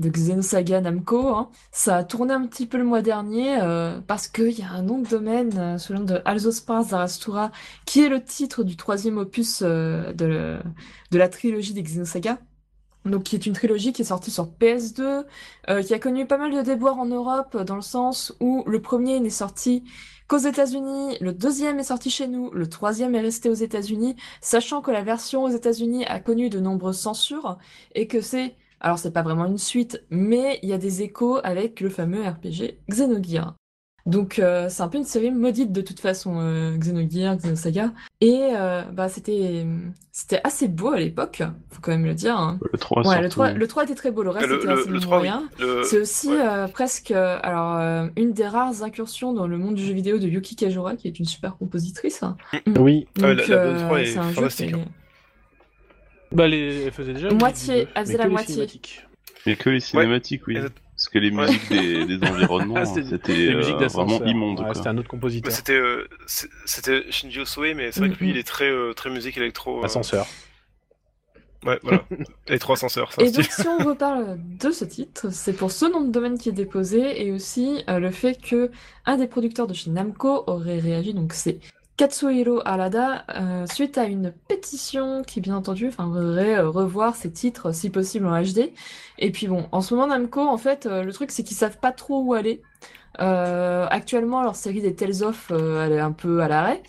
de 0.01 0.09
Xenosaga 0.09 0.81
Namco. 0.81 1.29
hein. 1.29 1.49
Ça 1.71 1.97
a 1.97 2.03
tourné 2.03 2.33
un 2.33 2.45
petit 2.47 2.65
peu 2.67 2.77
le 2.77 2.83
mois 2.83 3.01
dernier 3.01 3.61
euh, 3.61 4.01
parce 4.01 4.27
qu'il 4.27 4.51
y 4.51 4.63
a 4.63 4.69
un 4.71 4.81
nom 4.83 4.99
de 4.99 5.07
domaine 5.07 5.57
euh, 5.57 5.77
sous 5.77 5.93
le 5.93 5.99
nom 5.99 6.05
de 6.05 6.21
Alzospar 6.25 6.83
Zarastura 6.83 7.51
qui 7.85 8.01
est 8.03 8.09
le 8.09 8.23
titre 8.23 8.63
du 8.63 8.75
troisième 8.75 9.17
opus 9.17 9.61
euh, 9.63 10.11
de, 10.13 10.57
de 11.11 11.17
la 11.17 11.29
trilogie 11.29 11.73
des 11.73 11.83
Xenosaga. 11.83 12.39
Donc, 13.05 13.23
qui 13.23 13.35
est 13.35 13.47
une 13.47 13.53
trilogie 13.53 13.93
qui 13.93 14.03
est 14.03 14.05
sortie 14.05 14.29
sur 14.29 14.45
PS2, 14.45 15.25
euh, 15.69 15.81
qui 15.81 15.93
a 15.93 15.99
connu 15.99 16.27
pas 16.27 16.37
mal 16.37 16.53
de 16.53 16.61
déboires 16.61 16.99
en 16.99 17.07
Europe, 17.07 17.57
dans 17.57 17.75
le 17.75 17.81
sens 17.81 18.31
où 18.39 18.63
le 18.67 18.79
premier 18.79 19.19
n'est 19.19 19.31
sorti 19.31 19.83
qu'aux 20.27 20.37
États-Unis, 20.37 21.17
le 21.19 21.33
deuxième 21.33 21.79
est 21.79 21.83
sorti 21.83 22.11
chez 22.11 22.27
nous, 22.27 22.51
le 22.51 22.69
troisième 22.69 23.15
est 23.15 23.21
resté 23.21 23.49
aux 23.49 23.55
États-Unis, 23.55 24.15
sachant 24.39 24.81
que 24.81 24.91
la 24.91 25.01
version 25.03 25.43
aux 25.43 25.49
États-Unis 25.49 26.05
a 26.05 26.19
connu 26.19 26.49
de 26.49 26.59
nombreuses 26.59 26.99
censures 26.99 27.57
et 27.95 28.07
que 28.07 28.21
c'est, 28.21 28.55
alors 28.81 28.99
c'est 28.99 29.11
pas 29.11 29.21
vraiment 29.21 29.45
une 29.45 29.57
suite, 29.57 30.03
mais 30.09 30.59
il 30.63 30.69
y 30.69 30.73
a 30.73 30.77
des 30.77 31.01
échos 31.01 31.39
avec 31.43 31.79
le 31.79 31.89
fameux 31.89 32.21
RPG 32.27 32.79
Xenogears. 32.89 33.55
Donc 34.07 34.39
euh, 34.39 34.67
c'est 34.67 34.81
un 34.81 34.87
peu 34.87 34.97
une 34.97 35.03
série 35.03 35.29
maudite 35.29 35.71
de 35.71 35.81
toute 35.81 35.99
façon, 35.99 36.39
euh, 36.39 36.75
Xenogears, 36.75 37.37
Xenosaga. 37.37 37.91
Et 38.19 38.49
euh, 38.55 38.81
bah 38.91 39.09
c'était 39.09 39.63
c'était 40.11 40.41
assez 40.43 40.67
beau 40.67 40.89
à 40.89 40.99
l'époque, 40.99 41.43
faut 41.69 41.81
quand 41.81 41.91
même 41.91 42.05
le 42.05 42.15
dire. 42.15 42.35
hein. 42.35 42.57
Le 42.73 42.79
3 42.79 43.07
Ouais, 43.07 43.17
le 43.17 43.29
surtout. 43.29 43.29
3, 43.35 43.51
le 43.51 43.67
3 43.67 43.83
était 43.83 43.93
très 43.93 44.09
beau, 44.09 44.23
le 44.23 44.31
reste 44.31 44.47
Le, 44.47 44.57
était 44.57 44.65
le, 44.65 44.79
assez 44.79 44.89
le 44.89 44.99
3, 44.99 45.17
oui. 45.21 45.27
moyen. 45.29 45.43
Le- 45.59 45.83
C'est 45.83 45.99
aussi 45.99 46.29
ouais. 46.29 46.39
euh, 46.41 46.67
presque 46.67 47.11
euh, 47.11 47.37
alors 47.43 47.77
euh, 47.77 48.07
une 48.17 48.33
des 48.33 48.47
rares 48.47 48.81
incursions 48.81 49.33
dans 49.33 49.45
le 49.45 49.59
monde 49.59 49.75
du 49.75 49.85
jeu 49.85 49.93
vidéo 49.93 50.17
de 50.17 50.27
Yuki 50.27 50.55
Kajura, 50.55 50.95
qui 50.95 51.07
est 51.07 51.19
une 51.19 51.25
super 51.25 51.55
compositrice. 51.57 52.21
Oui. 52.79 53.07
Ah 53.21 53.27
ouais, 53.27 53.35
Donc, 53.35 53.47
la- 53.47 53.55
la 53.55 53.61
euh, 53.61 53.85
3 53.85 54.01
est 54.01 54.05
c'est 54.07 54.17
un 54.17 54.29
jeu 54.29 54.33
fantastique, 54.33 54.67
qui 54.69 54.73
est- 54.73 54.77
hein. 54.77 54.85
Bah, 56.31 56.47
les... 56.47 56.83
elle 56.85 56.91
faisait 56.91 57.13
déjà 57.13 57.27
la 57.27 57.33
Moitié, 57.33 57.87
elle 57.93 58.05
faisait 58.05 58.13
mais 58.13 58.17
la 58.17 58.23
que 58.23 58.27
les 58.29 58.33
moitié. 58.33 58.55
a 59.45 59.55
que 59.55 59.69
les 59.69 59.79
cinématiques, 59.79 60.47
oui. 60.47 60.57
Parce 60.59 61.09
que 61.09 61.17
les 61.19 61.31
musiques 61.31 61.69
des, 61.69 62.05
des 62.05 62.27
environnements, 62.27 62.75
Ah, 62.77 62.85
c'était 62.85 63.03
c'était 63.03 63.33
des 63.33 63.53
euh, 63.55 63.87
vraiment 63.87 64.23
immonde. 64.23 64.63
C'était 64.73 64.87
un 64.89 64.97
autre 64.97 65.07
Bah, 65.07 65.11
compositeur. 65.11 65.51
C'était 65.51 65.73
euh, 65.79 66.07
c'était 66.65 67.11
Shinji 67.11 67.39
Osoe, 67.39 67.73
mais 67.75 67.91
c'est 67.91 68.01
vrai 68.01 68.09
que 68.11 68.19
lui, 68.19 68.29
il 68.29 68.37
est 68.37 68.47
très, 68.47 68.69
euh, 68.69 68.93
très 68.93 69.09
musique 69.09 69.37
électro. 69.37 69.79
euh, 69.81 69.85
Ascenseur. 69.85 70.27
Ouais, 71.65 71.79
voilà. 71.83 72.03
Les 72.49 72.57
trois 72.59 72.75
ascenseurs, 72.75 73.11
c'est 73.13 73.21
un 73.21 73.25
Et 73.25 73.31
donc, 73.31 73.45
si 73.45 73.67
on 73.67 73.77
reparle 73.83 74.39
de 74.59 74.71
ce 74.71 74.83
titre, 74.85 75.31
c'est 75.31 75.53
pour 75.53 75.71
ce 75.71 75.85
nom 75.85 76.01
de 76.01 76.11
domaine 76.11 76.37
qui 76.39 76.49
est 76.49 76.53
déposé 76.53 77.23
et 77.25 77.31
aussi 77.31 77.83
euh, 77.87 77.99
le 77.99 78.09
fait 78.11 78.35
que 78.41 78.71
un 79.05 79.17
des 79.17 79.27
producteurs 79.27 79.67
de 79.67 79.73
chez 79.73 79.91
Namco 79.91 80.43
aurait 80.47 80.79
réagi, 80.79 81.13
donc 81.13 81.33
c'est 81.33 81.59
Katsuhiro 82.01 82.61
Harada, 82.65 83.25
euh, 83.35 83.67
suite 83.71 83.99
à 83.99 84.05
une 84.05 84.33
pétition 84.47 85.21
qui, 85.21 85.39
bien 85.39 85.55
entendu, 85.55 85.91
voudrait 85.99 86.57
euh, 86.57 86.67
revoir 86.67 87.15
ses 87.15 87.31
titres, 87.31 87.75
si 87.75 87.91
possible, 87.91 88.25
en 88.25 88.41
HD. 88.41 88.73
Et 89.19 89.31
puis 89.31 89.45
bon, 89.45 89.67
en 89.71 89.81
ce 89.81 89.93
moment, 89.93 90.07
Namco, 90.07 90.41
en 90.41 90.57
fait, 90.57 90.87
euh, 90.87 91.03
le 91.03 91.13
truc, 91.13 91.29
c'est 91.29 91.43
qu'ils 91.43 91.55
savent 91.55 91.77
pas 91.77 91.91
trop 91.91 92.23
où 92.23 92.33
aller. 92.33 92.63
Euh, 93.19 93.85
actuellement, 93.91 94.41
leur 94.41 94.55
série 94.55 94.81
des 94.81 94.95
Tales 94.95 95.21
of, 95.21 95.51
elle 95.51 95.91
est 95.91 95.99
un 95.99 96.11
peu 96.11 96.41
à 96.41 96.47
l'arrêt, 96.47 96.81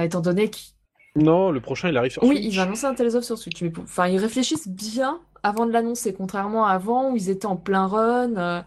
étant 0.00 0.20
donné 0.20 0.50
qu'ils 0.50 0.72
Non, 1.14 1.52
le 1.52 1.60
prochain, 1.60 1.90
il 1.90 1.96
arrive 1.96 2.10
sur 2.10 2.24
oui, 2.24 2.38
Switch. 2.38 2.54
ils 2.54 2.58
ont 2.58 2.64
annoncé 2.64 2.84
un 2.86 2.94
Tales 2.94 3.14
of 3.14 3.22
sur 3.22 3.38
Switch, 3.38 3.62
mais 3.62 3.70
enfin, 3.80 4.08
ils 4.08 4.18
réfléchissent 4.18 4.66
bien 4.66 5.20
avant 5.44 5.66
de 5.66 5.70
l'annoncer, 5.70 6.14
contrairement 6.14 6.66
à 6.66 6.72
avant 6.72 7.12
où 7.12 7.16
ils 7.16 7.30
étaient 7.30 7.46
en 7.46 7.56
plein 7.56 7.86
run. 7.86 8.64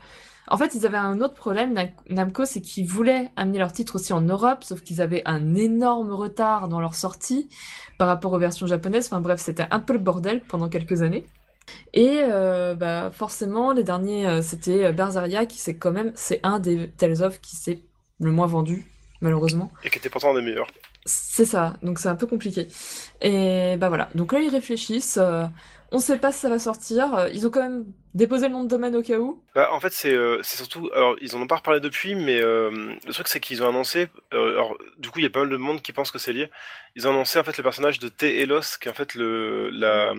En 0.47 0.57
fait, 0.57 0.75
ils 0.75 0.85
avaient 0.85 0.97
un 0.97 1.21
autre 1.21 1.33
problème, 1.33 1.73
Nam- 1.73 1.89
Namco, 2.09 2.45
c'est 2.45 2.61
qu'ils 2.61 2.87
voulaient 2.87 3.31
amener 3.35 3.57
leur 3.59 3.71
titre 3.71 3.95
aussi 3.95 4.13
en 4.13 4.21
Europe, 4.21 4.63
sauf 4.63 4.81
qu'ils 4.81 5.01
avaient 5.01 5.23
un 5.25 5.55
énorme 5.55 6.11
retard 6.11 6.67
dans 6.67 6.79
leur 6.79 6.95
sortie 6.95 7.49
par 7.97 8.07
rapport 8.07 8.33
aux 8.33 8.39
versions 8.39 8.67
japonaises. 8.67 9.07
Enfin 9.07 9.21
bref, 9.21 9.39
c'était 9.39 9.65
un 9.71 9.79
peu 9.79 9.93
le 9.93 9.99
bordel 9.99 10.41
pendant 10.41 10.69
quelques 10.69 11.01
années. 11.01 11.25
Et 11.93 12.19
euh, 12.23 12.75
bah, 12.75 13.09
forcément, 13.11 13.71
les 13.71 13.83
derniers, 13.83 14.27
euh, 14.27 14.41
c'était 14.43 14.85
euh, 14.85 14.91
Berseria, 14.91 15.47
qui 15.47 15.57
c'est 15.57 15.77
quand 15.77 15.91
même, 15.91 16.11
c'est 16.15 16.39
un 16.43 16.59
des 16.59 16.91
Tales 16.91 17.23
of 17.23 17.41
qui 17.41 17.55
s'est 17.55 17.81
le 18.19 18.31
moins 18.31 18.45
vendu, 18.47 18.85
malheureusement. 19.21 19.71
Et 19.83 19.89
qui 19.89 19.97
était 19.97 20.09
pourtant 20.09 20.31
un 20.31 20.35
des 20.39 20.45
meilleurs. 20.45 20.67
C'est 21.05 21.45
ça, 21.45 21.75
donc 21.81 21.99
c'est 21.99 22.07
un 22.09 22.15
peu 22.15 22.27
compliqué. 22.27 22.67
Et 23.21 23.77
bah 23.77 23.89
voilà, 23.89 24.09
donc 24.15 24.31
là 24.31 24.39
ils 24.39 24.49
réfléchissent, 24.49 25.19
euh, 25.21 25.45
on 25.91 25.99
sait 25.99 26.17
pas 26.17 26.31
si 26.31 26.39
ça 26.39 26.49
va 26.49 26.59
sortir, 26.59 27.13
euh, 27.15 27.29
ils 27.29 27.45
ont 27.47 27.49
quand 27.49 27.61
même 27.61 27.85
déposé 28.13 28.47
le 28.47 28.53
nom 28.53 28.63
de 28.63 28.69
domaine 28.69 28.95
au 28.95 29.01
cas 29.01 29.17
où. 29.19 29.41
Bah, 29.53 29.69
en 29.71 29.79
fait, 29.79 29.91
c'est 29.93 30.13
euh, 30.13 30.39
c'est 30.43 30.57
surtout. 30.57 30.89
Alors, 30.93 31.15
ils 31.21 31.35
en 31.35 31.41
ont 31.41 31.47
pas 31.47 31.57
reparlé 31.57 31.79
depuis, 31.79 32.15
mais 32.15 32.41
euh, 32.41 32.71
le 33.05 33.13
truc, 33.13 33.27
c'est 33.27 33.39
qu'ils 33.39 33.63
ont 33.63 33.69
annoncé. 33.69 34.07
euh, 34.33 34.51
alors, 34.53 34.77
du 34.97 35.09
coup, 35.09 35.19
il 35.19 35.23
y 35.23 35.27
a 35.27 35.29
pas 35.29 35.41
mal 35.41 35.49
de 35.49 35.57
monde 35.57 35.81
qui 35.81 35.93
pense 35.93 36.11
que 36.11 36.17
c'est 36.19 36.33
lié. 36.33 36.49
Ils 36.95 37.07
ont 37.07 37.11
annoncé 37.11 37.39
en 37.39 37.43
fait 37.43 37.57
le 37.57 37.63
personnage 37.63 37.99
de 37.99 38.09
T. 38.09 38.41
Elos, 38.41 38.77
qui 38.81 38.87
est 38.87 38.91
en 38.91 38.95
fait 38.95 39.15
le, 39.15 39.69
la, 39.69 40.13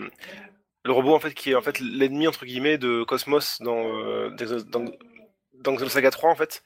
le 0.84 0.92
robot 0.92 1.14
en 1.14 1.20
fait 1.20 1.34
qui 1.34 1.50
est 1.50 1.54
en 1.54 1.62
fait 1.62 1.80
l'ennemi 1.80 2.28
entre 2.28 2.44
guillemets 2.46 2.78
de 2.78 3.02
Cosmos 3.02 3.58
dans 3.60 4.30
dans, 4.70 4.84
dans 5.64 5.72
Xenosaga 5.74 6.10
3 6.10 6.30
en 6.30 6.36
fait. 6.36 6.62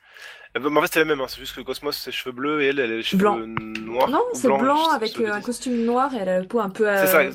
Mais 0.60 0.66
en 0.66 0.82
fait, 0.82 0.88
c'est 0.92 0.98
la 0.98 1.04
même. 1.04 1.20
hein, 1.20 1.26
c'est 1.28 1.38
juste 1.38 1.54
que 1.54 1.60
Cosmos 1.60 1.96
c'est 1.96 2.10
cheveux 2.10 2.32
bleus 2.34 2.60
et 2.62 2.66
elle, 2.68 2.80
elle 2.80 2.92
a 2.92 2.96
les 2.96 3.02
cheveux 3.02 3.20
Blanc. 3.22 3.36
noirs. 3.38 4.10
non, 4.10 4.24
c'est 4.34 4.48
blanc 4.48 4.84
sais- 4.90 4.96
avec 4.96 5.20
un 5.20 5.40
costume 5.40 5.84
noir 5.84 6.12
et 6.12 6.18
elle 6.18 6.28
a 6.28 6.40
la 6.40 6.44
peau 6.44 6.58
un 6.58 6.70
peu 6.70 6.84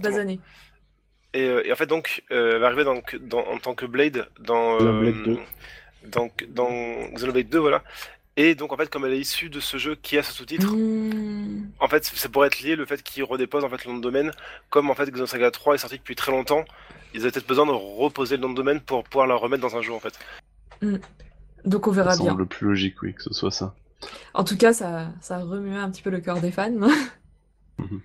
basanée. 0.01 0.39
Et, 1.35 1.41
euh, 1.47 1.61
et 1.67 1.71
en 1.71 1.75
fait, 1.75 1.85
donc, 1.85 2.23
euh, 2.31 2.53
elle 2.55 2.59
va 2.61 2.67
arriver 2.67 2.83
dans, 2.85 3.01
dans- 3.21 3.45
en 3.47 3.57
tant 3.57 3.75
que 3.75 3.85
Blade 3.85 4.27
dans, 4.39 4.77
Xenoblade 4.77 5.15
euh, 5.15 5.25
2. 5.25 5.37
dans, 6.09 6.29
dans 6.49 7.07
Xenoblade 7.13 7.49
2, 7.49 7.59
voilà. 7.59 7.83
Et 8.37 8.55
donc, 8.55 8.73
en 8.73 8.77
fait, 8.77 8.89
comme 8.89 9.05
elle 9.05 9.13
est 9.13 9.19
issue 9.19 9.49
de 9.49 9.59
ce 9.59 9.77
jeu 9.77 9.95
qui 9.95 10.17
a 10.17 10.23
ce 10.23 10.31
sous-titre, 10.33 10.73
Hmm. 10.73 11.67
en 11.79 11.87
fait, 11.87 12.03
ça 12.05 12.29
pourrait 12.29 12.47
être 12.47 12.61
lié 12.61 12.75
le 12.75 12.85
fait 12.85 13.01
qu'ils 13.03 13.23
redéposent 13.23 13.63
en 13.63 13.69
fait, 13.69 13.83
le 13.85 13.91
nom 13.91 13.97
de 13.97 14.03
domaine. 14.03 14.31
Comme 14.69 14.89
en 14.89 14.95
fait, 14.95 15.09
Xenosaga 15.11 15.51
3 15.51 15.75
est 15.75 15.77
sorti 15.77 15.97
depuis 15.97 16.15
très 16.15 16.31
longtemps, 16.31 16.63
ils 17.13 17.21
avaient 17.21 17.31
peut-être 17.31 17.47
besoin 17.47 17.65
de 17.65 17.71
reposer 17.71 18.35
le 18.37 18.41
nom 18.41 18.49
de 18.49 18.55
domaine 18.55 18.79
pour 18.81 19.03
pouvoir 19.03 19.27
la 19.27 19.35
remettre 19.35 19.61
dans 19.61 19.75
un 19.77 19.81
jeu, 19.81 19.93
en 19.93 19.99
fait. 19.99 20.17
Donc 21.65 21.87
on 21.87 21.91
Ça 21.91 21.95
verra 22.03 22.15
bien. 22.17 22.25
semble 22.27 22.41
le 22.41 22.45
plus 22.47 22.67
logique, 22.67 23.01
oui, 23.01 23.13
que 23.13 23.23
ce 23.23 23.33
soit 23.33 23.51
ça. 23.51 23.73
En 24.33 24.43
tout 24.43 24.57
cas, 24.57 24.71
ça, 24.73 25.07
ça 25.21 25.39
remuait 25.39 25.77
un 25.77 25.89
petit 25.89 26.01
peu 26.01 26.09
le 26.11 26.19
cœur 26.19 26.39
des 26.41 26.51
fans. 26.51 26.71
Mhm. 27.77 28.01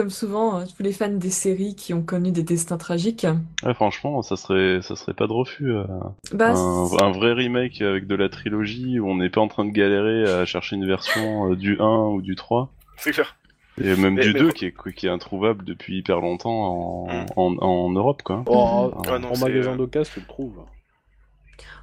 Comme 0.00 0.08
souvent, 0.08 0.60
euh, 0.60 0.64
tous 0.64 0.82
les 0.82 0.92
fans 0.92 1.10
des 1.10 1.28
séries 1.28 1.74
qui 1.74 1.92
ont 1.92 2.00
connu 2.00 2.32
des 2.32 2.42
destins 2.42 2.78
tragiques. 2.78 3.26
Ouais, 3.62 3.74
franchement, 3.74 4.22
ça 4.22 4.36
serait, 4.36 4.80
ça 4.80 4.96
serait 4.96 5.12
pas 5.12 5.26
de 5.26 5.32
refus. 5.34 5.70
euh, 5.70 5.84
Bah, 6.32 6.52
un, 6.52 6.86
c'est- 6.86 7.02
un 7.02 7.10
vrai 7.10 7.34
remake 7.34 7.82
avec 7.82 8.06
de 8.06 8.14
la 8.14 8.30
trilogie 8.30 8.98
où 8.98 9.06
on 9.10 9.16
n'est 9.16 9.28
pas 9.28 9.42
en 9.42 9.48
train 9.48 9.66
de 9.66 9.70
galérer 9.72 10.24
à 10.24 10.46
chercher 10.46 10.76
une 10.76 10.86
version 10.86 11.50
euh, 11.52 11.54
du 11.54 11.76
1 11.78 12.06
ou 12.06 12.22
du 12.22 12.34
3. 12.34 12.70
C'est 12.96 13.10
clair. 13.10 13.36
Et 13.78 13.94
même 13.94 14.14
Mais- 14.14 14.22
du 14.22 14.32
mais 14.32 14.40
2 14.40 14.46
faut- 14.46 14.52
qui 14.54 14.64
est, 14.64 14.74
qui 14.96 15.06
est 15.06 15.10
introuvable 15.10 15.66
depuis 15.66 15.98
hyper 15.98 16.22
longtemps 16.22 16.50
en, 16.50 17.06
Mm. 17.06 17.26
en, 17.36 17.56
en 17.58 17.90
Europe, 17.90 18.22
quoi. 18.22 18.42
Oh, 18.46 18.90
Mhm. 18.96 19.02
Ah 19.06 19.18
non, 19.18 19.32
en 19.34 19.38
magasin 19.38 19.76
d'occasion, 19.76 20.10
tu 20.14 20.20
le 20.20 20.26
trouves. 20.26 20.60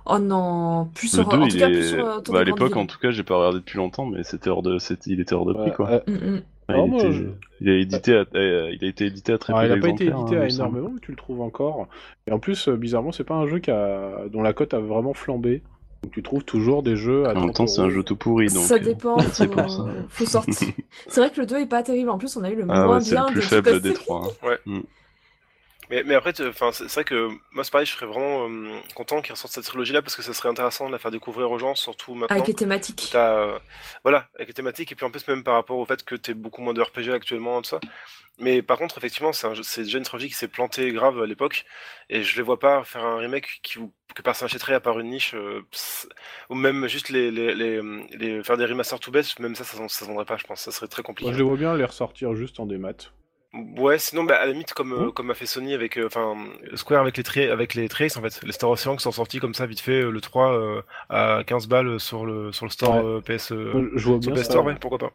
Oh 0.07 0.17
non, 0.17 0.89
plus 0.95 1.13
Le 1.15 1.21
sur, 1.21 1.29
2, 1.29 1.37
en 1.37 1.45
il 1.45 1.51
plus 1.61 1.89
sur 1.89 2.21
bah, 2.31 2.39
à 2.39 2.43
l'époque, 2.43 2.75
en 2.77 2.87
tout 2.87 2.97
cas, 2.97 3.11
j'ai 3.11 3.21
pas 3.23 3.37
regardé 3.37 3.59
depuis 3.59 3.77
longtemps, 3.77 4.07
mais 4.07 4.23
c'était 4.23 4.49
hors 4.49 4.63
de, 4.63 4.79
c'était, 4.79 5.11
il 5.11 5.19
était 5.19 5.35
hors 5.35 5.45
de 5.45 5.53
prix, 5.53 5.69
Ouais, 5.69 5.75
quoi. 5.75 5.89
euh, 5.91 5.99
Mm, 6.07 6.35
mm. 6.37 6.41
Il, 6.69 6.75
moi, 6.75 6.97
était- 6.99 7.11
je- 7.13 7.23
il 7.61 7.69
a 7.69 7.73
édité 7.77 8.13
à... 8.15 8.25
euh, 8.35 8.71
il 8.73 8.83
a 8.83 8.87
été 8.87 9.05
édité 9.05 9.33
à 9.33 9.37
très 9.37 9.53
Alors, 9.53 9.61
peu 9.61 9.67
il 9.67 9.69
n'a 9.69 9.77
pas 9.77 9.89
été 9.89 10.05
édité 10.05 10.35
hein, 10.35 10.41
à 10.41 10.49
semble. 10.49 10.77
énormément, 10.77 10.91
mais 10.93 10.99
tu 11.01 11.11
le 11.11 11.17
trouves 11.17 11.41
encore. 11.41 11.87
Et 12.27 12.31
en 12.31 12.39
plus, 12.39 12.67
euh, 12.67 12.75
bizarrement, 12.75 13.11
c'est 13.11 13.23
pas 13.23 13.35
un 13.35 13.47
jeu 13.47 13.59
qui 13.59 13.71
a... 13.71 14.27
dont 14.31 14.41
la 14.41 14.53
cote 14.53 14.73
a 14.73 14.79
vraiment 14.79 15.13
flambé. 15.13 15.61
Donc 16.03 16.11
tu 16.11 16.21
trouves 16.21 16.43
toujours 16.43 16.83
des 16.83 16.95
jeux 16.95 17.25
à 17.25 17.31
En 17.31 17.33
même 17.33 17.43
30 17.45 17.53
temps, 17.55 17.67
c'est 17.67 17.81
un 17.81 17.89
jeu 17.89 18.03
tout 18.03 18.15
pourri, 18.15 18.47
donc. 18.47 18.57
Ça 18.65 18.75
euh, 18.75 18.79
dépend, 18.79 19.19
c'est 19.33 19.47
pour 19.47 19.69
ça. 19.69 19.85
faut 20.09 20.25
sortir. 20.25 20.67
C'est 21.07 21.21
vrai 21.21 21.31
que 21.31 21.39
le 21.39 21.45
2 21.47 21.57
est 21.59 21.65
pas 21.65 21.81
terrible, 21.83 22.09
en 22.09 22.17
plus 22.17 22.35
on 22.37 22.43
a 22.43 22.51
eu 22.51 22.55
le 22.55 22.65
Ah 22.69 22.85
moins 22.85 22.97
ouais, 22.97 23.01
c'est 23.01 23.11
bien 23.15 23.25
le 23.27 23.31
plus 23.31 23.41
de 23.41 23.45
faible 23.45 23.81
des 23.81 23.93
trois. 23.93 24.37
hein. 24.45 24.81
Mais, 25.89 26.03
mais 26.03 26.15
après, 26.15 26.33
tu- 26.33 26.45
enfin, 26.47 26.71
c'est 26.73 26.91
vrai 26.93 27.03
que 27.05 27.29
moi, 27.51 27.63
c'est 27.63 27.71
pareil, 27.71 27.85
je 27.87 27.93
serais 27.93 28.05
vraiment 28.05 28.49
euh, 28.49 28.79
content 28.93 29.21
qu'ils 29.21 29.31
ressortent 29.33 29.53
cette 29.53 29.63
trilogie-là 29.65 30.01
parce 30.01 30.15
que 30.17 30.21
ça 30.21 30.33
serait 30.33 30.49
intéressant 30.49 30.87
de 30.87 30.91
la 30.91 30.99
faire 30.99 31.11
découvrir 31.11 31.49
aux 31.49 31.59
gens, 31.59 31.75
surtout 31.75 32.13
maintenant. 32.13 32.35
Avec 32.35 32.47
les 32.47 32.53
thématiques. 32.53 33.15
Euh, 33.15 33.57
voilà, 34.03 34.27
avec 34.35 34.49
les 34.49 34.53
thématiques, 34.53 34.91
et 34.91 34.95
puis 34.95 35.05
en 35.05 35.11
plus, 35.11 35.25
même 35.29 35.43
par 35.43 35.53
rapport 35.53 35.77
au 35.77 35.85
fait 35.85 36.03
que 36.03 36.15
t'es 36.15 36.33
beaucoup 36.33 36.61
moins 36.61 36.73
de 36.73 36.81
RPG 36.81 37.11
actuellement, 37.13 37.61
tout 37.61 37.69
ça. 37.69 37.79
Mais 38.39 38.61
par 38.61 38.77
contre, 38.77 38.97
effectivement, 38.97 39.33
c'est 39.33 39.47
un 39.47 39.53
déjà 39.53 39.97
une 39.97 40.03
trilogie 40.03 40.27
qui 40.29 40.35
s'est 40.35 40.47
plantée 40.47 40.91
grave 40.91 41.21
à 41.21 41.25
l'époque, 41.25 41.65
et 42.09 42.21
je 42.23 42.35
les 42.35 42.43
vois 42.43 42.59
pas 42.59 42.83
faire 42.83 43.03
un 43.05 43.17
remake 43.17 43.59
qui, 43.63 43.79
que 44.13 44.21
personne 44.21 44.45
achèterait 44.47 44.73
à 44.75 44.79
part 44.79 44.99
une 44.99 45.09
niche, 45.09 45.33
euh, 45.35 45.61
pss, 45.71 46.07
ou 46.49 46.55
même 46.55 46.87
juste 46.87 47.09
les, 47.09 47.31
les, 47.31 47.55
les, 47.55 47.81
les- 48.11 48.43
faire 48.43 48.57
des 48.57 48.65
remasters 48.65 48.99
tout 48.99 49.11
bêtes, 49.11 49.39
même 49.39 49.55
ça, 49.55 49.63
ça, 49.63 49.77
ça 49.77 49.87
se 49.87 50.05
vendrait 50.05 50.25
pas, 50.25 50.37
je 50.37 50.43
pense, 50.43 50.61
ça 50.61 50.71
serait 50.71 50.87
très 50.87 51.01
compliqué. 51.03 51.29
Moi, 51.29 51.33
je 51.33 51.43
les 51.43 51.47
vois 51.49 51.57
bien 51.57 51.75
les 51.77 51.85
ressortir 51.85 52.35
juste 52.35 52.59
en 52.59 52.65
démat. 52.65 52.93
Ouais, 53.53 53.97
sinon, 53.97 54.23
bah, 54.25 54.35
à 54.35 54.45
la 54.45 54.51
limite, 54.51 54.73
comme, 54.73 54.91
euh, 54.93 55.07
Mmh. 55.07 55.11
comme 55.13 55.31
a 55.31 55.33
fait 55.33 55.45
Sony 55.45 55.73
avec, 55.73 55.97
euh, 55.97 56.05
enfin, 56.07 56.35
Square 56.75 57.01
avec 57.01 57.15
les, 57.17 57.23
tri- 57.23 57.49
avec 57.49 57.73
les 57.75 57.87
Trace, 57.89 58.17
en 58.17 58.21
fait, 58.21 58.41
les 58.43 58.51
Star 58.51 58.69
Ocean 58.69 58.95
qui 58.97 59.01
sont 59.03 59.11
sortis 59.11 59.39
comme 59.39 59.53
ça, 59.53 59.65
vite 59.65 59.79
fait, 59.79 60.01
euh, 60.01 60.09
le 60.11 60.21
3 60.21 60.51
euh, 60.53 60.81
à 61.09 61.43
15 61.45 61.67
balles 61.67 61.99
sur 61.99 62.25
le, 62.25 62.51
sur 62.51 62.65
le 62.65 62.71
store 62.71 63.03
Ouais. 63.05 63.21
PS, 63.21 63.51
euh, 63.53 63.89
Je 63.95 64.09
vois 64.09 64.19
sur 64.21 64.31
bien 64.31 64.33
PS 64.33 64.43
ça. 64.43 64.43
Store, 64.43 64.65
ouais, 64.65 64.75
pourquoi 64.79 64.99
pas. 64.99 65.11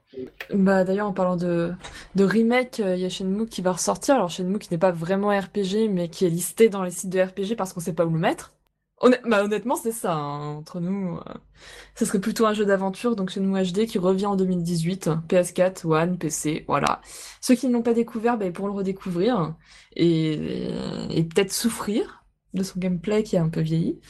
Bah 0.52 0.84
d'ailleurs 0.84 1.06
en 1.08 1.12
parlant 1.12 1.36
de, 1.36 1.72
de 2.14 2.24
remake, 2.24 2.80
euh, 2.80 2.94
il 2.96 3.02
y 3.02 3.04
a 3.04 3.08
Shenmue 3.08 3.46
qui 3.46 3.62
va 3.62 3.72
ressortir. 3.72 4.14
Alors 4.16 4.30
Shenmue 4.30 4.58
qui 4.58 4.68
n'est 4.72 4.78
pas 4.78 4.92
vraiment 4.92 5.28
RPG 5.28 5.88
mais 5.90 6.08
qui 6.08 6.26
est 6.26 6.30
listé 6.30 6.68
dans 6.68 6.82
les 6.82 6.90
sites 6.90 7.10
de 7.10 7.20
RPG 7.20 7.56
parce 7.56 7.72
qu'on 7.72 7.80
sait 7.80 7.94
pas 7.94 8.04
où 8.06 8.12
le 8.12 8.18
mettre. 8.18 8.52
Honn- 9.02 9.18
bah, 9.26 9.44
honnêtement, 9.44 9.76
c'est 9.76 9.92
ça, 9.92 10.14
hein, 10.14 10.56
entre 10.56 10.80
nous. 10.80 11.16
euh, 11.18 11.34
Ce 11.96 12.04
serait 12.04 12.20
plutôt 12.20 12.46
un 12.46 12.54
jeu 12.54 12.64
d'aventure, 12.66 13.16
donc 13.16 13.30
Shenmue 13.30 13.60
HD 13.62 13.86
qui 13.86 13.98
revient 13.98 14.26
en 14.26 14.36
2018, 14.36 15.10
PS4, 15.28 15.86
One, 15.86 16.18
PC, 16.18 16.64
voilà. 16.68 17.00
Ceux 17.40 17.54
qui 17.56 17.68
ne 17.68 17.72
l'ont 17.74 17.82
pas 17.82 17.94
découvert, 17.94 18.38
bah, 18.38 18.46
ils 18.46 18.52
pourront 18.52 18.68
le 18.68 18.74
redécouvrir 18.74 19.54
et, 19.96 20.68
et 21.10 21.24
peut-être 21.24 21.52
souffrir 21.52 22.24
de 22.54 22.62
son 22.62 22.78
gameplay 22.80 23.22
qui 23.22 23.36
a 23.36 23.42
un 23.42 23.48
peu 23.48 23.60
vieilli. 23.60 24.00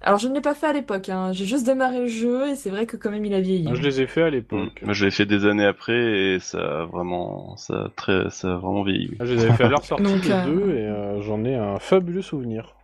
Alors, 0.00 0.18
je 0.18 0.28
ne 0.28 0.34
l'ai 0.34 0.40
pas 0.42 0.54
fait 0.54 0.66
à 0.66 0.72
l'époque, 0.72 1.08
hein, 1.08 1.32
j'ai 1.32 1.46
juste 1.46 1.64
démarré 1.66 2.00
le 2.00 2.08
jeu 2.08 2.48
et 2.50 2.56
c'est 2.56 2.70
vrai 2.70 2.86
que 2.86 2.96
quand 2.96 3.10
même 3.10 3.24
il 3.24 3.34
a 3.34 3.40
vieilli. 3.40 3.68
Ah, 3.68 3.74
Je 3.74 3.82
les 3.82 4.00
ai 4.00 4.06
fait 4.06 4.22
à 4.22 4.30
l'époque. 4.30 4.80
Moi, 4.82 4.92
je 4.94 5.04
l'ai 5.04 5.10
fait 5.10 5.26
des 5.26 5.46
années 5.46 5.64
après 5.66 6.34
et 6.34 6.40
ça 6.40 6.82
a 6.82 6.84
vraiment, 6.86 7.56
ça 7.56 7.74
a 7.84 7.88
très, 7.90 8.30
ça 8.30 8.54
a 8.54 8.56
vraiment 8.58 8.82
vieilli. 8.82 9.08
oui. 9.10 9.16
Ah, 9.20 9.24
Je 9.24 9.34
les 9.34 9.42
avais 9.42 9.52
fait 9.52 9.64
à 9.64 9.68
leur 9.68 9.84
sortie 9.84 10.02
Donc, 10.04 10.24
les 10.24 10.34
euh, 10.34 10.44
deux 10.44 10.76
et 10.76 10.86
euh, 10.86 11.20
j'en 11.22 11.44
ai 11.44 11.54
un 11.54 11.78
fabuleux 11.78 12.22
souvenir. 12.22 12.74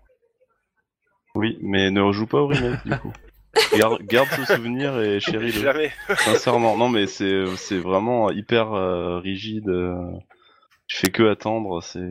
Oui, 1.35 1.59
mais 1.61 1.91
ne 1.91 2.01
rejoue 2.01 2.27
pas 2.27 2.39
au 2.41 2.47
remake 2.49 2.85
du 2.85 2.97
coup. 2.99 3.13
Garde, 3.77 4.01
garde 4.03 4.29
ce 4.31 4.45
souvenir 4.55 5.01
et 5.01 5.19
chéris-le. 5.21 5.51
Jamais. 5.63 5.91
Sincèrement, 6.19 6.77
non 6.77 6.89
mais 6.89 7.07
c'est 7.07 7.45
c'est 7.57 7.79
vraiment 7.79 8.31
hyper 8.31 8.73
euh, 8.73 9.19
rigide. 9.19 9.69
euh, 9.69 9.97
Tu 10.87 10.97
fais 10.97 11.11
que 11.11 11.25
attendre. 11.29 11.83
C'est 11.83 12.11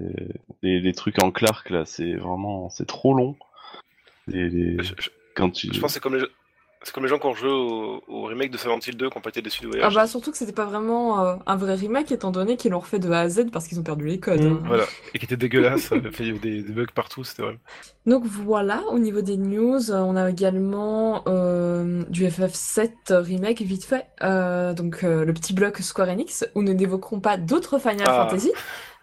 les, 0.63 0.80
les 0.82 0.93
trucs 0.93 1.22
en 1.24 1.32
Clark 1.32 1.70
là, 1.70 1.84
c'est 1.86 2.13
vraiment 2.15 2.70
c'est 2.70 2.86
trop 2.88 3.13
long. 3.13 3.36
Les, 4.28 4.49
les- 4.49 4.84
Je, 4.84 4.93
je- 4.99 5.09
Quand 5.36 5.49
tu 5.49 5.67
je 5.74 5.80
pense 5.80 5.89
que 5.91 5.93
c'est 5.95 5.99
comme 6.01 6.15
les, 6.17 6.26
c'est 6.84 6.93
comme 6.93 7.03
les 7.03 7.09
gens 7.09 7.19
qui 7.19 7.25
ont 7.25 7.34
joué 7.34 7.49
au, 7.49 8.01
au 8.07 8.23
remake 8.23 8.51
de 8.51 8.57
Silent 8.57 8.80
Hill 8.86 8.95
2 8.95 9.09
qui 9.09 9.17
ont 9.17 9.21
pas 9.21 9.30
été 9.30 9.41
déçus 9.41 9.61
du 9.61 9.69
Ah 9.82 9.89
bah 9.89 10.07
surtout 10.07 10.32
que 10.32 10.38
c'était 10.38 10.53
pas 10.53 10.65
vraiment 10.65 11.23
euh, 11.25 11.36
un 11.45 11.55
vrai 11.57 11.75
remake 11.75 12.11
étant 12.11 12.32
donné 12.32 12.55
qu'ils 12.55 12.71
l'ont 12.71 12.80
refait 12.80 12.99
de 12.99 13.09
A 13.11 13.19
à 13.21 13.30
Z 13.30 13.51
parce 13.51 13.67
qu'ils 13.67 13.80
ont 13.80 13.84
perdu 13.84 14.05
les 14.07 14.19
codes. 14.19 14.41
Mm. 14.41 14.47
hein. 14.53 14.61
Voilà. 14.65 14.84
Et 15.13 15.19
qui 15.19 15.25
était 15.25 15.36
dégueulasse, 15.38 15.89
il 15.91 16.03
y 16.03 16.30
avait 16.30 16.39
des, 16.39 16.61
des 16.63 16.71
bugs 16.73 16.86
partout, 16.95 17.23
c'était 17.25 17.41
vrai. 17.43 17.57
Donc 18.05 18.23
voilà, 18.25 18.82
au 18.91 18.97
niveau 18.99 19.21
des 19.21 19.36
news, 19.38 19.91
euh, 19.91 19.97
on 19.99 20.15
a 20.15 20.30
également 20.30 21.23
euh, 21.27 22.03
du 22.09 22.25
FF7 22.25 22.91
remake 23.13 23.61
vite 23.61 23.84
fait, 23.84 24.07
euh, 24.23 24.73
donc 24.73 25.03
euh, 25.03 25.25
le 25.25 25.34
petit 25.34 25.53
bloc 25.53 25.77
Square 25.80 26.07
Enix, 26.09 26.45
où 26.55 26.63
nous 26.63 26.73
n'évoquerons 26.73 27.19
pas 27.19 27.36
d'autres 27.38 27.77
Final 27.77 28.07
Ah. 28.07 28.27
Fantasy. 28.30 28.51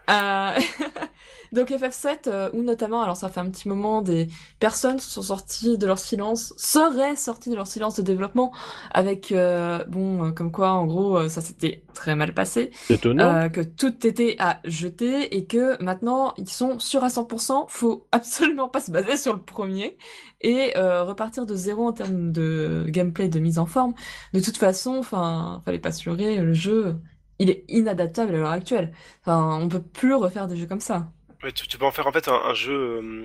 Donc 1.56 1.70
FF7, 1.70 2.28
euh, 2.28 2.50
où 2.52 2.62
notamment, 2.62 3.00
alors 3.00 3.16
ça 3.16 3.30
fait 3.30 3.40
un 3.40 3.48
petit 3.48 3.66
moment, 3.66 4.02
des 4.02 4.28
personnes 4.60 4.98
sont 4.98 5.22
sorties 5.22 5.78
de 5.78 5.86
leur 5.86 5.98
silence, 5.98 6.52
seraient 6.58 7.16
sorties 7.16 7.48
de 7.48 7.54
leur 7.56 7.66
silence 7.66 7.96
de 7.96 8.02
développement, 8.02 8.52
avec, 8.90 9.32
euh, 9.32 9.82
bon, 9.88 10.26
euh, 10.26 10.30
comme 10.32 10.52
quoi, 10.52 10.72
en 10.72 10.84
gros, 10.84 11.16
euh, 11.16 11.28
ça 11.30 11.40
s'était 11.40 11.82
très 11.94 12.14
mal 12.14 12.34
passé, 12.34 12.72
Étonnant. 12.90 13.48
que 13.48 13.62
tout 13.62 14.06
était 14.06 14.36
à 14.38 14.60
jeter 14.64 15.34
et 15.34 15.46
que 15.46 15.82
maintenant 15.82 16.34
ils 16.36 16.50
sont 16.50 16.78
sûrs 16.78 17.04
à 17.04 17.08
100%, 17.08 17.64
faut 17.68 18.06
absolument 18.12 18.68
pas 18.68 18.80
se 18.80 18.90
baser 18.90 19.16
sur 19.16 19.32
le 19.32 19.40
premier 19.40 19.96
et 20.42 20.74
repartir 20.76 21.46
de 21.46 21.54
zéro 21.54 21.88
en 21.88 21.92
termes 21.92 22.32
de 22.32 22.84
gameplay, 22.88 23.28
de 23.30 23.38
mise 23.38 23.58
en 23.58 23.64
forme. 23.64 23.94
De 24.34 24.40
toute 24.40 24.58
façon, 24.58 24.96
enfin, 24.98 25.62
fallait 25.64 25.78
pas 25.78 25.92
se 25.92 26.08
leurrer, 26.08 26.36
le 26.36 26.52
jeu, 26.52 26.96
il 27.38 27.48
est 27.48 27.64
inadaptable 27.68 28.34
à 28.34 28.38
l'heure 28.38 28.50
actuelle. 28.50 28.92
Enfin, 29.22 29.58
on 29.60 29.68
peut 29.68 29.82
plus 29.82 30.14
refaire 30.14 30.46
des 30.48 30.56
jeux 30.56 30.66
comme 30.66 30.80
ça. 30.80 31.10
Tu, 31.42 31.66
tu 31.68 31.78
peux 31.78 31.84
en 31.84 31.90
faire 31.90 32.06
en 32.06 32.12
fait 32.12 32.28
un, 32.28 32.34
un 32.34 32.54
jeu. 32.54 32.72
euh, 33.02 33.24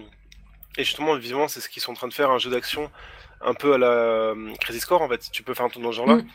et 0.78 0.84
justement, 0.84 1.16
visiblement, 1.16 1.48
c'est 1.48 1.60
ce 1.62 1.70
qu'ils 1.70 1.82
sont 1.82 1.92
en 1.92 1.96
train 1.96 2.08
de 2.08 2.14
faire, 2.14 2.32
un 2.32 2.38
jeu 2.38 2.50
d'action 2.50 2.90
un 3.42 3.54
peu 3.54 3.74
à 3.74 3.78
la 3.78 3.88
euh, 3.88 4.54
Crazy 4.62 4.80
Score 4.80 5.02
en 5.02 5.10
fait. 5.10 5.30
Tu 5.32 5.44
peux 5.44 5.54
faire 5.54 5.66
un 5.66 5.70
truc 5.70 5.84
dans 5.84 5.92
ce 5.92 5.98
genre-là. 5.98 6.18
Mm. 6.18 6.28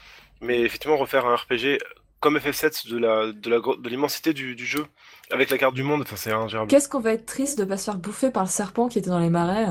Mais 0.43 0.61
effectivement, 0.61 0.97
refaire 0.97 1.27
un 1.27 1.37
RPG 1.37 1.79
comme 2.21 2.39
FF7 2.39 2.89
de 2.91 2.99
la 2.99 3.33
de 3.33 3.51
la 3.51 3.59
de 3.59 3.89
l'immensité 3.89 4.33
du, 4.33 4.55
du 4.55 4.67
jeu 4.67 4.87
avec 5.31 5.51
la 5.51 5.59
carte 5.59 5.75
du 5.75 5.83
monde, 5.83 6.03
enfin 6.03 6.17
c'est 6.17 6.33
ingérable. 6.33 6.71
Qu'est-ce 6.71 6.89
qu'on 6.89 7.01
va 7.01 7.13
être 7.13 7.27
triste 7.27 7.59
de 7.59 7.65
pas 7.65 7.77
se 7.77 7.85
faire 7.85 7.97
bouffer 7.99 8.31
par 8.31 8.43
le 8.45 8.49
serpent 8.49 8.89
qui 8.89 8.99
était 8.99 9.11
dans 9.11 9.19
les 9.19 9.31
marais? 9.31 9.67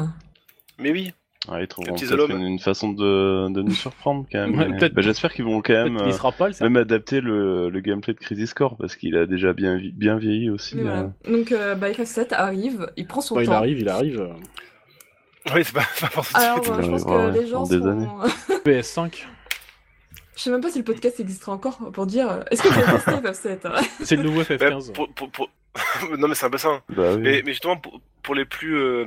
Mais 0.77 0.91
oui, 0.91 1.13
Ouais, 1.47 1.63
ils 1.63 1.67
trouveront 1.67 1.95
peut-être 1.95 2.29
une, 2.31 2.41
une 2.41 2.59
façon 2.59 2.91
de, 2.91 3.49
de 3.51 3.61
nous 3.61 3.71
surprendre 3.73 4.25
quand 4.31 4.47
même. 4.47 4.55
Ouais, 4.81 4.89
bah, 4.89 5.01
J'espère 5.01 5.31
qu'ils 5.33 5.45
vont 5.45 5.61
quand 5.61 5.73
même, 5.73 5.97
euh, 5.97 6.11
sera 6.11 6.31
pas 6.31 6.51
serpent. 6.51 6.71
même 6.73 6.81
adapter 6.81 7.21
le, 7.21 7.69
le 7.69 7.79
gameplay 7.81 8.13
de 8.13 8.19
Crisis 8.19 8.53
Core 8.53 8.77
parce 8.77 8.95
qu'il 8.95 9.15
a 9.15 9.25
déjà 9.25 9.53
bien, 9.53 9.79
bien 9.93 10.17
vieilli 10.17 10.49
aussi. 10.49 10.77
Euh. 10.79 10.81
voilà. 10.83 11.11
Donc 11.29 11.51
euh, 11.51 11.75
bah, 11.75 11.91
FF7 11.91 12.33
arrive, 12.33 12.91
il 12.97 13.05
prend 13.05 13.21
son 13.21 13.35
Quand 13.35 13.41
il 13.41 13.47
temps. 13.47 13.53
arrive, 13.53 13.79
il 13.79 13.89
arrive. 13.89 14.21
euh, 14.21 15.53
oui, 15.53 15.63
c'est 15.63 15.73
pas, 15.73 15.81
pas 16.01 16.07
pour 16.07 16.25
tout 16.27 16.33
de 16.33 16.39
Alors, 16.39 16.63
suite. 16.63 16.73
euh, 16.73 16.81
je 16.81 16.87
Ouais, 16.87 16.91
pense 16.91 17.03
ouais, 17.03 17.11
que 17.11 17.31
ouais, 17.37 17.41
les 17.41 17.47
gens 17.47 17.63
des 17.63 17.77
seront... 17.77 18.19
PS5. 18.65 19.23
Je 20.35 20.41
sais 20.41 20.49
même 20.49 20.61
pas 20.61 20.69
si 20.69 20.79
le 20.79 20.83
podcast 20.83 21.19
existera 21.19 21.53
encore 21.53 21.77
pour 21.93 22.05
dire 22.07 22.29
euh, 22.29 22.39
est-ce 22.51 22.61
que 22.63 22.67
tu 22.67 22.79
as 22.79 23.21
testé 23.21 23.47
FF7 23.51 23.67
hein 23.67 23.81
C'est 24.03 24.15
le 24.17 24.23
nouveau 24.23 24.41
Mais 24.49 24.57
FF15. 24.57 24.91
pour- 24.93 25.09
pour- 25.13 25.29
pour- 25.29 25.49
non 26.17 26.27
mais 26.27 26.35
c'est 26.35 26.45
un 26.45 26.49
peu 26.49 26.57
ça. 26.57 26.69
hein. 26.69 26.81
Bah 26.89 27.13
oui. 27.15 27.21
Mais, 27.21 27.41
mais 27.45 27.51
justement, 27.51 27.77
pour, 27.77 28.01
pour 28.23 28.33
les 28.35 28.45
plus 28.45 28.75
euh, 28.77 29.05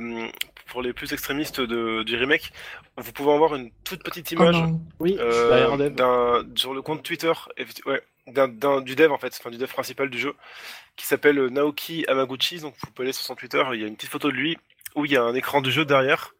pour 0.69 0.81
les 0.81 0.93
plus 0.93 1.11
extrémistes 1.13 1.61
de, 1.61 2.03
du 2.03 2.15
remake, 2.15 2.51
vous 2.97 3.11
pouvez 3.11 3.33
avoir 3.33 3.55
une 3.55 3.71
toute 3.83 4.03
petite 4.03 4.27
Oh 4.31 4.41
image. 4.41 4.63
Oui, 4.99 5.17
euh, 5.19 5.71
un 5.71 5.89
d'un 5.89 6.45
sur 6.55 6.73
le 6.73 6.81
compte 6.81 7.03
Twitter, 7.03 7.31
du 7.57 8.95
dev 8.95 9.11
en 9.11 9.17
fait, 9.17 9.35
enfin 9.39 9.49
du 9.49 9.57
dev 9.57 9.67
principal 9.67 10.09
du 10.09 10.19
jeu, 10.19 10.33
qui 10.95 11.05
s'appelle 11.05 11.47
Naoki 11.47 12.05
Amaguchi. 12.07 12.59
Donc 12.59 12.75
vous 12.79 12.91
pouvez 12.91 13.07
aller 13.07 13.13
sur 13.13 13.25
son 13.25 13.35
Twitter, 13.35 13.63
il 13.73 13.81
y 13.81 13.83
a 13.83 13.87
une 13.87 13.95
petite 13.95 14.11
photo 14.11 14.29
de 14.29 14.35
lui 14.35 14.57
où 14.95 15.05
il 15.05 15.11
y 15.11 15.17
a 15.17 15.23
un 15.23 15.33
écran 15.35 15.61
du 15.61 15.71
jeu 15.71 15.85
derrière. 15.85 16.33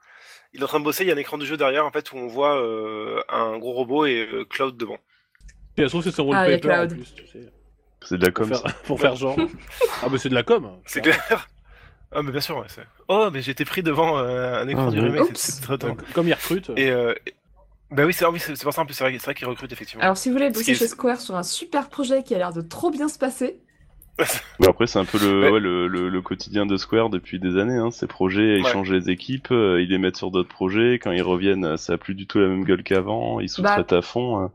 Il 0.53 0.61
est 0.61 0.63
en 0.63 0.67
train 0.67 0.79
de 0.79 0.83
bosser, 0.85 1.03
il 1.03 1.07
y 1.07 1.11
a 1.11 1.15
un 1.15 1.17
écran 1.17 1.37
du 1.37 1.45
jeu 1.45 1.57
derrière 1.57 1.85
en 1.85 1.91
fait 1.91 2.11
où 2.11 2.17
on 2.17 2.27
voit 2.27 2.59
euh, 2.59 3.21
un 3.29 3.57
gros 3.59 3.73
robot 3.73 4.05
et 4.05 4.27
euh, 4.31 4.45
Cloud 4.45 4.77
devant. 4.77 4.97
Et 5.77 5.87
ça 5.87 6.01
c'est 6.01 6.11
son 6.11 6.31
Ah, 6.31 6.45
wallpaper 6.47 6.73
en 6.75 6.87
plus. 6.87 7.05
Sais, 7.31 7.51
C'est 8.01 8.17
de 8.17 8.25
la 8.25 8.31
pour, 8.31 8.47
com. 8.47 8.55
faire, 8.55 8.75
pour 8.83 8.99
faire 8.99 9.15
genre. 9.15 9.37
ah, 10.01 10.09
bah 10.09 10.17
c'est 10.17 10.29
de 10.29 10.33
la 10.35 10.43
com. 10.43 10.79
C'est 10.85 11.01
clair. 11.01 11.47
Ah 12.11 12.21
mais 12.23 12.31
bien 12.31 12.41
sûr. 12.41 12.57
Ouais, 12.57 12.65
c'est... 12.67 12.85
Oh 13.07 13.29
mais 13.31 13.41
j'ai 13.41 13.51
été 13.51 13.65
pris 13.65 13.83
devant 13.83 14.17
euh, 14.17 14.61
un 14.63 14.67
écran 14.67 14.85
Ah, 14.87 14.91
du 14.91 14.99
remake, 14.99 15.21
Oups. 15.29 15.39
c'est, 15.39 15.51
c'est 15.53 15.61
très 15.61 15.77
drôle. 15.77 15.91
Donc, 15.97 16.11
comme 16.13 16.27
il 16.27 16.33
recrute. 16.33 16.71
Et 16.75 16.89
euh, 16.89 17.13
et- 17.27 17.33
bah 17.91 18.05
oui, 18.05 18.13
c'est, 18.13 18.23
ah 18.25 18.29
oui, 18.29 18.39
c'est, 18.39 18.55
c'est 18.55 18.63
pour 18.63 18.73
ça 18.73 18.81
en 18.81 18.85
plus, 18.85 18.93
c'est 18.93 19.03
vrai, 19.03 19.13
c'est 19.13 19.25
vrai 19.25 19.33
qu'ils 19.33 19.47
recrutent 19.47 19.71
effectivement. 19.71 20.03
Alors 20.03 20.15
si 20.17 20.29
vous 20.29 20.33
voulez 20.35 20.49
bosser 20.51 20.75
chez 20.75 20.87
Square 20.87 21.19
sur 21.19 21.35
un 21.35 21.43
super 21.43 21.89
projet 21.89 22.21
qui 22.23 22.35
a 22.35 22.37
l'air 22.37 22.53
de 22.53 22.61
trop 22.61 22.91
bien 22.91 23.07
se 23.07 23.17
passer, 23.17 23.59
Mais 24.59 24.67
après, 24.67 24.85
c'est 24.85 24.99
un 24.99 25.05
peu 25.05 25.17
le, 25.17 25.41
Ouais. 25.43 25.49
ouais, 25.49 25.59
le, 25.61 25.87
le, 25.87 26.09
le 26.09 26.21
quotidien 26.21 26.65
de 26.65 26.75
Square 26.75 27.09
depuis 27.09 27.39
des 27.39 27.57
années. 27.57 27.77
Hein. 27.77 27.89
Ces 27.89 28.05
projets, 28.05 28.57
ils 28.59 28.63
Ouais. 28.65 28.69
changent 28.71 28.91
les 28.91 29.09
équipes, 29.09 29.49
euh, 29.51 29.81
ils 29.81 29.89
les 29.89 29.97
mettent 29.97 30.17
sur 30.17 30.29
d'autres 30.29 30.49
projets. 30.49 30.95
Quand 30.99 31.11
ils 31.11 31.21
reviennent, 31.21 31.63
euh, 31.63 31.77
ça 31.77 31.93
a 31.93 31.97
plus 31.97 32.15
du 32.15 32.27
tout 32.27 32.37
la 32.37 32.47
même 32.49 32.65
gueule 32.65 32.83
qu'avant. 32.83 33.39
Ils 33.39 33.47
sous-traitent 33.47 33.93
à 33.93 34.01
fond. 34.01 34.43
euh. 34.43 34.47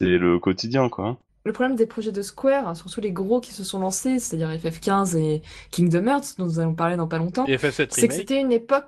C'est 0.00 0.06
le 0.16 0.38
quotidien, 0.38 0.88
quoi. 0.88 1.18
Le 1.44 1.52
problème 1.52 1.76
des 1.76 1.86
projets 1.86 2.12
de 2.12 2.22
Square, 2.22 2.68
hein, 2.68 2.74
surtout 2.74 3.00
les 3.00 3.12
gros 3.12 3.40
qui 3.40 3.52
se 3.52 3.64
sont 3.64 3.78
lancés, 3.80 4.18
c'est-à-dire 4.18 4.50
FF15 4.50 5.16
et 5.16 5.42
Kingdom 5.70 6.06
Hearts, 6.06 6.34
dont 6.38 6.44
nous 6.46 6.60
allons 6.60 6.74
parler 6.74 6.96
dans 6.96 7.08
pas 7.08 7.18
longtemps, 7.18 7.46
Et 7.46 7.56
FF7 7.56 7.88
c'est 7.90 8.08
que 8.08 8.14
c'était 8.14 8.40
une 8.40 8.52
époque 8.52 8.84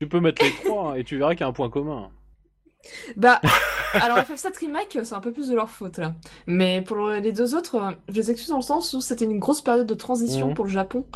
Tu 0.00 0.08
peux 0.08 0.20
mettre 0.20 0.42
les 0.44 0.50
trois 0.52 0.92
hein, 0.92 0.94
et 0.96 1.04
tu 1.04 1.18
verras 1.18 1.32
qu'il 1.32 1.40
y 1.40 1.44
a 1.44 1.48
un 1.48 1.52
point 1.52 1.70
commun. 1.70 2.10
Bah, 3.16 3.40
alors 3.94 4.18
FF7 4.18 4.58
Remake, 4.58 4.98
c'est 5.04 5.14
un 5.14 5.20
peu 5.20 5.32
plus 5.32 5.48
de 5.48 5.54
leur 5.54 5.70
faute 5.70 5.98
là. 5.98 6.14
Mais 6.46 6.82
pour 6.82 6.96
le- 6.96 7.18
les 7.20 7.32
deux 7.32 7.54
autres, 7.54 7.94
je 8.08 8.14
les 8.14 8.30
excuse 8.30 8.48
dans 8.48 8.56
le 8.56 8.62
sens 8.62 8.92
où 8.94 9.00
c'était 9.00 9.24
une 9.24 9.38
grosse 9.38 9.62
période 9.62 9.86
de 9.86 9.94
transition 9.94 10.48
Mhm. 10.48 10.54
pour 10.54 10.64
le 10.64 10.70
Japon, 10.70 11.06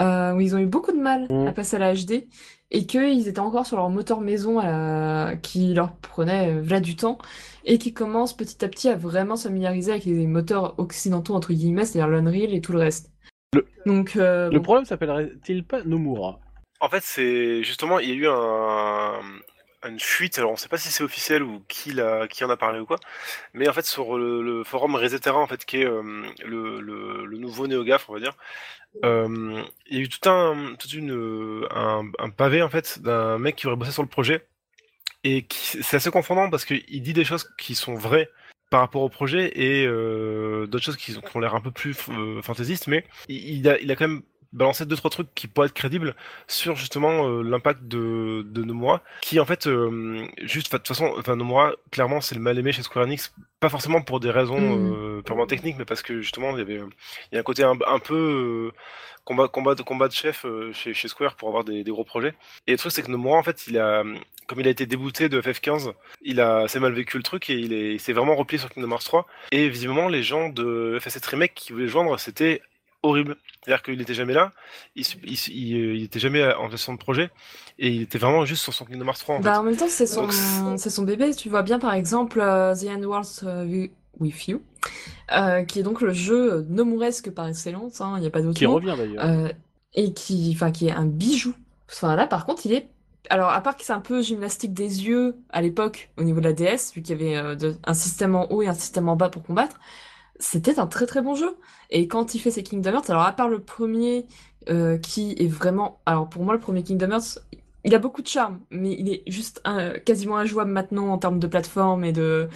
euh, 0.00 0.32
où 0.34 0.40
ils 0.40 0.54
ont 0.54 0.58
eu 0.58 0.66
beaucoup 0.66 0.92
de 0.92 0.98
mal 1.00 1.26
Mhm. 1.30 1.48
à 1.48 1.52
passer 1.52 1.76
à 1.76 1.78
la 1.78 1.94
HD 1.94 2.28
et 2.70 2.86
qu'ils 2.86 3.28
étaient 3.28 3.40
encore 3.40 3.66
sur 3.66 3.76
leur 3.76 3.90
moteur 3.90 4.20
maison 4.20 4.60
euh, 4.64 5.34
qui 5.36 5.74
leur 5.74 5.92
prenait 5.96 6.54
euh, 6.54 6.60
v'là 6.62 6.80
du 6.80 6.96
temps 6.96 7.18
et 7.64 7.78
qui 7.78 7.92
commencent 7.92 8.36
petit 8.36 8.64
à 8.64 8.68
petit 8.68 8.88
à 8.88 8.96
vraiment 8.96 9.36
se 9.36 9.48
familiariser 9.48 9.92
avec 9.92 10.04
les 10.04 10.26
moteurs 10.26 10.78
occidentaux 10.78 11.34
entre 11.34 11.52
guillemets, 11.52 11.84
c'est-à-dire 11.84 12.08
l'Unreal 12.08 12.54
et 12.54 12.60
tout 12.60 12.72
le 12.72 12.78
reste. 12.78 13.10
Le- 13.54 13.66
Donc, 13.86 14.16
euh, 14.16 14.50
Le 14.50 14.58
bon. 14.58 14.62
problème 14.62 14.84
s'appellerait-il 14.84 15.64
pas 15.64 15.82
Nomura? 15.82 16.40
En 16.80 16.88
fait, 16.88 17.02
c'est 17.02 17.62
justement, 17.62 17.98
il 17.98 18.08
y 18.08 18.12
a 18.12 18.14
eu 18.14 18.26
un, 18.28 19.20
une 19.86 20.00
fuite. 20.00 20.38
Alors, 20.38 20.52
on 20.52 20.56
sait 20.56 20.68
pas 20.68 20.78
si 20.78 20.88
c'est 20.88 21.04
officiel 21.04 21.42
ou 21.42 21.62
qui, 21.68 21.92
l'a, 21.92 22.26
qui 22.28 22.44
en 22.44 22.50
a 22.50 22.56
parlé 22.56 22.80
ou 22.80 22.86
quoi. 22.86 22.96
Mais 23.54 23.68
en 23.68 23.72
fait, 23.72 23.84
sur 23.84 24.16
le, 24.16 24.42
le 24.42 24.64
forum 24.64 24.94
Resetera, 24.94 25.38
en 25.38 25.46
fait, 25.46 25.64
qui 25.64 25.78
est 25.82 25.86
euh, 25.86 26.02
le, 26.44 26.80
le, 26.80 27.26
le 27.26 27.38
nouveau 27.38 27.66
NeoGAF, 27.66 28.08
on 28.08 28.14
va 28.14 28.20
dire, 28.20 28.36
euh, 29.04 29.62
il 29.86 29.96
y 29.96 30.00
a 30.00 30.04
eu 30.04 30.08
tout 30.08 30.28
un, 30.28 30.74
toute 30.78 30.92
une, 30.92 31.66
un, 31.70 32.04
un 32.18 32.30
pavé 32.30 32.62
en 32.62 32.68
fait 32.70 33.00
d'un 33.02 33.38
mec 33.38 33.56
qui 33.56 33.66
aurait 33.66 33.76
bossé 33.76 33.92
sur 33.92 34.02
le 34.02 34.08
projet 34.08 34.46
et 35.24 35.46
c'est 35.50 35.96
assez 35.96 36.10
confondant 36.10 36.48
parce 36.50 36.64
qu'il 36.64 37.02
dit 37.02 37.12
des 37.12 37.24
choses 37.24 37.48
qui 37.58 37.74
sont 37.74 37.94
vraies 37.94 38.28
par 38.70 38.80
rapport 38.80 39.02
au 39.02 39.08
projet 39.08 39.50
et 39.58 39.84
euh, 39.86 40.66
d'autres 40.66 40.84
choses 40.84 40.96
qui, 40.96 41.16
ont- 41.16 41.20
qui 41.20 41.36
ont 41.36 41.40
l'air 41.40 41.54
un 41.54 41.60
peu 41.60 41.72
plus 41.72 41.96
euh, 42.10 42.40
fantaisistes, 42.42 42.86
mais 42.86 43.04
il, 43.28 43.68
a, 43.68 43.78
il 43.80 43.90
a 43.90 43.96
quand 43.96 44.06
même 44.08 44.22
balancé 44.52 44.84
deux 44.84 44.96
trois 44.96 45.10
trucs 45.10 45.32
qui 45.34 45.46
pourraient 45.46 45.66
être 45.68 45.72
crédibles 45.74 46.14
sur 46.48 46.74
justement 46.74 47.28
euh, 47.28 47.42
l'impact 47.42 47.84
de, 47.84 48.42
de 48.48 48.62
Nomura, 48.64 49.00
qui 49.22 49.38
en 49.38 49.44
fait 49.44 49.66
euh, 49.68 50.26
juste 50.42 50.72
de 50.72 50.76
toute 50.78 50.88
façon, 50.88 51.12
enfin 51.18 51.36
Nomura 51.36 51.72
clairement 51.92 52.20
c'est 52.20 52.34
le 52.34 52.40
mal 52.40 52.58
aimé 52.58 52.72
chez 52.72 52.82
Square 52.82 53.04
Enix, 53.06 53.32
pas 53.60 53.68
forcément 53.68 54.02
pour 54.02 54.18
des 54.20 54.30
raisons 54.30 54.58
Mm. 54.60 55.22
purement 55.24 55.46
techniques, 55.46 55.76
mais 55.78 55.84
parce 55.84 56.02
que 56.02 56.20
justement 56.20 56.50
il 56.52 56.58
y 56.58 56.62
avait 56.62 56.80
il 57.30 57.34
y 57.34 57.36
a 57.36 57.40
un 57.40 57.44
côté 57.44 57.62
un, 57.62 57.76
un 57.86 57.98
peu 57.98 58.72
combat 59.24 59.48
combat 59.48 59.74
de 59.76 59.82
combat 59.82 60.08
de 60.08 60.12
chef 60.14 60.44
chez, 60.72 60.94
chez 60.94 61.08
Square 61.08 61.36
pour 61.36 61.48
avoir 61.48 61.62
des, 61.64 61.84
des 61.84 61.90
gros 61.90 62.04
projets. 62.04 62.34
Et 62.66 62.72
le 62.72 62.78
truc 62.78 62.90
c'est 62.92 63.02
que 63.02 63.10
Nomura 63.10 63.38
en 63.38 63.42
fait 63.44 63.66
il 63.68 63.78
a 63.78 64.02
comme 64.50 64.60
il 64.60 64.66
a 64.66 64.70
été 64.70 64.84
débouté 64.84 65.28
de 65.28 65.40
FF15, 65.40 65.92
il 66.22 66.40
a 66.40 66.58
assez 66.64 66.80
mal 66.80 66.92
vécu 66.92 67.16
le 67.16 67.22
truc 67.22 67.48
et 67.48 67.54
il 67.54 67.72
est 67.72 67.94
il 67.94 68.00
s'est 68.00 68.12
vraiment 68.12 68.34
replié 68.34 68.58
sur 68.58 68.68
Kingdom 68.68 68.90
Hearts 68.90 69.04
3. 69.04 69.26
Et 69.52 69.68
visiblement 69.68 70.08
les 70.08 70.22
gens 70.22 70.48
de 70.48 70.98
FF7 71.00 71.24
Remake 71.28 71.54
qui 71.54 71.72
voulaient 71.72 71.84
le 71.84 71.90
joindre 71.90 72.18
c'était 72.18 72.60
horrible. 73.02 73.36
C'est-à-dire 73.64 73.82
qu'il 73.82 73.96
n'était 73.98 74.12
jamais 74.14 74.34
là, 74.34 74.52
il, 74.96 75.04
il, 75.24 75.76
euh, 75.76 75.94
il 75.94 76.02
était 76.04 76.18
jamais 76.18 76.44
en 76.54 76.68
gestion 76.70 76.92
de 76.94 76.98
projet, 76.98 77.30
et 77.78 77.88
il 77.88 78.02
était 78.02 78.18
vraiment 78.18 78.44
juste 78.44 78.62
sur 78.62 78.74
son 78.74 78.84
Kingdom 78.84 79.06
Hearts 79.06 79.18
3 79.20 79.36
en 79.36 79.40
Bah, 79.40 79.52
fait. 79.54 79.58
en 79.58 79.62
même 79.62 79.76
temps, 79.76 79.88
c'est 79.88 80.06
son, 80.06 80.22
Donc, 80.22 80.32
c'est- 80.32 80.76
c'est 80.78 80.90
son 80.90 81.02
bébé. 81.04 81.34
Tu 81.34 81.48
vois 81.48 81.62
bien, 81.62 81.78
par 81.78 81.94
exemple, 81.94 82.40
euh, 82.40 82.74
The 82.74 82.84
End 82.88 83.02
Worlds 83.02 83.40
euh, 83.44 83.64
Wi- 83.64 83.90
With 84.18 84.48
You, 84.48 84.62
euh, 85.32 85.62
qui 85.64 85.78
est 85.80 85.82
donc 85.82 86.00
le 86.02 86.12
jeu 86.12 86.66
nomouresque 86.68 87.30
par 87.30 87.46
excellence, 87.48 88.00
hein, 88.00 88.14
il 88.16 88.20
n'y 88.22 88.26
a 88.26 88.30
pas 88.30 88.42
d'autre 88.42 88.58
Qui 88.58 88.66
mot, 88.66 88.74
revient 88.74 88.94
d'ailleurs. 88.98 89.24
euh, 89.24 89.48
et 89.94 90.12
qui, 90.12 90.52
enfin, 90.54 90.70
qui 90.72 90.88
est 90.88 90.92
un 90.92 91.06
bijou. 91.06 91.54
Enfin, 91.90 92.16
là, 92.16 92.26
par 92.26 92.44
contre, 92.46 92.66
il 92.66 92.72
est... 92.74 92.88
Alors, 93.28 93.50
à 93.50 93.60
part 93.60 93.76
que 93.76 93.84
c'est 93.84 93.92
un 93.92 94.00
peu 94.00 94.22
gymnastique 94.22 94.72
des 94.72 95.04
yeux 95.06 95.36
à 95.50 95.60
l'époque, 95.60 96.10
au 96.16 96.22
niveau 96.24 96.40
de 96.40 96.44
la 96.46 96.52
DS, 96.52 96.92
vu 96.94 97.02
qu'il 97.02 97.10
y 97.10 97.12
avait 97.22 97.36
euh, 97.36 97.54
de- 97.54 97.76
un 97.84 97.94
système 97.94 98.34
en 98.34 98.50
haut 98.50 98.62
et 98.62 98.66
un 98.68 98.74
système 98.74 99.08
en 99.08 99.16
bas 99.16 99.28
pour 99.28 99.42
combattre, 99.42 99.78
c'était 100.38 100.78
un 100.80 100.86
très 100.86 101.06
très 101.06 101.20
bon 101.22 101.34
jeu. 101.34 101.56
Et 101.90 102.08
quand 102.08 102.34
il 102.34 102.38
fait 102.40 102.50
ses 102.50 102.62
Kingdom 102.62 102.92
Hearts, 102.94 103.10
alors 103.10 103.22
à 103.22 103.32
part 103.32 103.48
le 103.48 103.60
premier 103.60 104.26
euh, 104.68 104.96
qui 104.98 105.34
est 105.38 105.46
vraiment... 105.48 106.00
Alors 106.06 106.28
pour 106.28 106.42
moi, 106.44 106.54
le 106.54 106.60
premier 106.60 106.82
Kingdom 106.82 107.10
Hearts, 107.10 107.38
il 107.84 107.94
a 107.94 107.98
beaucoup 107.98 108.22
de 108.22 108.26
charme, 108.26 108.60
mais 108.70 108.92
il 108.98 109.12
est 109.12 109.22
juste 109.26 109.60
euh, 109.66 109.98
quasiment 109.98 110.36
injouable 110.38 110.70
maintenant 110.70 111.08
en 111.08 111.18
termes 111.18 111.38
de 111.38 111.46
plateforme 111.46 112.04
et 112.04 112.12
de... 112.12 112.48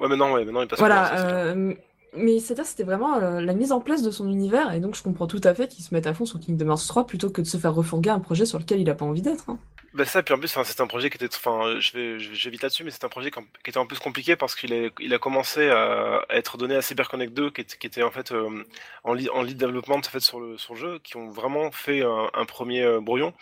Ouais, 0.00 0.08
maintenant, 0.08 0.32
ouais, 0.32 0.44
maintenant 0.44 0.62
il 0.62 0.68
passe 0.68 0.78
Voilà, 0.78 1.04
c'est 1.06 1.14
clair. 1.24 1.36
euh, 1.56 1.74
mais 2.16 2.38
c'est-à-dire 2.38 2.64
c'était 2.66 2.84
vraiment 2.84 3.16
euh, 3.16 3.40
la 3.40 3.52
mise 3.52 3.72
en 3.72 3.80
place 3.80 4.02
de 4.02 4.10
son 4.10 4.28
univers, 4.28 4.72
et 4.72 4.80
donc 4.80 4.94
je 4.96 5.02
comprends 5.02 5.26
tout 5.26 5.40
à 5.44 5.54
fait 5.54 5.68
qu'il 5.68 5.84
se 5.84 5.92
mette 5.92 6.06
à 6.06 6.14
fond 6.14 6.24
sur 6.24 6.38
Kingdom 6.40 6.68
Hearts 6.70 6.86
3 6.88 7.06
plutôt 7.06 7.30
que 7.30 7.40
de 7.42 7.46
se 7.46 7.56
faire 7.56 7.74
refourguer 7.74 8.10
un 8.10 8.20
projet 8.20 8.46
sur 8.46 8.58
lequel 8.58 8.80
il 8.80 8.88
a 8.90 8.94
pas 8.94 9.04
envie 9.04 9.22
d'être. 9.22 9.50
hein. 9.50 9.58
Bah 9.94 10.04
ça, 10.04 10.22
puis 10.22 10.34
en 10.34 10.38
plus, 10.38 10.48
c'est 10.48 10.80
un 10.82 10.86
projet 10.86 11.08
qui 11.08 11.16
était, 11.16 11.34
enfin, 11.34 11.80
je 11.80 11.92
vais, 11.92 12.18
je 12.18 12.44
vais- 12.44 12.50
vite 12.50 12.62
là-dessus, 12.62 12.84
mais 12.84 12.90
c'est 12.90 13.04
un 13.04 13.08
projet 13.08 13.30
qui 13.30 13.40
était 13.66 13.78
en 13.78 13.86
plus 13.86 13.98
compliqué 13.98 14.36
parce 14.36 14.54
qu'il 14.54 14.74
a, 15.14 15.18
commencé 15.18 15.70
à, 15.70 16.26
être 16.28 16.58
donné 16.58 16.76
à 16.76 16.82
CyberConnect 16.82 17.32
2, 17.32 17.50
qui 17.50 17.62
était, 17.62 17.76
qui 17.78 17.86
était 17.86 18.02
en 18.02 18.10
fait 18.10 18.30
euh, 18.32 18.64
en, 19.04 19.14
lead, 19.14 19.30
en 19.30 19.42
lead 19.42 19.56
development 19.56 19.96
en 19.98 20.02
fait 20.02 20.20
sur 20.20 20.40
le, 20.40 20.58
sur 20.58 20.74
le 20.74 20.80
jeu, 20.80 20.98
qui 20.98 21.16
ont 21.16 21.30
vraiment 21.30 21.70
fait 21.72 22.02
un, 22.02 22.28
un 22.34 22.44
premier 22.44 22.82
euh, 22.84 23.00
brouillon. 23.00 23.32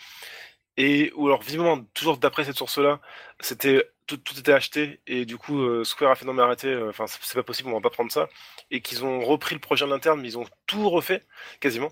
Et 0.76 1.12
ou 1.16 1.26
alors 1.28 1.42
visiblement 1.42 1.80
toujours 1.94 2.18
d'après 2.18 2.44
cette 2.44 2.56
source-là, 2.58 3.00
c'était 3.40 3.84
tout, 4.06 4.18
tout 4.18 4.38
était 4.38 4.52
acheté 4.52 5.00
et 5.06 5.24
du 5.26 5.38
coup 5.38 5.60
euh, 5.60 5.84
Square 5.84 6.12
a 6.12 6.16
fait 6.16 6.26
non 6.26 6.34
mais 6.34 6.42
arrêtez, 6.42 6.68
euh, 6.68 6.90
enfin 6.90 7.06
c'est 7.08 7.18
c'est 7.22 7.34
pas 7.36 7.42
possible, 7.44 7.70
on 7.70 7.74
va 7.74 7.80
pas 7.80 7.90
prendre 7.90 8.12
ça. 8.12 8.28
Et 8.70 8.82
qu'ils 8.82 9.04
ont 9.04 9.20
repris 9.20 9.54
le 9.56 9.60
projet 9.60 9.84
en 9.86 9.92
interne, 9.92 10.20
mais 10.22 10.28
ils 10.28 10.38
ont 10.38 10.46
tout 10.66 10.90
refait 10.90 11.22
quasiment. 11.60 11.90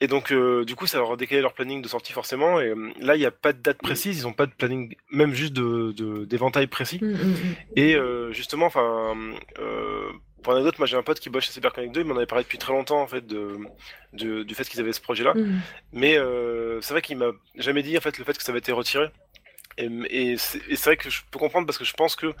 Et 0.00 0.08
donc, 0.08 0.32
euh, 0.32 0.64
du 0.64 0.74
coup, 0.74 0.86
ça 0.88 0.98
leur 0.98 1.12
a 1.12 1.16
décalé 1.16 1.40
leur 1.42 1.52
planning 1.54 1.80
de 1.80 1.86
sortie 1.88 2.12
forcément. 2.12 2.60
Et 2.60 2.68
euh, 2.70 2.90
là, 2.98 3.14
il 3.14 3.20
n'y 3.20 3.26
a 3.26 3.30
pas 3.30 3.52
de 3.52 3.58
date 3.60 3.78
précise, 3.78 4.18
ils 4.18 4.22
n'ont 4.24 4.32
pas 4.32 4.46
de 4.46 4.52
planning, 4.52 4.96
même 5.12 5.32
juste 5.32 5.52
de 5.52 6.24
d'éventail 6.24 6.66
précis. 6.66 6.98
Mm, 7.00 7.06
mm, 7.06 7.14
mm. 7.14 7.54
Et 7.76 7.94
euh, 7.94 8.32
justement, 8.32 8.66
enfin, 8.66 9.14
euh, 9.60 10.10
pour 10.42 10.54
anecdote, 10.54 10.78
moi 10.78 10.86
j'ai 10.88 10.96
un 10.96 11.04
pote 11.04 11.20
qui 11.20 11.30
bosse 11.30 11.44
chez 11.44 11.52
CyberConnect 11.52 11.94
2, 11.94 12.00
il 12.00 12.06
m'en 12.08 12.16
avait 12.16 12.26
parlé 12.26 12.42
depuis 12.42 12.58
très 12.58 12.72
longtemps 12.72 13.00
en 13.00 13.06
fait 13.06 13.24
de, 13.24 13.58
de- 14.12 14.42
du 14.42 14.54
fait 14.56 14.64
qu'ils 14.68 14.80
avaient 14.80 14.92
ce 14.92 15.00
projet-là. 15.00 15.34
Mais 15.92 16.16
c'est 16.80 16.94
vrai 16.94 17.00
qu'il 17.02 17.16
m'a 17.18 17.30
jamais 17.54 17.84
dit 17.84 17.96
en 17.96 18.00
fait 18.00 18.18
le 18.18 18.24
fait 18.24 18.36
que 18.36 18.42
ça 18.42 18.50
avait 18.50 18.58
été 18.58 18.72
retiré. 18.72 19.06
Et, 19.78 19.86
et 20.10 20.36
c'est 20.36 20.84
vrai 20.84 20.96
que 20.96 21.08
je 21.10 21.20
peux 21.30 21.38
comprendre 21.38 21.64
parce 21.66 21.78
que 21.78 21.84
je 21.84 21.92
pense 21.94 22.16
que 22.16 22.34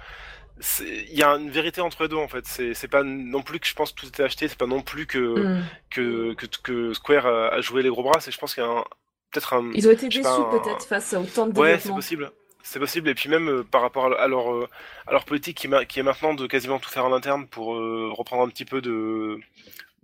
il 0.80 1.14
y 1.14 1.22
a 1.22 1.30
une 1.30 1.50
vérité 1.50 1.80
entre 1.80 2.02
les 2.02 2.08
deux 2.08 2.16
en 2.16 2.28
fait. 2.28 2.44
C'est 2.46 2.74
c'est 2.74 2.88
pas 2.88 3.02
non 3.02 3.42
plus 3.42 3.58
que 3.60 3.66
je 3.66 3.74
pense 3.74 3.92
que 3.92 4.00
tout 4.00 4.06
était 4.06 4.22
acheté, 4.22 4.48
c'est 4.48 4.58
pas 4.58 4.66
non 4.66 4.82
plus 4.82 5.06
que 5.06 5.18
Mm. 5.18 5.64
que, 5.90 6.34
que, 6.34 6.46
que 6.62 6.92
Square 6.94 7.26
a, 7.26 7.60
joué 7.60 7.82
les 7.82 7.88
gros 7.88 8.02
bras. 8.02 8.20
C'est 8.20 8.30
je 8.30 8.38
pense 8.38 8.54
qu'il 8.54 8.62
y 8.62 8.66
a 8.66 8.70
un- 8.70 8.84
peut-être 9.30 9.54
un 9.54 9.70
Ils 9.74 9.88
ont 9.88 9.90
été 9.90 10.08
déçus 10.08 10.26
un- 10.26 10.42
peut-être 10.44 10.84
face 10.86 11.14
au 11.14 11.24
temps 11.24 11.46
de 11.46 11.58
Ouais, 11.58 11.70
c'est 11.70 11.76
développement. 11.76 11.96
possible. 11.96 12.32
C'est 12.62 12.78
possible. 12.78 13.08
Et 13.08 13.14
puis 13.14 13.28
même 13.28 13.48
euh, 13.48 13.62
par 13.64 13.80
rapport 13.80 14.04
à, 14.06 14.08
leur- 14.10 14.20
à 14.20 14.28
leur, 14.28 14.52
euh, 14.54 14.68
à 15.08 15.12
leur 15.12 15.24
politique 15.24 15.56
qui, 15.56 15.68
qui 15.88 15.98
est 16.00 16.02
maintenant 16.04 16.34
de 16.34 16.46
quasiment 16.46 16.78
tout 16.78 16.90
faire 16.90 17.04
en 17.04 17.12
interne 17.12 17.46
pour 17.48 17.74
euh, 17.74 18.10
reprendre 18.12 18.42
un 18.44 18.48
petit 18.48 18.64
peu 18.64 18.80
de, 18.80 19.38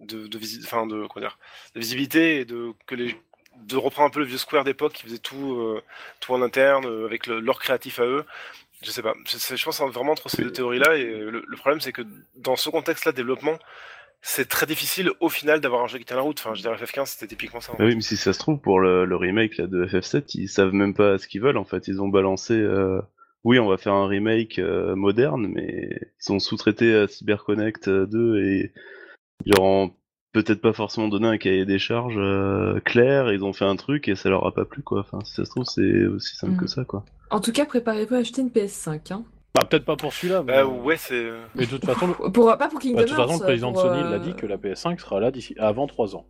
de, 0.01 0.27
de, 0.27 0.39
visi- 0.39 0.61
enfin, 0.65 0.87
de, 0.87 1.07
comment 1.07 1.25
dire, 1.25 1.39
de 1.75 1.81
visibilité 1.81 2.41
et 2.41 2.45
de, 2.45 2.73
que 2.87 2.97
les, 2.97 3.17
de 3.59 3.77
reprendre 3.77 4.09
un 4.09 4.11
peu 4.11 4.19
le 4.21 4.27
vieux 4.27 4.39
Square 4.39 4.65
d'époque 4.65 4.93
qui 4.95 5.05
faisait 5.05 5.19
tout, 5.19 5.79
tout 6.21 6.33
en 6.33 6.43
interne 6.43 6.85
avec 7.05 7.27
le- 7.29 7.39
leur 7.41 7.61
créatif 7.61 8.01
à 8.01 8.05
eux. 8.07 8.25
Je 8.83 8.91
sais 8.91 9.03
pas. 9.03 9.15
Je, 9.27 9.65
pense 9.65 9.81
vraiment 9.81 10.13
entre 10.13 10.29
ces 10.31 10.43
deux 10.43 10.53
théories-là. 10.53 10.97
Et 10.97 11.05
euh, 11.05 11.31
le, 11.31 11.45
le 11.47 11.57
problème, 11.57 11.81
c'est 11.81 11.93
que 11.93 12.03
dans 12.37 12.57
ce 12.57 12.71
contexte-là 12.71 13.13
de 13.13 13.17
développement, 13.17 13.59
c'est 14.21 14.49
très 14.49 14.67
difficile 14.67 15.11
au 15.21 15.29
final 15.29 15.61
d'avoir 15.61 15.83
un 15.83 15.87
jeu 15.87 15.99
qui 15.99 16.05
tient 16.05 16.17
la 16.17 16.23
route. 16.23 16.39
Enfin, 16.41 16.55
je 16.55 16.61
dirais 16.63 16.77
FF15, 16.77 17.07
c'était 17.07 17.27
typiquement 17.29 17.61
ça. 17.61 17.73
en 17.73 17.85
oui, 17.85 17.95
mais 17.95 18.01
si 18.01 18.17
ça 18.17 18.33
se 18.33 18.39
trouve, 18.39 18.59
pour 18.61 18.81
le, 18.81 19.05
le 19.05 19.17
remake 19.17 19.57
là, 19.59 19.67
de 19.67 19.85
FF7, 19.87 20.25
ils 20.35 20.49
savent 20.49 20.73
même 20.73 20.95
pas 20.95 21.19
ce 21.19 21.29
qu'ils 21.29 21.41
veulent 21.41 21.57
en 21.57 21.65
fait. 21.65 21.89
Ils 21.89 22.01
ont 22.03 22.09
balancé. 22.09 22.55
euh, 22.55 23.01
Oui, 23.45 23.59
on 23.59 23.69
va 23.69 23.77
faire 23.79 23.93
un 23.95 24.07
remake 24.09 24.59
euh, 24.59 24.95
moderne, 24.97 25.49
mais 25.55 26.01
ils 26.25 26.33
ont 26.33 26.39
sous-traité 26.41 26.95
à 26.95 27.07
CyberConnect 27.09 27.89
euh, 27.89 28.07
2 28.07 28.43
et 28.45 28.73
ils 29.45 29.53
leur 29.57 29.65
ont 29.65 29.95
peut-être 30.43 30.61
pas 30.61 30.73
forcément 30.73 31.09
donné 31.09 31.27
un 31.29 31.39
cahier 31.39 31.65
des 31.67 31.79
charges 31.79 32.17
euh, 32.19 32.81
clair. 32.81 33.33
Ils 33.33 33.45
ont 33.45 33.53
fait 33.53 33.65
un 33.65 33.77
truc 33.77 34.09
et 34.09 34.15
ça 34.17 34.29
leur 34.29 34.47
a 34.47 34.53
pas 34.53 34.65
plu 34.65 34.83
quoi. 34.83 35.01
Enfin, 35.01 35.19
si 35.25 35.35
ça 35.35 35.45
se 35.45 35.51
trouve, 35.51 35.65
c'est 35.65 36.07
aussi 36.07 36.37
simple 36.37 36.53
Mhm. 36.55 36.59
que 36.61 36.67
ça 36.67 36.85
quoi. 36.85 37.05
En 37.31 37.41
tout 37.41 37.53
cas, 37.53 37.65
préparez-vous 37.67 38.15
à 38.15 38.19
acheter 38.19 38.41
une 38.43 38.51
PS5. 38.51 39.13
Hein. 39.13 39.25
Bah, 39.55 39.65
peut-être 39.69 39.85
pas 39.85 39.97
pour 39.97 40.13
celui-là, 40.13 40.43
mais, 40.43 40.53
Bah 40.53 40.67
ouais, 40.67 40.97
c'est. 40.97 41.31
mais 41.55 41.65
de 41.67 41.71
toute 41.71 41.85
façon, 41.85 42.07
le... 42.07 42.15
Pour, 42.33 42.47
pas 42.57 42.69
pour 42.69 42.79
Kingdom 42.81 42.97
bah, 42.99 43.03
de 43.05 43.09
toute 43.09 43.17
façon, 43.17 43.31
Hearts, 43.33 43.41
le 43.41 43.47
président 43.47 43.73
de 43.73 43.77
Sony 43.79 44.01
euh, 44.03 44.11
l'a 44.11 44.19
dit 44.19 44.35
que 44.35 44.47
la 44.47 44.57
PS5 44.57 44.99
sera 45.01 45.21
là 45.21 45.31
d'ici 45.31 45.55
avant 45.59 45.87
3 45.87 46.15
ans. 46.17 46.27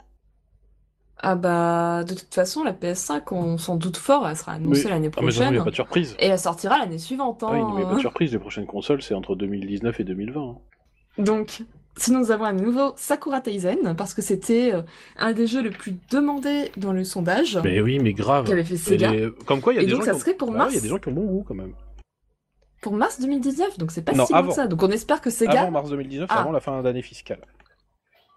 Ah 1.20 1.34
bah, 1.34 2.04
de 2.04 2.14
toute 2.14 2.32
façon, 2.32 2.62
la 2.62 2.72
PS5, 2.72 3.22
on 3.32 3.58
s'en 3.58 3.74
doute 3.76 3.96
fort, 3.96 4.26
elle 4.28 4.36
sera 4.36 4.52
annoncée 4.52 4.84
Mais- 4.84 4.90
l'année 4.90 5.10
Ah, 5.16 5.20
mais 5.20 5.26
il 5.32 5.34
prochaine. 5.34 5.52
n'y 5.52 5.58
a 5.58 5.64
pas 5.64 5.70
de 5.70 5.74
surprise. 5.74 6.16
Et 6.20 6.26
elle 6.28 6.38
sortira 6.38 6.78
l'année 6.78 6.98
suivante. 6.98 7.42
Ah 7.42 7.50
oui, 7.52 7.58
mais 7.60 7.70
il 7.72 7.76
n'y 7.76 7.82
a 7.82 7.86
pas 7.86 7.92
hein. 7.92 7.96
de 7.96 8.00
surprise. 8.00 8.32
Les 8.32 8.38
prochaines 8.38 8.66
consoles, 8.66 9.02
c'est 9.02 9.14
entre 9.14 9.34
2019 9.34 9.98
et 9.98 10.04
2020. 10.04 10.40
hein. 10.40 10.56
Donc, 11.18 11.62
sinon 11.98 12.20
nous 12.20 12.30
avons 12.30 12.44
un 12.44 12.52
nouveau 12.52 12.94
Sakura 12.96 13.40
Taizen, 13.40 13.94
parce 13.96 14.14
que 14.14 14.22
c'était 14.22 14.72
euh, 14.72 14.82
un 15.18 15.32
des 15.32 15.46
jeux 15.46 15.62
les 15.62 15.70
plus 15.70 15.94
demandés 16.10 16.70
dans 16.76 16.92
le 16.92 17.04
sondage. 17.04 17.58
Mais 17.62 17.80
oui, 17.80 17.98
mais 17.98 18.12
grave. 18.14 18.46
Qu'avait 18.48 18.64
fait 18.64 18.74
Et 18.74 18.78
Sega. 18.78 19.10
les- 19.12 19.30
Comme 19.46 19.60
quoi, 19.60 19.72
il 19.74 19.76
y 19.76 19.78
a 19.80 19.84
des 19.84 19.90
donc, 19.90 20.00
gens 20.00 20.04
ça 20.06 20.10
qui 20.12 20.16
ont- 20.16 20.20
serait 20.20 20.34
pour 20.34 20.50
mars. 20.52 20.68
oui, 20.70 20.74
Il 20.74 20.76
y 20.76 20.78
a 20.78 20.82
des 20.82 20.88
gens 20.88 20.98
qui 20.98 21.08
ont 21.08 21.12
bon 21.12 21.24
goût 21.26 21.44
quand 21.46 21.54
même. 21.54 21.74
Pour 22.80 22.92
mars 22.94 23.20
2019, 23.20 23.76
donc 23.78 23.90
c'est 23.90 24.02
pas 24.02 24.12
Non, 24.12 24.24
si 24.26 24.32
avant. 24.34 24.48
que 24.48 24.54
ça. 24.54 24.66
Donc 24.68 24.82
on 24.82 24.90
espère 24.90 25.20
que 25.20 25.30
Sega... 25.30 25.62
Avant 25.62 25.70
mars 25.72 25.90
2019, 25.90 26.28
Ah. 26.32 26.40
avant 26.40 26.52
la 26.52 26.60
fin 26.60 26.80
d'année 26.82 27.02
fiscale. 27.02 27.40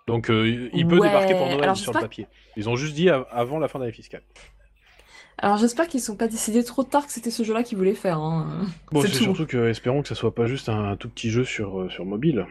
Donc 0.07 0.29
euh, 0.31 0.69
il 0.73 0.87
peut 0.87 0.97
Ouais, 0.97 1.07
débarquer 1.07 1.33
pour 1.35 1.45
Noël 1.45 1.61
alors 1.63 1.77
sur 1.77 1.93
le 1.93 1.99
papier. 1.99 2.27
Ils 2.57 2.67
ont 2.67 2.75
juste 2.75 2.95
dit 2.95 3.09
av- 3.09 3.27
avant 3.31 3.59
la 3.59 3.67
fin 3.67 3.77
d'année 3.79 3.91
fiscale. 3.91 4.23
Alors 5.37 5.57
j'espère 5.57 5.87
qu'ils 5.87 6.01
sont 6.01 6.15
pas 6.15 6.27
décidés 6.27 6.63
trop 6.63 6.83
tard 6.83 7.05
que 7.05 7.11
c'était 7.13 7.31
ce 7.31 7.43
jeu-là 7.43 7.63
qu'ils 7.63 7.77
voulaient 7.77 7.93
faire. 7.95 8.17
hein. 8.19 8.65
Bon, 8.91 9.01
C'est 9.01 9.07
c'est 9.07 9.17
tout. 9.19 9.23
surtout 9.25 9.45
que 9.45 9.69
espérons 9.69 10.01
que 10.01 10.07
ça 10.07 10.15
soit 10.15 10.33
pas 10.35 10.47
juste 10.47 10.69
un, 10.69 10.95
tout 10.97 11.09
petit 11.09 11.29
jeu 11.29 11.43
sur, 11.43 11.81
euh, 11.81 11.89
sur 11.89 12.05
mobile. 12.05 12.45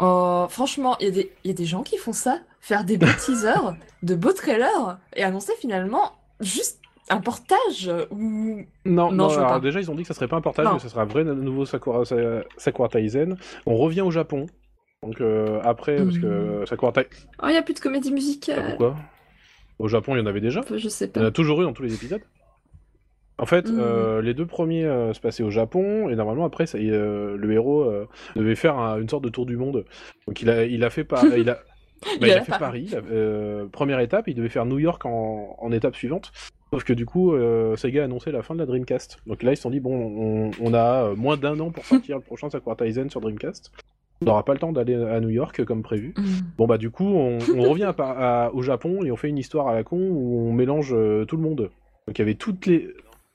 Oh, 0.00 0.46
franchement, 0.48 0.96
il 1.00 1.06
y, 1.06 1.08
a 1.08 1.12
des- 1.12 1.32
il 1.44 1.48
y 1.48 1.50
a 1.50 1.56
des 1.56 1.64
gens 1.66 1.82
qui 1.82 1.96
font 1.98 2.12
ça, 2.12 2.38
faire 2.60 2.84
des 2.84 2.96
beaux 2.96 3.06
teasers, 3.24 3.74
de 4.02 4.14
beaux 4.14 4.32
trailers, 4.32 4.98
et 5.14 5.22
annoncer 5.22 5.52
finalement 5.60 6.12
juste 6.40 6.80
un 7.10 7.20
portage 7.20 7.90
ou... 8.10 8.62
Non, 8.84 9.10
Non, 9.10 9.12
non, 9.12 9.28
alors 9.30 9.48
pas. 9.52 9.60
déjà 9.60 9.80
ils 9.80 9.90
ont 9.90 9.94
dit 9.94 10.02
que 10.02 10.08
ça 10.08 10.14
serait 10.14 10.28
pas 10.28 10.36
un 10.36 10.40
portage, 10.40 10.64
Non. 10.66 10.74
mais 10.74 10.78
ça 10.78 10.88
serait 10.88 11.00
un 11.02 11.06
vrai 11.06 11.24
nouveau 11.24 11.66
Sakura, 11.66 12.04
Sa- 12.04 12.42
Sakura 12.56 12.88
Taizen. 12.88 13.36
On 13.66 13.76
revient 13.76 14.02
au 14.02 14.10
Japon. 14.10 14.46
Donc 15.02 15.20
euh, 15.20 15.60
après, 15.64 15.96
parce 15.96 16.18
que 16.18 16.26
euh, 16.26 16.66
Sakura 16.66 16.92
Taizen. 16.92 17.10
Oh, 17.42 17.46
il 17.48 17.54
y 17.54 17.56
a 17.56 17.62
plus 17.62 17.74
de 17.74 17.80
comédie 17.80 18.12
musicale. 18.12 18.64
Pourquoi? 18.68 18.96
Au 19.78 19.88
Japon, 19.88 20.14
il 20.14 20.20
y 20.20 20.22
en 20.22 20.26
avait 20.26 20.40
déjà. 20.40 20.60
Je 20.74 20.88
sais 20.88 21.06
Il 21.06 21.16
y 21.16 21.20
en 21.20 21.22
pas. 21.22 21.28
a 21.28 21.30
toujours 21.32 21.60
eu 21.62 21.64
dans 21.64 21.72
tous 21.72 21.82
les 21.82 21.94
épisodes. 21.94 22.22
En 23.40 23.46
fait, 23.46 23.68
Mhm. 23.70 23.78
euh, 23.80 24.22
les 24.22 24.34
deux 24.34 24.46
premiers 24.46 24.84
euh, 24.84 25.12
se 25.14 25.20
passaient 25.20 25.42
au 25.42 25.50
Japon, 25.50 26.08
et 26.10 26.14
normalement, 26.14 26.44
après, 26.44 26.66
ça, 26.66 26.76
euh, 26.78 27.36
le 27.36 27.52
héros 27.52 27.90
devait 28.36 28.54
faire 28.54 28.78
un- 28.78 29.00
une 29.00 29.08
sorte 29.08 29.24
de 29.24 29.30
tour 29.30 29.46
du 29.46 29.56
monde. 29.56 29.84
Donc 30.26 30.42
il 30.42 30.50
a, 30.50 30.64
il 30.64 30.84
a 30.84 30.90
fait, 30.90 31.04
par... 31.04 31.24
il 31.36 31.48
a... 31.48 31.54
bah, 31.54 31.60
Il 32.20 32.26
il 32.28 32.32
a 32.32 32.36
a 32.36 32.40
fait 32.42 32.58
Paris, 32.58 32.94
première 33.72 34.00
étape, 34.00 34.28
il 34.28 34.34
devait 34.34 34.48
faire 34.48 34.66
New 34.66 34.78
York 34.78 35.04
en, 35.06 35.56
en 35.58 35.72
étape 35.72 35.96
suivante. 35.96 36.32
Sauf 36.72 36.84
que 36.84 36.92
du 36.92 37.04
coup, 37.06 37.34
Sega 37.76 38.02
a 38.02 38.04
annoncé 38.04 38.30
la 38.30 38.42
fin 38.42 38.54
de 38.54 38.60
la 38.60 38.66
Dreamcast. 38.66 39.18
Donc 39.26 39.42
là, 39.42 39.52
ils 39.52 39.56
se 39.56 39.62
sont 39.62 39.70
dit, 39.70 39.80
bon, 39.80 39.96
on, 39.96 40.50
on 40.60 40.74
a 40.74 41.14
moins 41.14 41.36
d'un 41.36 41.58
an 41.60 41.70
pour 41.70 41.84
sortir 41.84 42.16
le 42.16 42.22
prochain 42.22 42.48
Sakura 42.48 42.76
Taisen 42.76 43.10
sur 43.10 43.20
Dreamcast. 43.20 43.72
On 44.22 44.26
n'aura 44.26 44.44
pas 44.44 44.52
le 44.52 44.58
temps 44.60 44.70
d'aller 44.70 44.94
à 44.94 45.18
New 45.18 45.30
York 45.30 45.64
comme 45.64 45.82
prévu. 45.82 46.12
Mm. 46.16 46.22
Bon 46.58 46.66
bah 46.66 46.76
du 46.78 46.90
coup, 46.90 47.06
on, 47.06 47.38
on 47.56 47.62
revient 47.70 47.84
à 47.84 47.92
Par- 47.94 48.20
à- 48.20 48.54
au 48.54 48.60
Japon 48.62 49.02
et 49.02 49.10
on 49.10 49.16
fait 49.16 49.28
une 49.30 49.38
histoire 49.38 49.66
à 49.68 49.74
la 49.74 49.82
con 49.82 49.96
où 49.98 50.46
on 50.46 50.52
mélange 50.52 50.94
tout 51.26 51.36
le 51.36 51.42
monde. 51.42 51.70
Donc 52.06 52.18
il 52.18 52.18
y 52.18 52.22
avait 52.22 52.34
toutes 52.34 52.66
les... 52.66 52.88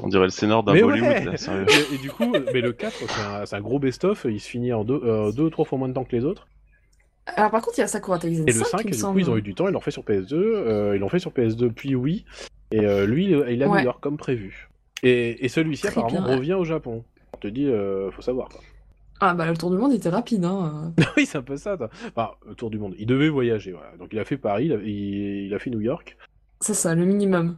On 0.05 0.09
dirait 0.09 0.25
le 0.25 0.29
scénar 0.29 0.63
d'un 0.63 0.73
Mais 0.73 0.81
Bollywood 0.81 1.09
ouais 1.09 1.25
là, 1.25 1.35
sérieux. 1.37 1.65
et, 1.91 1.95
et 1.95 1.97
du 1.97 2.09
coup, 2.11 2.31
mais 2.53 2.61
le 2.61 2.71
4, 2.73 3.45
c'est 3.45 3.55
un, 3.55 3.61
gros 3.61 3.79
best-of, 3.79 4.25
il 4.29 4.39
se 4.39 4.47
finit 4.47 4.71
en 4.71 4.83
deux, 4.83 5.01
euh, 5.03 5.31
deux 5.31 5.43
ou 5.43 5.49
trois 5.49 5.65
fois 5.65 5.77
moins 5.79 5.89
de 5.89 5.93
temps 5.93 6.03
que 6.03 6.15
les 6.15 6.23
autres. 6.23 6.47
Alors 7.35 7.49
par 7.49 7.61
contre, 7.61 7.77
il 7.77 7.81
y 7.81 7.83
a 7.83 7.87
Sakura 7.87 8.19
Taizen 8.19 8.47
Et 8.47 8.51
le 8.53 8.59
5, 8.59 8.65
5, 8.67 8.81
il 8.85 8.91
du 8.91 9.01
coup, 9.03 9.17
ils 9.19 9.29
ont 9.31 9.37
eu 9.37 9.41
du 9.41 9.55
temps, 9.55 9.67
ils 9.67 9.71
l'ont 9.71 9.79
fait 9.81 9.89
sur 9.91 10.03
PS2, 10.03 10.33
euh, 10.35 10.91
ils 10.95 10.99
l'ont 10.99 11.09
fait 11.09 11.17
sur 11.19 11.31
PS2 11.31 11.71
puis 11.71 11.95
oui, 11.95 12.23
et 12.71 12.85
euh, 12.85 13.05
lui, 13.07 13.25
il 13.25 13.33
est 13.33 13.63
à 13.63 13.67
Ouais. 13.69 13.79
New 13.79 13.85
York 13.85 13.99
comme 13.99 14.17
prévu. 14.17 14.69
Et, 15.01 15.43
et 15.43 15.49
celui-ci, 15.49 15.87
apparemment, 15.87 16.21
bien. 16.21 16.35
revient 16.37 16.53
au 16.53 16.63
Japon. 16.65 17.03
On 17.33 17.37
te 17.37 17.47
dit, 17.47 17.65
euh, 17.67 18.11
faut 18.11 18.21
savoir 18.21 18.49
quoi. 18.49 18.61
Ah 19.21 19.33
bah 19.33 19.45
le 19.47 19.55
tour 19.57 19.71
du 19.71 19.77
monde 19.77 19.93
était 19.93 20.09
rapide, 20.09 20.45
hein. 20.45 20.93
oui, 21.17 21.25
c'est 21.25 21.37
un 21.37 21.41
peu 21.41 21.57
ça. 21.57 21.77
Enfin, 22.15 22.31
autour 22.49 22.69
du 22.69 22.77
monde. 22.77 22.93
Il 22.99 23.07
devait 23.07 23.29
voyager, 23.29 23.71
voilà. 23.71 23.91
Donc 23.97 24.09
il 24.11 24.19
a 24.19 24.25
fait 24.25 24.37
Paris, 24.37 24.65
il 24.65 24.73
a, 24.73 24.75
il- 24.83 25.45
il 25.47 25.53
a 25.53 25.57
fait 25.59 25.69
New 25.71 25.81
York. 25.81 26.15
C'est 26.59 26.73
ça, 26.73 26.93
le 26.95 27.05
minimum. 27.05 27.57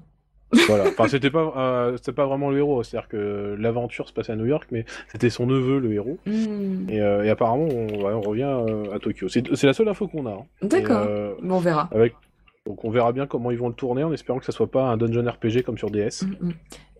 Voilà. 0.67 0.85
Enfin, 0.87 1.07
c'était 1.07 1.29
pas, 1.29 1.53
euh, 1.57 1.97
c'était 1.97 2.13
pas 2.13 2.25
vraiment 2.25 2.49
le 2.49 2.57
héros. 2.59 2.81
C'est-à-dire 2.83 3.09
que 3.09 3.55
l'aventure 3.59 4.07
se 4.07 4.13
passait 4.13 4.31
à 4.31 4.35
New 4.35 4.45
York, 4.45 4.67
mais 4.71 4.85
c'était 5.09 5.29
son 5.29 5.45
neveu 5.45 5.79
le 5.79 5.93
héros. 5.93 6.17
Hmm, 6.25 6.89
Et, 6.89 7.01
euh, 7.01 7.23
et 7.23 7.29
apparemment, 7.29 7.65
on, 7.69 7.87
ouais, 7.87 8.13
on 8.13 8.21
revient 8.21 8.43
euh, 8.67 8.93
à 8.93 8.99
Tokyo. 8.99 9.27
C'est 9.29 9.43
c'est 9.55 9.67
la 9.67 9.73
seule 9.73 9.89
info 9.89 10.07
qu'on 10.07 10.25
a. 10.25 10.31
hein. 10.31 10.45
D'accord. 10.61 11.03
Et, 11.03 11.07
euh, 11.09 11.33
Bon, 11.41 11.55
on 11.55 11.59
verra. 11.59 11.89
avec... 11.93 12.15
Donc 12.65 12.83
on 12.83 12.89
verra 12.91 13.13
bien 13.13 13.27
comment 13.27 13.49
ils 13.51 13.57
vont 13.57 13.69
le 13.69 13.73
tourner, 13.73 14.03
en 14.03 14.11
espérant 14.11 14.39
que 14.39 14.45
ça 14.45 14.51
soit 14.51 14.69
pas 14.69 14.83
un 14.83 14.97
dungeon 14.97 15.25
RPG 15.29 15.63
comme 15.65 15.77
sur 15.77 15.89
DS. 15.89 16.23
Mm, 16.23 16.47
mm. 16.47 16.53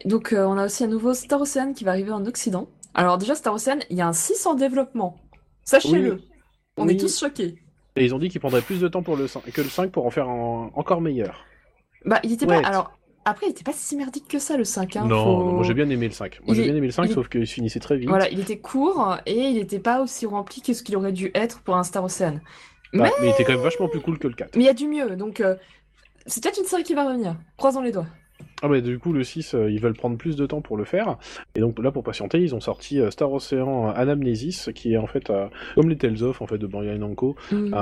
Donc, 0.05 0.31
euh, 0.31 0.45
on 0.45 0.57
a 0.57 0.65
aussi 0.65 0.83
un 0.83 0.87
nouveau 0.87 1.13
Star 1.13 1.41
Ocean 1.41 1.73
qui 1.73 1.83
va 1.83 1.91
arriver 1.91 2.11
en 2.11 2.25
Occident. 2.25 2.69
Alors, 2.93 3.17
déjà, 3.17 3.35
Star 3.35 3.53
Ocean, 3.53 3.79
il 3.89 3.97
y 3.97 4.01
a 4.01 4.07
un 4.07 4.13
6 4.13 4.45
en 4.45 4.53
développement. 4.53 5.17
Sachez-le. 5.63 6.13
Oui. 6.13 6.27
On 6.77 6.85
Oui. 6.87 6.93
est 6.93 6.97
tous 6.97 7.19
choqués. 7.19 7.55
Et 7.95 8.05
ils 8.05 8.13
ont 8.13 8.19
dit 8.19 8.29
qu'ils 8.29 8.39
prendraient 8.39 8.61
plus 8.61 8.79
de 8.79 8.87
temps 8.87 9.01
pour 9.03 9.17
le 9.17 9.27
5, 9.27 9.43
que 9.51 9.61
le 9.61 9.67
5 9.69 9.91
pour 9.91 10.05
en 10.05 10.09
faire 10.11 10.29
un 10.29 10.69
encore 10.75 11.01
meilleur. 11.01 11.43
Bah, 12.05 12.19
il 12.23 12.31
était 12.33 12.45
Ouais. 12.45 12.61
pas. 12.61 12.67
Alors, 12.67 12.96
après, 13.29 13.45
il 13.47 13.49
était 13.51 13.63
pas 13.63 13.73
si 13.73 13.95
merdique 13.95 14.27
que 14.27 14.39
ça, 14.39 14.57
le 14.57 14.63
5. 14.63 14.95
hein, 14.95 15.05
non, 15.05 15.23
faut- 15.23 15.43
non, 15.45 15.51
moi 15.53 15.63
j'ai 15.63 15.73
bien 15.73 15.89
aimé 15.89 16.07
le 16.07 16.13
5. 16.13 16.39
Moi 16.45 16.55
j'ai 16.55 16.63
bien 16.63 16.75
aimé 16.75 16.87
le 16.87 16.91
5, 16.91 17.03
il 17.05 17.11
est- 17.11 17.13
sauf 17.13 17.27
qu'il 17.29 17.45
finissait 17.45 17.79
très 17.79 17.97
vite. 17.97 18.09
Voilà, 18.09 18.29
il 18.29 18.39
était 18.39 18.57
court 18.57 19.17
et 19.25 19.35
il 19.49 19.55
n'était 19.55 19.79
pas 19.79 20.01
aussi 20.01 20.25
rempli 20.25 20.61
que 20.61 20.73
ce 20.73 20.83
qu'il 20.83 20.95
aurait 20.97 21.11
dû 21.11 21.31
être 21.35 21.61
pour 21.61 21.75
un 21.77 21.83
Star 21.83 22.03
Ocean. 22.03 22.39
Ah, 22.39 22.89
mais- 22.93 23.11
mais 23.21 23.27
il 23.27 23.29
était 23.31 23.43
quand 23.43 23.53
même 23.53 23.61
vachement 23.61 23.87
plus 23.89 23.99
cool 23.99 24.17
que 24.17 24.27
le 24.27 24.33
4. 24.33 24.55
Mais 24.55 24.63
il 24.63 24.67
y 24.67 24.69
a 24.69 24.73
du 24.73 24.87
mieux, 24.87 25.15
donc 25.15 25.41
euh, 25.41 25.55
c'est 26.25 26.41
peut-être 26.43 26.59
une 26.59 26.65
série 26.65 26.83
qui 26.83 26.93
va 26.93 27.05
revenir. 27.05 27.35
Croisons 27.57 27.81
les 27.81 27.91
doigts. 27.91 28.07
Ah 28.61 28.67
bah 28.67 28.81
du 28.81 28.97
coup 28.99 29.13
le 29.13 29.23
6 29.23 29.53
euh, 29.55 29.69
ils 29.69 29.79
veulent 29.79 29.93
prendre 29.95 30.15
plus 30.17 30.35
de 30.35 30.45
temps 30.45 30.61
pour 30.61 30.77
le 30.77 30.83
faire 30.83 31.17
et 31.55 31.59
donc 31.59 31.77
là 31.79 31.91
pour 31.91 32.03
patienter 32.03 32.39
ils 32.39 32.53
ont 32.55 32.59
sorti 32.59 32.99
euh, 32.99 33.09
Star 33.11 33.31
Ocean 33.31 33.89
Anamnesis 33.89 34.69
qui 34.75 34.93
est 34.93 34.97
en 34.97 35.05
fait 35.07 35.29
euh, 35.31 35.47
comme 35.75 35.89
les 35.89 35.97
Tales 35.97 36.23
of 36.23 36.41
en 36.41 36.47
fait 36.47 36.57
de 36.59 36.65
Bandai 36.67 36.97
Namco 36.97 37.35
Mm, 37.51 37.73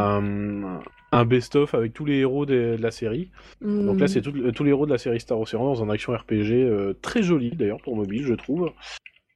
un, 1.18 1.26
best-of 1.26 1.74
avec 1.74 1.94
tous 1.94 2.06
les 2.06 2.18
héros 2.18 2.46
de, 2.46 2.76
de 2.78 2.82
la 2.82 2.92
série 2.92 3.30
mm. 3.62 3.86
donc 3.86 4.00
là 4.00 4.08
c'est 4.08 4.22
tous 4.22 4.64
les 4.64 4.70
héros 4.70 4.86
de 4.86 4.92
la 4.92 4.98
série 4.98 5.20
Star 5.20 5.40
Ocean 5.40 5.64
dans 5.64 5.84
un 5.84 5.90
action 5.90 6.14
RPG 6.14 6.52
euh, 6.52 6.94
très 7.02 7.24
joli 7.24 7.52
d'ailleurs 7.52 7.82
pour 7.82 7.96
mobile 7.96 8.24
je 8.26 8.34
trouve 8.34 8.72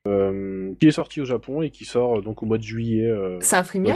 euh, 0.07 0.73
qui 0.79 0.87
est 0.87 0.91
sorti 0.91 1.21
au 1.21 1.25
Japon 1.25 1.61
et 1.61 1.69
qui 1.69 1.85
sort 1.85 2.17
euh, 2.17 2.21
donc 2.21 2.41
au 2.43 2.45
mois 2.45 2.57
de 2.57 2.63
juillet 2.63 3.05
euh, 3.05 3.37
C'est 3.41 3.57
un 3.57 3.63
freemium 3.63 3.95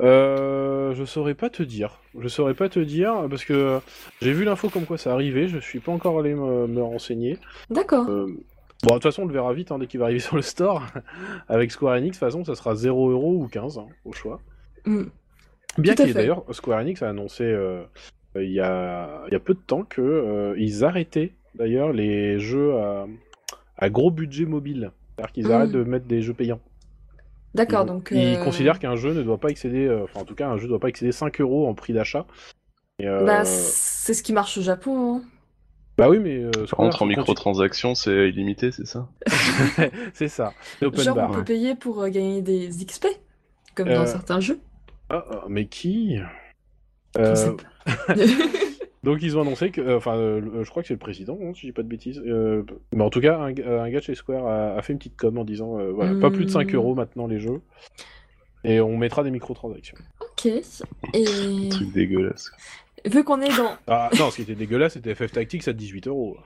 euh, 0.00 0.94
je 0.94 1.04
saurais 1.04 1.34
pas 1.34 1.50
te 1.50 1.60
dire. 1.60 2.00
Je 2.16 2.28
saurais 2.28 2.54
pas 2.54 2.68
te 2.68 2.78
dire 2.78 3.26
parce 3.28 3.44
que 3.44 3.80
j'ai 4.22 4.32
vu 4.32 4.44
l'info 4.44 4.68
comme 4.68 4.84
quoi 4.84 4.96
ça 4.96 5.12
arrivait. 5.12 5.48
Je 5.48 5.58
suis 5.58 5.80
pas 5.80 5.90
encore 5.90 6.20
allé 6.20 6.34
me, 6.34 6.68
me 6.68 6.80
renseigner. 6.80 7.36
D'accord. 7.68 8.08
Euh, 8.08 8.28
Bon, 8.84 8.90
de 8.90 8.94
toute 8.94 9.02
façon, 9.04 9.22
on 9.22 9.26
le 9.26 9.32
verra 9.32 9.52
vite 9.52 9.72
hein, 9.72 9.78
dès 9.80 9.88
qu'il 9.88 9.98
va 9.98 10.06
arriver 10.06 10.20
sur 10.24 10.36
le 10.36 10.42
store. 10.42 10.86
Avec 11.48 11.72
Square 11.72 11.94
Enix, 11.94 12.16
de 12.16 12.20
toute 12.20 12.20
façon, 12.20 12.44
ça 12.44 12.54
sera 12.54 12.74
0€ 12.74 12.92
ou 12.92 13.48
15 13.48 13.78
hein, 13.78 13.86
au 14.04 14.12
choix. 14.12 14.40
Mm. 14.84 15.06
Bien 15.78 15.94
qu'il 15.94 16.06
y 16.06 16.10
ait 16.10 16.12
fait. 16.12 16.18
d'ailleurs, 16.20 16.44
Square 16.52 16.80
Enix 16.80 17.02
a 17.02 17.08
annoncé 17.08 17.44
euh, 17.44 17.82
euh, 18.36 18.44
il 18.44 18.52
y, 18.52 18.60
a, 18.60 19.22
il 19.28 19.32
y 19.32 19.36
a 19.36 19.40
peu 19.40 19.54
de 19.54 19.58
temps 19.60 19.82
que 19.84 20.00
euh, 20.02 20.54
ils 20.58 20.84
arrêtaient 20.84 21.32
d'ailleurs 21.54 21.92
les 21.92 22.38
jeux 22.38 22.74
à, 22.76 23.06
à 23.76 23.88
gros 23.90 24.10
budget 24.10 24.44
mobile. 24.44 24.90
C'est-à-dire 25.16 25.32
qu'ils 25.32 25.48
Mm. 25.48 25.52
arrêtent 25.52 25.72
de 25.72 25.84
mettre 25.84 26.06
des 26.06 26.22
jeux 26.22 26.34
payants. 26.34 26.60
D'accord, 27.54 27.82
Ils- 27.84 27.86
donc. 27.86 28.08
Ils 28.12 28.36
euh, 28.36 28.44
considèrent 28.44 28.78
qu'un 28.78 28.96
jeu 28.96 29.14
ne 29.14 29.22
doit 29.22 29.38
pas 29.38 29.48
excéder, 29.48 29.86
euh, 29.86 30.04
enfin 30.04 30.20
en 30.20 30.24
tout 30.24 30.34
cas, 30.34 30.48
un 30.48 30.56
jeu 30.58 30.64
ne 30.64 30.68
doit 30.68 30.80
pas 30.80 30.88
excéder 30.88 31.12
5 31.12 31.40
euros 31.40 31.66
en 31.66 31.74
prix 31.74 31.92
d'achat. 31.92 32.26
Euh, 33.02 33.24
Bah, 33.24 33.44
c'est 33.44 34.14
ce 34.14 34.22
qui 34.22 34.32
marche 34.32 34.58
au 34.58 34.62
Japon. 34.62 35.16
hein. 35.16 35.22
bah 35.96 36.08
oui, 36.08 36.18
mais 36.18 36.36
euh, 36.42 36.50
Par 36.50 36.66
Square 36.68 36.78
contre, 36.90 37.02
en 37.02 37.06
microtransactions, 37.06 37.94
c'est 37.94 38.28
illimité, 38.28 38.70
c'est 38.70 38.86
ça? 38.86 39.08
C'est 40.14 40.28
ça, 40.28 40.52
open 40.82 41.00
Genre, 41.00 41.14
bar. 41.16 41.30
on 41.30 41.34
peut 41.34 41.44
payer 41.44 41.74
pour 41.74 42.02
euh, 42.02 42.08
gagner 42.08 42.42
des 42.42 42.68
XP, 42.68 43.06
comme 43.74 43.88
dans 43.88 44.06
certains 44.06 44.40
jeux. 44.40 44.60
Ah, 45.10 45.24
ah, 45.30 45.44
mais 45.48 45.66
qui? 45.66 46.18
Euh. 47.16 47.56
Donc 49.04 49.22
ils 49.22 49.38
ont 49.38 49.42
annoncé 49.42 49.70
que, 49.70 49.80
euh, 49.80 49.96
enfin, 49.96 50.16
euh, 50.16 50.64
je 50.64 50.68
crois 50.70 50.82
que 50.82 50.88
c'est 50.88 50.94
le 50.94 50.98
président, 50.98 51.38
hein, 51.40 51.52
si 51.54 51.62
je 51.62 51.66
dis 51.68 51.72
pas 51.72 51.82
de 51.82 51.88
bêtises. 51.88 52.20
Euh, 52.26 52.64
mais 52.92 53.02
en 53.04 53.10
tout 53.10 53.20
cas, 53.20 53.38
un, 53.38 53.46
un 53.48 53.90
gars 53.90 54.00
de 54.00 54.04
chez 54.04 54.14
Square 54.16 54.46
a, 54.46 54.74
a 54.76 54.82
fait 54.82 54.92
une 54.92 54.98
petite 54.98 55.16
com 55.16 55.38
en 55.38 55.44
disant, 55.44 55.78
euh, 55.78 55.92
voilà, 55.92 56.18
pas 56.20 56.30
plus 56.30 56.44
de 56.44 56.50
5 56.50 56.72
Hmm. 56.72 56.76
euros 56.76 56.94
maintenant 56.94 57.26
les 57.28 57.38
jeux, 57.38 57.60
et 58.64 58.80
on 58.80 58.96
mettra 58.96 59.22
des 59.22 59.30
microtransactions. 59.30 59.96
Ok. 60.20 60.46
Et 61.14 61.24
Truc 61.70 61.92
dégueulasse. 61.92 62.50
vu 63.06 63.22
qu'on 63.24 63.40
est 63.40 63.56
dans. 63.56 63.76
Ah 63.86 64.10
non, 64.18 64.30
ce 64.30 64.36
qui 64.36 64.42
était 64.42 64.56
dégueulasse, 64.56 64.94
c'était 64.94 65.14
FF 65.14 65.30
Tactics 65.32 65.68
à 65.68 65.72
18 65.72 66.08
euros. 66.08 66.36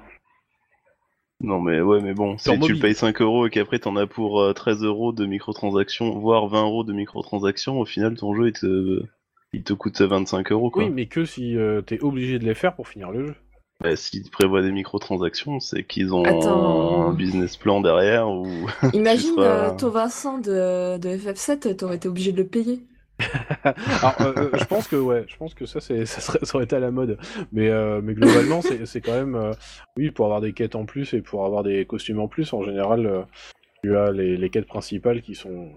Non 1.43 1.61
mais 1.61 1.81
ouais 1.81 2.01
mais 2.01 2.15
bon, 2.15 2.39
si 2.39 2.51
tu 2.53 2.59
mobile. 2.59 2.81
payes 2.81 2.95
5 2.95 3.21
euros 3.21 3.47
et 3.47 3.51
qu'après 3.51 3.79
t'en 3.81 3.97
as 3.97 4.07
pour 4.07 4.41
euh, 4.41 4.53
13 4.53 4.83
euros 4.85 5.13
de 5.13 5.27
microtransactions, 5.27 6.19
voire 6.19 6.47
20 6.49 6.63
euros 6.63 6.85
de 6.85 6.93
microtransactions, 6.93 7.79
au 7.81 7.85
final 7.85 8.15
ton 8.17 8.35
jeu 8.35 8.49
il 8.49 8.53
te, 8.53 9.03
il 9.53 9.63
te 9.65 9.73
coûte 9.73 10.01
25 10.01 10.53
euros 10.53 10.71
quoi. 10.71 10.85
Oui, 10.85 10.91
mais 10.91 11.07
que 11.07 11.25
si 11.25 11.57
euh, 11.57 11.83
t'es 11.83 12.01
obligé 12.01 12.39
de 12.39 12.45
les 12.45 12.55
faire 12.55 12.75
pour 12.75 12.87
finir 12.89 13.11
le 13.11 13.27
jeu. 13.27 13.35
Bah, 13.81 13.97
S'ils 13.97 14.31
prévoient 14.31 14.63
des 14.63 14.71
microtransactions, 14.71 15.59
c'est 15.59 15.83
qu'ils 15.83 16.15
ont 16.15 16.23
Attends. 16.23 17.09
un 17.09 17.13
business 17.15 17.57
plan 17.57 17.81
derrière 17.81 18.29
ou... 18.31 18.47
Imagine 18.93 19.35
seras- 19.35 19.73
euh, 19.73 19.77
ton 19.77 19.89
Vincent 19.91 20.39
de, 20.39 20.99
de 20.99 21.09
FF7, 21.09 21.75
t'aurais 21.77 21.97
été 21.97 22.07
obligé 22.09 22.31
de 22.31 22.37
le 22.37 22.47
payer. 22.47 22.81
Euh, 24.21 24.33
euh, 24.37 24.51
je 24.55 24.65
pense 24.65 24.89
que 24.89 24.97
ouais, 24.97 25.25
je 25.29 25.37
pense 25.37 25.55
que 25.55 25.67
ça, 25.67 25.81
serait, 25.81 26.05
aurait 26.55 26.65
été 26.65 26.77
à 26.77 26.81
la 26.81 26.91
mode. 26.91 27.19
Mais, 27.53 27.69
euh, 27.69 28.01
globalement, 28.01 28.61
c'est, 28.63 29.01
quand 29.01 29.13
même, 29.13 29.53
oui, 29.97 30.11
pour 30.11 30.27
avoir 30.27 30.41
des 30.41 30.53
quêtes 30.53 30.75
en 30.75 30.85
plus 30.85 31.15
et 31.15 31.23
pour 31.23 31.45
avoir 31.45 31.63
des 31.63 31.85
costumes 31.87 32.21
en 32.21 32.29
plus, 32.29 32.53
en 32.53 32.63
général, 32.63 33.27
tu 33.83 33.97
as 33.97 34.11
les, 34.11 34.51
quêtes 34.51 34.67
principales 34.67 35.23
qui 35.23 35.35
sont. 35.35 35.71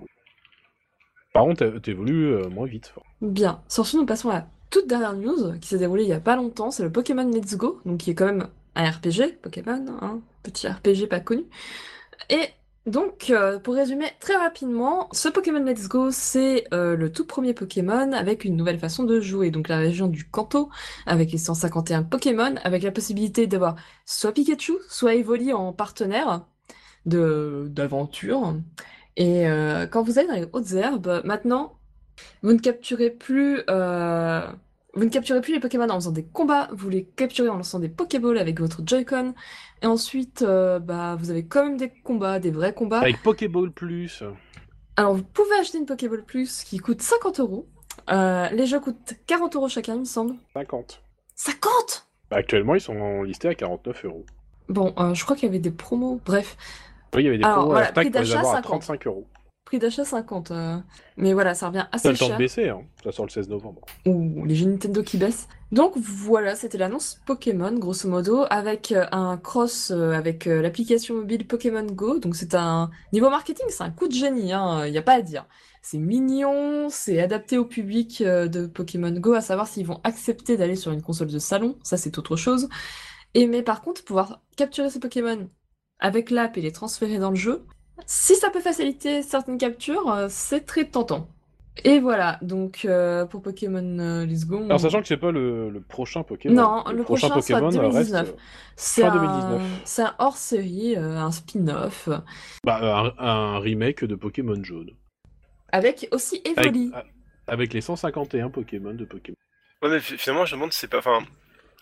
Par 1.33 1.43
contre, 1.43 1.65
t'é- 1.65 1.81
t'évolues 1.81 2.47
moins 2.49 2.65
vite. 2.65 2.93
Bien. 3.21 3.61
Sur 3.67 3.85
ce, 3.85 3.97
nous 3.97 4.05
passons 4.05 4.29
à 4.29 4.33
la 4.33 4.47
toute 4.69 4.87
dernière 4.87 5.13
news 5.13 5.57
qui 5.59 5.69
s'est 5.69 5.77
déroulée 5.77 6.03
il 6.03 6.09
y 6.09 6.13
a 6.13 6.19
pas 6.19 6.35
longtemps. 6.35 6.71
C'est 6.71 6.83
le 6.83 6.91
Pokémon 6.91 7.29
Let's 7.29 7.55
Go, 7.55 7.79
donc 7.85 7.99
qui 7.99 8.11
est 8.11 8.15
quand 8.15 8.25
même 8.25 8.47
un 8.75 8.89
RPG, 8.89 9.39
Pokémon, 9.41 9.85
hein, 10.01 10.19
petit 10.43 10.67
RPG 10.67 11.07
pas 11.09 11.19
connu. 11.19 11.43
Et 12.29 12.49
donc, 12.85 13.31
euh, 13.31 13.57
pour 13.57 13.73
résumer 13.73 14.05
très 14.19 14.35
rapidement, 14.35 15.09
ce 15.11 15.27
Pokémon 15.27 15.63
Let's 15.63 15.87
Go, 15.87 16.11
c'est 16.11 16.65
euh, 16.71 16.95
le 16.95 17.11
tout 17.11 17.25
premier 17.25 17.55
Pokémon 17.55 18.11
avec 18.11 18.45
une 18.45 18.55
nouvelle 18.55 18.77
façon 18.77 19.03
de 19.03 19.19
jouer. 19.19 19.49
Donc 19.49 19.69
la 19.69 19.77
région 19.77 20.07
du 20.07 20.29
Kanto, 20.29 20.69
avec 21.07 21.31
les 21.31 21.39
151 21.39 22.03
Pokémon, 22.03 22.53
avec 22.63 22.83
la 22.83 22.91
possibilité 22.91 23.47
d'avoir 23.47 23.75
soit 24.05 24.33
Pikachu, 24.33 24.73
soit 24.87 25.15
Evoli 25.15 25.51
en 25.51 25.73
partenaire 25.73 26.45
de 27.07 27.67
d'aventure. 27.71 28.55
Et 29.17 29.47
euh, 29.47 29.87
quand 29.87 30.03
vous 30.03 30.19
allez 30.19 30.27
dans 30.27 30.35
les 30.35 30.47
hautes 30.53 30.73
herbes, 30.73 31.21
maintenant, 31.25 31.79
vous 32.43 32.53
ne 32.53 32.59
capturez 32.59 33.09
plus, 33.09 33.63
vous 34.95 35.03
ne 35.03 35.09
capturez 35.09 35.41
plus 35.41 35.53
les 35.53 35.59
Pokémon 35.59 35.89
en 35.89 35.95
faisant 35.95 36.11
des 36.11 36.23
combats, 36.23 36.69
vous 36.71 36.89
les 36.89 37.03
capturez 37.03 37.49
en 37.49 37.57
lançant 37.57 37.79
des 37.79 37.89
Pokéballs 37.89 38.37
avec 38.37 38.59
votre 38.59 38.81
Joy-Con. 38.85 39.33
Et 39.81 39.87
ensuite, 39.87 40.41
euh, 40.41 40.79
bah, 40.79 41.15
vous 41.19 41.29
avez 41.31 41.45
quand 41.45 41.65
même 41.65 41.77
des 41.77 41.89
combats, 41.89 42.39
des 42.39 42.51
vrais 42.51 42.73
combats. 42.73 42.99
Avec 42.99 43.21
Pokéball 43.21 43.71
Plus. 43.71 44.23
Alors, 44.95 45.13
vous 45.13 45.23
pouvez 45.23 45.55
acheter 45.59 45.77
une 45.77 45.85
Pokéball 45.85 46.23
Plus 46.23 46.63
qui 46.63 46.77
coûte 46.77 47.01
50 47.01 47.39
euros. 47.41 47.67
Euh, 48.09 48.47
les 48.49 48.65
jeux 48.65 48.79
coûtent 48.79 49.15
40 49.27 49.55
euros 49.55 49.67
chacun, 49.67 49.95
il 49.95 49.99
me 50.01 50.05
semble. 50.05 50.35
50. 50.53 51.01
50 51.35 52.07
Bah, 52.31 52.37
actuellement, 52.37 52.75
ils 52.75 52.81
sont 52.81 53.23
listés 53.23 53.49
à 53.49 53.55
49 53.55 54.05
euros. 54.05 54.25
Bon, 54.69 54.93
euh, 54.97 55.13
je 55.13 55.23
crois 55.25 55.35
qu'il 55.35 55.47
y 55.47 55.49
avait 55.49 55.59
des 55.59 55.71
promos. 55.71 56.21
Bref, 56.25 56.55
Oui, 57.13 57.23
il 57.23 57.25
y 57.25 57.27
avait 57.27 57.37
des 57.37 57.43
Alors, 57.43 57.57
promos 57.57 57.71
voilà, 57.71 57.87
à 57.89 57.91
prix 57.91 58.09
d'achat, 58.09 58.39
avoir 58.39 58.53
à 58.53 58.57
50. 58.57 58.81
35 58.81 59.07
euros. 59.07 59.27
Prix 59.65 59.79
d'achat 59.79 60.05
50. 60.05 60.51
euh, 60.51 60.77
Mais 61.17 61.33
voilà, 61.33 61.53
ça 61.53 61.67
revient 61.67 61.87
Ça 61.97 62.09
a 62.09 62.11
assez 62.11 62.11
le 62.11 62.17
temps 62.17 62.29
de 62.29 62.29
cher. 62.29 62.37
baisser, 62.37 62.69
hein. 62.69 62.81
Ça 63.03 63.11
sort 63.11 63.25
le 63.25 63.31
16 63.31 63.49
novembre. 63.49 63.81
ou 64.05 64.45
les 64.45 64.55
jeux 64.55 64.67
Nintendo 64.67 65.03
qui 65.03 65.17
baissent. 65.17 65.47
Donc 65.71 65.97
voilà, 65.97 66.55
c'était 66.55 66.77
l'annonce 66.77 67.19
Pokémon, 67.25 67.73
grosso 67.77 68.07
modo, 68.07 68.45
avec 68.49 68.91
euh, 68.91 69.05
un 69.11 69.37
cross 69.37 69.91
euh, 69.91 70.11
avec 70.13 70.45
l'application 70.45 71.15
mobile 71.15 71.47
Pokémon 71.47 71.85
Go. 71.85 72.19
Donc 72.19 72.35
c'est 72.35 72.55
un 72.55 72.91
niveau 73.11 73.29
marketing, 73.29 73.65
c'est 73.69 73.83
un 73.83 73.91
coup 73.91 74.07
de 74.07 74.13
génie, 74.13 74.51
il 74.51 74.91
n'y 74.91 74.97
a 74.97 75.01
pas 75.01 75.13
à 75.15 75.21
dire. 75.21 75.45
C'est 75.81 75.97
mignon, 75.99 76.87
c'est 76.89 77.19
adapté 77.21 77.57
au 77.57 77.65
public 77.65 78.23
de 78.23 78.65
Pokémon 78.67 79.11
Go, 79.11 79.33
à 79.33 79.41
savoir 79.41 79.67
s'ils 79.67 79.85
vont 79.85 79.99
accepter 80.03 80.57
d'aller 80.57 80.75
sur 80.75 80.91
une 80.91 81.01
console 81.03 81.27
de 81.27 81.37
salon, 81.39 81.77
ça 81.83 81.97
c'est 81.97 82.17
autre 82.17 82.35
chose. 82.35 82.69
Et 83.35 83.45
mais 83.47 83.61
par 83.61 83.81
contre, 83.81 84.03
pouvoir 84.03 84.41
capturer 84.55 84.89
ces 84.89 84.99
Pokémon 84.99 85.49
avec 85.99 86.31
l'app 86.31 86.57
et 86.57 86.61
les 86.61 86.71
transférer 86.71 87.19
dans 87.19 87.29
le 87.29 87.35
jeu, 87.35 87.65
si 88.05 88.35
ça 88.35 88.49
peut 88.49 88.59
faciliter 88.61 89.21
certaines 89.21 89.57
captures, 89.57 90.11
euh, 90.11 90.27
c'est 90.29 90.61
très 90.65 90.85
tentant. 90.85 91.27
Et 91.83 91.99
voilà, 91.99 92.39
donc 92.41 92.85
euh, 92.85 93.25
pour 93.25 93.41
Pokémon 93.41 93.99
euh, 93.99 94.25
Let's 94.25 94.45
Go. 94.45 94.63
Alors, 94.63 94.79
sachant 94.79 95.01
que 95.01 95.07
c'est 95.07 95.17
pas 95.17 95.31
le, 95.31 95.69
le 95.69 95.81
prochain 95.81 96.23
Pokémon. 96.23 96.55
Non, 96.55 96.83
le 96.93 97.03
prochain 97.03 97.27
sera 97.27 97.39
Pokémon 97.41 97.67
euh, 97.67 97.89
2019. 97.91 98.21
reste 98.27 98.37
c'est 98.77 99.01
fin 99.01 99.09
un, 99.09 99.13
2019. 99.51 99.81
c'est 99.83 100.01
un 100.03 100.15
hors-série, 100.19 100.95
euh, 100.95 101.17
un 101.17 101.31
spin-off, 101.31 102.07
bah, 102.63 103.13
un, 103.19 103.25
un 103.25 103.59
remake 103.59 104.05
de 104.05 104.15
Pokémon 104.15 104.61
jaune. 104.63 104.91
avec 105.73 106.07
aussi 106.11 106.41
Avec, 106.55 106.67
Evoli. 106.67 106.91
avec 107.47 107.73
les 107.73 107.81
151 107.81 108.49
Pokémon 108.51 108.93
de 108.93 109.03
Pokémon. 109.03 109.35
Ouais, 109.81 109.89
mais 109.89 109.99
fi- 109.99 110.17
finalement, 110.17 110.45
je 110.45 110.55
me 110.55 110.59
demande 110.59 110.71
si 110.71 110.79
c'est 110.79 110.87
pas. 110.87 110.99
Enfin, 110.99 111.19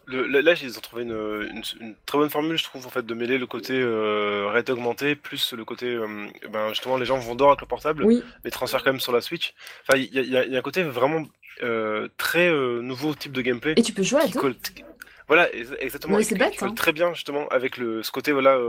le, 0.06 0.28
là, 0.28 0.42
là, 0.42 0.54
ils 0.62 0.78
ont 0.78 0.82
trouvé 0.82 1.04
une, 1.04 1.12
une, 1.12 1.64
une 1.80 1.96
très 2.06 2.18
bonne 2.18 2.30
formule, 2.30 2.58
je 2.58 2.64
trouve, 2.64 2.86
en 2.86 2.90
fait, 2.90 3.06
de 3.06 3.14
mêler 3.14 3.38
le 3.38 3.46
côté 3.48 3.74
euh, 3.80 4.48
réalité 4.50 4.72
augmentée 4.72 5.16
plus 5.16 5.54
le 5.54 5.64
côté. 5.66 5.88
euh, 5.88 6.28
ben, 6.52 6.70
justement, 6.70 6.98
les 6.98 7.06
gens 7.06 7.18
vont 7.18 7.36
dehors 7.36 7.52
avec 7.52 7.62
le 7.62 7.68
portable, 7.68 8.04
Oui, 8.04 8.24
les 8.44 8.52
transfèrent 8.52 8.84
quand 8.84 8.92
même 8.92 9.00
sur 9.00 9.12
la 9.14 9.22
Switch. 9.22 9.54
Enfin, 9.88 9.98
il 10.00 10.14
y, 10.14 10.36
a- 10.36 10.46
y 10.46 10.52
y 10.52 10.58
un 10.58 10.62
côté 10.62 10.84
vraiment 10.84 11.24
euh, 11.62 12.08
très 12.18 12.50
euh, 12.50 12.82
nouveau 12.82 13.14
type 13.14 13.32
de 13.32 13.42
gameplay. 13.42 13.74
et 13.78 13.82
tu 13.84 13.94
peux 13.94 14.04
jouer 14.04 14.22
à 14.22 14.28
colle- 14.28 14.56
Voilà, 15.28 15.54
ex- 15.56 15.70
exactement. 15.80 16.18
Mais 16.18 16.24
Et 16.24 16.26
c'est 16.26 16.36
bête, 16.38 16.62
hein. 16.62 16.74
très 16.74 16.92
bien 16.92 17.14
justement 17.14 17.48
avec 17.50 17.78
le 17.78 18.04
ce 18.04 18.12
côté 18.12 18.32
voilà, 18.34 18.60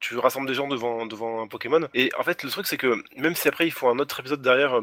tu 0.00 0.18
rassembles 0.18 0.46
des 0.48 0.54
gens 0.54 0.68
devant 0.68 1.06
devant 1.06 1.40
un 1.42 1.46
Pokémon. 1.46 1.88
Et 1.94 2.10
en 2.18 2.22
fait, 2.22 2.42
le 2.42 2.50
truc 2.50 2.66
c'est 2.66 2.76
que 2.76 3.02
même 3.16 3.34
si 3.34 3.48
après 3.48 3.66
il 3.66 3.70
faut 3.70 3.88
un 3.88 3.98
autre 3.98 4.20
épisode 4.20 4.42
derrière, 4.42 4.74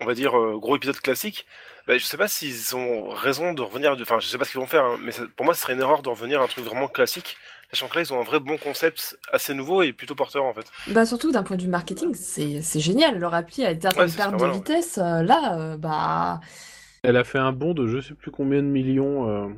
on 0.00 0.06
va 0.06 0.14
dire 0.14 0.38
euh, 0.38 0.56
gros 0.58 0.76
épisode 0.76 0.98
classique, 1.00 1.46
bah, 1.86 1.98
je 1.98 2.04
sais 2.04 2.16
pas 2.16 2.28
s'ils 2.28 2.76
ont 2.76 3.08
raison 3.10 3.52
de 3.54 3.62
revenir. 3.62 3.96
de- 3.96 4.02
Enfin, 4.02 4.18
je 4.20 4.26
sais 4.26 4.38
pas 4.38 4.44
ce 4.44 4.52
qu'ils 4.52 4.60
vont 4.60 4.66
faire, 4.66 4.84
hein, 4.84 4.98
mais 5.02 5.12
ça- 5.12 5.24
pour 5.36 5.44
moi, 5.44 5.54
ce 5.54 5.60
serait 5.62 5.72
une 5.74 5.80
erreur 5.80 6.02
de 6.02 6.08
revenir 6.08 6.40
à 6.40 6.44
un 6.44 6.48
truc 6.48 6.64
vraiment 6.64 6.88
classique. 6.88 7.36
Sachant 7.70 7.88
que 7.88 7.96
là, 7.96 8.00
ils 8.02 8.12
ont 8.14 8.20
un 8.20 8.24
vrai 8.24 8.40
bon 8.40 8.56
concept 8.56 9.18
assez 9.30 9.52
nouveau 9.52 9.82
et 9.82 9.92
plutôt 9.92 10.14
porteur 10.14 10.44
en 10.44 10.54
fait. 10.54 10.64
Bah 10.86 11.04
surtout 11.04 11.32
d'un 11.32 11.42
point 11.42 11.56
de 11.56 11.62
vue 11.62 11.68
marketing, 11.68 12.14
c'est 12.14 12.80
génial. 12.80 13.18
Leur 13.18 13.34
appli 13.34 13.62
a 13.64 13.70
été 13.72 13.86
à 13.88 13.90
une 13.90 14.10
perte 14.10 14.36
de 14.40 14.46
vitesse. 14.54 14.96
euh, 14.96 15.22
là, 15.22 15.58
euh, 15.58 15.76
bah, 15.76 16.40
Elle 17.02 17.16
a 17.18 17.24
fait 17.24 17.38
un 17.38 17.52
bond 17.52 17.74
de 17.74 17.86
je 17.86 18.00
sais 18.00 18.14
plus 18.14 18.30
combien 18.30 18.62
de 18.62 18.68
millions 18.68 19.28
euh, 19.28 19.48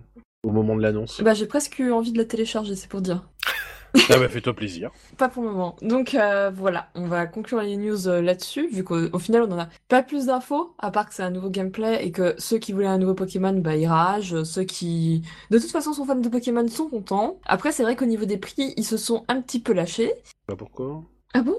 au 0.43 0.51
moment 0.51 0.75
de 0.75 0.83
l'annonce. 0.83 1.21
bah 1.23 1.35
j'ai 1.35 1.47
presque 1.47 1.79
eu 1.79 1.93
envie 1.93 2.11
de 2.13 2.19
la 2.19 2.25
télécharger, 2.25 2.75
c'est 2.75 2.89
pour 2.89 3.01
dire. 3.01 3.23
Ah 3.95 4.19
bah 4.19 4.29
fais-toi 4.29 4.55
plaisir. 4.55 4.91
Pas 5.19 5.29
pour 5.29 5.43
le 5.43 5.51
moment. 5.51 5.77
Donc 5.83 6.15
euh, 6.15 6.51
voilà, 6.55 6.89
on 6.95 7.07
va 7.07 7.27
conclure 7.27 7.61
les 7.61 7.77
news 7.77 8.07
euh, 8.09 8.21
là-dessus, 8.23 8.69
vu 8.69 8.85
qu'au 8.85 8.99
au 9.13 9.19
final 9.19 9.43
on 9.43 9.53
en 9.53 9.59
a 9.59 9.69
pas 9.89 10.03
plus 10.03 10.27
d'infos, 10.27 10.75
à 10.79 10.91
part 10.91 11.09
que 11.09 11.15
c'est 11.15 11.23
un 11.23 11.31
nouveau 11.31 11.51
gameplay 11.51 12.05
et 12.05 12.13
que 12.13 12.35
ceux 12.39 12.59
qui 12.59 12.73
voulaient 12.73 12.87
un 12.87 12.99
nouveau 12.99 13.15
Pokémon, 13.15 13.53
bah 13.55 13.77
ils 13.77 13.87
ragent, 13.87 14.43
ceux 14.45 14.65
qui 14.65 15.23
de 15.51 15.59
toute 15.59 15.71
façon 15.71 15.93
sont 15.93 16.05
fans 16.05 16.15
de 16.17 16.29
Pokémon 16.29 16.67
sont 16.69 16.89
contents. 16.89 17.39
Après 17.47 17.73
c'est 17.73 17.83
vrai 17.83 17.97
qu'au 17.97 18.07
niveau 18.07 18.25
des 18.27 18.37
prix, 18.39 18.75
ils 18.77 18.85
se 18.85 18.97
sont 18.97 19.25
un 19.29 19.41
petit 19.41 19.61
peu 19.61 19.73
lâchés. 19.73 20.13
Bah 20.49 20.55
pourquoi? 20.57 21.03
Ah 21.35 21.43
bon? 21.43 21.57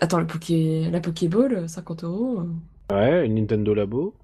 Attends, 0.00 0.18
le 0.20 0.26
Poké... 0.26 0.88
la 0.90 1.00
Pokéball, 1.00 1.54
euh, 1.54 1.68
50 1.68 2.04
euros. 2.04 2.40
euh. 2.90 2.94
Ouais, 2.94 3.26
une 3.26 3.34
Nintendo 3.34 3.74
Labo. 3.74 4.14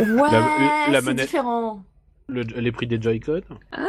Ouais, 0.00 0.04
la 0.30 1.00
c'est 1.00 1.02
manette- 1.02 1.26
différent. 1.26 1.82
Le- 2.28 2.42
les 2.42 2.72
prix 2.72 2.86
des 2.86 3.00
Joy-Con. 3.00 3.40
Ah. 3.72 3.86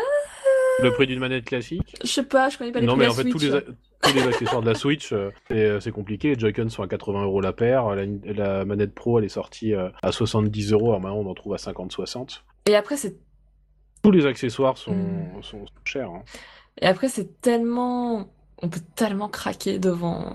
Le 0.82 0.92
prix 0.92 1.08
d'une 1.08 1.20
manette 1.20 1.46
classique. 1.46 1.96
Je 2.04 2.08
sais 2.08 2.24
pas, 2.24 2.50
je 2.50 2.58
connais 2.58 2.72
pas 2.72 2.80
les 2.80 2.86
Non 2.86 2.94
prix 2.94 3.00
mais 3.02 3.06
de 3.08 3.12
en 3.12 3.16
fait 3.16 3.30
tous 3.30 3.40
les, 3.40 3.56
a- 3.56 3.62
tous 3.62 4.14
les 4.16 4.22
accessoires 4.28 4.62
de 4.62 4.68
la 4.68 4.76
Switch, 4.76 5.12
euh, 5.14 5.30
c'est 5.50 5.88
euh, 5.88 5.92
compliqué. 5.92 6.34
Les 6.36 6.40
Joy-Con 6.40 6.70
sont 6.70 6.84
à 6.84 6.88
80 6.88 7.24
euros 7.24 7.42
la 7.42 7.54
paire. 7.54 7.96
La, 7.96 8.06
la 8.34 8.66
manette 8.66 8.94
Pro 8.94 9.20
elle 9.20 9.26
est 9.26 9.30
sortie 9.30 9.74
euh, 9.74 9.90
à 10.04 10.12
70 10.12 10.72
euros. 10.74 10.90
Alors 10.90 11.02
maintenant 11.02 11.20
on 11.20 11.30
en 11.30 11.34
trouve 11.34 11.54
à 11.54 11.58
50-60. 11.58 12.42
Et 12.68 12.76
après 12.76 12.98
c'est 12.98 13.18
Tous 14.04 14.12
les 14.12 14.26
accessoires 14.26 14.78
sont, 14.78 14.94
Hmm. 14.94 15.42
sont 15.44 15.66
chers. 15.86 16.10
hein. 16.10 16.24
Et 16.82 16.86
après, 16.86 17.10
c'est 17.10 17.42
tellement. 17.42 18.30
On 18.62 18.70
peut 18.70 18.80
tellement 18.96 19.28
craquer 19.28 19.80
devant 19.80 20.26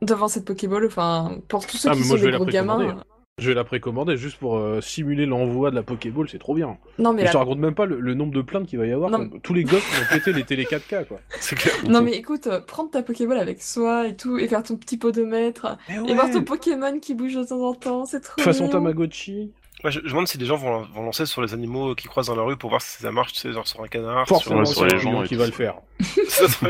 devant 0.00 0.26
cette 0.28 0.44
Pokéball. 0.44 0.84
Enfin, 0.86 1.38
pour 1.48 1.64
tous 1.66 1.76
ceux 1.76 1.90
Ah, 1.90 1.94
qui 1.94 2.02
sont 2.02 2.16
des 2.16 2.30
gros 2.32 2.44
gamins. 2.46 2.80
hein. 2.80 3.04
Je 3.38 3.48
vais 3.48 3.54
la 3.54 3.64
précommander 3.64 4.18
juste 4.18 4.36
pour 4.38 4.58
euh, 4.58 4.82
simuler 4.82 5.24
l'envoi 5.24 5.70
de 5.70 5.74
la 5.74 5.82
Pokéball, 5.82 6.28
c'est 6.28 6.38
trop 6.38 6.54
bien. 6.54 6.76
Non, 6.98 7.14
mais 7.14 7.26
je 7.26 7.32
te 7.32 7.36
raconte 7.38 7.58
même 7.58 7.74
pas 7.74 7.86
le, 7.86 7.98
le 7.98 8.12
nombre 8.12 8.32
de 8.34 8.42
plaintes 8.42 8.66
qu'il 8.66 8.78
va 8.78 8.86
y 8.86 8.92
avoir. 8.92 9.10
Non, 9.10 9.26
Tous 9.42 9.54
les 9.54 9.64
gosses 9.64 9.82
vont 9.82 10.04
péter 10.14 10.34
les 10.34 10.44
télé 10.44 10.64
4K 10.64 11.06
quoi. 11.06 11.18
C'est 11.40 11.56
clair. 11.56 11.74
non, 11.88 12.02
mais 12.02 12.12
écoute, 12.12 12.46
euh, 12.46 12.60
prendre 12.60 12.90
ta 12.90 13.02
Pokéball 13.02 13.38
avec 13.38 13.62
soi 13.62 14.06
et 14.08 14.16
tout, 14.16 14.36
et 14.36 14.48
faire 14.48 14.62
ton 14.62 14.76
petit 14.76 14.98
podomètre, 14.98 15.78
et 15.88 16.12
voir 16.14 16.30
ton 16.30 16.42
Pokémon 16.42 17.00
qui 17.00 17.14
bouge 17.14 17.34
de 17.34 17.42
temps 17.44 17.62
en 17.62 17.74
temps, 17.74 18.04
c'est 18.04 18.20
trop 18.20 18.40
Façon 18.42 18.64
mignon. 18.64 18.72
Tamagotchi. 18.80 19.50
Moi, 19.82 19.90
je, 19.90 20.00
je 20.00 20.04
me 20.04 20.10
demande 20.10 20.28
si 20.28 20.36
des 20.36 20.44
gens 20.44 20.56
vont, 20.56 20.82
vont 20.82 21.02
lancer 21.02 21.24
sur 21.24 21.40
les 21.40 21.54
animaux 21.54 21.94
qui 21.94 22.06
croisent 22.08 22.28
dans 22.28 22.36
la 22.36 22.42
rue 22.42 22.56
pour 22.58 22.68
voir 22.68 22.82
si 22.82 23.02
ça 23.02 23.10
marche, 23.12 23.32
tu 23.32 23.40
sais, 23.40 23.52
genre 23.52 23.66
sur 23.66 23.82
un 23.82 23.88
canard. 23.88 24.28
Forcément, 24.28 24.58
Ouais, 24.60 24.66
sur, 24.66 24.76
sur 24.76 24.88
c'est 24.88 24.94
les 24.94 25.00
gens 25.00 25.22
qui 25.24 25.34
va 25.36 25.46
le 25.46 25.52
faire. 25.52 25.76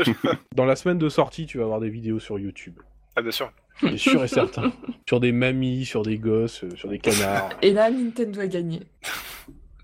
Dans 0.55 0.65
la 0.65 0.75
semaine 0.77 0.97
de 0.97 1.09
sortie, 1.09 1.45
tu 1.45 1.57
vas 1.57 1.65
avoir 1.65 1.79
des 1.81 1.89
vidéos 1.89 2.19
sur 2.19 2.39
YouTube. 2.39 2.79
ah, 3.17 3.21
bien 3.21 3.31
sûr. 3.31 3.51
C'est 3.79 3.97
sûr 3.97 4.23
et 4.23 4.27
certain. 4.27 4.71
sur 5.09 5.19
des 5.19 5.31
mamies, 5.31 5.85
sur 5.85 6.03
des 6.03 6.17
gosses, 6.17 6.63
euh, 6.63 6.69
sur 6.75 6.89
des 6.89 6.99
canards. 6.99 7.49
Et 7.61 7.71
là, 7.71 7.89
Nintendo 7.91 8.39
a 8.41 8.47
gagné. 8.47 8.81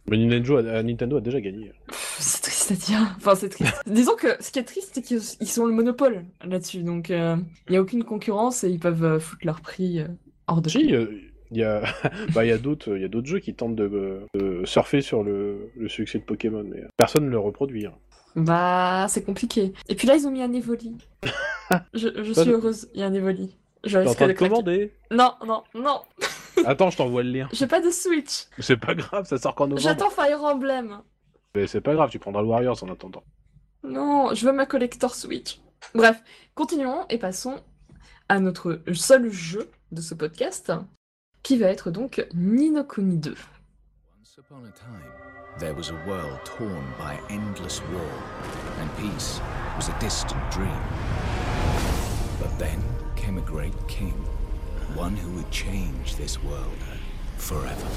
Mais 0.10 0.18
Nintendo 0.18 0.57
a, 0.57 0.61
euh, 0.61 0.84
Nintendo 0.84 1.18
a 1.18 1.22
déjà 1.22 1.40
gagné. 1.41 1.72
C'est 2.20 2.41
triste 2.41 2.72
à 2.72 2.76
dire. 2.76 3.16
Enfin, 3.18 3.36
c'est 3.36 3.49
triste. 3.49 3.74
Disons 3.88 4.16
que 4.16 4.28
ce 4.41 4.52
qui 4.52 4.60
est 4.60 4.64
triste, 4.64 4.91
c'est 4.94 5.02
qu'ils 5.02 5.22
ils 5.40 5.48
sont 5.48 5.66
le 5.66 5.74
monopole 5.74 6.24
là-dessus. 6.44 6.84
Donc, 6.84 7.10
il 7.10 7.44
n'y 7.70 7.78
a 7.78 7.82
aucune 7.82 8.03
concurrence 8.03 8.64
et 8.64 8.70
ils 8.70 8.80
peuvent 8.80 9.03
euh, 9.03 9.20
foutre 9.20 9.45
leur 9.45 9.61
prix 9.61 9.99
euh, 9.99 10.07
hors 10.48 10.61
de 10.61 10.70
Si, 10.70 10.94
il 11.52 11.57
y 11.57 11.64
a, 11.64 11.82
bah, 12.34 12.45
il 12.45 12.49
y 12.49 12.52
a 12.52 12.57
d'autres 12.57 12.95
il 12.95 13.02
y 13.02 13.06
a 13.06 13.07
d'autres 13.07 13.28
jeux 13.28 13.40
qui 13.40 13.53
tentent 13.56 13.76
de, 13.76 14.22
de 14.36 14.61
surfer 14.66 15.02
sur 15.02 15.24
le, 15.24 15.72
le 15.76 15.90
succès 15.90 16.20
de 16.20 16.24
Pokémon, 16.24 16.64
mais 16.64 16.84
personne 16.98 17.26
ne 17.26 17.30
le 17.30 17.40
reproduit. 17.40 17.86
hein. 17.88 17.94
Bah, 18.36 19.07
c'est 19.10 19.24
compliqué. 19.24 19.74
Et 19.90 19.95
puis 19.95 20.07
là, 20.07 20.16
ils 20.16 20.28
ont 20.28 20.32
mis 20.32 20.44
un 20.44 20.53
Evoli. 20.53 20.95
je 21.94 22.07
suis 22.34 22.45
de- 22.45 22.52
heureuse, 22.52 22.88
il 22.94 22.99
y 23.02 23.03
a 23.03 23.07
un 23.07 23.14
Evoli. 23.14 23.56
Je 23.85 23.97
T'es 23.99 24.07
en 24.07 24.14
train 24.14 24.27
de 24.27 24.34
commander? 24.34 24.93
Non, 25.11 25.34
non, 25.45 25.64
non. 25.73 26.01
Attends, 26.65 26.89
je 26.89 26.97
t'envoie 26.97 27.23
le 27.23 27.31
lien. 27.31 27.49
J'ai 27.53 27.68
pas 27.68 27.80
de 27.80 27.89
Switch. 27.89 28.47
C'est 28.60 28.77
pas 28.77 28.93
grave, 28.93 29.26
ça 29.26 29.38
sort 29.38 29.56
qu'en 29.56 29.68
novembre. 29.68 29.81
J'attends 29.81 30.10
Fire 30.10 30.43
Emblem. 30.43 31.01
Mais 31.56 31.68
c'est 31.68 31.81
pas 31.81 31.93
grave, 31.93 32.10
tu 32.10 32.19
prendras 32.19 32.41
le 32.41 32.47
Warriors 32.47 32.84
en 32.84 32.89
attendant. 32.89 33.23
Non, 33.84 34.34
je 34.34 34.45
veux 34.45 34.51
ma 34.51 34.65
collector 34.65 35.15
Switch. 35.15 35.60
Bref, 35.95 36.22
continuons 36.56 37.06
et 37.10 37.18
passons 37.18 37.61
à 38.27 38.39
notre 38.39 38.81
seul 38.93 39.31
jeu 39.31 39.72
de 39.91 40.01
ce 40.01 40.14
podcast, 40.14 40.72
qui 41.41 41.57
va 41.57 41.68
être 41.68 41.89
donc 41.89 42.26
Nino 42.34 42.84
Kuni 42.84 43.18
2. 43.18 43.31
Once 43.31 44.38
upon 44.38 44.65
a 44.65 44.72
time, 44.72 45.01
there 45.57 45.73
was 45.73 45.89
a 45.89 46.07
world 46.07 46.39
torn 46.43 46.84
by 46.99 47.18
endless 47.34 47.81
war, 47.93 48.01
and 48.81 48.89
peace 48.97 49.39
was 49.77 49.89
a 49.89 49.99
distant 49.99 50.39
dream. 50.51 50.69
But 52.39 52.56
then 52.60 52.80
came 53.30 53.38
a 53.38 53.41
great 53.41 53.88
king, 53.88 54.26
one 54.95 55.15
who 55.15 55.31
would 55.34 55.51
change 55.51 56.15
this 56.15 56.41
world 56.41 56.84
forever. 57.38 57.88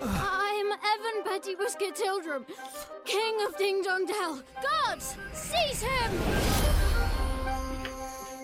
I'm 0.00 0.66
Evan 0.70 1.24
Betty 1.24 1.56
Whisker 1.56 1.86
Tildrum, 1.86 2.44
King 3.04 3.34
of 3.48 3.56
Ding 3.58 3.82
Dong 3.82 4.06
Dell. 4.06 4.40
Guards, 4.62 5.16
seize 5.32 5.82
him! 5.82 6.63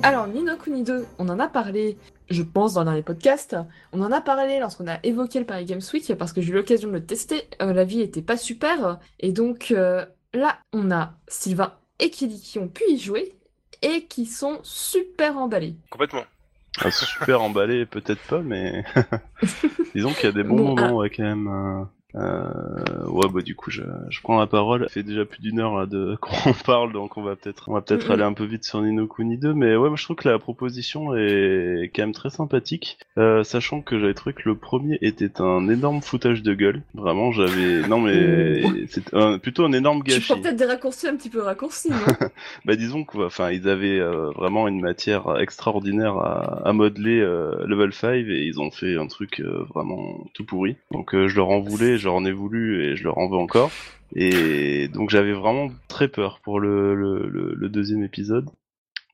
Alors, 0.02 0.26
Nino 0.28 0.56
Kuni 0.56 0.82
2, 0.82 1.06
on 1.18 1.28
en 1.28 1.38
a 1.38 1.48
parlé, 1.48 1.98
je 2.30 2.42
pense, 2.42 2.74
dans 2.74 2.90
les 2.90 3.02
podcasts. 3.02 3.56
On 3.92 4.00
en 4.02 4.10
a 4.12 4.20
parlé 4.20 4.58
lorsqu'on 4.58 4.88
a 4.88 4.98
évoqué 5.02 5.38
le 5.38 5.44
Paris 5.46 5.66
Games 5.66 5.80
Week, 5.92 6.14
parce 6.16 6.32
que 6.32 6.40
j'ai 6.40 6.50
eu 6.50 6.54
l'occasion 6.54 6.88
de 6.88 6.94
le 6.94 7.04
tester. 7.04 7.42
Euh, 7.60 7.72
la 7.72 7.84
vie 7.84 8.00
était 8.00 8.22
pas 8.22 8.36
super. 8.38 8.98
Et 9.18 9.32
donc, 9.32 9.72
euh, 9.72 10.04
là, 10.32 10.58
on 10.72 10.90
a 10.90 11.12
Sylvain 11.28 11.74
et 11.98 12.10
Kelly 12.10 12.40
qui 12.40 12.58
ont 12.58 12.68
pu 12.68 12.82
y 12.88 12.98
jouer 12.98 13.34
et 13.82 14.06
qui 14.06 14.24
sont 14.26 14.58
super 14.62 15.36
emballés. 15.36 15.76
Complètement. 15.90 16.24
Ah, 16.80 16.90
super 16.90 17.42
emballé, 17.42 17.84
peut-être 17.84 18.22
pas, 18.26 18.40
mais 18.40 18.84
disons 19.94 20.12
qu'il 20.14 20.24
y 20.24 20.28
a 20.28 20.32
des 20.32 20.44
bons 20.44 20.56
Bon, 20.56 20.74
moments 20.76 20.96
ouais, 20.96 21.10
quand 21.10 21.24
même. 21.24 21.48
euh, 21.48 21.84
euh, 22.14 23.06
Ouais, 23.08 23.28
bah 23.32 23.42
du 23.42 23.54
coup, 23.54 23.70
je, 23.70 23.82
je 24.08 24.20
prends 24.22 24.38
la 24.38 24.46
parole. 24.46 24.82
Ça 24.84 24.88
fait 24.94 25.02
déjà 25.02 25.24
plus 25.24 25.40
d'une 25.42 25.60
heure 25.60 25.76
là 25.78 25.86
de 25.86 26.16
qu'on 26.20 26.52
parle, 26.64 26.92
donc 26.92 27.16
on 27.16 27.22
va 27.22 27.36
peut-être, 27.36 27.68
on 27.68 27.74
va 27.74 27.80
peut-être 27.82 28.06
Mhm. 28.06 28.12
aller 28.12 28.22
un 28.22 28.32
peu 28.32 28.44
vite 28.44 28.64
sur 28.64 28.80
Nino 28.82 29.06
Kuni 29.06 29.38
2. 29.38 29.54
Mais 29.54 29.76
ouais, 29.76 29.88
moi 29.88 29.96
je 29.96 30.04
trouve 30.04 30.16
que 30.16 30.28
la 30.28 30.38
proposition 30.38 31.14
est 31.16 31.90
quand 31.94 32.02
même 32.02 32.12
très 32.12 32.30
sympathique, 32.30 32.98
euh, 33.18 33.42
sachant 33.44 33.82
que 33.82 33.98
j'avais 33.98 34.14
trouvé 34.14 34.34
que 34.34 34.48
le 34.48 34.56
premier 34.56 34.98
était 35.02 35.40
un 35.40 35.68
énorme 35.68 36.02
foutage 36.02 36.42
de 36.42 36.54
gueule. 36.54 36.82
Vraiment, 36.94 37.32
j'avais, 37.32 37.86
non 37.88 38.00
mais 38.00 38.62
c'est 38.88 39.04
plutôt 39.42 39.64
un 39.64 39.72
énorme 39.72 40.02
Tu 40.04 40.10
gâchis. 40.12 40.32
prends 40.32 40.40
peut-être 40.40 40.56
des 40.56 40.64
raccourcis 40.66 41.08
un 41.08 41.16
petit 41.16 41.30
peu 41.30 41.40
raccourcis, 41.42 41.90
non? 41.90 41.96
Bah 42.64 42.76
disons 42.76 43.04
que, 43.04 43.18
enfin, 43.18 43.50
ils 43.50 43.68
avaient 43.68 43.98
euh, 44.00 44.30
vraiment 44.32 44.68
une 44.68 44.80
matière 44.80 45.38
extraordinaire 45.40 46.16
à, 46.16 46.66
à 46.68 46.72
modeler 46.72 47.20
level 47.66 47.92
5 47.92 48.14
et 48.14 48.44
ils 48.44 48.60
ont 48.60 48.70
fait 48.70 48.96
un 48.96 49.06
truc 49.06 49.42
vraiment 49.74 50.24
tout 50.34 50.44
pourri. 50.44 50.76
Donc 50.90 51.10
je 51.14 51.36
leur 51.36 51.48
en 51.50 51.60
voulais, 51.60 51.98
j'en 52.00 52.24
ai 52.24 52.32
voulu 52.32 52.84
et 52.84 52.96
je 52.96 53.04
leur 53.04 53.18
en 53.18 53.28
veux 53.28 53.36
encore. 53.38 53.78
Et 54.16 54.88
donc 54.88 55.10
j'avais 55.10 55.32
vraiment 55.32 55.70
très 55.88 56.08
peur 56.08 56.40
pour 56.42 56.60
le, 56.60 56.94
le, 56.96 57.28
le, 57.28 57.54
le 57.54 57.68
deuxième 57.68 58.02
épisode. 58.04 58.50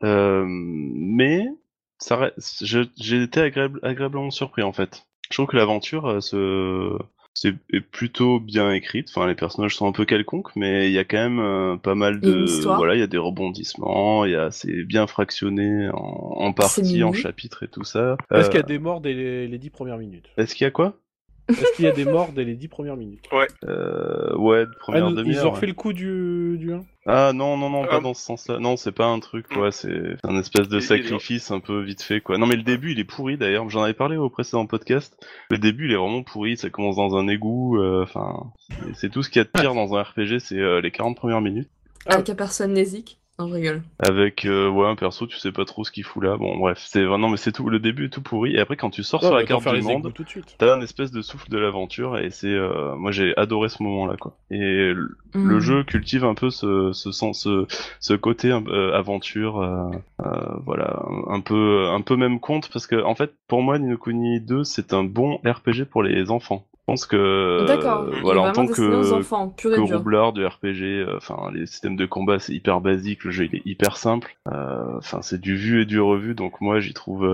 Euh, 0.05 0.45
mais 0.49 1.47
ça, 1.99 2.17
reste- 2.17 2.65
je- 2.65 2.89
j'ai 3.01 3.23
été 3.23 3.41
agréable, 3.41 3.81
agréablement 3.83 4.31
surpris 4.31 4.63
en 4.63 4.73
fait. 4.73 5.07
Je 5.31 5.37
trouve 5.37 5.47
que 5.47 5.57
l'aventure 5.57 6.07
euh, 6.09 6.21
se 6.21 6.97
c'est 7.35 7.55
est 7.73 7.81
plutôt 7.83 8.41
bien 8.41 8.73
écrite. 8.73 9.09
Enfin, 9.11 9.27
les 9.27 9.35
personnages 9.35 9.77
sont 9.77 9.87
un 9.87 9.93
peu 9.93 10.07
quelconques, 10.07 10.55
mais 10.57 10.89
il 10.89 10.93
y 10.93 10.99
a 10.99 11.05
quand 11.05 11.19
même 11.19 11.39
euh, 11.41 11.77
pas 11.77 11.95
mal 11.95 12.23
de 12.23 12.65
voilà, 12.75 12.95
il 12.95 13.01
y 13.01 13.03
a 13.03 13.07
des 13.07 13.19
rebondissements, 13.19 14.25
il 14.25 14.33
y 14.33 14.37
a 14.37 14.51
c'est 14.51 14.85
bien 14.85 15.07
fractionné 15.07 15.89
en, 15.91 15.97
en 15.97 16.53
parties, 16.53 17.03
en 17.03 17.13
chapitres 17.13 17.63
et 17.63 17.69
tout 17.69 17.85
ça. 17.85 18.17
Est-ce 18.35 18.49
Euh, 18.49 18.51
qu'il 18.51 18.59
y 18.59 18.61
a 18.61 18.63
des 18.63 18.79
morts 18.79 19.01
dès 19.03 19.13
les, 19.13 19.49
les 19.49 19.59
10 19.59 19.71
premières 19.71 19.99
minutes? 19.99 20.29
Est-ce 20.39 20.55
qu'il 20.55 20.65
y 20.65 20.69
a 20.69 20.71
quoi? 20.71 20.99
Est-ce 21.49 21.77
qu'il 21.77 21.85
y 21.85 21.89
a 21.89 21.93
des 21.93 22.05
morts 22.05 22.33
dès 22.35 22.45
les 22.45 22.55
10 22.55 22.69
premières 22.69 22.97
minutes 22.97 23.29
euh, 23.65 24.35
Ouais, 24.37 24.65
de 24.67 24.71
Ah, 24.75 24.79
première 24.81 25.09
Ils 25.11 25.15
demi-heure. 25.15 25.45
ont 25.45 25.49
ouais. 25.49 25.55
refait 25.55 25.67
le 25.67 25.75
coup 25.75 25.93
du, 25.93 26.57
du 26.59 26.73
1 26.73 26.81
Ah 27.07 27.33
non 27.33 27.57
non 27.57 27.71
non 27.71 27.85
pas 27.85 27.97
Ah. 27.99 28.01
dans 28.01 28.15
ce 28.15 28.23
sens-là. 28.23 28.59
Non 28.59 28.77
c'est 28.77 28.91
pas 28.93 29.07
un 29.07 29.21
truc 29.21 29.47
Mm. 29.55 29.61
ouais 29.61 29.71
c'est 29.71 30.17
un 30.25 30.37
espèce 30.39 30.69
de 30.69 30.81
sacrifice 30.81 31.51
un 31.53 31.61
peu 31.61 31.81
vite 31.83 32.03
fait 32.03 32.21
quoi. 32.21 32.37
Non 32.39 32.47
mais 32.47 32.57
le 32.57 32.63
début 32.65 32.93
il 32.93 32.99
est 32.99 33.05
pourri 33.05 33.37
d'ailleurs. 33.37 33.69
J'en 33.71 33.83
avais 33.85 33.95
parlé 33.95 34.17
au 34.17 34.29
précédent 34.29 34.67
podcast. 34.67 35.17
Le 35.51 35.59
début 35.59 35.87
il 35.87 35.93
est 35.93 35.97
vraiment 35.97 36.23
pourri. 36.25 36.57
Ça 36.57 36.69
commence 36.71 36.97
dans 36.97 37.17
un 37.17 37.29
égout. 37.29 37.77
euh, 37.81 38.03
Enfin 38.03 38.51
c'est- 38.69 38.95
c'est 38.95 39.11
tout 39.11 39.23
ce 39.23 39.31
qu'il 39.31 39.39
y 39.41 39.43
a 39.43 39.45
de 39.45 39.51
pire 39.51 39.75
dans 39.75 39.95
un 39.95 40.03
RPG. 40.03 40.41
C'est 40.41 40.59
euh, 40.59 40.81
les 40.81 40.91
40 40.91 41.17
premières 41.17 41.41
minutes. 41.41 41.69
Ah. 42.07 42.15
Avec 42.15 42.29
un 42.31 42.35
personne 42.35 42.73
nésique. 42.73 43.19
Non, 43.39 43.49
je 43.49 43.55
rigole. 43.55 43.83
avec 43.99 44.47
euh, 44.47 44.69
ouais 44.71 44.87
un 44.87 44.97
perso, 44.97 45.27
tu 45.27 45.37
sais 45.37 45.53
pas 45.53 45.65
trop 45.67 45.85
ce 45.85 45.91
qu'il 45.91 46.05
fout 46.05 46.23
là. 46.25 46.37
Bon 46.39 46.57
bref, 46.57 46.83
c'est 46.89 47.05
vraiment 47.05 47.29
mais 47.29 47.37
c'est 47.37 47.53
tout. 47.53 47.69
Le 47.69 47.79
début 47.79 48.07
est 48.07 48.09
tout 48.09 48.23
pourri. 48.23 48.55
Et 48.57 48.59
après 48.61 48.77
quand 48.77 48.89
tu 48.91 49.03
sors 49.03 49.23
Non, 49.23 49.29
sur 49.29 49.37
la 49.37 49.45
carte 49.45 49.63
du 49.69 49.83
monde, 49.83 50.13
t'as 50.59 50.75
un 50.75 50.81
espèce 50.81 51.11
de 51.11 51.21
souffle 51.21 51.51
de 51.51 51.59
l'aventure 51.59 52.19
et 52.19 52.31
c'est 52.31 52.47
euh, 52.49 52.95
moi 52.97 53.11
j'ai 53.13 53.37
adoré 53.37 53.69
ce 53.69 53.83
moment 53.83 54.07
là 54.07 54.17
quoi. 54.17 54.39
Et 54.51 54.59
le 54.59 55.17
le 55.35 55.57
Hmm. 55.57 55.61
jeu 55.61 55.85
cultive 55.85 56.25
un 56.25 56.35
peu 56.35 56.49
ce 56.49 56.93
ce 56.93 57.13
sens 57.13 57.43
ce, 57.43 57.67
ce 58.01 58.15
côté 58.15 58.51
euh, 58.51 58.95
aventure 58.95 59.61
euh, 59.61 59.91
euh, 60.25 60.57
voilà 60.65 61.03
un, 61.29 61.41
peu 61.41 61.89
un 61.91 62.01
peu 62.01 62.17
même 62.17 62.41
conte 62.41 62.71
parce 62.73 62.87
que 62.87 63.03
en 63.03 63.15
fait 63.15 63.35
pour 63.47 63.61
moi 63.61 63.79
Ni 63.79 63.89
no 63.89 63.99
Kuni 63.99 64.41
2 64.41 64.65
c'est 64.65 64.95
un 64.95 65.05
bon 65.05 65.37
RPG 65.45 65.85
pour 65.91 66.03
les 66.03 66.31
enfants. 66.31 66.67
Je 66.89 66.93
pense 66.93 67.07
que 67.07 67.65
D'accord. 67.67 68.03
euh, 68.03 68.17
est 68.17 68.21
voilà 68.21 68.43
en 68.43 68.53
tant 68.53 68.65
que 68.69 69.13
enfants, 69.13 69.49
pur 69.49 69.73
et 69.73 69.77
que 69.77 69.83
dur. 69.87 69.97
roublard 69.99 70.33
de 70.33 70.45
RPG, 70.47 70.83
euh, 70.85 71.17
enfin 71.17 71.51
les 71.53 71.67
systèmes 71.67 71.97
de 71.97 72.07
combat 72.07 72.39
c'est 72.39 72.53
hyper 72.55 72.81
basique, 72.81 73.25
le 73.25 73.33
jeu 73.33 73.47
il 73.51 73.57
est 73.57 73.63
hyper 73.67 73.97
simple, 73.97 74.37
Euh, 74.53 74.97
enfin 74.99 75.21
c'est 75.21 75.41
du 75.41 75.57
vu 75.57 75.83
et 75.83 75.85
du 75.85 76.01
revu 76.01 76.35
donc 76.37 76.61
moi 76.61 76.79
j'y 76.79 76.95
trouve 76.95 77.27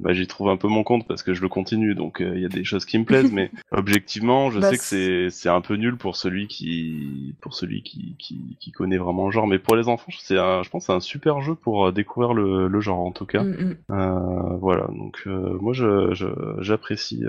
bah, 0.00 0.12
j'y 0.12 0.26
trouve 0.26 0.48
un 0.48 0.56
peu 0.56 0.66
mon 0.66 0.82
compte 0.82 1.06
parce 1.06 1.22
que 1.22 1.34
je 1.34 1.40
le 1.42 1.48
continue 1.48 1.94
donc 1.94 2.20
euh, 2.20 2.32
il 2.34 2.42
y 2.42 2.44
a 2.44 2.48
des 2.48 2.64
choses 2.64 2.84
qui 2.84 2.98
me 2.98 3.04
plaisent 3.04 3.30
mais 3.32 3.52
objectivement 3.70 4.50
je 4.50 4.58
Bah, 4.58 4.70
sais 4.70 4.76
que 4.78 4.82
c'est 4.82 5.30
c'est 5.30 5.48
un 5.48 5.60
peu 5.60 5.74
nul 5.76 5.96
pour 5.96 6.16
celui 6.16 6.48
qui 6.48 7.34
pour 7.40 7.54
celui 7.54 7.82
qui 7.82 8.16
qui, 8.18 8.56
qui 8.58 8.72
connaît 8.72 8.98
vraiment 8.98 9.26
le 9.26 9.30
genre 9.30 9.46
mais 9.46 9.60
pour 9.60 9.76
les 9.76 9.86
enfants 9.88 10.10
c'est 10.18 10.36
un, 10.38 10.64
je 10.64 10.68
pense 10.70 10.82
que 10.82 10.86
c'est 10.86 10.96
un 10.96 11.00
super 11.00 11.40
jeu 11.42 11.54
pour 11.54 11.92
découvrir 11.92 12.34
le, 12.34 12.66
le 12.66 12.80
genre 12.80 12.98
en 12.98 13.12
tout 13.12 13.26
cas 13.26 13.44
Mm, 13.44 13.50
mm. 13.52 13.76
Euh, 13.92 14.56
voilà 14.60 14.86
donc 14.88 15.22
euh, 15.28 15.56
moi 15.60 15.72
je 15.74 16.12
j'apprécie 16.60 17.22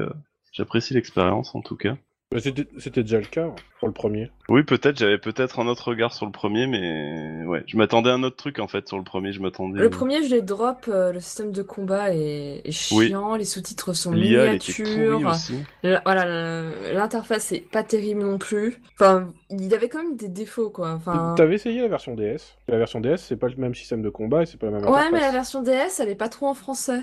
j'apprécie 0.52 0.94
l'expérience 0.94 1.56
en 1.56 1.62
tout 1.62 1.76
cas 1.78 1.96
Bah, 2.32 2.40
C'était 2.40 2.68
c'était 2.78 3.04
déjà 3.04 3.20
le 3.20 3.26
cas 3.26 3.46
hein, 3.46 3.56
pour 3.80 3.88
le 3.88 3.94
premier. 3.94 4.32
oui, 4.48 4.64
peut-être, 4.64 4.98
j'avais 4.98 5.18
peut-être 5.18 5.60
un 5.60 5.68
autre 5.68 5.90
regard 5.90 6.14
sur 6.14 6.26
le 6.26 6.32
premier, 6.32 6.66
mais 6.68 7.44
ouais, 7.46 7.64
je 7.68 7.76
m'attendais 7.78 8.10
à 8.10 8.14
un 8.14 8.24
autre 8.24 8.38
truc 8.38 8.60
en 8.60 8.68
fait 8.70 8.88
sur 8.88 8.98
le 8.98 9.04
premier, 9.04 9.34
je 9.34 9.42
m'attendais. 9.42 9.82
Le 9.82 9.90
premier, 9.90 10.24
je 10.24 10.30
les 10.36 10.42
drop, 10.42 10.86
euh, 10.88 11.12
le 11.12 11.20
système 11.20 11.52
de 11.52 11.62
combat 11.62 12.14
est, 12.14 12.62
est 12.64 12.72
chiant, 12.72 13.36
les 13.36 13.44
sous-titres 13.46 13.94
sont 13.94 14.12
miniatures. 14.12 15.28
aussi. 15.30 15.56
La- 15.84 16.02
Voilà, 16.06 16.26
le- 16.26 16.94
l'interface 16.94 17.52
est 17.52 17.70
pas 17.70 17.84
terrible 17.84 18.22
non 18.22 18.38
plus. 18.38 18.78
Enfin, 19.00 19.34
il 19.50 19.68
y 19.70 19.74
avait 19.74 19.90
quand 19.90 20.04
même 20.04 20.16
des 20.16 20.30
défauts, 20.30 20.70
quoi. 20.70 20.92
Enfin, 20.94 21.34
T'avais 21.36 21.56
essayé 21.56 21.82
la 21.82 21.88
version 21.90 22.16
DS 22.16 22.56
La 22.70 22.78
version 22.78 23.02
DS, 23.02 23.18
c'est 23.18 23.36
pas 23.38 23.48
le 23.50 23.56
même 23.58 23.76
système 23.76 24.02
de 24.02 24.10
combat 24.10 24.44
et 24.44 24.46
c'est 24.46 24.58
pas 24.58 24.68
la 24.68 24.80
même 24.80 24.86
ouais, 24.90 25.12
mais 25.12 25.20
la 25.20 25.32
version 25.32 25.62
DS, 25.64 26.00
elle 26.00 26.10
est 26.10 26.16
pas 26.16 26.30
trop 26.30 26.48
en 26.48 26.54
français. 26.54 27.02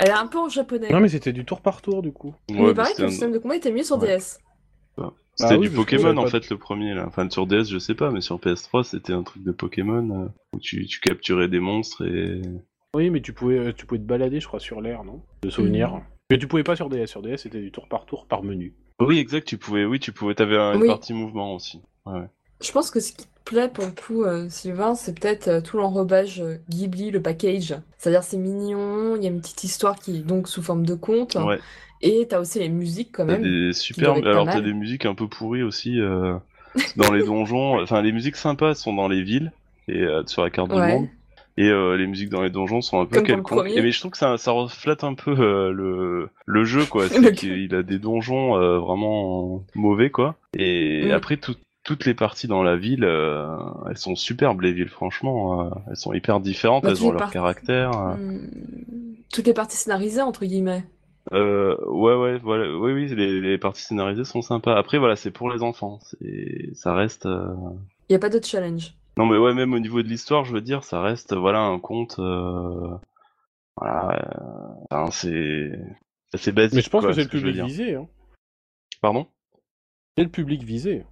Elle 0.00 0.08
est 0.08 0.12
un 0.12 0.26
peu 0.28 0.38
en 0.38 0.48
japonais. 0.48 0.90
Non, 0.90 1.00
mais 1.00 1.08
c'était 1.08 1.32
du 1.32 1.44
tour 1.44 1.60
par 1.60 1.82
tour 1.82 2.02
du 2.02 2.12
coup. 2.12 2.34
Mais 2.50 2.60
Ouais, 2.60 2.68
il 2.70 2.74
paraît 2.74 2.88
c'était 2.90 2.98
que 2.98 3.02
le 3.02 3.08
un- 3.08 3.10
système 3.10 3.32
de 3.32 3.38
combat 3.38 3.56
était 3.56 3.72
mieux 3.72 3.82
sur 3.82 3.98
Ouais. 4.00 4.16
DS. 4.16 4.38
c'était 5.34 5.54
Ah 5.54 5.58
oui, 5.58 5.68
du 5.68 5.74
Pokémon 5.76 6.16
en 6.16 6.24
pas- 6.24 6.30
fait 6.30 6.48
le 6.50 6.56
premier 6.58 6.94
là. 6.94 7.04
Enfin 7.06 7.28
sur 7.30 7.46
DS, 7.46 7.64
je 7.68 7.78
sais 7.78 7.94
pas, 7.94 8.10
mais 8.10 8.20
sur 8.20 8.38
PS3, 8.40 8.84
c'était 8.84 9.12
un 9.12 9.22
truc 9.22 9.42
de 9.44 9.52
Pokémon 9.52 10.24
euh, 10.24 10.28
où 10.54 10.60
tu, 10.60 10.86
tu 10.86 11.00
capturais 11.00 11.48
des 11.48 11.60
monstres 11.60 12.04
et. 12.06 12.42
Oui, 12.94 13.10
mais 13.10 13.20
tu 13.20 13.32
pouvais, 13.32 13.58
euh, 13.58 13.72
tu 13.72 13.86
pouvais 13.86 14.00
te 14.00 14.06
balader, 14.06 14.40
je 14.40 14.46
crois, 14.46 14.60
sur 14.60 14.80
l'air, 14.80 15.04
non? 15.04 15.20
De 15.42 15.50
souvenirs. 15.50 15.94
Mhm. 15.94 16.02
Mais 16.30 16.38
tu 16.38 16.46
pouvais 16.48 16.62
pas 16.64 16.76
sur 16.76 16.88
DS. 16.88 17.06
Sur 17.06 17.22
DS, 17.22 17.36
c'était 17.38 17.60
du 17.60 17.70
tour 17.72 17.88
par 17.88 18.06
tour 18.06 18.26
par 18.26 18.42
menu. 18.42 18.74
Oui, 19.00 19.18
exact. 19.18 19.46
Tu 19.46 19.58
pouvais, 19.58 19.84
oui, 19.84 19.98
tu 20.00 20.12
pouvais. 20.12 20.34
T'avais 20.34 20.56
un- 20.56 20.74
une 20.74 20.82
Oui. 20.82 20.88
partie 20.88 21.12
mouvement 21.12 21.54
aussi. 21.54 21.80
Ouais. 22.06 22.26
Je 22.60 22.72
pense 22.72 22.90
que 22.90 22.98
ce 23.00 23.12
qui 23.12 23.26
plaît 23.48 23.68
pour 23.68 23.84
le 23.84 23.90
coup, 23.90 24.24
euh, 24.24 24.46
Sylvain, 24.48 24.94
c'est 24.94 25.18
peut-être 25.18 25.48
euh, 25.48 25.60
tout 25.60 25.76
l'enrobage 25.78 26.40
euh, 26.40 26.56
Ghibli, 26.68 27.10
le 27.10 27.20
package. 27.22 27.74
C'est-à-dire 27.98 28.22
c'est 28.22 28.36
mignon, 28.36 29.16
il 29.16 29.22
y 29.22 29.26
a 29.26 29.30
une 29.30 29.40
petite 29.40 29.64
histoire 29.64 29.96
qui 29.98 30.16
est 30.16 30.20
donc 30.20 30.48
sous 30.48 30.62
forme 30.62 30.84
de 30.86 30.94
conte. 30.94 31.34
Ouais. 31.36 31.58
Et 32.02 32.26
t'as 32.28 32.38
aussi 32.40 32.58
les 32.58 32.68
musiques 32.68 33.10
quand 33.12 33.24
même. 33.24 33.42
des 33.42 33.72
super. 33.72 34.12
Alors 34.24 34.46
t'as 34.46 34.60
des 34.60 34.72
musiques 34.74 35.06
un 35.06 35.14
peu 35.14 35.26
pourries 35.28 35.62
aussi 35.62 35.98
dans 36.96 37.12
les 37.12 37.24
donjons. 37.24 37.78
Enfin, 37.82 38.02
les 38.02 38.12
musiques 38.12 38.36
sympas 38.36 38.74
sont 38.74 38.92
dans 38.94 39.08
les 39.08 39.22
villes 39.22 39.52
et 39.88 40.04
sur 40.26 40.42
la 40.44 40.50
carte 40.50 40.70
du 40.70 40.76
monde. 40.78 41.08
Et 41.56 41.68
les 41.96 42.06
musiques 42.06 42.28
dans 42.28 42.42
les 42.42 42.50
donjons 42.50 42.80
sont 42.82 43.00
un 43.00 43.04
peu 43.06 43.20
quelconques. 43.22 43.64
mais 43.74 43.90
je 43.90 43.98
trouve 43.98 44.12
que 44.12 44.16
ça, 44.18 44.36
ça 44.38 44.52
reflète 44.52 45.02
un 45.02 45.14
peu 45.14 45.34
le, 45.72 46.28
le 46.46 46.64
jeu, 46.64 46.84
quoi. 46.84 47.08
C'est 47.08 47.34
qu'il 47.34 47.74
a 47.74 47.82
des 47.82 47.98
donjons 47.98 48.52
vraiment 48.78 49.64
mauvais, 49.74 50.10
quoi. 50.10 50.36
Et 50.56 51.06
Mm. 51.08 51.10
après, 51.10 51.36
tout- 51.36 51.56
toutes 51.88 52.04
les 52.04 52.12
parties 52.12 52.48
dans 52.48 52.62
la 52.62 52.76
ville, 52.76 53.02
euh, 53.02 53.56
elles 53.88 53.96
sont 53.96 54.14
superbes, 54.14 54.60
les 54.60 54.74
villes, 54.74 54.90
franchement. 54.90 55.64
euh, 55.64 55.70
elles 55.88 55.96
sont 55.96 56.12
hyper 56.12 56.38
différentes, 56.38 56.82
Bah, 56.84 56.90
elles 56.90 57.02
ont 57.02 57.10
leur 57.12 57.20
parties- 57.20 57.32
caractère. 57.32 57.90
euh. 57.98 58.14
Hmm, 58.14 59.16
Toutes 59.32 59.46
les 59.46 59.54
parties 59.54 59.78
scénarisées, 59.78 60.20
entre 60.20 60.44
guillemets. 60.44 60.84
Euh, 61.32 61.76
ouais, 61.86 62.14
ouais, 62.14 62.38
voilà, 62.40 62.70
oui, 62.76 62.92
oui, 62.92 63.06
les, 63.14 63.40
les 63.40 63.56
parties 63.56 63.80
scénarisées 63.82 64.24
sont 64.24 64.42
sympas. 64.42 64.76
Après, 64.76 64.98
voilà, 64.98 65.16
c'est 65.16 65.30
pour 65.30 65.50
les 65.50 65.62
enfants. 65.62 65.98
C'est, 66.02 66.74
ça 66.74 66.92
reste. 66.92 67.24
euh, 67.24 67.48
Il 68.08 68.12
n'y 68.12 68.16
a 68.16 68.18
pas 68.18 68.28
de 68.28 68.44
challenge. 68.44 68.92
Non, 69.16 69.24
mais 69.24 69.38
ouais, 69.38 69.54
même 69.54 69.72
au 69.72 69.78
niveau 69.78 70.02
de 70.02 70.08
l'histoire, 70.08 70.44
je 70.44 70.52
veux 70.52 70.60
dire, 70.60 70.84
ça 70.84 71.00
reste, 71.00 71.34
voilà, 71.34 71.60
un 71.60 71.78
conte. 71.78 72.18
euh, 72.18 72.96
Voilà, 73.76 74.10
euh, 74.12 74.84
enfin, 74.90 75.10
c'est, 75.10 75.72
c'est 76.34 76.52
basique. 76.52 76.74
Mais 76.76 76.82
je 76.82 76.90
pense 76.90 77.00
quoi, 77.00 77.10
que 77.10 77.14
c'est 77.14 77.22
ce 77.28 77.34
le 77.34 77.40
public 77.42 77.64
visé. 77.64 77.94
Hein. 77.94 78.06
Pardon? 79.00 79.26
C'est 80.18 80.24
le 80.24 80.30
public 80.30 80.62
visé. 80.62 81.04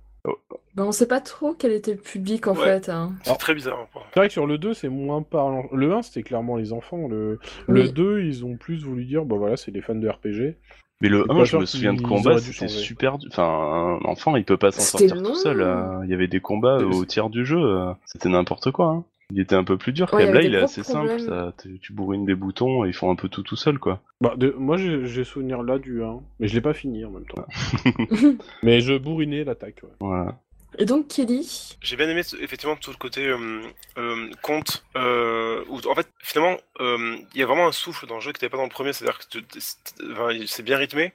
Ben, 0.76 0.84
on 0.84 0.92
sait 0.92 1.08
pas 1.08 1.20
trop 1.20 1.54
quel 1.54 1.72
était 1.72 1.92
le 1.92 1.98
public 1.98 2.46
en 2.48 2.54
Ouais. 2.54 2.64
fait. 2.80 2.88
hein. 2.90 3.12
C'est 3.22 3.36
très 3.38 3.54
bizarre. 3.54 3.78
hein. 3.94 4.00
C'est 4.12 4.20
vrai 4.20 4.26
que 4.28 4.32
sur 4.32 4.46
le 4.46 4.58
2, 4.58 4.74
c'est 4.74 4.88
moins 4.90 5.22
parlant. 5.22 5.64
Le 5.72 5.92
1, 5.94 6.02
c'était 6.02 6.22
clairement 6.22 6.56
les 6.56 6.72
enfants. 6.72 7.08
Le, 7.08 7.38
le 7.66 7.82
Oui. 7.82 7.92
2, 7.92 8.20
ils 8.22 8.44
ont 8.44 8.56
plus 8.56 8.82
voulu 8.84 9.04
dire, 9.06 9.24
bah 9.24 9.36
voilà, 9.36 9.56
c'est 9.56 9.70
des 9.70 9.80
fans 9.80 9.94
de 9.94 10.08
RPG. 10.08 10.56
Mais 11.02 11.08
le 11.08 11.24
C'est 11.26 11.32
1, 11.32 11.36
pas 11.36 11.44
je 11.44 11.56
me 11.58 11.66
souviens 11.66 11.92
de 11.94 11.98
qu'ils 11.98 12.08
combat, 12.08 12.32
auraient 12.32 12.40
dû 12.40 12.52
c'était 12.52 12.68
super 12.68 13.18
dur. 13.18 13.28
Enfin, 13.32 13.98
un 14.02 14.04
enfant, 14.08 14.36
il 14.36 14.44
peut 14.44 14.56
pas 14.56 14.70
s'en 14.70 14.80
sortir 14.82 15.14
long. 15.16 15.22
tout 15.30 15.34
seul. 15.34 15.60
euh, 15.60 16.00
Il 16.04 16.10
y 16.10 16.14
avait 16.14 16.28
des 16.28 16.40
combats 16.40 16.78
au 16.78 17.04
tiers 17.04 17.28
du 17.30 17.44
jeu. 17.44 17.58
euh, 17.58 17.92
C'était 18.06 18.28
n'importe 18.28 18.70
quoi. 18.70 18.86
Hein. 18.88 19.04
Il 19.32 19.40
était 19.40 19.56
un 19.56 19.64
peu 19.64 19.76
plus 19.76 19.92
dur 19.92 20.08
quand 20.10 20.18
Ouais, 20.18 20.22
il 20.22 20.28
y 20.28 20.32
même. 20.32 20.40
Là, 20.42 20.48
il 20.48 20.54
est 20.54 20.58
assez 20.62 20.82
simple. 20.84 21.18
Ça, 21.20 21.52
tu 21.82 21.92
bourrines 21.92 22.24
des 22.26 22.34
boutons 22.36 22.84
et 22.84 22.88
ils 22.88 22.94
font 22.94 23.10
un 23.10 23.16
peu 23.16 23.28
tout 23.28 23.42
tout 23.42 23.56
seul, 23.56 23.78
quoi. 23.78 24.00
Bah, 24.20 24.34
de... 24.36 24.54
moi, 24.56 24.76
j'ai 24.76 25.04
j'ai 25.04 25.24
souvenir 25.24 25.62
là 25.64 25.78
du 25.78 26.02
1, 26.04 26.20
mais 26.38 26.46
je 26.48 26.54
l'ai 26.54 26.60
pas 26.60 26.74
fini 26.74 27.04
en 27.04 27.10
même 27.10 27.24
temps. 27.26 27.44
mais 28.62 28.80
je 28.80 28.96
bourrinais 28.96 29.44
l'attaque. 29.44 29.80
Ouais. 29.82 29.90
Voilà. 30.00 30.38
Et 30.78 30.84
donc, 30.84 31.08
Kelly, 31.08 31.76
J'ai 31.80 31.96
bien 31.96 32.08
aimé 32.08 32.20
effectivement 32.40 32.76
tout 32.76 32.90
le 32.90 32.96
côté 32.96 33.26
euh, 33.26 33.62
euh, 33.96 34.30
conte, 34.42 34.84
euh, 34.96 35.64
en 35.70 35.94
fait 35.94 36.08
finalement 36.22 36.58
euh, 36.80 37.16
il 37.34 37.40
y 37.40 37.42
a 37.42 37.46
vraiment 37.46 37.66
un 37.66 37.72
souffle 37.72 38.06
dans 38.06 38.16
le 38.16 38.20
jeu 38.20 38.32
qui 38.32 38.36
n'était 38.38 38.50
pas 38.50 38.58
dans 38.58 38.64
le 38.64 38.68
premier, 38.68 38.92
c'est-à-dire 38.92 39.18
que 39.18 39.38
tu- 39.38 40.46
c'est 40.46 40.62
bien 40.62 40.76
rythmé, 40.76 41.12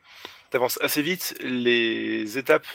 t'avances 0.49 0.79
assez 0.81 1.01
vite, 1.03 1.35
les 1.41 2.37
étapes 2.39 2.65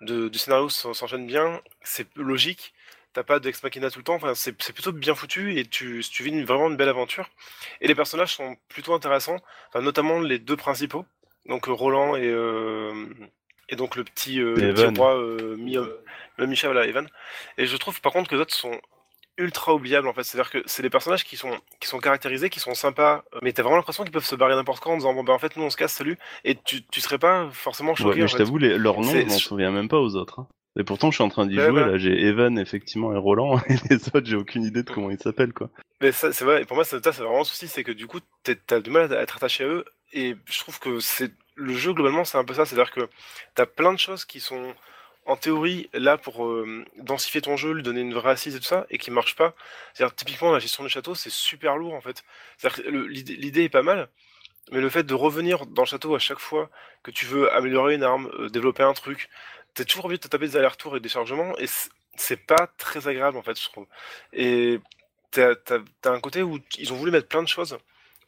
du 0.00 0.30
scénario 0.38 0.70
s'en- 0.70 0.94
s'enchaînent 0.94 1.26
bien, 1.26 1.60
c'est 1.82 2.06
logique, 2.16 2.72
t'as 3.12 3.22
pas 3.22 3.38
d'ex 3.38 3.62
machina 3.62 3.90
tout 3.90 3.98
le 3.98 4.04
temps, 4.04 4.14
enfin, 4.14 4.34
c'est 4.34 4.52
plutôt 4.72 4.92
bien 4.92 5.14
foutu 5.14 5.58
et 5.58 5.66
tu, 5.66 6.02
tu 6.10 6.22
vis 6.22 6.30
une- 6.30 6.44
vraiment 6.46 6.68
une 6.70 6.76
belle 6.76 6.88
aventure. 6.88 7.28
Et 7.82 7.88
les 7.88 7.94
personnages 7.94 8.34
sont 8.34 8.56
plutôt 8.68 8.94
intéressants, 8.94 9.36
notamment 9.74 10.20
les 10.20 10.38
deux 10.38 10.56
principaux, 10.56 11.04
donc 11.46 11.66
Roland 11.66 12.16
et, 12.16 12.32
et 13.70 13.76
donc 13.76 13.96
le 13.96 14.04
petit, 14.04 14.40
euh, 14.40 14.54
le 14.56 14.74
petit 14.74 14.98
roi 14.98 15.16
euh, 15.16 15.56
Mi- 15.56 15.76
Micha, 16.38 16.68
voilà, 16.68 16.86
Evan. 16.86 17.08
Et 17.58 17.66
je 17.66 17.76
trouve 17.76 18.00
par 18.00 18.12
contre 18.12 18.28
que 18.28 18.34
les 18.34 18.40
autres 18.42 18.54
sont 18.54 18.78
ultra 19.38 19.74
oubliables 19.74 20.06
en 20.08 20.12
fait. 20.12 20.22
C'est-à-dire 20.24 20.50
que 20.50 20.62
c'est 20.66 20.82
des 20.82 20.90
personnages 20.90 21.24
qui 21.24 21.36
sont, 21.36 21.58
qui 21.80 21.88
sont 21.88 21.98
caractérisés, 21.98 22.50
qui 22.50 22.60
sont 22.60 22.74
sympas, 22.74 23.24
euh, 23.34 23.38
mais 23.42 23.52
t'as 23.52 23.62
vraiment 23.62 23.76
l'impression 23.76 24.02
qu'ils 24.04 24.12
peuvent 24.12 24.24
se 24.24 24.34
barrer 24.34 24.54
n'importe 24.54 24.80
quand 24.82 24.92
en 24.92 24.96
disant 24.96 25.14
bon 25.14 25.24
ben 25.24 25.32
en 25.32 25.38
fait 25.38 25.56
nous 25.56 25.62
on 25.64 25.70
se 25.70 25.76
casse, 25.76 25.92
salut. 25.94 26.18
Et 26.44 26.56
tu, 26.56 26.84
tu 26.86 27.00
serais 27.00 27.18
pas 27.18 27.48
forcément 27.52 27.92
Ouais, 27.92 27.96
choqué. 27.96 28.18
mais 28.18 28.24
en 28.24 28.26
je 28.26 28.36
t'avoue, 28.36 28.58
leurs 28.58 29.00
noms, 29.00 29.06
je 29.06 29.18
m'en 29.18 29.28
souviens 29.30 29.70
même 29.70 29.88
pas 29.88 29.98
aux 30.00 30.14
autres. 30.16 30.40
hein. 30.40 30.46
Et 30.78 30.84
pourtant, 30.84 31.10
je 31.10 31.16
suis 31.16 31.24
en 31.24 31.28
train 31.28 31.46
d'y 31.46 31.56
Ouais, 31.56 31.62
jouer, 31.64 31.72
voilà. 31.72 31.88
là, 31.92 31.98
j'ai 31.98 32.12
Evan, 32.26 32.56
effectivement, 32.56 33.12
et 33.12 33.18
Roland, 33.18 33.58
et 33.68 33.74
les 33.90 34.06
autres, 34.14 34.24
j'ai 34.24 34.36
aucune 34.36 34.62
idée 34.62 34.84
de 34.84 34.90
comment 34.90 35.10
ils 35.10 35.18
s'appellent, 35.18 35.52
quoi. 35.52 35.68
Mais 36.00 36.12
ça, 36.12 36.32
c'est 36.32 36.44
vrai, 36.44 36.62
et 36.62 36.64
pour 36.64 36.76
moi, 36.76 36.84
ça, 36.84 37.00
c'est 37.02 37.10
vraiment 37.18 37.40
un 37.40 37.44
souci, 37.44 37.66
c'est 37.66 37.82
que 37.82 37.90
du 37.90 38.06
coup, 38.06 38.20
t'as 38.44 38.78
du 38.80 38.88
mal 38.90 39.12
à 39.12 39.20
être 39.20 39.36
attaché 39.36 39.64
à 39.64 39.66
eux, 39.66 39.84
et 40.12 40.36
je 40.46 40.58
trouve 40.60 40.78
que 40.78 41.00
c'est 41.00 41.32
le 41.60 41.74
jeu, 41.74 41.92
globalement, 41.92 42.24
c'est 42.24 42.38
un 42.38 42.44
peu 42.44 42.54
ça, 42.54 42.64
c'est-à-dire 42.66 42.92
que 42.92 43.08
t'as 43.54 43.66
plein 43.66 43.92
de 43.92 43.98
choses 43.98 44.24
qui 44.24 44.40
sont, 44.40 44.74
en 45.26 45.36
théorie, 45.36 45.88
là 45.92 46.18
pour 46.18 46.46
euh, 46.46 46.84
densifier 46.98 47.42
ton 47.42 47.56
jeu, 47.56 47.72
lui 47.72 47.82
donner 47.82 48.00
une 48.00 48.14
vraie 48.14 48.32
assise 48.32 48.56
et 48.56 48.60
tout 48.60 48.64
ça, 48.66 48.86
et 48.90 48.98
qui 48.98 49.10
marchent 49.10 49.36
pas. 49.36 49.54
C'est-à-dire, 49.94 50.14
typiquement, 50.16 50.52
la 50.52 50.58
gestion 50.58 50.82
du 50.84 50.90
château, 50.90 51.14
c'est 51.14 51.30
super 51.30 51.76
lourd, 51.76 51.94
en 51.94 52.00
fait. 52.00 52.24
L'idée 52.86 53.64
est 53.64 53.68
pas 53.68 53.82
mal, 53.82 54.08
mais 54.72 54.80
le 54.80 54.88
fait 54.90 55.04
de 55.04 55.14
revenir 55.14 55.66
dans 55.66 55.82
le 55.82 55.86
château 55.88 56.14
à 56.14 56.18
chaque 56.18 56.38
fois 56.40 56.70
que 57.02 57.10
tu 57.10 57.26
veux 57.26 57.52
améliorer 57.52 57.94
une 57.96 58.04
arme, 58.04 58.30
euh, 58.38 58.48
développer 58.50 58.82
un 58.82 58.94
truc, 58.94 59.28
t'es 59.74 59.84
toujours 59.84 60.06
obligé 60.06 60.18
de 60.18 60.24
te 60.24 60.28
taper 60.28 60.46
des 60.48 60.56
allers-retours 60.56 60.96
et 60.96 61.00
des 61.00 61.08
chargements, 61.08 61.56
et 61.58 61.66
c'est- 61.68 61.90
pas 62.46 62.68
très 62.78 63.08
agréable, 63.08 63.38
en 63.38 63.42
fait, 63.42 63.58
je 63.60 63.66
trouve. 63.68 63.86
Et 64.32 64.80
t'as 65.30 65.54
t'as 65.56 66.12
un 66.12 66.20
côté 66.20 66.42
où 66.42 66.58
ils 66.78 66.92
ont 66.92 66.96
voulu 66.96 67.10
mettre 67.12 67.28
plein 67.28 67.42
de 67.42 67.48
choses 67.48 67.78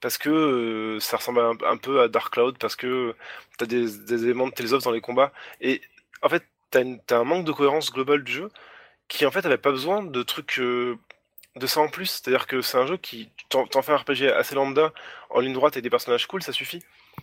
parce 0.02 0.18
que 0.18 0.30
euh, 0.30 1.00
ça 1.00 1.18
ressemble 1.18 1.40
un, 1.64 1.78
peu 1.78 2.02
à 2.02 2.08
Dark 2.08 2.34
Cloud 2.34 2.58
parce 2.58 2.76
que 2.76 3.16
t'as 3.58 3.66
des, 3.66 3.98
des 4.00 4.24
éléments 4.24 4.48
de 4.48 4.52
Tales 4.52 4.74
of 4.74 4.84
dans 4.84 4.92
les 4.92 5.00
combats. 5.02 5.32
Et 5.62 5.82
en 6.22 6.28
fait 6.30 6.44
t'as 6.70 6.82
une- 6.82 7.00
un 7.10 7.24
manque 7.24 7.46
de 7.46 7.52
cohérence 7.52 7.92
globale 7.92 8.24
du 8.24 8.32
jeu 8.32 8.50
qui 9.08 9.26
en 9.26 9.30
fait 9.32 9.46
avait 9.46 9.58
pas 9.58 9.72
besoin 9.72 10.02
de 10.04 10.22
trucs 10.24 10.58
euh, 10.60 10.98
de 11.56 11.66
ça 11.66 11.80
en 11.80 11.88
plus. 11.88 12.06
C'est 12.24 12.28
à 12.28 12.32
dire 12.32 12.46
que 12.46 12.62
c'est 12.62 12.78
un 12.78 12.86
jeu 12.86 12.96
qui 12.98 13.30
t'en 13.50 13.66
t'en 13.66 13.82
fais 13.82 13.92
un 13.92 13.98
RPG 13.98 14.28
assez 14.34 14.54
lambda 14.56 14.92
en 15.30 15.40
ligne 15.40 15.54
droite 15.54 15.76
et 15.76 15.82
des 15.82 15.90
personnages 15.90 16.26
cool 16.26 16.42
ça 16.42 16.52
suffit. 16.52 16.80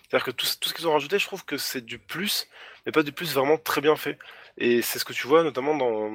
C'est 0.10 0.15
à 0.15 0.19
dire 0.19 0.26
que 0.26 0.31
tout 0.31 0.45
ce 0.47 0.73
qu'ils 0.73 0.88
ont 0.88 0.93
rajouté 0.93 1.19
je 1.19 1.26
trouve 1.26 1.45
que 1.45 1.57
c'est 1.57 1.81
du 1.85 1.99
plus 1.99 2.47
mais 2.85 2.91
pas 2.91 3.03
du 3.03 3.11
plus 3.11 3.34
vraiment 3.34 3.57
très 3.57 3.81
bien 3.81 3.95
fait. 3.95 4.18
Et 4.57 4.81
c'est 4.81 4.99
ce 4.99 5.06
que 5.06 5.14
tu 5.14 5.27
vois 5.27 5.43
notamment 5.43 5.76
dans 5.76 6.11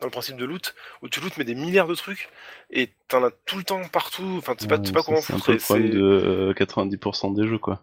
dans 0.00 0.06
le 0.06 0.10
principe 0.10 0.36
de 0.36 0.44
loot, 0.44 0.74
où 1.02 1.08
tu 1.08 1.20
lootes 1.20 1.36
mais 1.36 1.44
des 1.44 1.54
milliards 1.54 1.86
de 1.88 1.94
trucs, 1.94 2.28
et 2.70 2.90
t'en 3.08 3.22
as 3.24 3.30
tout 3.46 3.58
le 3.58 3.64
temps, 3.64 3.82
partout, 3.92 4.34
enfin 4.38 4.54
tu 4.54 4.62
sais 4.62 4.68
pas, 4.68 4.78
pas 4.78 4.82
Ouais, 4.82 4.92
ça, 4.94 5.02
comment 5.04 5.20
C'est 5.20 5.32
un 5.34 5.36
foutre, 5.36 5.50
et 5.50 5.52
le 5.54 5.58
problème 5.58 5.86
c'est- 5.92 5.96
de 5.98 6.02
euh, 6.02 6.54
90% 6.54 7.30
des 7.34 7.46
jeux, 7.46 7.58
quoi. 7.58 7.82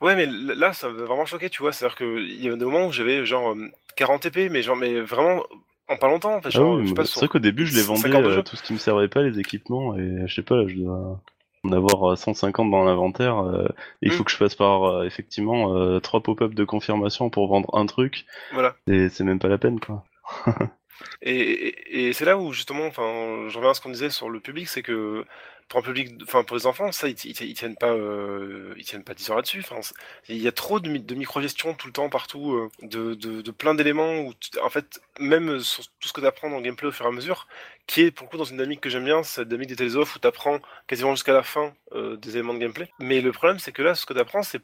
Ouais, 0.00 0.14
mais 0.14 0.26
là, 0.26 0.72
ça 0.72 0.88
m'a 0.88 1.02
vraiment 1.02 1.26
choqué, 1.26 1.50
tu 1.50 1.60
vois. 1.62 1.72
C'est-à-dire 1.72 1.96
qu'il 1.96 2.40
y 2.44 2.48
a 2.48 2.54
des 2.54 2.64
moments 2.64 2.86
où 2.86 2.92
j'avais 2.92 3.26
genre 3.26 3.52
euh, 3.54 3.68
40 3.96 4.24
épées, 4.26 4.48
mais 4.48 4.62
genre, 4.62 4.76
mais 4.76 5.00
vraiment 5.00 5.42
en 5.88 5.96
pas 5.96 6.06
longtemps. 6.06 6.34
Enfin, 6.36 6.48
Ah 6.48 6.50
genre, 6.50 6.76
oui, 6.76 6.94
pas, 6.94 7.04
c'est 7.04 7.10
sur- 7.12 7.18
vrai 7.20 7.28
qu'au 7.28 7.38
début, 7.40 7.66
je 7.66 7.74
les 7.74 7.82
vendais 7.82 8.02
50 8.02 8.24
euh, 8.24 8.42
tout 8.42 8.54
ce 8.56 8.62
qui 8.62 8.72
me 8.72 8.78
servait 8.78 9.08
pas, 9.08 9.22
les 9.22 9.40
équipements, 9.40 9.96
et 9.96 10.28
je 10.28 10.34
sais 10.34 10.42
pas, 10.42 10.56
là, 10.56 10.68
je 10.68 10.76
dois 10.76 11.20
en 11.64 11.72
avoir 11.72 12.12
euh, 12.12 12.14
150 12.16 12.70
dans 12.70 12.84
l'inventaire. 12.84 13.38
euh, 13.38 13.66
il 14.00 14.12
faut 14.12 14.22
Mm. 14.22 14.26
que 14.26 14.30
je 14.30 14.38
passe 14.38 14.54
par, 14.54 14.84
euh, 14.84 15.04
effectivement, 15.06 15.74
euh, 15.74 15.98
trois 15.98 16.22
pop-up 16.22 16.54
de 16.54 16.64
confirmation 16.64 17.28
pour 17.30 17.48
vendre 17.48 17.74
un 17.76 17.86
truc, 17.86 18.26
Voilà. 18.52 18.76
et 18.86 19.08
c'est 19.08 19.24
même 19.24 19.40
pas 19.40 19.48
la 19.48 19.58
peine, 19.58 19.80
quoi. 19.80 20.04
Et, 21.22 22.12
c'est 22.12 22.24
là 22.24 22.38
où 22.38 22.52
justement, 22.52 22.86
enfin, 22.86 23.48
je 23.48 23.56
reviens 23.56 23.70
à 23.70 23.74
ce 23.74 23.80
qu'on 23.80 23.90
disait 23.90 24.10
sur 24.10 24.30
le 24.30 24.40
public, 24.40 24.68
c'est 24.68 24.82
que 24.82 25.24
pour 25.68 25.80
un 25.80 25.82
public, 25.82 26.12
enfin 26.22 26.44
pour 26.44 26.56
les 26.56 26.66
enfants, 26.66 26.92
ça, 26.92 27.08
ils, 27.08 27.16
ils, 27.24 27.54
tiennent 27.54 27.76
pas, 27.76 27.92
euh, 27.92 28.74
ils 28.76 28.84
tiennent 28.84 29.04
pas 29.04 29.14
10 29.14 29.30
heures 29.30 29.36
là-dessus. 29.36 29.60
Enfin, 29.60 29.80
il 30.28 30.36
y 30.36 30.48
a 30.48 30.52
trop 30.52 30.78
de, 30.80 30.88
mi- 30.88 31.00
de 31.00 31.14
micro-gestion 31.14 31.74
tout 31.74 31.86
le 31.86 31.92
temps 31.92 32.08
partout, 32.10 32.52
euh, 32.52 32.70
de, 32.82 33.50
plein 33.50 33.74
d'éléments 33.74 34.20
où, 34.20 34.32
en 34.62 34.70
fait, 34.70 35.00
même 35.18 35.60
sur 35.60 35.84
tout 36.00 36.08
ce 36.08 36.12
que 36.12 36.20
tu 36.20 36.26
apprends 36.26 36.50
dans 36.50 36.58
le 36.58 36.62
gameplay 36.62 36.88
au 36.88 36.92
fur 36.92 37.06
et 37.06 37.08
à 37.08 37.12
mesure, 37.12 37.48
qui 37.86 38.02
est 38.02 38.10
pour 38.10 38.26
le 38.26 38.30
coup 38.30 38.36
dans 38.36 38.44
une 38.44 38.56
dynamique 38.56 38.80
que 38.80 38.90
j'aime 38.90 39.04
bien, 39.04 39.22
c'est 39.22 39.40
la 39.42 39.44
dynamique 39.46 39.70
des 39.70 39.76
Tales 39.76 39.96
of 39.96 40.14
où 40.16 40.18
tu 40.18 40.26
apprends 40.26 40.58
quasiment 40.86 41.14
jusqu'à 41.14 41.32
la 41.32 41.42
fin 41.42 41.74
euh, 41.92 42.16
des 42.16 42.32
éléments 42.36 42.54
de 42.54 42.58
gameplay. 42.58 42.88
Mais 42.98 43.20
le 43.20 43.32
problème, 43.32 43.58
c'est 43.58 43.72
que 43.72 43.82
là, 43.82 43.94
ce 43.94 44.06
que 44.06 44.12
tu 44.12 44.20
apprends, 44.20 44.42
c'est 44.42 44.62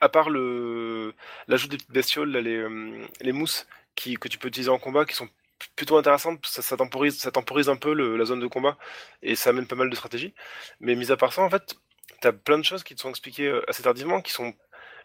à 0.00 0.08
part 0.08 0.30
le 0.30 1.14
l'ajout 1.48 1.68
des 1.68 1.76
petites 1.76 1.92
bestioles, 1.92 2.30
là, 2.30 2.40
les, 2.40 2.56
euh, 2.56 3.06
les 3.20 3.32
mousses 3.32 3.66
qui, 3.94 4.16
que 4.16 4.28
tu 4.28 4.38
peux 4.38 4.48
utiliser 4.48 4.70
en 4.70 4.78
combat, 4.78 5.04
qui 5.04 5.14
sont 5.14 5.28
plutôt 5.76 5.96
intéressantes, 5.96 6.44
ça, 6.46 6.76
temporise, 6.76 7.18
ça 7.18 7.30
temporise 7.30 7.68
un 7.68 7.76
peu 7.76 7.92
le- 7.94 8.16
la 8.16 8.24
zone 8.24 8.40
de 8.40 8.46
combat 8.46 8.76
et 9.22 9.34
ça 9.34 9.50
amène 9.50 9.66
pas 9.66 9.76
mal 9.76 9.90
de 9.90 9.94
stratégies. 9.96 10.34
Mais 10.80 10.94
mis 10.94 11.10
à 11.12 11.16
part 11.16 11.32
ça, 11.32 11.42
en 11.42 11.50
fait, 11.50 11.76
t'as 12.20 12.32
plein 12.32 12.58
de 12.58 12.64
choses 12.64 12.82
qui 12.84 12.94
te 12.94 13.00
sont 13.00 13.10
expliquées 13.10 13.48
euh, 13.48 13.62
assez 13.68 13.82
tardivement, 13.82 14.20
qui 14.20 14.32
sont 14.32 14.54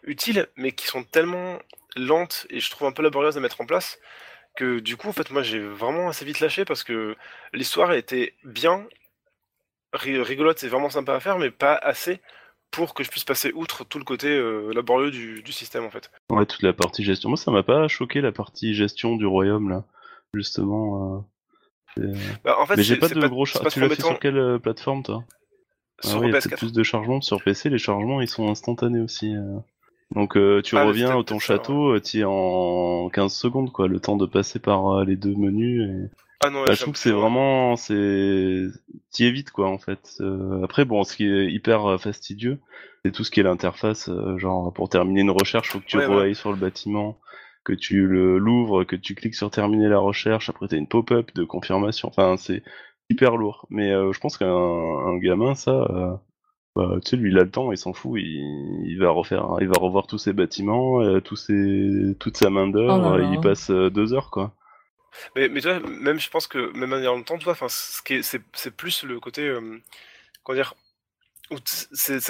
utiles, 0.04 0.46
mais 0.56 0.72
qui 0.72 0.86
sont 0.86 1.02
tellement 1.04 1.58
lentes 1.96 2.46
et 2.50 2.60
je 2.60 2.70
trouve 2.70 2.86
un 2.88 2.92
peu 2.92 3.02
laborieuses 3.02 3.36
à 3.36 3.40
mettre 3.40 3.60
en 3.60 3.66
place 3.66 3.98
que 4.56 4.80
du 4.80 4.96
coup, 4.96 5.08
en 5.08 5.12
fait, 5.12 5.30
moi, 5.30 5.42
j'ai 5.42 5.60
vraiment 5.60 6.08
assez 6.08 6.24
vite 6.24 6.40
lâché 6.40 6.64
parce 6.64 6.82
que 6.84 7.16
l'histoire 7.52 7.92
était 7.92 8.34
bien, 8.44 8.86
ri- 9.92 10.20
rigolote, 10.22 10.58
c'est 10.58 10.68
vraiment 10.68 10.90
sympa 10.90 11.14
à 11.14 11.20
faire, 11.20 11.38
mais 11.38 11.50
pas 11.50 11.74
assez 11.74 12.20
pour 12.70 12.92
que 12.94 13.02
je 13.02 13.10
puisse 13.10 13.24
passer 13.24 13.52
outre 13.54 13.84
tout 13.84 13.98
le 13.98 14.04
côté 14.04 14.28
euh, 14.28 14.72
laborieux 14.74 15.10
du, 15.10 15.42
du 15.42 15.52
système, 15.52 15.84
en 15.84 15.90
fait. 15.90 16.10
Ouais, 16.30 16.44
toute 16.44 16.62
la 16.62 16.72
partie 16.74 17.02
gestion. 17.02 17.30
Moi, 17.30 17.38
ça 17.38 17.50
m'a 17.50 17.62
pas 17.62 17.88
choqué, 17.88 18.20
la 18.20 18.32
partie 18.32 18.74
gestion 18.74 19.16
du 19.16 19.26
royaume, 19.26 19.70
là. 19.70 19.84
Justement. 20.34 21.16
euh, 21.16 21.20
c'est- 21.96 22.42
Bah, 22.44 22.56
en 22.58 22.66
fait, 22.66 22.76
Mais 22.76 22.82
j'ai 22.82 22.96
pas 22.96 23.08
de 23.08 23.26
gros 23.26 23.46
c'est 23.46 23.52
char- 23.54 23.62
pas 23.62 23.70
Tu 23.70 23.80
l'as 23.80 23.88
fait 23.88 24.02
sur 24.02 24.18
quelle 24.18 24.38
euh, 24.38 24.58
plateforme, 24.58 25.02
toi? 25.02 25.24
Ah 26.04 26.08
sur 26.08 26.20
oui, 26.20 26.26
il 26.28 26.28
y 26.28 26.36
a 26.36 26.40
peut-être 26.40 26.50
PS4. 26.50 26.58
plus 26.58 26.72
de 26.72 26.82
chargements. 26.82 27.20
Sur 27.20 27.42
PC, 27.42 27.70
les 27.70 27.78
chargements, 27.78 28.20
ils 28.20 28.28
sont 28.28 28.48
instantanés 28.48 29.00
aussi. 29.00 29.34
euh. 29.34 29.58
Donc, 30.14 30.36
euh, 30.36 30.62
tu 30.62 30.76
Ah, 30.76 30.84
reviens 30.84 31.18
à 31.18 31.22
ton 31.24 31.38
château, 31.38 31.94
euh, 31.94 32.00
t'y 32.00 32.20
es 32.20 32.24
en 32.24 33.08
15 33.12 33.32
secondes, 33.34 33.72
quoi. 33.72 33.88
Le 33.88 34.00
temps 34.00 34.16
de 34.16 34.26
passer 34.26 34.58
par 34.58 34.88
euh, 35.00 35.04
les 35.04 35.16
deux 35.16 35.34
menus. 35.34 35.82
Et... 35.82 36.10
Ah 36.40 36.50
non, 36.50 36.64
Bah, 36.64 36.72
je 36.72 36.80
trouve 36.80 36.94
que 36.94 36.98
c'est 37.00 37.10
vraiment... 37.10 37.76
c'est 37.76 38.68
T'y 39.10 39.24
es 39.26 39.30
vite, 39.32 39.50
quoi, 39.50 39.68
en 39.68 39.78
fait. 39.78 40.14
Euh, 40.20 40.62
Après, 40.62 40.84
bon, 40.84 41.02
ce 41.04 41.16
qui 41.16 41.24
est 41.26 41.50
hyper 41.52 41.84
euh, 41.86 41.98
fastidieux, 41.98 42.58
c'est 43.04 43.10
tout 43.12 43.24
ce 43.24 43.30
qui 43.30 43.40
est 43.40 43.42
l'interface. 43.42 44.08
euh, 44.08 44.38
genre, 44.38 44.72
pour 44.72 44.88
terminer 44.88 45.22
une 45.22 45.30
recherche, 45.30 45.68
faut 45.70 45.80
que 45.80 45.84
tu 45.86 45.98
Ouais, 45.98 46.32
sur 46.34 46.50
le 46.52 46.56
bâtiment, 46.56 47.18
que 47.68 47.74
tu 47.74 48.06
le- 48.06 48.38
l'ouvres, 48.38 48.84
que 48.84 48.96
tu 48.96 49.14
cliques 49.14 49.34
sur 49.36 49.50
terminer 49.50 49.88
la 49.88 49.98
recherche. 50.00 50.50
Après, 50.50 50.68
t'as 50.68 50.76
une 50.78 50.88
pop-up 50.88 51.30
de 51.34 51.44
confirmation. 51.44 52.08
Enfin, 52.08 52.36
c'est 52.38 52.62
hyper 53.10 53.36
lourd. 53.36 53.66
Mais 53.70 53.92
euh, 53.92 54.12
je 54.12 54.20
pense 54.20 54.38
qu'un 54.38 54.48
un 54.48 55.18
gamin, 55.18 55.54
ça... 55.54 55.72
euh, 55.72 56.16
bah, 56.76 56.96
tu 57.04 57.10
sais, 57.10 57.16
lui, 57.16 57.30
il 57.32 57.38
a 57.38 57.44
le 57.44 57.50
temps, 57.50 57.72
il 57.72 57.78
s'en 57.78 57.92
fout, 57.94 58.20
il, 58.22 58.84
il 58.86 58.98
va 58.98 59.10
refaire, 59.10 59.46
il 59.60 59.68
va 59.68 59.78
revoir 59.80 60.06
tous 60.06 60.18
ses 60.18 60.32
bâtiments, 60.32 61.02
euh, 61.02 61.20
tous 61.20 61.36
ses, 61.36 62.16
toute 62.20 62.36
sa 62.38 62.50
main 62.50 62.68
d'œuvre, 62.68 63.20
Oh 63.20 63.22
il 63.22 63.40
passe 63.40 63.70
euh, 63.70 63.90
deux 63.90 64.14
heures, 64.14 64.30
quoi. 64.30 64.54
Mais, 65.36 65.48
mais 65.48 65.60
tu 65.60 65.68
vois, 65.68 65.80
même 65.80 66.18
je 66.20 66.30
pense 66.30 66.46
que 66.46 66.72
même 66.76 66.92
en 66.92 66.98
ayant 66.98 67.16
le 67.16 67.24
temps, 67.24 67.38
tu 67.38 67.44
vois, 67.44 67.52
enfin, 67.54 67.68
ce 67.68 68.02
qui 68.02 68.14
est, 68.14 68.22
c'est, 68.22 68.42
c'est 68.54 68.74
plus 68.76 69.04
le 69.04 69.20
côté, 69.20 69.42
euh, 69.48 69.80
comment 70.44 70.56
dire, 70.56 70.74
c'est, 71.64 72.20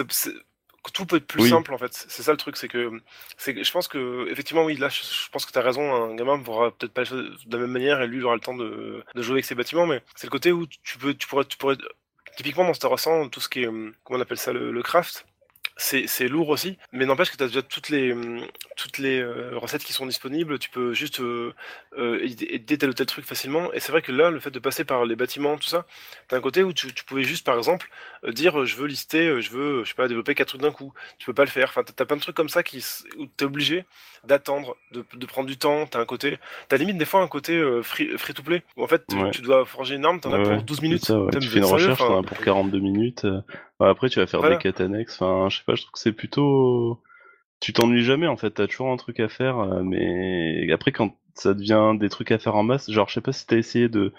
tout 0.93 1.07
peut 1.07 1.17
être 1.17 1.27
plus 1.27 1.43
Oui. 1.43 1.49
simple 1.51 1.73
en 1.75 1.79
fait. 1.79 1.93
C'est 1.93 2.23
ça 2.23 2.31
le 2.33 2.37
truc, 2.37 2.57
c'est 2.57 2.69
que, 2.69 2.91
c'est 3.37 3.63
je 3.63 3.73
pense 3.73 3.89
que 3.89 4.29
effectivement 4.31 4.65
oui, 4.65 4.77
là, 4.77 4.89
je, 4.89 5.03
je 5.03 5.29
pense 5.31 5.47
que 5.47 5.53
tu 5.53 5.59
as 5.59 5.63
raison. 5.63 5.95
Un 5.95 6.15
gamin 6.15 6.39
pourra 6.39 6.71
peut-être 6.71 6.93
pas 6.93 7.03
les 7.03 7.07
choses 7.07 7.45
de 7.47 7.57
la 7.57 7.63
même 7.63 7.73
manière 7.73 8.01
et 8.03 8.07
lui 8.07 8.19
il 8.19 8.25
aura 8.25 8.35
le 8.35 8.41
temps 8.41 8.55
de, 8.57 9.03
de 9.15 9.23
jouer 9.23 9.35
avec 9.35 9.45
ses 9.45 9.55
bâtiments, 9.55 9.87
mais 9.87 10.03
c'est 10.15 10.27
le 10.27 10.31
côté 10.31 10.53
où 10.53 10.67
tu 10.67 10.99
peux, 10.99 11.15
tu 11.15 11.27
pourrais, 11.27 11.45
tu 11.45 11.57
pourrais, 11.59 11.77
typiquement 12.37 12.65
dans 12.65 12.75
Star 12.75 12.91
Wars, 12.91 13.31
tout 13.31 13.41
ce 13.41 13.49
qui 13.49 13.63
est, 13.63 13.67
euh, 13.67 13.93
comment 14.05 14.19
on 14.19 14.23
appelle 14.23 14.39
ça, 14.39 14.53
le, 14.53 14.71
le 14.71 14.83
craft. 14.83 15.27
C'est, 15.81 16.27
lourd 16.27 16.49
aussi, 16.49 16.77
mais 16.91 17.07
n'empêche 17.07 17.31
que 17.31 17.37
tu 17.37 17.43
as 17.45 17.47
déjà 17.47 17.63
toutes 17.63 17.89
les, 17.89 18.13
hum, 18.13 18.41
toutes 18.77 18.99
les 18.99 19.21
euh, 19.21 19.51
recettes 19.57 19.85
qui 19.85 19.93
sont 19.93 20.07
disponibles. 20.07 20.59
Tu 20.59 20.71
peux 20.71 20.93
juste 20.93 21.21
euh, 21.21 21.55
euh, 21.97 22.19
aider 22.51 22.77
tel 22.79 22.91
ou 22.91 22.95
tel 22.95 23.07
truc 23.07 23.25
facilement. 23.25 23.73
Et 23.73 23.79
c'est 23.79 23.93
vrai 23.93 24.03
que 24.03 24.11
là, 24.11 24.31
le 24.31 24.41
fait 24.41 24.51
de 24.51 24.59
passer 24.59 24.83
par 24.85 25.05
les 25.05 25.15
bâtiments, 25.15 25.57
tout 25.57 25.69
ça, 25.69 25.87
t'as 26.27 26.37
un 26.37 26.41
côté 26.41 26.65
où 26.65 26.73
tu, 26.73 26.93
tu 26.93 27.05
pouvais 27.05 27.23
juste, 27.23 27.47
par 27.47 27.57
exemple, 27.57 27.89
euh, 28.25 28.33
dire 28.33 28.59
euh, 28.61 28.65
je 28.67 28.75
veux 28.75 28.89
lister, 28.89 29.29
euh, 29.29 29.41
je 29.41 29.51
veux, 29.51 29.85
je 29.85 29.91
sais 29.91 29.95
pas, 29.95 30.09
développer 30.09 30.35
quatre 30.35 30.49
trucs 30.49 30.63
d'un 30.63 30.73
coup. 30.73 30.93
Tu 31.19 31.27
peux 31.27 31.33
pas 31.33 31.45
le 31.45 31.51
faire. 31.51 31.69
Enfin, 31.69 31.85
t'as 31.85 31.93
t'as 31.93 32.05
plein 32.07 32.17
de 32.17 32.23
trucs 32.23 32.37
comme 32.37 32.49
ça 32.49 32.65
qui, 32.65 32.85
où 33.17 33.27
t'es 33.27 33.45
obligé 33.45 33.85
d'attendre, 34.25 34.77
de, 34.91 35.05
de 35.15 35.27
prendre 35.27 35.47
du 35.47 35.59
temps. 35.59 35.87
T'as 35.87 36.01
un 36.01 36.07
côté, 36.07 36.39
t'as 36.67 36.77
limite 36.77 36.99
des 36.99 37.05
fois 37.05 37.21
un 37.23 37.29
côté 37.29 37.57
euh, 37.57 37.85
free, 37.85 38.19
free 38.19 38.35
to 38.35 38.43
play 38.43 38.65
où 38.77 38.83
en 38.83 38.89
fait 38.89 39.05
tu, 39.09 39.17
Ouais. 39.17 39.31
tu 39.31 39.43
dois 39.43 39.65
forger 39.65 39.95
une 39.95 40.05
arme, 40.05 40.19
t'en 40.19 40.33
as 40.33 40.39
Ouais, 40.39 40.43
pour 40.43 40.53
ouais, 40.55 40.63
12 40.63 40.77
c'est 40.77 40.83
minutes. 40.83 41.05
ça, 41.05 41.21
ouais. 41.21 41.31
Tu 41.41 41.47
fais 41.47 41.59
une 41.59 41.65
recherche, 41.67 41.99
t'en 41.99 42.19
as 42.19 42.23
pour 42.25 42.39
42 42.39 42.81
minutes. 42.81 43.25
Ouais, 43.81 43.89
après, 43.89 44.09
tu 44.09 44.19
vas 44.21 44.27
faire 44.27 44.41
Voilà. 44.41 44.57
des 44.57 44.63
quêtes 44.63 44.81
annexes. 44.81 45.21
Enfin, 45.21 45.49
je 45.49 45.59
sais 45.59 45.65
pas, 45.65 45.75
je 45.75 45.83
trouve 45.83 45.93
que 45.93 45.99
c'est 45.99 46.13
plutôt. 46.13 47.01
Tu 47.61 47.73
t'ennuies 47.73 48.05
jamais 48.05 48.27
en 48.29 48.37
fait, 48.37 48.53
t'as 48.53 48.67
toujours 48.69 48.91
un 48.93 48.97
truc 48.97 49.19
à 49.21 49.29
faire, 49.29 49.59
euh, 49.59 49.83
mais 49.83 50.71
après 50.73 50.93
quand 50.93 51.17
ça 51.35 51.55
devient 51.55 51.95
des 51.99 52.09
trucs 52.09 52.31
à 52.31 52.39
faire 52.39 52.55
en 52.55 52.63
masse, 52.63 52.89
genre 52.91 53.09
je 53.09 53.15
sais 53.15 53.21
pas 53.21 53.33
si 53.33 53.47
t'as 53.49 53.57
essayé 53.57 53.89
de 53.89 54.13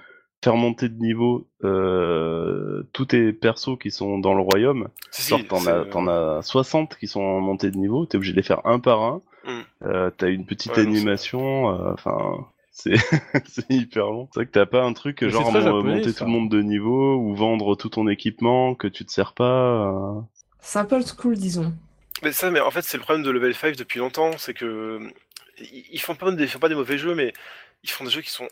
faire 0.44 0.58
monter 0.58 0.90
de 0.90 1.00
niveau 1.00 1.48
euh, 1.64 2.84
tous 2.94 3.06
tes 3.06 3.32
persos 3.32 3.78
qui 3.82 3.92
sont 3.92 4.20
dans 4.20 4.34
le 4.34 4.42
royaume, 4.42 4.90
Si, 5.12 5.30
genre 5.30 5.42
t'en 5.48 5.66
as, 5.68 5.86
t'en 5.86 6.08
as 6.08 6.42
60 6.42 6.98
qui 6.98 7.08
sont 7.08 7.40
montés 7.40 7.72
de 7.72 7.78
niveau, 7.78 8.06
t'es 8.06 8.18
obligé 8.18 8.34
de 8.34 8.38
les 8.38 8.44
faire 8.44 8.66
un 8.66 8.80
par 8.80 9.02
un, 9.04 9.22
Mm. 9.46 9.60
euh, 9.86 10.12
t'as 10.18 10.30
une 10.30 10.46
petite 10.46 10.74
Ouais, 10.76 10.84
animation, 10.84 11.70
euh, 11.70 11.94
enfin 11.94 12.46
c'est 13.48 13.70
hyper 13.70 14.06
long. 14.08 14.28
C'est 14.34 14.40
vrai 14.40 14.46
que 14.46 14.52
t'as 14.52 14.66
pas 14.66 14.84
un 14.84 14.94
truc 14.94 15.22
Mais 15.22 15.30
genre 15.30 15.52
japonais, 15.52 15.96
monter 15.98 16.12
ça. 16.12 16.20
tout 16.20 16.26
le 16.26 16.32
monde 16.32 16.50
de 16.50 16.62
niveau 16.62 17.16
ou 17.18 17.36
vendre 17.36 17.76
tout 17.76 17.90
ton 17.90 18.08
équipement 18.08 18.76
que 18.76 18.88
tu 18.88 19.06
te 19.06 19.12
sers 19.12 19.34
pas. 19.34 19.90
euh. 19.90 20.22
C'est 20.62 20.80
un 20.80 20.86
peu 20.86 20.96
old 20.98 21.08
school, 21.08 21.36
disons. 21.38 21.74
Mais 22.24 22.32
ça, 22.32 22.52
mais 22.52 22.60
en 22.60 22.72
fait, 22.72 22.82
c'est 22.82 22.98
le 22.98 23.04
problème 23.04 23.24
de 23.26 23.32
Level 23.32 23.56
5 23.56 23.76
depuis 23.76 24.00
longtemps, 24.00 24.32
c'est 24.38 24.54
que 24.54 25.00
ils 25.60 26.00
font 26.00 26.16
pas 26.16 26.32
des, 26.32 26.44
ils 26.44 26.50
font 26.50 26.60
pas 26.60 26.70
des 26.70 26.76
mauvais 26.76 26.98
jeux, 26.98 27.16
mais 27.16 27.34
ils 27.84 27.90
font 27.90 28.04
des 28.06 28.12
jeux 28.12 28.22
qui 28.22 28.30
sont 28.32 28.48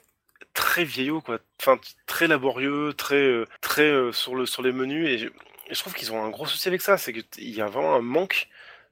très 0.54 0.84
vieillots, 0.84 1.22
quoi. 1.22 1.40
Enfin, 1.62 1.78
très 2.06 2.28
laborieux, 2.28 2.94
très, 2.94 3.16
euh, 3.16 3.46
très 3.62 3.84
euh, 3.90 4.12
sur 4.12 4.36
le 4.36 4.46
sur 4.46 4.62
les 4.62 4.72
menus, 4.72 5.08
et 5.08 5.18
je, 5.18 5.28
et 5.28 5.74
je 5.74 5.80
trouve 5.80 5.94
qu'ils 5.94 6.12
ont 6.14 6.24
un 6.24 6.30
gros 6.30 6.46
souci 6.46 6.68
avec 6.68 6.82
ça, 6.82 6.98
c'est 6.98 7.14
qu'il 7.14 7.50
y 7.50 7.62
a 7.62 7.68
vraiment 7.68 7.96
un 7.96 8.02
manque 8.02 8.48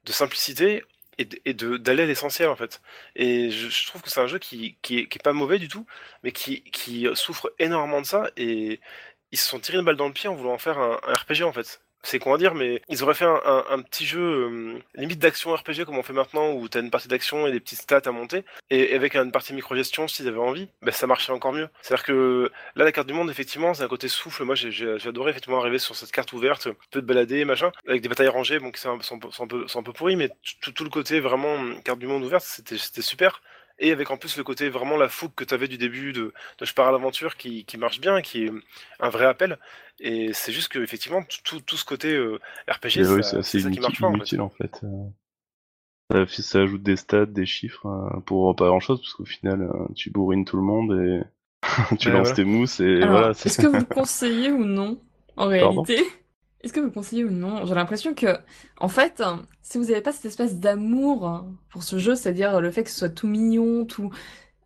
de 0.06 0.12
simplicité 0.12 0.84
et 1.18 1.54
d'aller 1.54 2.04
à 2.04 2.06
l'essentiel 2.06 2.50
en 2.50 2.56
fait. 2.56 2.82
Et 3.16 3.52
je, 3.52 3.88
trouve 3.88 4.02
que 4.02 4.10
c'est 4.10 4.20
un 4.20 4.28
jeu 4.28 4.40
qui, 4.40 4.78
qui 4.82 5.00
est 5.00 5.24
pas 5.24 5.34
mauvais 5.34 5.60
du 5.60 5.68
tout, 5.68 5.86
mais 6.24 6.32
qui, 6.32 6.64
qui 6.64 7.08
souffre 7.16 7.54
énormément 7.60 8.02
de 8.02 8.06
ça, 8.06 8.30
et 8.38 8.80
ils 9.32 9.38
se 9.40 9.48
sont 9.50 9.60
tirés 9.60 9.78
une 9.80 9.86
balle 9.86 9.98
dans 9.98 10.08
le 10.08 10.14
pied 10.14 10.30
en 10.30 10.36
voulant 10.36 10.54
en 10.54 10.58
faire 10.58 10.80
un, 10.80 11.00
un 11.08 11.14
RPG 11.14 11.44
en 11.44 11.54
fait. 11.54 11.85
C'est 12.06 12.26
à 12.27 12.38
dire, 12.38 12.53
mais 12.53 12.82
ils 12.88 13.03
auraient 13.03 13.15
fait 13.15 13.26
un, 13.26 13.82
petit 13.82 14.06
jeu 14.06 14.22
euh, 14.22 14.80
limite 14.94 15.18
d'action 15.19 15.53
RPG 15.53 15.86
comme 15.86 15.98
on 15.98 16.03
fait 16.03 16.14
maintenant, 16.14 16.52
où 16.53 16.68
t'as 16.69 16.80
une 16.82 16.91
partie 16.91 17.07
d'action 17.07 17.48
et 17.48 17.52
des 17.52 17.60
petites 17.60 17.82
stats 17.82 18.02
à 18.06 18.11
monter, 18.11 18.44
et 18.69 18.94
avec 18.94 19.15
une 19.15 19.32
partie 19.32 19.53
micro-gestion 19.53 20.07
s'ils 20.07 20.27
avaient 20.27 20.38
envie, 20.38 20.69
ben 20.84 20.91
ça 20.91 21.07
marcherait 21.07 21.34
encore 21.34 21.52
mieux. 21.53 21.68
C'est-à-dire 21.82 22.06
que 22.06 22.52
là, 22.76 22.86
la 22.86 22.91
carte 22.91 23.07
du 23.07 23.14
monde, 23.14 23.32
effectivement, 23.32 23.73
c'est 23.73 23.84
un 23.84 23.88
côté 23.88 24.07
souffle. 24.07 24.44
Moi, 24.44 24.53
j'ai 24.56 25.07
adoré 25.07 25.32
effectivement 25.32 25.60
arriver 25.60 25.80
sur 25.80 25.95
cette 25.95 26.11
carte 26.11 26.32
ouverte, 26.34 26.68
peut 26.91 27.02
te 27.02 27.06
balader, 27.06 27.44
machin, 27.44 27.72
avec 27.88 28.02
des 28.03 28.10
batailles 28.10 28.27
rangées, 28.27 28.60
bon, 28.60 28.72
qui 28.72 28.82
sont, 28.82 28.91
un- 28.91 29.18
peu- 29.18 29.30
peu, 29.48 29.65
peu 29.84 29.94
pourris, 29.94 30.15
mais 30.15 30.30
tout, 30.61 30.84
le 30.84 30.90
côté 30.91 31.19
vraiment 31.19 31.57
carte 31.84 31.99
du 31.99 32.07
monde 32.07 32.23
ouverte, 32.23 32.45
c'était 32.45 33.02
super. 33.02 33.41
Et 33.80 33.92
avec 33.92 34.10
en 34.12 34.18
plus 34.18 34.38
le 34.38 34.44
côté 34.44 34.70
vraiment 34.70 34.98
la 34.98 35.10
fougue 35.10 35.34
que 35.36 35.44
tu 35.44 35.54
avais 35.54 35.68
du 35.68 35.78
début 35.78 36.14
de, 36.14 36.34
de 36.60 36.66
Je 36.66 36.74
pars 36.74 36.88
à 36.88 36.92
l'aventure 36.92 37.36
qui, 37.38 37.66
qui 37.66 37.78
marche 37.78 38.00
bien, 38.00 38.22
qui 38.22 38.46
est 38.46 38.52
un 39.00 39.10
vrai 39.10 39.26
appel. 39.26 39.58
Et 40.00 40.34
c'est 40.34 40.52
juste 40.54 40.70
que 40.70 40.80
effectivement 40.80 41.24
tout, 41.44 41.60
tout, 41.62 41.78
ce 41.78 41.86
côté 41.86 42.14
euh, 42.14 42.40
RPG, 42.70 43.06
oui, 43.06 43.24
ça- 43.24 43.44
c'est 43.44 43.60
ça 43.60 43.70
qui 43.72 43.80
inutile, 43.80 43.82
marche 43.82 44.00
pas. 44.00 44.08
En 44.08 44.16
fait. 44.16 44.30
inutile 44.30 44.42
en 44.42 44.50
fait. 44.50 44.82
euh. 44.84 45.10
Ça, 46.12 46.26
ça 46.28 46.62
ajoute 46.62 46.84
des 46.84 46.96
stats, 46.96 47.26
des 47.26 47.46
chiffres 47.46 47.86
euh, 47.88 48.20
pour 48.22 48.56
pas 48.56 48.68
grand 48.68 48.80
chose, 48.80 49.00
parce 49.02 49.14
qu'au 49.14 49.26
final, 49.26 49.70
tu 49.96 50.12
bourrines 50.12 50.46
tout 50.46 50.58
le 50.58 50.64
monde 50.64 50.94
et 51.00 51.24
tu 52.00 52.10
Ouais, 52.10 52.12
lances 52.12 52.34
voilà. 52.34 52.34
tes 52.34 52.44
mousses 52.46 52.80
et 52.80 53.04
Alors, 53.04 53.06
voilà. 53.06 53.34
c'est- 53.34 53.50
est-ce 53.50 53.60
que 53.60 53.68
vous 53.68 53.86
conseillez 53.86 54.52
ou 54.52 54.66
non, 54.66 55.02
en 55.38 55.48
Pardon? 55.58 55.88
réalité? 55.88 56.04
Est-ce 56.66 56.74
que 56.74 56.80
vous 56.80 56.90
conseillez 56.92 57.24
ou 57.24 57.30
non 57.30 57.64
J'ai 57.68 57.76
l'impression 57.76 58.16
que, 58.16 58.40
en 58.80 58.88
fait, 58.88 59.22
si 59.62 59.78
vous 59.78 59.86
n'avez 59.86 60.02
pas 60.02 60.12
cette 60.12 60.26
espèce 60.26 60.60
d'amour 60.60 61.46
pour 61.70 61.84
ce 61.84 62.00
jeu, 62.00 62.16
c'est-à-dire 62.16 62.60
le 62.60 62.72
fait 62.72 62.84
que 62.84 62.90
ce 62.90 62.98
soit 62.98 63.10
tout 63.10 63.28
mignon, 63.28 63.86
tout... 63.86 64.12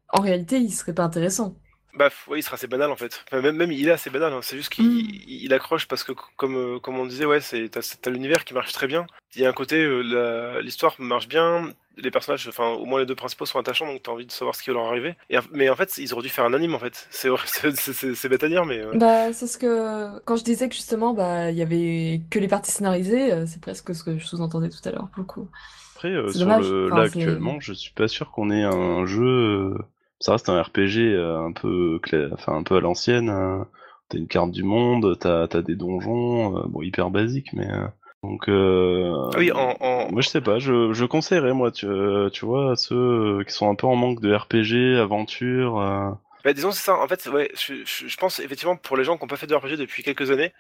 En 0.09 0.21
réalité, 0.21 0.59
il 0.59 0.71
serait 0.71 0.93
pas 0.93 1.03
intéressant. 1.03 1.55
Bah 1.95 2.09
ouais, 2.27 2.39
il 2.39 2.43
sera 2.43 2.55
assez 2.55 2.67
banal 2.67 2.91
en 2.91 2.95
fait. 2.95 3.23
Enfin, 3.27 3.41
même, 3.41 3.55
même 3.55 3.71
il 3.71 3.87
est 3.87 3.91
assez 3.91 4.09
banal. 4.09 4.31
hein. 4.33 4.39
C'est 4.43 4.55
juste 4.57 4.69
qu'il 4.71 4.85
Mm. 4.85 5.07
il- 5.27 5.53
accroche 5.53 5.87
parce 5.87 6.03
que 6.03 6.11
comme 6.37 6.55
euh, 6.55 6.79
comme 6.79 6.97
on 6.99 7.05
disait, 7.05 7.25
ouais, 7.25 7.41
c'est 7.41 7.69
t'as 7.69 8.11
l'univers 8.11 8.45
qui 8.45 8.53
marche 8.53 8.71
très 8.73 8.87
bien. 8.87 9.07
Il 9.35 9.41
y 9.41 9.45
a 9.45 9.49
un 9.49 9.53
côté, 9.53 9.83
euh, 9.83 10.01
la- 10.01 10.61
l'histoire 10.61 10.95
marche 10.99 11.27
bien. 11.27 11.73
Les 12.01 12.11
personnages, 12.11 12.47
enfin 12.47 12.69
au 12.69 12.85
moins 12.85 12.99
les 13.01 13.05
deux 13.05 13.15
principaux 13.15 13.45
sont 13.45 13.59
attachants, 13.59 13.85
donc 13.85 14.01
t'as 14.03 14.11
envie 14.11 14.25
de 14.25 14.31
savoir 14.31 14.55
ce 14.55 14.63
qui 14.63 14.69
va 14.69 14.75
leur 14.75 14.85
arriver. 14.85 15.15
Et, 15.29 15.37
mais 15.51 15.67
en 15.69 15.75
fait, 15.75 15.97
ils 15.97 16.13
auraient 16.13 16.21
dû 16.23 16.29
faire 16.29 16.45
un 16.45 16.53
anime 16.53 16.73
en 16.75 16.79
fait. 16.79 17.07
C'est 17.11 18.29
bête 18.29 18.43
à 18.43 18.47
dire, 18.47 18.65
mais 18.65 18.79
euh, 18.79 18.91
Bah, 18.93 19.33
c'est 19.33 19.47
ce 19.47 19.57
que. 19.57 20.19
Quand 20.25 20.35
je 20.37 20.43
disais 20.45 20.69
que 20.69 20.75
justement, 20.75 21.13
bah, 21.13 21.51
il 21.51 21.57
y 21.57 21.61
avait 21.61 22.21
que 22.29 22.39
les 22.39 22.47
parties 22.47 22.71
scénarisées, 22.71 23.45
c'est 23.47 23.59
presque 23.61 23.93
ce 23.93 24.03
que 24.03 24.17
je 24.17 24.25
sous-entendais 24.25 24.69
tout 24.69 24.77
à 24.87 24.91
l'heure, 24.91 25.07
pour 25.13 25.19
le 25.23 25.25
coup. 25.25 25.49
Après, 25.95 26.09
euh, 26.09 26.31
sur 26.31 26.47
le, 26.47 26.85
Enfin, 26.85 26.95
là 26.95 27.01
actuellement, 27.03 27.59
je 27.59 27.73
suis 27.73 27.91
pas 27.91 28.07
sûr 28.07 28.31
qu'on 28.31 28.49
ait 28.51 28.63
un 28.63 29.05
jeu. 29.05 29.73
Ça 30.19 30.33
reste 30.33 30.49
un 30.49 30.61
RPG 30.61 30.97
euh, 31.13 31.39
un 31.39 31.51
peu, 31.53 31.99
cla- 32.03 32.33
enfin 32.33 32.55
un 32.55 32.63
peu 32.63 32.75
à 32.75 32.79
l'ancienne. 32.81 33.29
hein. 33.29 33.67
T'as 34.09 34.17
une 34.17 34.27
carte 34.27 34.51
du 34.51 34.63
monde, 34.63 35.17
t'as 35.19 35.43
as 35.43 35.61
des 35.61 35.75
donjons, 35.75 36.57
euh, 36.57 36.63
bon 36.67 36.81
hyper 36.81 37.09
basiques, 37.11 37.53
mais 37.53 37.69
euh, 37.71 37.85
donc. 38.23 38.49
euh, 38.49 39.13
Ah 39.33 39.37
oui, 39.37 39.51
en, 39.51 39.75
en- 39.79 40.11
Moi 40.11 40.21
je 40.21 40.29
sais 40.29 40.41
pas, 40.41 40.57
je, 40.59 40.91
je 40.93 41.05
conseillerais 41.05 41.53
moi, 41.53 41.71
tu, 41.71 41.85
tu 42.33 42.45
vois, 42.45 42.71
à 42.71 42.75
ceux 42.75 43.43
qui 43.47 43.53
sont 43.53 43.69
un 43.69 43.75
peu 43.75 43.85
en 43.87 43.95
manque 43.95 44.19
de 44.19 44.33
RPG, 44.33 44.99
aventure. 44.99 45.79
euh, 45.79 46.09
bah, 46.43 46.53
disons 46.53 46.71
c'est 46.71 46.83
ça. 46.83 46.95
En 46.97 47.07
fait, 47.07 47.27
ouais, 47.27 47.51
je, 47.53 47.75
je, 47.85 48.17
pense 48.17 48.39
effectivement 48.39 48.75
pour 48.75 48.97
les 48.97 49.03
gens 49.03 49.15
qui 49.17 49.23
n'ont 49.23 49.27
pas 49.27 49.35
fait 49.37 49.45
de 49.47 49.55
RPG 49.55 49.77
depuis 49.77 50.03
quelques 50.03 50.31
années 50.31 50.53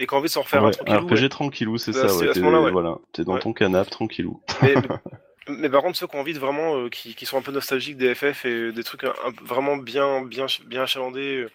et 0.00 0.06
qui 0.06 0.14
ont 0.14 0.18
envie 0.18 0.26
de 0.26 0.32
s'en 0.32 0.42
refaire 0.42 0.62
un 0.62 0.66
ouais, 0.66 0.72
tranquillou. 0.72 0.98
RPG 1.06 1.22
ouais. 1.22 1.28
tranquillou, 1.28 1.78
c'est 1.78 1.92
Bah, 1.92 2.08
ça. 2.08 2.16
Ouais, 2.16 2.28
à 2.28 2.34
ce 2.34 2.40
t'es 2.40 2.40
moment-là, 2.40 2.64
ouais. 2.64 2.70
voilà, 2.72 2.96
t'es 3.12 3.24
dans 3.24 3.38
ton 3.38 3.52
canapé 3.52 3.90
tranquillou. 3.90 4.42
Mais, 4.62 4.74
mais 5.48 5.68
par 5.68 5.82
contre, 5.82 5.96
ceux 5.98 6.06
qui 6.06 6.16
ont 6.16 6.20
envie 6.20 6.34
de 6.34 6.38
vraiment, 6.38 6.76
euh, 6.78 6.88
qui, 6.88 7.14
qui 7.14 7.26
sont 7.26 7.38
un 7.38 7.42
peu 7.42 7.52
nostalgiques 7.52 7.96
des 7.96 8.14
FF 8.14 8.44
et 8.44 8.72
des 8.72 8.84
trucs 8.84 9.04
un, 9.04 9.12
un 9.24 9.32
peu- 9.32 9.44
vraiment 9.44 9.76
bien, 9.76 10.22
bien, 10.22 10.46
bien 10.66 10.82
achalandés, 10.82 11.42
euh, 11.42 11.50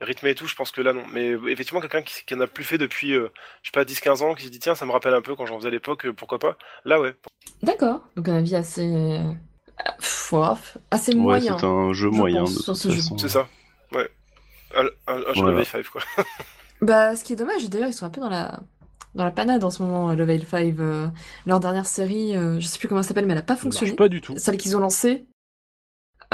rythmés 0.00 0.30
et 0.30 0.34
tout, 0.34 0.46
je 0.46 0.54
pense 0.54 0.70
que 0.70 0.80
là 0.80 0.92
non. 0.92 1.02
Mais 1.12 1.30
euh, 1.30 1.48
effectivement, 1.48 1.80
quelqu'un 1.80 2.02
qui, 2.02 2.24
qui 2.24 2.34
en 2.34 2.40
a 2.40 2.46
plus 2.46 2.64
fait 2.64 2.78
depuis, 2.78 3.12
euh, 3.14 3.28
je 3.62 3.68
sais 3.70 3.72
pas, 3.72 3.84
10-15 3.84 4.22
ans, 4.22 4.34
qui 4.34 4.44
se 4.44 4.50
dit 4.50 4.58
tiens, 4.60 4.74
ça 4.74 4.86
me 4.86 4.92
rappelle 4.92 5.14
un 5.14 5.22
peu 5.22 5.34
quand 5.34 5.46
j'en 5.46 5.56
faisais 5.58 5.68
à 5.68 5.72
l'époque, 5.72 6.06
euh, 6.06 6.12
pourquoi 6.12 6.38
pas. 6.38 6.56
Là, 6.84 7.00
ouais. 7.00 7.14
D'accord. 7.62 8.00
Donc, 8.16 8.28
un 8.28 8.36
avis 8.36 8.54
assez. 8.54 8.86
euh, 8.86 9.22
pff, 9.98 10.32
ouais, 10.32 10.48
assez 10.90 11.12
Ouais, 11.14 11.20
moyen. 11.20 11.58
c'est 11.58 11.64
un 11.66 11.92
jeu 11.92 12.08
je 12.12 12.16
moyen 12.16 12.40
pense, 12.44 12.54
de 12.68 12.74
sur 12.74 12.90
jeu. 12.92 13.00
C'est 13.18 13.28
ça. 13.28 13.48
Ouais. 13.92 14.08
Un, 14.76 14.84
un, 15.06 15.16
un 15.16 15.18
jeu 15.34 15.40
Voilà. 15.42 15.50
level 15.52 15.64
5, 15.66 15.86
quoi. 15.86 16.02
Bah, 16.80 17.16
ce 17.16 17.24
qui 17.24 17.32
est 17.32 17.36
dommage, 17.36 17.68
d'ailleurs, 17.68 17.88
ils 17.88 17.92
sont 17.94 18.06
un 18.06 18.10
peu 18.10 18.20
dans 18.20 18.28
la, 18.28 18.60
dans 19.18 19.24
la 19.24 19.30
panade 19.30 19.62
en 19.64 19.70
ce 19.70 19.82
moment, 19.82 20.10
euh, 20.10 20.14
Level 20.14 20.44
5. 20.46 20.78
euh, 20.78 21.08
leur 21.44 21.60
dernière 21.60 21.86
série, 21.86 22.36
euh, 22.36 22.58
je 22.60 22.66
sais 22.66 22.78
plus 22.78 22.88
comment 22.88 23.02
ça 23.02 23.08
s'appelle, 23.08 23.26
mais 23.26 23.32
elle 23.32 23.38
a 23.40 23.42
pas 23.42 23.56
fonctionné. 23.56 23.92
pas 23.94 24.08
du 24.08 24.20
tout. 24.20 24.34
Celle 24.38 24.56
qu'ils 24.56 24.76
ont 24.76 24.80
lancée. 24.80 25.26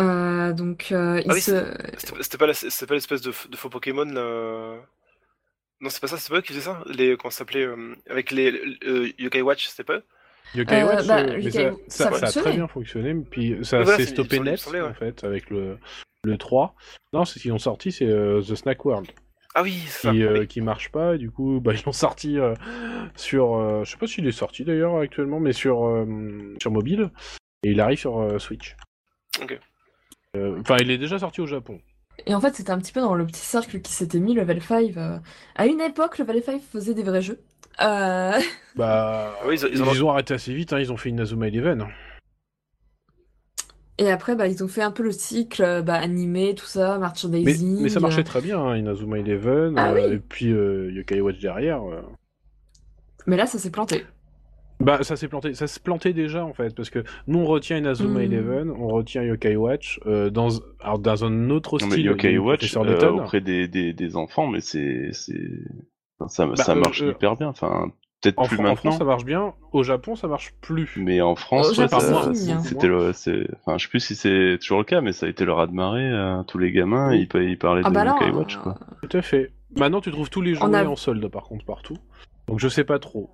Euh, 0.01 0.52
donc, 0.52 0.89
euh, 0.93 1.23
Ah 1.28 1.32
oui, 1.32 1.40
se... 1.40 1.74
C'était 2.20 2.39
pas 2.39 2.47
l'espèce 2.47 3.20
de, 3.23 3.32
faux 3.32 3.69
Pokémon, 3.70 4.05
là. 4.05 4.77
Non, 5.81 5.90
c'est 5.90 6.01
pas 6.01 6.06
ça, 6.06 6.16
c'est 6.19 6.31
pas 6.31 6.39
eux 6.39 6.40
qui 6.43 6.48
faisaient 6.52 6.61
ça? 6.65 6.82
Les, 6.86 7.16
Comment 7.16 7.31
ça 7.31 7.39
s'appelait 7.39 7.65
euh, 7.66 7.94
Avec 8.09 8.31
les 8.31 8.52
euh, 8.86 9.11
Yokai 9.19 9.43
Watch, 9.43 9.66
c'était 9.66 9.85
pas 9.85 9.94
eux? 9.97 10.05
Yokai 10.55 10.82
Euh, 10.82 10.86
Watch, 10.86 11.06
bah, 11.06 11.19
euh, 11.20 11.32
mais 11.36 11.43
Yokai- 11.44 11.74
ça, 11.89 12.11
ça 12.11 12.19
ça- 12.19 12.27
ça 12.27 12.39
a 12.40 12.43
très 12.43 12.52
bien 12.52 12.69
fonctionné, 12.69 13.15
puis 13.28 13.56
ça 13.65 13.82
voilà, 13.82 13.98
s'est 13.98 14.06
stoppé 14.06 14.40
net 14.40 14.59
semblait, 14.59 14.81
ouais. 14.81 14.89
en 14.89 14.94
fait 14.94 15.24
avec 15.24 15.51
le, 15.51 15.78
le 16.24 16.39
3. 16.39 16.74
Non, 17.12 17.24
c'est 17.24 17.39
ce 17.39 17.43
qu'ils 17.43 17.52
ont 17.52 17.59
sorti, 17.59 17.93
c'est 17.93 18.06
euh, 18.06 18.40
The 18.40 18.55
Snack 18.55 18.85
World 18.85 19.09
Ah 19.55 19.62
oui, 19.62 19.82
c'est 19.86 20.09
ça. 20.09 20.10
qui, 20.12 20.22
euh, 20.24 20.47
qui 20.47 20.60
marche 20.60 20.90
pas, 20.90 21.14
et 21.14 21.18
du 21.18 21.31
coup, 21.31 21.60
bah, 21.62 21.72
ils 21.74 21.82
l'ont 21.86 21.93
sorti 21.93 22.39
euh, 22.39 22.55
sur. 23.14 23.55
euh, 23.55 23.85
je 23.85 23.90
sais 23.93 23.97
pas 23.97 24.06
s'il 24.06 24.26
est 24.26 24.32
sorti 24.32 24.64
d'ailleurs 24.64 24.97
actuellement, 24.98 25.39
mais 25.40 25.52
sur, 25.52 25.86
euh, 25.86 26.55
sur 26.60 26.70
mobile, 26.72 27.10
et 27.62 27.70
il 27.70 27.81
arrive 27.81 27.98
sur 27.98 28.18
euh, 28.20 28.39
Switch. 28.39 28.74
Ok. 29.40 29.59
Euh, 30.36 30.59
Enfin, 30.60 30.76
il 30.81 30.90
est 30.90 30.98
déjà 30.98 31.18
sorti 31.20 31.40
au 31.40 31.47
Japon. 31.47 31.81
Et 32.26 32.35
en 32.35 32.40
fait, 32.40 32.55
c'était 32.55 32.70
un 32.72 32.78
petit 32.78 32.93
peu 32.93 33.01
dans 33.01 33.14
le 33.14 33.26
petit 33.26 33.40
cercle 33.40 33.81
qui 33.81 33.93
s'était 33.93 34.18
mis 34.20 34.35
Level 34.35 34.60
5. 34.62 34.97
euh, 34.97 35.18
À 35.56 35.66
une 35.66 35.81
époque, 35.81 36.18
Level 36.18 36.43
5 36.43 36.60
faisait 36.60 36.94
des 36.94 37.02
vrais 37.05 37.22
jeux. 37.22 37.40
Euh, 37.81 38.32
Bah, 38.76 39.36
Ah 39.40 39.47
oui, 39.47 39.55
ils 39.56 39.64
ont- 39.66 39.68
ils, 39.93 40.05
ont- 40.05 40.10
arrêté 40.10 40.35
assez 40.35 40.52
vite, 40.55 40.72
hein, 40.72 40.78
ils 40.81 40.93
ont 40.93 40.97
fait 40.97 41.09
une 41.10 41.16
Nazuma 41.16 41.48
Eleven. 41.48 41.86
Et 43.98 44.10
après, 44.10 44.34
bah, 44.34 44.48
ils 44.48 44.64
ont 44.64 44.68
fait 44.68 44.82
un 44.82 44.90
peu 44.90 45.04
le 45.04 45.12
cycle 45.12 45.62
euh, 45.62 45.82
bah, 45.82 45.94
animé, 45.94 46.54
tout 46.56 46.66
ça, 46.66 46.94
Mais, 46.94 47.00
merchandising. 47.00 47.82
mais 47.82 47.88
ça 47.88 48.00
marchait 48.00 48.20
euh, 48.22 48.24
très 48.24 48.40
bien, 48.40 48.58
hein, 48.58 48.76
Inazuma 48.76 49.18
Eleven, 49.20 49.74
Ah 49.78 49.92
euh, 49.92 50.08
oui. 50.08 50.14
et 50.14 50.18
puis 50.18 50.50
euh, 50.52 50.90
Yokai 50.92 51.20
Watch 51.20 51.38
derrière. 51.38 51.82
euh. 51.82 52.02
Mais 53.26 53.36
là, 53.36 53.46
ça 53.46 53.58
s'est 53.58 53.70
planté. 53.70 54.04
Bah, 54.80 54.98
ça 55.04 55.14
s'est 55.14 55.28
planté. 55.28 55.54
Ça 55.54 55.68
se 55.68 55.78
plantait 55.78 56.12
déjà, 56.12 56.44
en 56.44 56.52
fait, 56.52 56.74
parce 56.74 56.90
que 56.90 57.04
nous, 57.28 57.38
on 57.38 57.44
retient 57.46 57.76
Inazuma 57.78 58.18
Hmm. 58.18 58.22
Eleven, 58.22 58.70
on 58.72 58.88
retient 58.88 59.22
Yokai 59.22 59.54
Watch, 59.54 60.00
euh, 60.06 60.28
dans, 60.28 60.48
alors, 60.80 60.98
dans 60.98 61.24
un 61.24 61.50
autre 61.50 61.78
Non, 61.80 61.86
style. 61.90 62.02
mais 62.02 62.08
a 62.08 62.10
Yokai 62.10 62.38
Watch 62.38 62.76
euh, 62.76 63.10
auprès 63.12 63.40
des, 63.40 63.68
des, 63.68 63.92
des 63.92 64.16
enfants, 64.16 64.48
mais 64.48 64.60
c'est 64.60 65.10
ça, 65.12 66.46
Bah, 66.46 66.56
ça 66.56 66.74
marche 66.74 67.02
euh, 67.02 67.12
hyper 67.12 67.36
bien. 67.36 67.48
Enfin, 67.48 67.92
peut-être 68.24 68.38
En, 68.38 68.46
plus 68.46 68.59
en 68.66 68.76
France, 68.76 68.98
ça 68.98 69.05
marche 69.05 69.24
bien. 69.24 69.55
Au 69.72 69.82
Japon, 69.82 70.16
ça 70.16 70.26
marche 70.28 70.52
plus. 70.60 70.90
mais 70.96 71.20
en 71.20 71.34
France, 71.36 71.76
ouais, 71.78 71.86
c'était 72.62 72.86
le, 72.88 73.12
c'est, 73.12 73.46
enfin, 73.60 73.78
je 73.78 73.84
sais 73.84 73.88
plus 73.90 74.01
si 74.01 74.14
c'est 74.16 74.59
toujours 74.60 74.78
le 74.78 74.84
cas, 74.84 75.01
mais 75.01 75.12
ça 75.12 75.26
a 75.26 75.28
été 75.28 75.44
le 75.44 75.52
raz 75.52 75.66
de 75.68 75.72
marée. 75.72 76.10
euh, 76.10 76.42
tous 76.44 76.59
les 76.59 76.72
gamins, 76.72 77.14
ils, 77.14 77.28
pa- 77.28 77.40
ils 77.42 77.59
parlaient 77.59 77.82
Ah 77.84 77.90
de 77.90 77.94
bah 77.94 78.05
là, 78.05 78.16
Yokai 78.20 78.30
Watch, 78.36 78.56
quoi. 78.59 78.78
euh, 79.02 79.06
Tout 79.09 79.16
à 79.16 79.22
fait. 79.22 79.52
Maintenant, 79.76 80.01
tu 80.01 80.10
trouves 80.10 80.30
tous 80.30 80.40
les 80.42 80.56
On 80.62 80.66
jouets 80.68 80.78
a- 80.78 80.88
en 80.90 80.96
solde, 80.96 81.26
par 81.28 81.44
contre, 81.44 81.64
partout. 81.64 81.96
Donc, 82.48 82.60
je 82.60 82.68
sais 82.68 82.84
pas 82.84 82.98
trop. 82.98 83.30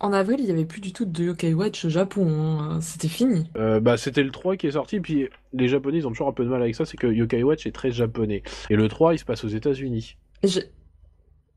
en 0.00 0.12
avril, 0.12 0.36
il 0.38 0.44
n'y 0.46 0.52
avait 0.52 0.64
plus 0.64 0.80
du 0.80 0.92
tout 0.92 1.04
de 1.04 1.24
Yokai 1.24 1.54
Watch 1.54 1.84
au 1.84 1.88
Japon. 1.88 2.28
hein. 2.60 2.80
C'était 2.80 3.08
fini. 3.08 3.50
Euh, 3.56 3.80
bah, 3.80 3.96
c'était 3.96 4.22
le 4.22 4.30
3 4.30 4.56
qui 4.56 4.68
est 4.68 4.72
sorti, 4.72 5.00
puis 5.00 5.28
les 5.52 5.66
Japonais, 5.68 5.98
ils 5.98 6.06
ont 6.06 6.10
toujours 6.10 6.28
un 6.28 6.32
peu 6.32 6.44
de 6.44 6.48
mal 6.50 6.62
avec 6.62 6.74
ça, 6.76 6.84
c'est 6.84 6.96
que 6.96 7.08
Yokai 7.08 7.42
Watch 7.42 7.66
est 7.66 7.72
très 7.72 7.90
japonais. 7.90 8.42
Et 8.70 8.76
le 8.76 8.86
3, 8.88 9.14
il 9.14 9.18
se 9.18 9.24
passe 9.24 9.42
aux 9.44 9.48
États-Unis. 9.48 10.16
Et, 10.44 10.48
je- 10.48 10.60
Et, 10.60 10.64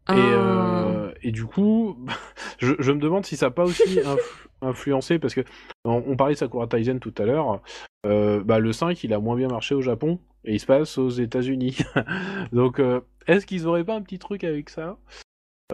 Ah. 0.08 0.16
euh, 0.18 1.01
et 1.24 1.32
du 1.32 1.46
coup, 1.46 1.98
je, 2.60 2.74
je 2.80 2.92
me 2.92 3.00
demande 3.00 3.26
si 3.26 3.36
ça 3.38 3.48
n'a 3.48 3.52
pas 3.52 3.64
aussi 3.66 4.00
influ- 4.00 4.48
influencé, 4.62 5.20
parce 5.20 5.34
que 5.34 5.42
on, 5.86 6.04
on 6.08 6.16
parlait 6.16 6.34
de 6.36 6.40
Sakura 6.40 6.68
Taisen 6.68 7.00
tout 7.00 7.14
à 7.18 7.26
l'heure, 7.26 7.62
euh, 8.06 8.44
bah, 8.44 8.60
le 8.60 8.72
5 8.74 9.04
il 9.04 9.14
a 9.14 9.20
moins 9.20 9.36
bien 9.36 9.48
marché 9.48 9.76
au 9.76 9.82
Japon, 9.82 10.20
et 10.46 10.54
il 10.54 10.60
se 10.60 10.66
passe 10.66 10.98
aux 10.98 11.10
États-Unis. 11.10 11.78
Donc, 12.52 12.80
euh, 12.80 13.02
est-ce 13.28 13.46
qu'ils 13.46 13.68
auraient 13.68 13.84
pas 13.84 13.96
un 13.96 14.02
petit 14.02 14.20
truc 14.20 14.44
avec 14.44 14.70
ça? 14.70 14.98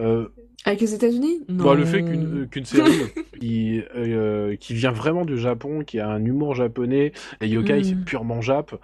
Euh, 0.00 0.28
Avec 0.64 0.80
les 0.80 0.94
États-Unis? 0.94 1.44
Non. 1.48 1.64
bah, 1.64 1.74
Le 1.74 1.84
fait 1.84 2.04
qu'une 2.04 2.64
série 2.64 3.00
qui, 3.40 3.82
euh, 3.96 4.54
qui 4.56 4.74
vient 4.74 4.92
vraiment 4.92 5.24
du 5.24 5.36
Japon, 5.38 5.82
qui 5.82 5.98
a 5.98 6.08
un 6.08 6.24
humour 6.24 6.54
japonais, 6.54 7.12
les 7.40 7.48
yokai 7.48 7.80
Mm. 7.80 7.84
c'est 7.84 8.04
purement 8.04 8.40
jap, 8.40 8.74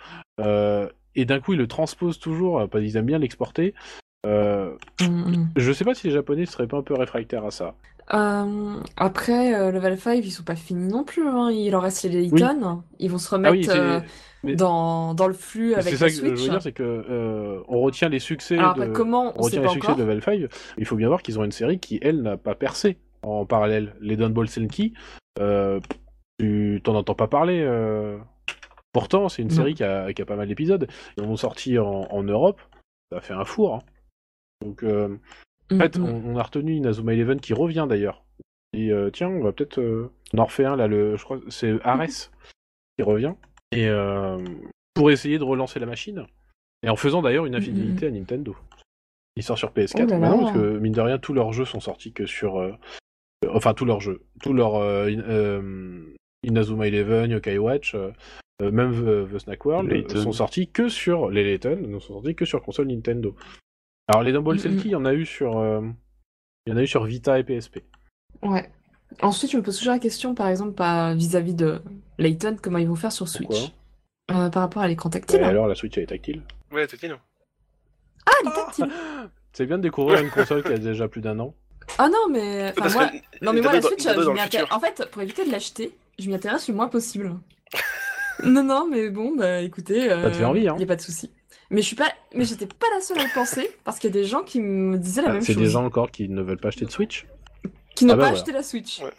euh, 0.41 0.89
et 1.15 1.25
d'un 1.25 1.39
coup 1.41 1.53
ils 1.53 1.59
le 1.59 1.69
transposent 1.69 2.19
toujours, 2.19 2.69
parce 2.69 2.83
qu'ils 2.83 2.97
aiment 2.97 3.07
bien 3.07 3.19
l'exporter. 3.21 3.75
Euh, 4.25 4.73
Mm, 5.01 5.47
je 5.57 5.73
sais 5.73 5.85
pas 5.85 5.95
si 5.95 6.07
les 6.07 6.13
Japonais 6.13 6.47
seraient 6.47 6.67
pas 6.67 6.77
un 6.79 6.83
peu 6.83 6.95
réfractaires 6.95 7.45
à 7.45 7.51
ça. 7.51 7.75
Euh, 8.13 8.77
après, 8.97 9.55
euh, 9.55 9.71
Level 9.73 9.99
5, 9.99 10.25
ils 10.25 10.31
sont 10.31 10.43
pas 10.45 10.57
finis 10.57 10.89
non 10.89 11.05
plus. 11.05 11.27
hein. 11.27 11.51
Il 11.51 11.75
en 11.75 11.81
reste 11.81 12.05
les 12.05 12.23
Layton. 12.29 12.83
Ils 12.99 13.11
vont 13.11 13.19
se 13.19 13.29
Ah 13.35 13.37
remettre 13.37 13.55
oui, 13.57 13.65
c'est 13.65 13.79
euh, 13.79 14.01
mais- 14.43 14.57
dans, 14.57 15.15
dans 15.15 15.27
le 15.27 15.33
flux 15.35 15.71
c'est 15.73 15.81
avec 15.81 15.95
ça 15.95 16.05
la 16.07 16.11
que 16.11 16.17
je 16.17 16.23
veux 16.23 16.37
Switch. 16.37 16.51
dire, 16.51 16.63
c'est 16.63 16.73
que 16.73 17.63
on 17.67 17.81
retient 17.81 18.09
les 18.09 18.19
succès 18.19 18.59
Alors 18.59 18.75
de, 18.75 18.83
après, 18.83 18.93
comment, 18.95 19.33
on 19.37 19.41
on 19.41 19.43
retient 19.43 19.61
pas 19.63 19.67
les 19.69 19.73
succès 19.73 19.89
encore. 19.89 19.97
de 19.99 20.03
Level 20.05 20.23
5. 20.23 20.41
Il 20.79 20.85
faut 20.87 20.97
bien 20.97 21.09
voir 21.09 21.23
qu'ils 21.23 21.39
ont 21.39 21.45
une 21.45 21.53
série 21.53 21.79
qui 21.79 21.99
elle 22.03 22.21
n'a 22.23 22.37
pas 22.37 22.55
percé 22.55 22.99
en 23.23 23.47
parallèle. 23.47 23.95
Les 24.01 24.17
Don 24.17 24.31
Ball 24.31 24.49
Senki, 24.49 24.93
tu 26.39 26.81
t'en 26.85 26.95
entends 26.95 27.15
pas 27.15 27.29
parler. 27.29 27.67
Pourtant, 28.93 29.29
c'est 29.29 29.43
une 29.43 29.51
série 29.51 29.75
qui 29.75 29.83
a, 29.83 30.13
qui 30.13 30.23
a 30.23 30.25
pas 30.27 30.37
mal 30.37 30.47
d'épisodes. 30.47 30.87
Ils 31.17 31.25
en 31.25 31.29
ont 31.29 31.37
sorti 31.37 31.79
en, 31.79 32.07
en 32.11 32.23
Europe. 32.23 32.61
Ça 33.11 33.19
a 33.19 33.21
fait 33.21 33.35
un 33.35 33.45
four. 33.45 33.75
hein. 33.77 33.79
Donc, 34.65 34.83
euh, 34.83 35.09
en 35.71 35.75
Mm, 35.77 35.79
fait, 35.79 35.99
mm. 35.99 36.05
on, 36.05 36.23
on 36.35 36.37
a 36.37 36.43
retenu 36.43 36.75
Inazuma 36.75 37.15
Eleven 37.15 37.41
qui 37.41 37.55
revient 37.55 37.87
d'ailleurs. 37.89 38.23
Et 38.75 38.91
euh, 38.93 39.11
tiens, 39.11 39.29
on 39.29 39.43
va 39.43 39.53
peut-être. 39.53 39.79
euh, 39.81 40.11
on 40.35 40.39
en 40.39 40.45
refait 40.45 40.65
un 40.65 40.77
là, 40.77 40.87
le, 40.89 41.17
je 41.17 41.25
crois 41.25 41.39
que 41.39 41.49
c'est 41.51 41.75
Ares 41.85 42.07
qui 42.99 43.03
revient. 43.03 43.35
Et 43.73 43.89
euh, 43.89 44.39
pour 44.95 45.11
essayer 45.11 45.39
de 45.39 45.45
relancer 45.45 45.79
la 45.81 45.87
machine. 45.87 46.27
Et 46.83 46.89
en 46.91 46.97
faisant 46.97 47.23
d'ailleurs 47.23 47.47
une 47.47 47.55
infidélité 47.55 48.07
à 48.07 48.11
Nintendo. 48.11 48.55
Il 49.37 49.43
sort 49.43 49.57
sur 49.59 49.71
PS4 49.73 50.03
Oh 50.03 50.07
là 50.07 50.19
maintenant, 50.19 50.37
là. 50.37 50.43
parce 50.45 50.53
que 50.55 50.79
mine 50.79 50.93
de 50.93 51.01
rien, 51.01 51.19
tous 51.19 51.33
leurs 51.33 51.53
jeux 51.53 51.65
sont 51.65 51.81
sortis 51.81 52.13
que 52.13 52.27
sur. 52.27 52.59
euh, 52.61 52.73
enfin, 53.49 53.73
tous 53.75 53.85
leurs 53.87 54.01
jeux. 54.01 54.23
Tous 54.43 54.53
leurs. 54.53 54.75
euh, 54.77 55.07
in- 55.09 55.21
euh, 55.29 56.03
Inazuma 56.43 56.87
Eleven, 56.89 57.31
Yokai 57.31 57.57
Watch, 57.57 57.95
euh, 57.95 58.11
euh, 58.61 58.71
même 58.71 58.93
The, 58.93 59.33
The 59.33 59.39
Snack 59.39 59.65
World, 59.65 59.91
Layton. 59.91 60.19
sont 60.21 60.33
sortis 60.33 60.69
que 60.69 60.89
sur. 60.89 61.31
Les 61.31 61.43
Layton 61.43 61.79
ne 61.89 61.99
sont 61.99 62.13
sortis 62.15 62.35
que 62.35 62.45
sur 62.45 62.63
console 62.63 62.89
Nintendo. 62.89 63.35
Alors, 64.09 64.23
les 64.23 64.33
Dumble 64.33 64.55
Mhm. 64.55 64.59
Selkie, 64.59 64.89
il 64.89 64.91
y 64.93 64.95
en 64.97 65.05
a 65.05 65.15
eu 65.15 65.25
sur. 65.27 65.59
euh, 65.59 65.81
il 66.67 66.71
y 66.71 66.73
en 66.75 66.79
a 66.79 66.83
eu 66.83 66.87
sur 66.87 67.05
Vita 67.05 67.39
et 67.39 67.45
PSP. 67.45 67.81
Ouais. 68.43 68.71
Ensuite, 69.23 69.51
je 69.53 69.57
me 69.57 69.63
pose 69.63 69.77
toujours 69.79 69.93
la 69.93 69.99
question, 69.99 70.35
par 70.35 70.49
exemple, 70.49 70.73
pas 70.73 71.15
vis-à-vis 71.15 71.55
de 71.55 71.81
Layton, 72.19 72.57
comment 72.61 72.79
ils 72.79 72.89
vont 72.89 72.97
faire 72.97 73.13
sur 73.13 73.27
Pourquoi 73.27 73.57
Switch. 73.57 73.73
Euh, 74.31 74.49
par 74.49 74.63
rapport 74.63 74.83
à 74.83 74.89
l'écran 74.89 75.11
tactile. 75.11 75.41
Ouais, 75.41 75.45
alors 75.47 75.67
la 75.69 75.75
Switch 75.75 75.97
elle 75.99 76.05
est 76.05 76.07
tactile. 76.07 76.43
Ouais, 76.73 76.87
tactile. 76.87 77.17
Ah, 78.27 78.31
elle 78.43 78.49
est 78.49 78.55
tactile. 78.55 78.89
C'est 79.53 79.67
bien 79.67 79.77
de 79.77 79.83
découvrir 79.83 80.21
une 80.21 80.31
console 80.31 80.63
qui 80.65 80.73
a 80.73 80.79
déjà 80.79 81.07
plus 81.07 81.21
d'un 81.21 81.39
an. 81.39 81.55
Ah 81.99 82.09
non, 82.09 82.29
mais. 82.31 82.73
Enfin, 82.79 82.91
moi... 82.99 83.09
que 83.09 83.45
Non, 83.45 83.53
mais 83.53 83.61
moi, 83.61 83.73
la 83.75 83.83
Switch, 83.83 84.03
je 84.03 84.09
m'y 84.31 84.41
intéresse- 84.41 84.51
futur. 84.63 84.69
En 84.77 84.81
fait, 84.81 85.09
pour 85.13 85.23
éviter 85.23 85.45
de 85.47 85.53
l'acheter, 85.53 85.95
je 86.19 86.27
m'y 86.29 86.35
intéresse 86.35 86.67
le 86.69 86.75
moins 86.75 86.89
possible. 86.89 87.37
non, 88.45 88.65
non, 88.65 88.89
mais 88.91 89.11
bon, 89.11 89.37
bah 89.37 89.61
écoutez. 89.61 90.09
Ça 90.09 90.31
te 90.31 90.37
fait 90.37 90.45
envie, 90.45 90.67
hein 90.69 90.77
Y 90.79 90.83
a 90.83 90.87
pas 90.87 90.97
de 90.97 91.01
souci. 91.03 91.31
Mais 91.71 91.81
je 91.81 91.87
suis 91.87 91.97
pas, 91.97 92.13
mais 92.35 92.45
j'étais 92.45 92.67
pas 92.67 92.87
la 92.95 93.01
seule 93.01 93.19
à 93.19 93.25
le 93.25 93.35
penser 93.35 93.71
parce 93.85 93.99
qu'il 93.99 94.11
y 94.11 94.13
a 94.13 94.21
des 94.21 94.27
gens 94.27 94.43
qui 94.43 94.61
me 94.61 94.99
disaient 94.99 95.23
la 95.23 95.31
Ah, 95.31 95.33
même 95.35 95.43
C'est 95.43 95.55
chose, 95.55 95.63
des 95.63 95.69
gens 95.71 95.85
encore 95.85 96.11
qui 96.11 96.29
ne 96.29 96.43
veulent 96.43 96.59
pas 96.59 96.69
acheter 96.69 96.85
de 96.85 96.91
Switch. 96.91 97.27
qui 97.95 98.05
n'ont 98.05 98.15
Ah 98.15 98.17
bah 98.17 98.23
pas 98.25 98.29
voilà. 98.29 98.39
acheté 98.41 98.53
la 98.53 98.63
Switch 98.63 99.01
Ouais. 99.01 99.11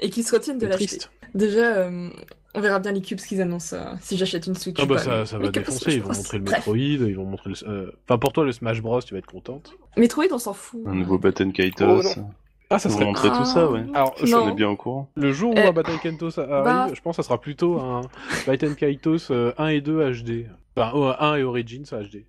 et 0.00 0.10
qui 0.10 0.22
se 0.22 0.32
retiennent 0.34 0.58
de 0.58 0.66
C'est 0.66 0.78
l'acheter. 0.80 0.98
Déjà, 1.34 1.76
euh, 1.76 2.08
on 2.54 2.60
verra 2.60 2.78
bien 2.78 2.92
les 2.92 3.00
cubes 3.02 3.18
qu'ils 3.18 3.40
annoncent 3.40 3.74
euh, 3.76 3.94
si 4.00 4.16
j'achète 4.16 4.46
une 4.46 4.54
Switch. 4.54 4.76
Ah 4.78 4.84
ou 4.84 4.86
bah 4.86 4.96
pas, 4.96 5.00
ça, 5.02 5.10
mais- 5.18 5.26
ça 5.26 5.38
mais 5.38 5.44
va 5.46 5.50
défoncer, 5.52 5.90
je 5.90 5.96
ils 5.96 6.02
vont 6.02 6.12
montrer 6.12 6.38
le 6.38 6.44
Bref. 6.44 6.56
Metroid, 6.58 6.76
ils 6.76 7.16
vont 7.16 7.24
montrer 7.24 7.50
le... 7.50 7.68
euh, 7.68 7.90
Enfin 8.08 8.18
pour 8.18 8.32
toi 8.32 8.44
le 8.44 8.52
Smash 8.52 8.80
Bros, 8.82 9.00
tu 9.02 9.14
vas 9.14 9.18
être 9.18 9.26
contente. 9.26 9.72
Metroid, 9.96 10.24
on 10.32 10.38
s'en 10.38 10.52
fout. 10.54 10.80
Un 10.86 10.94
nouveau 10.94 11.18
Batten 11.18 11.48
Oh, 11.48 11.52
Kaitos. 11.52 12.02
non. 12.16 12.30
Ah 12.68 12.78
ça 12.80 12.90
serait... 12.90 13.04
montrer 13.04 13.28
tout 13.30 13.44
ça, 13.44 13.70
ouais. 13.70 13.84
Alors, 13.94 14.14
Non. 14.26 14.44
on 14.44 14.50
est 14.50 14.54
bien 14.54 14.68
au 14.68 14.76
courant. 14.76 15.08
le 15.14 15.30
jour 15.32 15.52
où 15.52 15.56
Eh, 15.56 15.62
un 15.62 15.72
Battle 15.72 15.98
Kento 16.02 16.30
ça 16.30 16.42
arrive, 16.42 16.64
bah- 16.64 16.88
je 16.92 17.00
pense 17.00 17.16
que 17.16 17.22
ça 17.22 17.26
sera 17.28 17.40
plutôt 17.40 17.78
un 17.80 18.00
Battle 18.46 18.74
Kaitos 18.74 19.30
euh, 19.30 19.52
1 19.56 19.68
et 19.68 19.80
2 19.80 20.02
HD. 20.12 20.46
Enfin, 20.76 20.90
oh, 20.94 21.12
1 21.18 21.36
et 21.36 21.42
Origins 21.42 21.84
HD. 21.90 22.26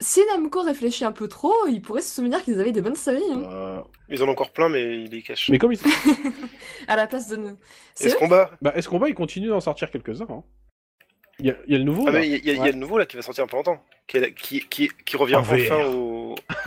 Si 0.00 0.20
Namco 0.26 0.60
réfléchit 0.62 1.04
un 1.06 1.12
peu 1.12 1.26
trop, 1.28 1.54
il 1.68 1.80
pourrait 1.80 2.02
se 2.02 2.14
souvenir 2.14 2.42
qu'ils 2.44 2.60
avaient 2.60 2.72
des 2.72 2.82
bonnes 2.82 2.96
séries. 2.96 3.22
hein. 3.32 3.42
Euh, 3.50 3.80
Ils 4.10 4.22
en 4.22 4.26
ont 4.28 4.32
encore 4.32 4.50
plein, 4.50 4.68
mais 4.68 5.02
ils 5.04 5.10
les 5.10 5.22
cachent. 5.22 5.48
Mais 5.48 5.58
comme 5.58 5.72
ils... 5.72 5.78
À 6.88 6.96
la 6.96 7.06
place 7.06 7.28
de 7.28 7.36
nous. 7.36 7.48
Et 7.48 7.54
C'est 7.94 8.10
ce 8.10 8.14
eux 8.14 8.18
combat 8.18 8.50
Bah, 8.60 8.72
est-ce 8.76 8.88
qu'on 8.88 8.98
va, 8.98 9.08
ils 9.08 9.14
continuent 9.14 9.48
d'en 9.48 9.60
sortir 9.60 9.90
quelques-uns. 9.90 10.26
Hein. 10.28 10.42
Il 11.38 11.46
y, 11.46 11.50
a, 11.50 11.56
il 11.66 11.72
y 11.72 11.74
a 11.76 11.78
le 11.78 11.84
nouveau 11.84 12.04
Ah, 12.06 12.10
là. 12.12 12.18
mais 12.20 12.26
il 12.28 12.32
y, 12.32 12.34
a- 12.34 12.38
il 12.38 12.46
y 12.46 12.50
a- 12.50 12.52
il 12.52 12.56
y 12.56 12.60
a 12.60 12.62
Ouais. 12.64 12.72
le 12.72 12.78
nouveau 12.78 12.98
là 12.98 13.06
qui 13.06 13.16
va 13.16 13.22
sortir 13.22 13.44
un 13.44 13.46
peu 13.46 13.56
longtemps. 13.56 13.82
Qui, 14.06 14.18
est- 14.18 14.34
qui, 14.34 14.60
qui, 14.68 14.90
qui 15.04 15.16
revient 15.16 15.36
En 15.36 15.42
VR. 15.42 15.54
enfin 15.72 15.84
au. 15.86 16.34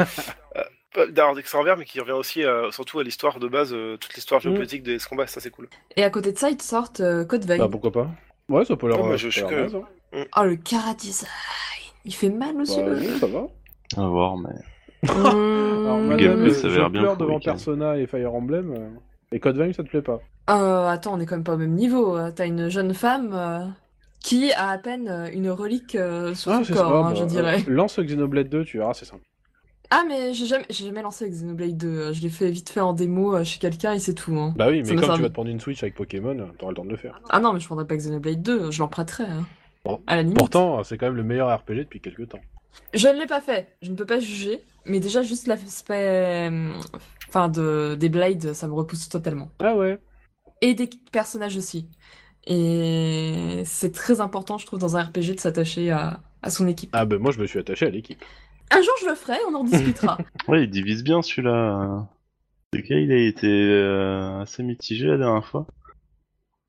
Euh, 0.58 0.64
pas- 0.94 1.06
D'ailleurs, 1.08 1.30
en 1.54 1.64
VR, 1.64 1.78
mais 1.78 1.86
qui 1.86 2.00
revient 2.00 2.12
aussi 2.14 2.44
euh, 2.44 2.72
surtout 2.72 2.98
à 3.00 3.04
l'histoire 3.04 3.40
de 3.40 3.48
base, 3.48 3.72
euh, 3.74 3.98
toute 3.98 4.16
l'histoire 4.16 4.40
Mm. 4.40 4.44
géopolitique 4.44 4.82
des 4.84 4.98
combat, 5.08 5.28
ça 5.28 5.40
c'est 5.40 5.52
cool. 5.52 5.70
Et 5.96 6.04
à 6.04 6.10
côté 6.10 6.32
de 6.32 6.38
ça, 6.40 6.50
ils 6.50 6.58
te 6.58 6.64
sortent 6.64 7.00
euh, 7.02 7.24
Code 7.26 7.46
Vein. 7.46 7.58
Bah 7.58 7.68
pourquoi 7.70 7.91
pas 7.91 8.10
Ouais, 8.50 8.66
ça 8.66 8.76
peut 8.76 8.88
leur, 8.88 8.98
ça 9.04 9.16
je- 9.18 9.30
je 9.30 9.41
leur 9.41 9.50
suis 9.70 9.78
hein. 9.78 9.84
Oh, 10.36 10.44
le 10.44 10.56
cara 10.56 10.94
design 10.95 11.30
Il 12.06 12.14
fait 12.14 12.30
mal 12.30 12.56
aux 12.60 12.65
Bah, 12.68 12.76
oui, 12.99 13.15
ça 13.15 13.27
va. 13.27 13.48
À 13.98 14.07
voir, 14.07 14.38
mais. 14.38 14.49
Alors, 15.84 16.03
madame, 16.03 16.41
gameplay, 16.41 16.49
euh, 16.49 16.53
ça 16.53 16.68
a 16.68 16.69
je 16.69 16.76
l'air 16.76 16.90
bien 16.90 17.15
devant 17.15 17.36
week-end. 17.36 17.52
Persona 17.53 17.98
et 17.98 18.07
Fire 18.07 18.34
Emblem. 18.34 18.72
euh, 18.72 18.90
Et 19.31 19.40
Code 19.40 19.57
Vein, 19.57 19.73
ça 19.73 19.84
te 19.84 19.90
plaît 19.90 20.02
pas? 20.02 20.22
Euh, 20.49 20.88
attends, 20.88 21.14
on 21.14 21.19
est 21.19 21.26
quand 21.26 21.36
même 21.36 21.44
pas 21.44 21.53
au 21.53 21.57
même 21.57 21.73
niveau. 21.76 22.18
euh, 22.18 22.31
T'as 22.31 22.48
une 22.48 22.69
jeune 22.69 22.94
femme 22.94 23.31
euh, 23.34 23.68
qui 24.19 24.52
a 24.53 24.69
à 24.69 24.77
peine 24.80 25.07
euh, 25.07 25.30
une 25.31 25.49
relique 25.49 25.95
euh, 25.95 26.34
sur 26.34 26.53
son 26.56 26.65
c'est 26.65 26.73
corps, 26.73 26.88
ça, 26.88 27.03
hein, 27.03 27.03
bah, 27.10 27.15
je 27.15 27.23
dirais. 27.26 27.64
euh, 27.68 27.72
lance 27.72 27.99
Xenoblade 27.99 28.49
2, 28.49 28.65
tu 28.65 28.77
verras, 28.80 28.94
c'est 28.94 29.06
simple. 29.06 29.26
Ah, 29.91 30.03
mais 30.07 30.34
j'ai 30.34 30.45
jamais, 30.45 30.65
j'ai 30.69 30.86
jamais 30.86 31.02
lancé 31.02 31.27
Xenoblade 31.30 31.77
2. 31.77 31.88
euh, 32.10 32.14
Je 32.14 32.22
l'ai 32.22 32.30
fait 32.30 32.52
vite 32.52 32.69
fait 32.69 32.80
en 32.80 32.94
démo 32.94 33.36
euh, 33.36 33.44
chez 33.44 33.60
quelqu'un 33.60 33.94
et 33.94 33.99
c'est 33.99 34.14
tout. 34.14 34.36
hein. 34.38 34.53
Bah 34.56 34.68
oui, 34.69 34.84
Ça 34.84 34.90
mais 34.90 34.95
m'a 34.95 35.02
comme 35.02 35.07
servi. 35.07 35.18
tu 35.18 35.22
vas 35.23 35.30
te 35.30 35.34
prendre 35.34 35.49
une 35.49 35.60
Switch 35.60 35.81
avec 35.84 35.95
Pokémon, 35.95 36.38
euh, 36.38 36.45
t'auras 36.57 36.72
le 36.72 36.76
temps 36.76 36.86
de 36.86 36.90
le 36.90 36.98
faire. 36.98 37.19
Ah 37.30 37.40
non, 37.40 37.53
mais 37.53 37.60
je 37.60 37.65
prendrais 37.65 37.88
pas 37.88 37.95
Xenoblade 37.95 38.41
2, 38.41 38.72
je 38.72 38.80
l'emprunterais. 38.80 39.26
hein. 39.26 39.48
Bon. 39.86 40.02
À 40.08 40.16
la 40.18 40.24
limite. 40.24 40.38
Pourtant, 40.38 40.84
c'est 40.84 40.98
quand 40.98 41.08
même 41.08 41.16
le 41.16 41.24
meilleur 41.24 41.56
RPG 41.58 41.78
depuis 41.78 42.02
quelques 42.02 42.30
temps. 42.30 42.40
Je 42.94 43.08
ne 43.08 43.20
l'ai 43.20 43.26
pas 43.26 43.42
fait, 43.42 43.76
je 43.82 43.90
ne 43.92 43.96
peux 43.96 44.06
pas 44.06 44.20
juger, 44.20 44.62
mais 44.86 45.00
déjà 45.00 45.22
juste 45.22 45.48
l'aspect 45.48 46.50
euh, 46.50 46.72
enfin 47.28 47.50
de 47.50 47.96
des 48.00 48.10
Blades, 48.10 48.54
ça 48.54 48.68
me 48.68 48.74
repousse 48.74 49.10
totalement. 49.10 49.50
Ah 49.60 49.76
ouais 49.76 50.00
Et 50.62 50.74
des 50.76 50.90
personnages 51.12 51.58
aussi. 51.58 51.88
Et 52.46 53.64
c'est 53.66 53.92
très 53.92 54.22
important, 54.22 54.58
je 54.58 54.66
trouve, 54.66 54.80
dans 54.80 54.98
un 54.98 55.04
RPG 55.04 55.36
de 55.36 55.40
s'attacher 55.40 55.92
à, 55.92 56.22
à 56.42 56.50
son 56.50 56.68
équipe. 56.68 56.90
Ah 56.94 57.06
bah 57.06 57.18
moi 57.18 57.32
je 57.32 57.40
me 57.40 57.48
suis 57.48 57.60
attaché 57.60 57.86
à 57.88 57.90
l'équipe. 57.90 58.24
Un 58.72 58.82
jour, 58.82 58.94
je 59.02 59.08
le 59.08 59.16
ferai, 59.16 59.38
on 59.50 59.56
en 59.56 59.64
discutera. 59.64 60.18
Ouais, 60.48 60.64
il 60.64 60.70
divise 60.70 61.04
bien 61.04 61.22
celui-là. 61.22 62.08
C'est 62.74 62.84
qu'il 62.84 62.98
il 63.00 63.12
a 63.12 63.18
été 63.28 63.48
euh, 63.48 64.42
assez 64.42 64.62
mitigé 64.62 65.08
la 65.08 65.18
dernière 65.18 65.46
fois? 65.46 65.66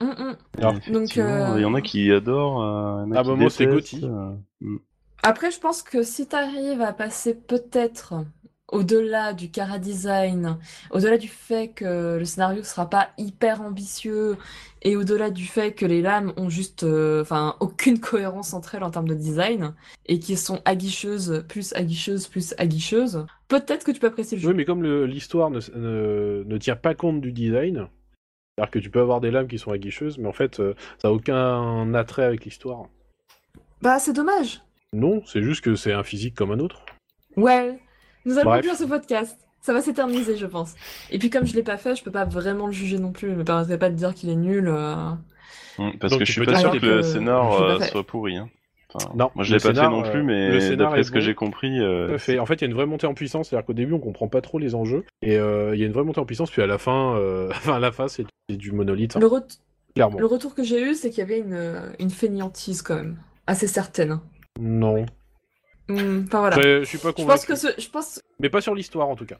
Hum, 0.01 0.15
hum. 0.19 0.37
Alors, 0.59 0.77
effectivement, 0.77 1.53
euh, 1.53 1.59
Il 1.59 1.63
y 1.63 1.65
en 1.65 1.75
a 1.75 1.81
qui 1.83 2.11
adorent. 2.13 2.63
euh, 2.63 3.05
a 3.05 3.17
Ah 3.17 3.23
qui 3.23 3.29
bah 3.29 3.37
moi, 3.37 3.51
c'est 3.51 3.67
Gotti. 3.67 4.05
euh. 4.05 4.35
Après, 5.23 5.51
je 5.51 5.61
pense 5.61 5.83
que 5.83 6.03
si 6.03 6.27
tu 6.27 6.35
arrives 6.37 6.81
à 6.81 6.93
passer 6.93 7.35
peut-être 7.35 8.15
au-delà 8.69 9.33
du 9.35 9.51
cara 9.51 9.79
design, 9.79 10.57
au-delà 10.93 11.19
du 11.19 11.29
fait 11.29 11.69
que 11.69 12.17
le 12.19 12.25
scénario 12.25 12.63
sera 12.63 12.89
pas 12.89 13.11
hyper 13.19 13.61
ambitieux, 13.61 14.39
et 14.83 14.97
au-delà 14.97 15.31
du 15.31 15.45
fait 15.45 15.73
que 15.75 15.85
les 15.85 16.01
lames 16.01 16.33
ont 16.37 16.49
juste, 16.49 16.85
euh, 16.85 17.21
enfin, 17.23 17.57
aucune 17.61 17.99
cohérence 18.01 18.55
entre 18.55 18.77
elles 18.77 18.85
en 18.85 18.91
termes 18.91 19.09
de 19.09 19.15
design, 19.15 19.75
et 20.07 20.21
qui 20.21 20.37
sont 20.37 20.61
aguicheuses, 20.65 21.45
plus 21.49 21.75
aguicheuses, 21.75 22.27
plus 22.29 22.55
aguicheuses, 22.57 23.27
peut-être 23.49 23.85
que 23.85 23.91
tu 23.91 23.99
peux 24.01 24.07
apprécier 24.07 24.37
le 24.39 24.43
jeu. 24.43 24.49
Oui, 24.51 24.55
mais 24.55 24.65
comme 24.65 24.85
l'histoire 25.05 25.51
ne, 25.51 25.59
ne, 25.77 26.45
ne 26.47 26.59
tient 26.59 26.77
pas 26.77 26.95
compte 26.95 27.21
du 27.21 27.33
design, 27.33 27.89
c'est-à-dire 28.61 28.71
que 28.71 28.79
tu 28.79 28.91
peux 28.91 29.01
avoir 29.01 29.21
des 29.21 29.31
lames 29.31 29.49
qui 29.49 29.59
sont 29.59 29.71
aguicheuses, 29.73 30.19
mais 30.19 30.29
en 30.29 30.33
fait, 30.33 30.61
euh, 30.61 30.75
ça 30.99 31.09
n'a 31.09 31.15
aucun 31.15 31.95
attrait 31.95 32.25
avec 32.25 32.45
l'histoire. 32.45 32.85
Bah, 33.83 33.99
c'est 33.99 34.13
dommage. 34.13 34.61
Non, 34.93 35.23
c'est 35.25 35.43
juste 35.43 35.63
que 35.63 35.75
c'est 35.77 35.93
un 35.93 36.03
physique 36.03 36.35
comme 36.35 36.51
un 36.51 36.59
autre. 36.59 36.85
Ouais, 37.37 37.79
nous 38.25 38.39
allons 38.39 38.51
Bref. 38.51 38.61
conclure 38.63 38.77
ce 38.79 38.85
podcast. 38.85 39.39
Ça 39.63 39.73
va 39.73 39.81
s'éterniser, 39.83 40.37
je 40.37 40.47
pense. 40.47 40.75
Et 41.11 41.19
puis, 41.19 41.29
comme 41.31 41.47
je 41.47 41.55
l'ai 41.55 41.63
pas 41.63 41.77
fait, 41.77 41.95
je 41.95 42.03
peux 42.03 42.11
pas 42.11 42.25
vraiment 42.25 42.67
le 42.67 42.73
juger 42.73 42.99
non 42.99 43.13
plus. 43.13 43.31
Je 43.31 43.35
me 43.35 43.45
permettrai 43.45 43.79
pas 43.79 43.91
de 43.91 43.95
dire 43.95 44.15
qu'il 44.15 44.31
est 44.31 44.35
nul. 44.37 44.69
euh. 44.69 44.95
Parce 46.01 46.11
Donc 46.13 46.21
que 46.21 46.25
je 46.27 46.33
suis 46.33 46.45
pas 46.45 46.57
sûr 46.59 46.73
que- 46.73 46.79
que 46.79 46.87
le 46.87 47.03
scénar 47.03 47.53
euh, 47.61 47.79
soit 47.81 48.05
pourri. 48.05 48.37
Hein. 48.37 48.49
Enfin, 48.95 49.11
Non, 49.15 49.31
moi 49.35 49.45
je 49.45 49.53
l'ai 49.55 49.61
pas 49.61 49.69
scénar, 49.69 49.85
fait 49.91 49.97
non 49.97 50.03
plus, 50.03 50.21
euh, 50.21 50.23
mais 50.71 50.77
d'après 50.77 51.03
ce 51.05 51.11
que 51.11 51.21
j'ai 51.21 51.35
compris, 51.35 51.81
euh, 51.81 52.09
Tout 52.09 52.15
à 52.15 52.19
fait. 52.19 52.39
En 52.39 52.47
fait, 52.47 52.55
il 52.55 52.61
y 52.63 52.65
a 52.65 52.67
une 52.69 52.75
vraie 52.75 52.87
montée 52.87 53.07
en 53.07 53.15
puissance, 53.15 53.49
c'est-à-dire 53.49 53.67
qu'au 53.67 53.73
début, 53.73 53.93
on 53.93 53.99
comprend 54.01 54.29
pas 54.29 54.41
trop 54.41 54.59
les 54.59 54.75
enjeux, 54.75 55.05
et 55.23 55.37
euh, 55.39 55.75
il 55.75 55.81
y 55.81 55.85
a 55.85 55.87
une 55.87 55.93
vraie 55.93 56.05
montée 56.05 56.21
en 56.21 56.25
puissance, 56.27 56.51
puis 56.51 56.63
à 56.63 56.67
la 56.67 56.79
fin, 56.79 57.17
euh, 57.17 57.49
enfin, 57.51 57.75
à 57.75 57.79
la 57.81 57.93
fin, 57.93 58.09
c'est 58.09 58.25
du 58.49 58.73
monolithe, 58.73 59.17
hein, 59.17 59.21
Le, 59.21 59.27
ret- 59.29 59.43
clairement. 59.95 60.19
le 60.19 60.27
retour 60.27 60.55
que 60.55 60.63
j'ai 60.65 60.83
eu, 60.83 60.95
c'est 60.95 61.11
qu'il 61.11 61.19
y 61.19 61.23
avait 61.23 61.39
une, 61.39 61.93
une 62.01 62.11
fainéantise 62.11 62.83
quand 62.83 62.97
même. 62.97 63.17
Assez 63.47 63.67
certaine. 63.69 64.19
Non. 64.61 65.07
Hmm, 65.89 66.23
Enfin 66.27 66.41
voilà. 66.41 66.57
Après, 66.57 66.81
je 66.81 66.85
suis 66.85 66.99
pas 66.99 67.09
Je 67.11 67.15
convaincu. 67.15 67.47
pense 67.47 67.47
que 67.47 67.55
ce, 67.57 67.69
je 67.81 67.89
pense 67.91 68.21
Mais 68.39 68.49
pas 68.51 68.61
sur 68.61 68.75
l'histoire, 68.75 69.09
en 69.09 69.17
tout 69.17 69.27
cas. 69.27 69.39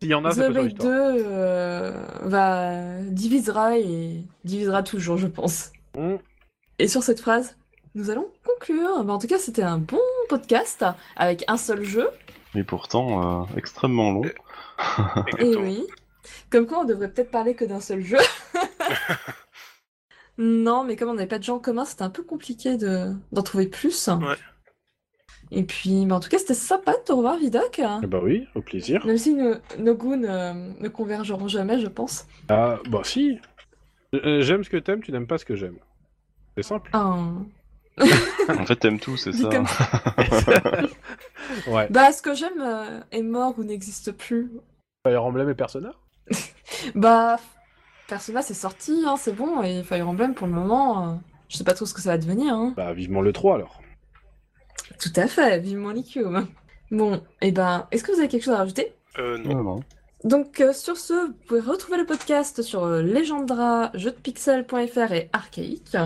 S'il 0.00 0.10
y 0.10 0.14
en 0.14 0.24
a, 0.24 0.32
sur 0.32 0.42
Xenoblade 0.42 0.62
2 0.64 0.68
l'histoire. 0.68 0.90
euh, 1.16 1.92
va 2.22 3.00
divisera 3.02 3.78
et 3.78 4.24
divisera 4.44 4.82
toujours, 4.82 5.16
je 5.18 5.28
pense. 5.28 5.70
Hmm. 5.96 6.16
Et 6.80 6.88
sur 6.88 7.02
cette 7.04 7.20
phrase, 7.20 7.56
nous 7.94 8.10
allons 8.10 8.28
conclure. 8.44 9.04
Bah, 9.04 9.12
en 9.12 9.18
tout 9.18 9.26
cas, 9.26 9.38
c'était 9.38 9.62
un 9.62 9.78
bon 9.78 10.00
podcast 10.28 10.84
avec 11.16 11.44
un 11.48 11.56
seul 11.56 11.84
jeu. 11.84 12.08
mais 12.54 12.64
pourtant 12.64 13.42
euh, 13.42 13.44
extrêmement 13.56 14.12
long. 14.12 14.22
Et 15.38 15.56
oui. 15.56 15.86
Comme 16.50 16.66
quoi, 16.66 16.80
on 16.80 16.84
devrait 16.84 17.10
peut-être 17.10 17.30
parler 17.30 17.54
que 17.54 17.64
d'un 17.64 17.80
seul 17.80 18.02
jeu. 18.02 18.18
non, 20.38 20.84
mais 20.84 20.96
comme 20.96 21.10
on 21.10 21.14
n'avait 21.14 21.28
pas 21.28 21.38
de 21.38 21.44
gens 21.44 21.56
en 21.56 21.60
commun, 21.60 21.84
c'était 21.84 22.02
un 22.02 22.10
peu 22.10 22.22
compliqué 22.22 22.76
de 22.76 23.12
d'en 23.32 23.42
trouver 23.42 23.66
plus. 23.66 24.08
Ouais. 24.08 24.36
Et 25.50 25.62
puis, 25.62 26.06
bah, 26.06 26.16
en 26.16 26.20
tout 26.20 26.28
cas, 26.30 26.38
c'était 26.38 26.54
sympa 26.54 26.92
de 26.92 27.04
te 27.04 27.12
revoir, 27.12 27.36
Vidoc. 27.36 27.80
Eh 28.02 28.06
Bah 28.06 28.20
oui, 28.22 28.48
au 28.54 28.62
plaisir. 28.62 29.04
Même 29.06 29.18
si 29.18 29.34
nos, 29.34 29.54
nos 29.78 29.94
goûts 29.94 30.16
ne, 30.16 30.80
ne 30.80 30.88
convergeront 30.88 31.48
jamais, 31.48 31.78
je 31.78 31.86
pense. 31.86 32.26
Ah, 32.48 32.78
bah 32.88 33.02
si. 33.04 33.38
Euh, 34.14 34.40
j'aime 34.40 34.64
ce 34.64 34.70
que 34.70 34.76
t'aimes, 34.76 35.02
tu 35.02 35.12
n'aimes 35.12 35.26
pas 35.26 35.38
ce 35.38 35.44
que 35.44 35.54
j'aime. 35.54 35.76
C'est 36.56 36.62
simple. 36.62 36.90
Ah. 36.92 37.18
En 37.98 38.66
fait, 38.66 38.76
t'aimes 38.76 38.98
tout, 39.00 39.16
c'est 39.16 39.32
ça. 39.32 39.48
comme 39.48 39.66
ouais. 41.74 41.86
Bah, 41.90 42.12
ce 42.12 42.22
que 42.22 42.34
j'aime 42.34 42.60
euh, 42.60 43.00
est 43.12 43.22
mort 43.22 43.54
ou 43.58 43.64
n'existe 43.64 44.12
plus. 44.12 44.50
Fire 45.06 45.24
Emblem 45.24 45.48
et 45.50 45.54
Persona 45.54 45.92
Bah, 46.94 47.36
Persona, 48.08 48.42
c'est 48.42 48.54
sorti, 48.54 49.04
hein, 49.06 49.16
c'est 49.16 49.34
bon. 49.34 49.62
Et 49.62 49.82
Fire 49.82 50.08
Emblem, 50.08 50.34
pour 50.34 50.46
le 50.46 50.52
moment, 50.52 51.08
euh, 51.08 51.14
je 51.48 51.56
sais 51.56 51.64
pas 51.64 51.74
trop 51.74 51.86
ce 51.86 51.94
que 51.94 52.00
ça 52.00 52.10
va 52.10 52.18
devenir. 52.18 52.54
Hein. 52.54 52.74
Bah 52.76 52.92
vivement 52.92 53.20
le 53.22 53.32
3 53.32 53.54
alors. 53.54 53.80
Tout 54.98 55.12
à 55.16 55.26
fait, 55.26 55.58
vivement 55.60 55.90
l'Ikium. 55.90 56.46
Bon, 56.90 57.22
et 57.40 57.52
ben, 57.52 57.86
est-ce 57.90 58.04
que 58.04 58.12
vous 58.12 58.18
avez 58.18 58.28
quelque 58.28 58.44
chose 58.44 58.54
à 58.54 58.58
rajouter? 58.58 58.92
Euh, 59.18 59.38
non. 59.38 59.54
Non, 59.54 59.62
non. 59.62 59.80
Donc, 60.24 60.60
euh, 60.60 60.72
sur 60.72 60.96
ce, 60.96 61.26
vous 61.28 61.32
pouvez 61.46 61.60
retrouver 61.60 61.98
le 61.98 62.06
podcast 62.06 62.62
sur 62.62 62.84
euh, 62.84 63.02
Legendra, 63.02 63.90
jeuxdepixel.fr 63.94 65.12
et 65.12 65.28
Archaïque. 65.34 65.96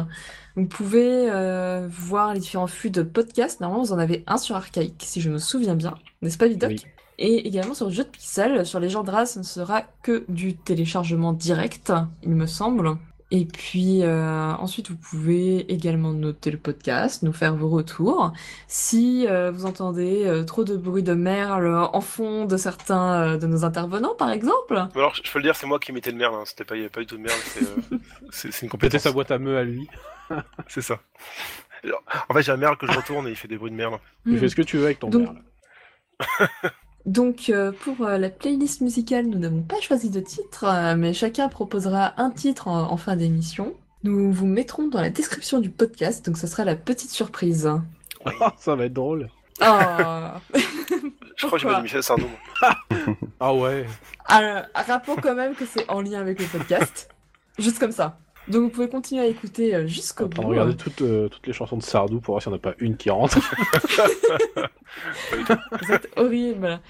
Vous 0.59 0.67
pouvez 0.67 1.31
euh, 1.31 1.87
voir 1.89 2.35
les 2.35 2.41
différents 2.41 2.67
flux 2.67 2.91
de 2.91 3.03
podcasts. 3.03 3.61
Normalement, 3.61 3.85
vous 3.85 3.93
en 3.93 3.99
avez 3.99 4.25
un 4.27 4.39
sur 4.39 4.57
Archaïque, 4.57 5.05
si 5.07 5.21
je 5.21 5.31
me 5.31 5.39
souviens 5.39 5.77
bien. 5.77 5.95
N'est-ce 6.21 6.37
pas, 6.37 6.49
Vidoc 6.49 6.71
Oui. 6.71 6.85
Et 7.21 7.47
également 7.47 7.75
sur 7.75 7.91
Jeux 7.91 8.03
de 8.03 8.09
Pixel. 8.09 8.67
Sur 8.67 8.81
Legendra, 8.81 9.25
ce 9.25 9.39
ne 9.39 9.45
sera 9.45 9.83
que 10.03 10.25
du 10.29 10.57
téléchargement 10.57 11.33
direct, 11.33 11.93
il 12.25 12.31
me 12.31 12.47
semble. 12.47 12.97
Et 13.31 13.45
puis 13.45 14.03
euh, 14.05 14.53
ensuite, 14.55 14.89
vous 14.91 14.97
pouvez 14.97 15.71
également 15.71 16.13
noter 16.15 16.51
le 16.51 16.57
podcast, 16.57 17.23
nous 17.23 17.35
faire 17.35 17.55
vos 17.55 17.69
retours. 17.69 18.33
Si 18.69 19.27
euh, 19.29 19.51
vous 19.51 19.67
entendez 19.67 20.25
euh, 20.27 20.45
trop 20.45 20.65
de 20.65 20.77
bruit 20.77 21.03
de 21.03 21.13
merle 21.13 21.69
en 21.93 22.01
fond 22.01 22.47
de 22.47 22.57
certains 22.57 23.23
euh, 23.35 23.37
de 23.37 23.47
nos 23.47 23.65
intervenants, 23.67 24.15
par 24.15 24.31
exemple, 24.31 24.83
Alors, 24.95 25.15
je 25.15 25.31
peux 25.31 25.41
le 25.41 25.43
dire, 25.43 25.57
c'est 25.57 25.67
moi 25.67 25.79
qui 25.79 25.93
mettais 25.93 26.11
le 26.11 26.17
merle, 26.17 26.37
hein. 26.37 26.45
c'était 26.47 26.65
pas, 26.65 26.75
il 26.77 26.79
y 26.79 26.81
avait 26.83 26.89
pas 26.91 27.01
du 27.01 27.07
tout 27.07 27.19
de 27.19 27.23
merle, 27.23 27.39
c'est 27.45 27.63
euh, 27.65 27.99
c'est- 28.31 28.51
c'est 28.51 28.65
une 28.65 28.71
compétence. 28.71 29.03
sa 29.03 29.13
boîte 29.13 29.31
à 29.31 29.39
meux 29.39 29.59
à 29.59 29.63
lui. 29.65 29.87
C'est 30.69 30.83
ça. 30.83 30.99
Alors, 31.85 32.03
en 32.29 32.35
fait, 32.35 32.43
j'ai 32.43 32.53
un 32.53 32.57
merle 32.59 32.77
que 32.77 32.87
je 32.87 32.93
retourne 32.93 33.27
et 33.29 33.31
il 33.31 33.37
fait 33.37 33.49
des 33.49 33.57
bruits 33.57 33.71
de 33.71 33.77
merle. 33.77 33.99
Tu 34.25 34.33
Hmm. 34.33 34.39
fais 34.39 34.49
ce 34.49 34.57
que 34.57 34.63
tu 34.63 34.77
veux 34.79 34.85
avec 34.85 34.99
ton 34.99 35.09
Donc- 35.11 35.23
merle. 35.23 35.43
Donc 37.07 37.49
euh, 37.49 37.73
pour 37.73 38.07
euh, 38.07 38.19
la 38.19 38.29
playlist 38.29 38.81
musicale, 38.81 39.27
nous 39.27 39.39
n'avons 39.39 39.63
pas 39.63 39.81
choisi 39.81 40.11
de 40.11 40.21
titre, 40.21 40.65
euh, 40.65 40.95
mais 40.97 41.15
chacun 41.15 41.49
proposera 41.49 42.21
un 42.21 42.31
titre 42.31 42.69
en, 42.69 42.97
fin 42.97 43.17
d'émission. 43.17 43.75
Nous 44.05 44.33
vous 44.33 44.47
mettrons 44.47 44.89
dans 44.89 45.01
la 45.01 45.11
description 45.11 45.61
du 45.61 45.71
podcast, 45.71 46.27
donc 46.27 46.37
ça 46.37 46.47
sera 46.47 46.65
la 46.65 46.77
petite 46.77 47.11
surprise. 47.11 47.71
Oh, 48.27 48.31
ça 48.59 48.75
va 48.75 48.85
être 48.85 48.93
drôle. 48.93 49.29
Oh. 49.61 49.65
Je 51.37 51.47
crois 51.47 51.59
que 51.59 51.69
j'ai 51.69 51.75
mis 51.75 51.83
Michel 51.83 52.03
Sardou. 52.03 52.27
ah 53.41 53.55
ouais. 53.55 53.87
Ah, 54.27 54.37
Alors, 54.37 54.65
rappelons 54.75 55.17
quand 55.17 55.35
même 55.35 55.55
que 55.55 55.65
c'est 55.67 55.89
en 55.89 56.01
lien 56.01 56.21
avec 56.21 56.41
le 56.41 56.47
podcast. 56.47 57.09
Juste 57.59 57.79
comme 57.79 57.93
ça. 57.93 58.19
Donc 58.49 58.63
vous 58.63 58.69
pouvez 58.71 58.89
continuer 58.89 59.23
à 59.23 59.27
écouter 59.27 59.75
euh, 59.75 59.87
jusqu'au 59.87 60.27
bout. 60.27 60.41
On 60.41 60.45
va 60.45 60.49
regarder 60.49 60.77
toutes, 60.77 61.03
euh, 61.03 61.29
toutes 61.29 61.47
les 61.47 61.53
chansons 61.53 61.77
de 61.77 61.83
Sardou 61.83 62.21
pour 62.21 62.33
voir 62.35 62.43
s'il 62.43 62.51
n'y 62.51 62.57
en 62.57 62.59
a 62.59 62.61
pas 62.63 62.75
une 62.79 62.97
qui 62.97 63.11
rentre. 63.11 63.39
vous 65.33 65.93
êtes 65.93 66.09
horrible. 66.17 66.81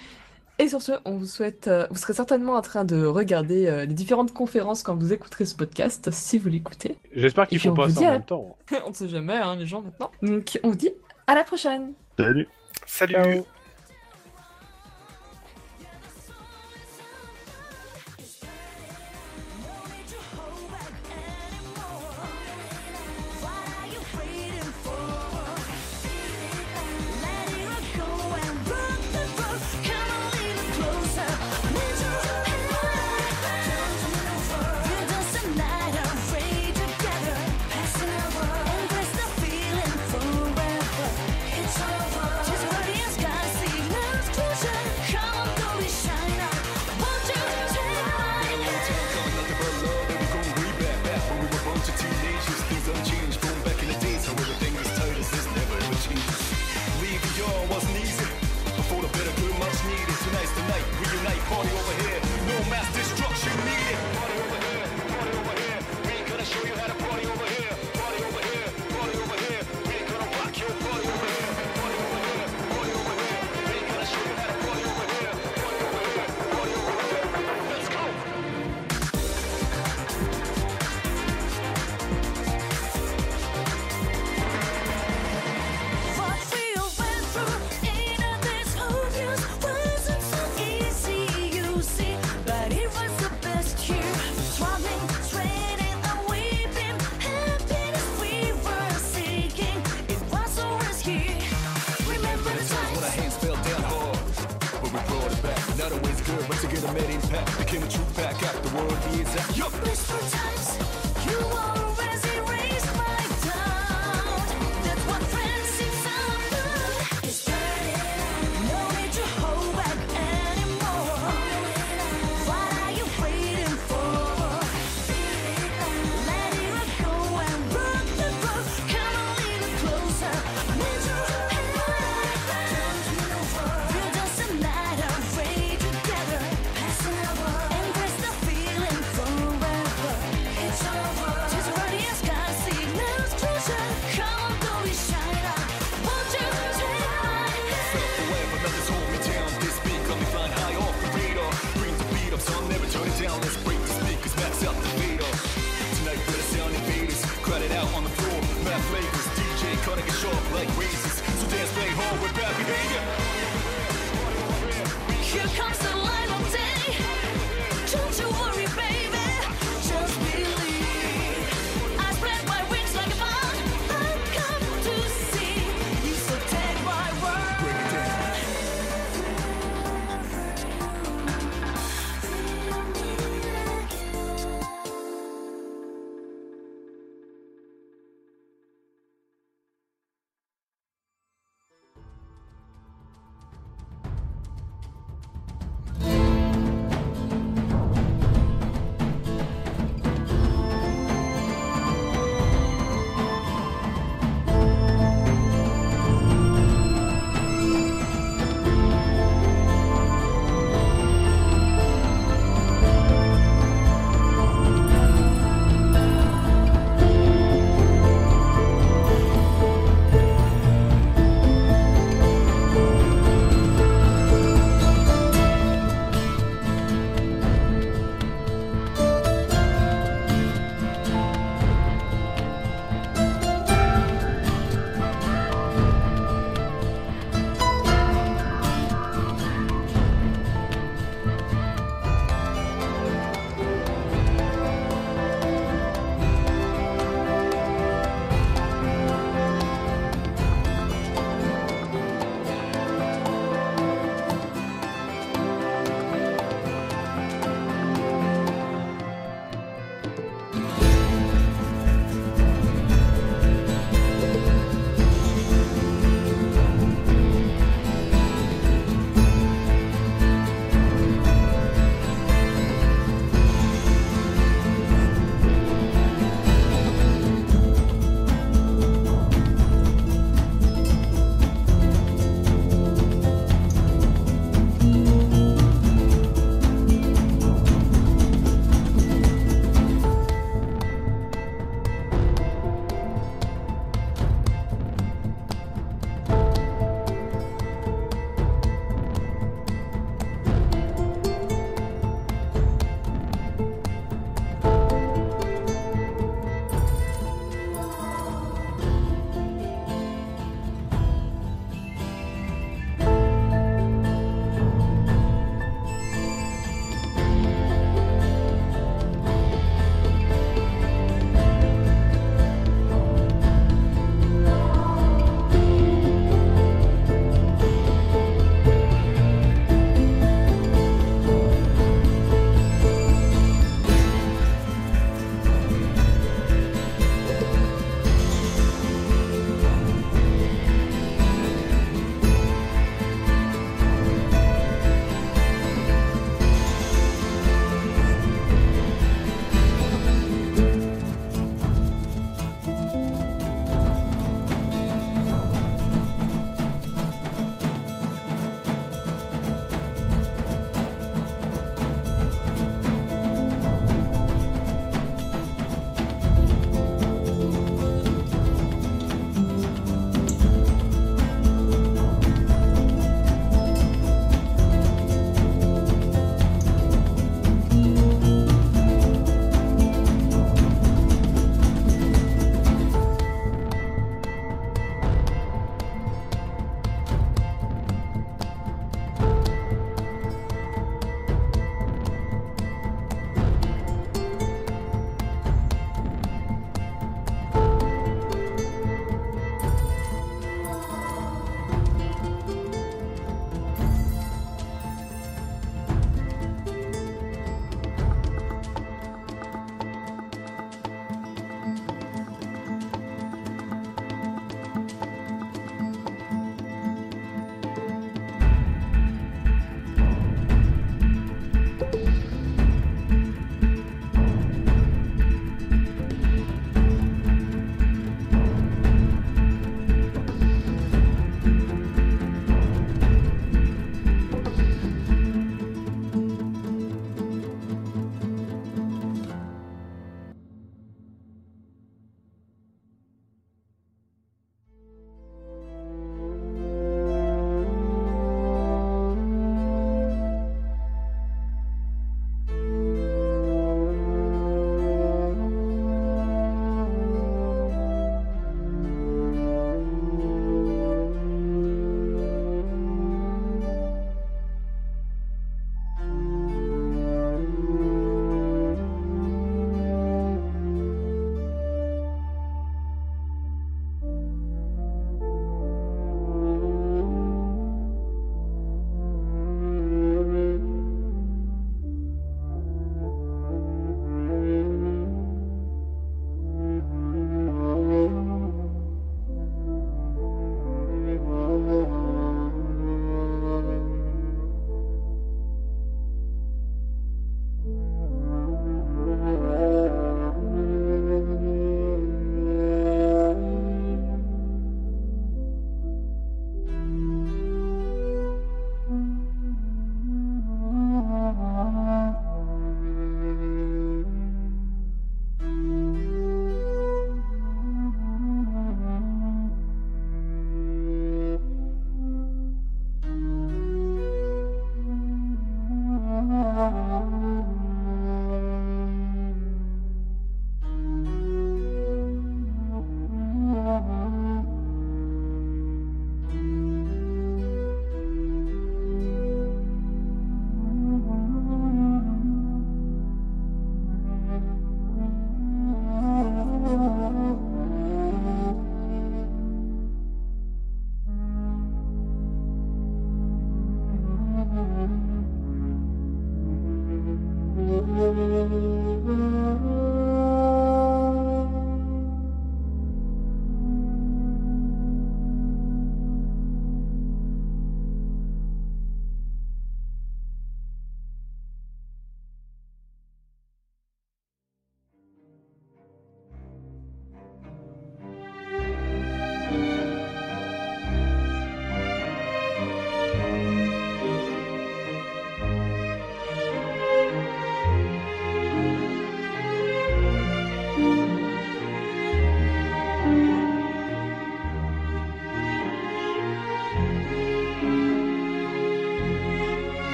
Et 0.60 0.68
sur 0.68 0.82
ce, 0.82 0.92
on 1.04 1.16
vous 1.16 1.26
souhaite, 1.26 1.68
euh, 1.68 1.86
vous 1.90 1.96
serez 1.96 2.14
certainement 2.14 2.54
en 2.54 2.62
train 2.62 2.84
de 2.84 3.04
regarder 3.04 3.86
les 3.86 3.94
différentes 3.94 4.32
conférences 4.32 4.82
quand 4.82 4.96
vous 4.96 5.12
écouterez 5.12 5.44
ce 5.44 5.54
podcast, 5.54 6.10
si 6.10 6.38
vous 6.38 6.48
l'écoutez. 6.48 6.96
J'espère 7.14 7.46
qu'ils 7.46 7.60
font 7.60 7.74
pas 7.74 7.88
ça 7.88 8.00
en 8.00 8.10
même 8.12 8.24
temps. 8.24 8.56
on 8.86 8.90
ne 8.90 8.94
sait 8.94 9.08
jamais, 9.08 9.36
hein, 9.36 9.56
les 9.56 9.66
gens 9.66 9.82
maintenant. 9.82 10.10
Donc 10.22 10.58
on 10.62 10.70
vous 10.70 10.76
dit 10.76 10.90
à 11.26 11.34
la 11.34 11.44
prochaine. 11.44 11.92
Salut. 12.16 12.48
Salut. 12.86 13.42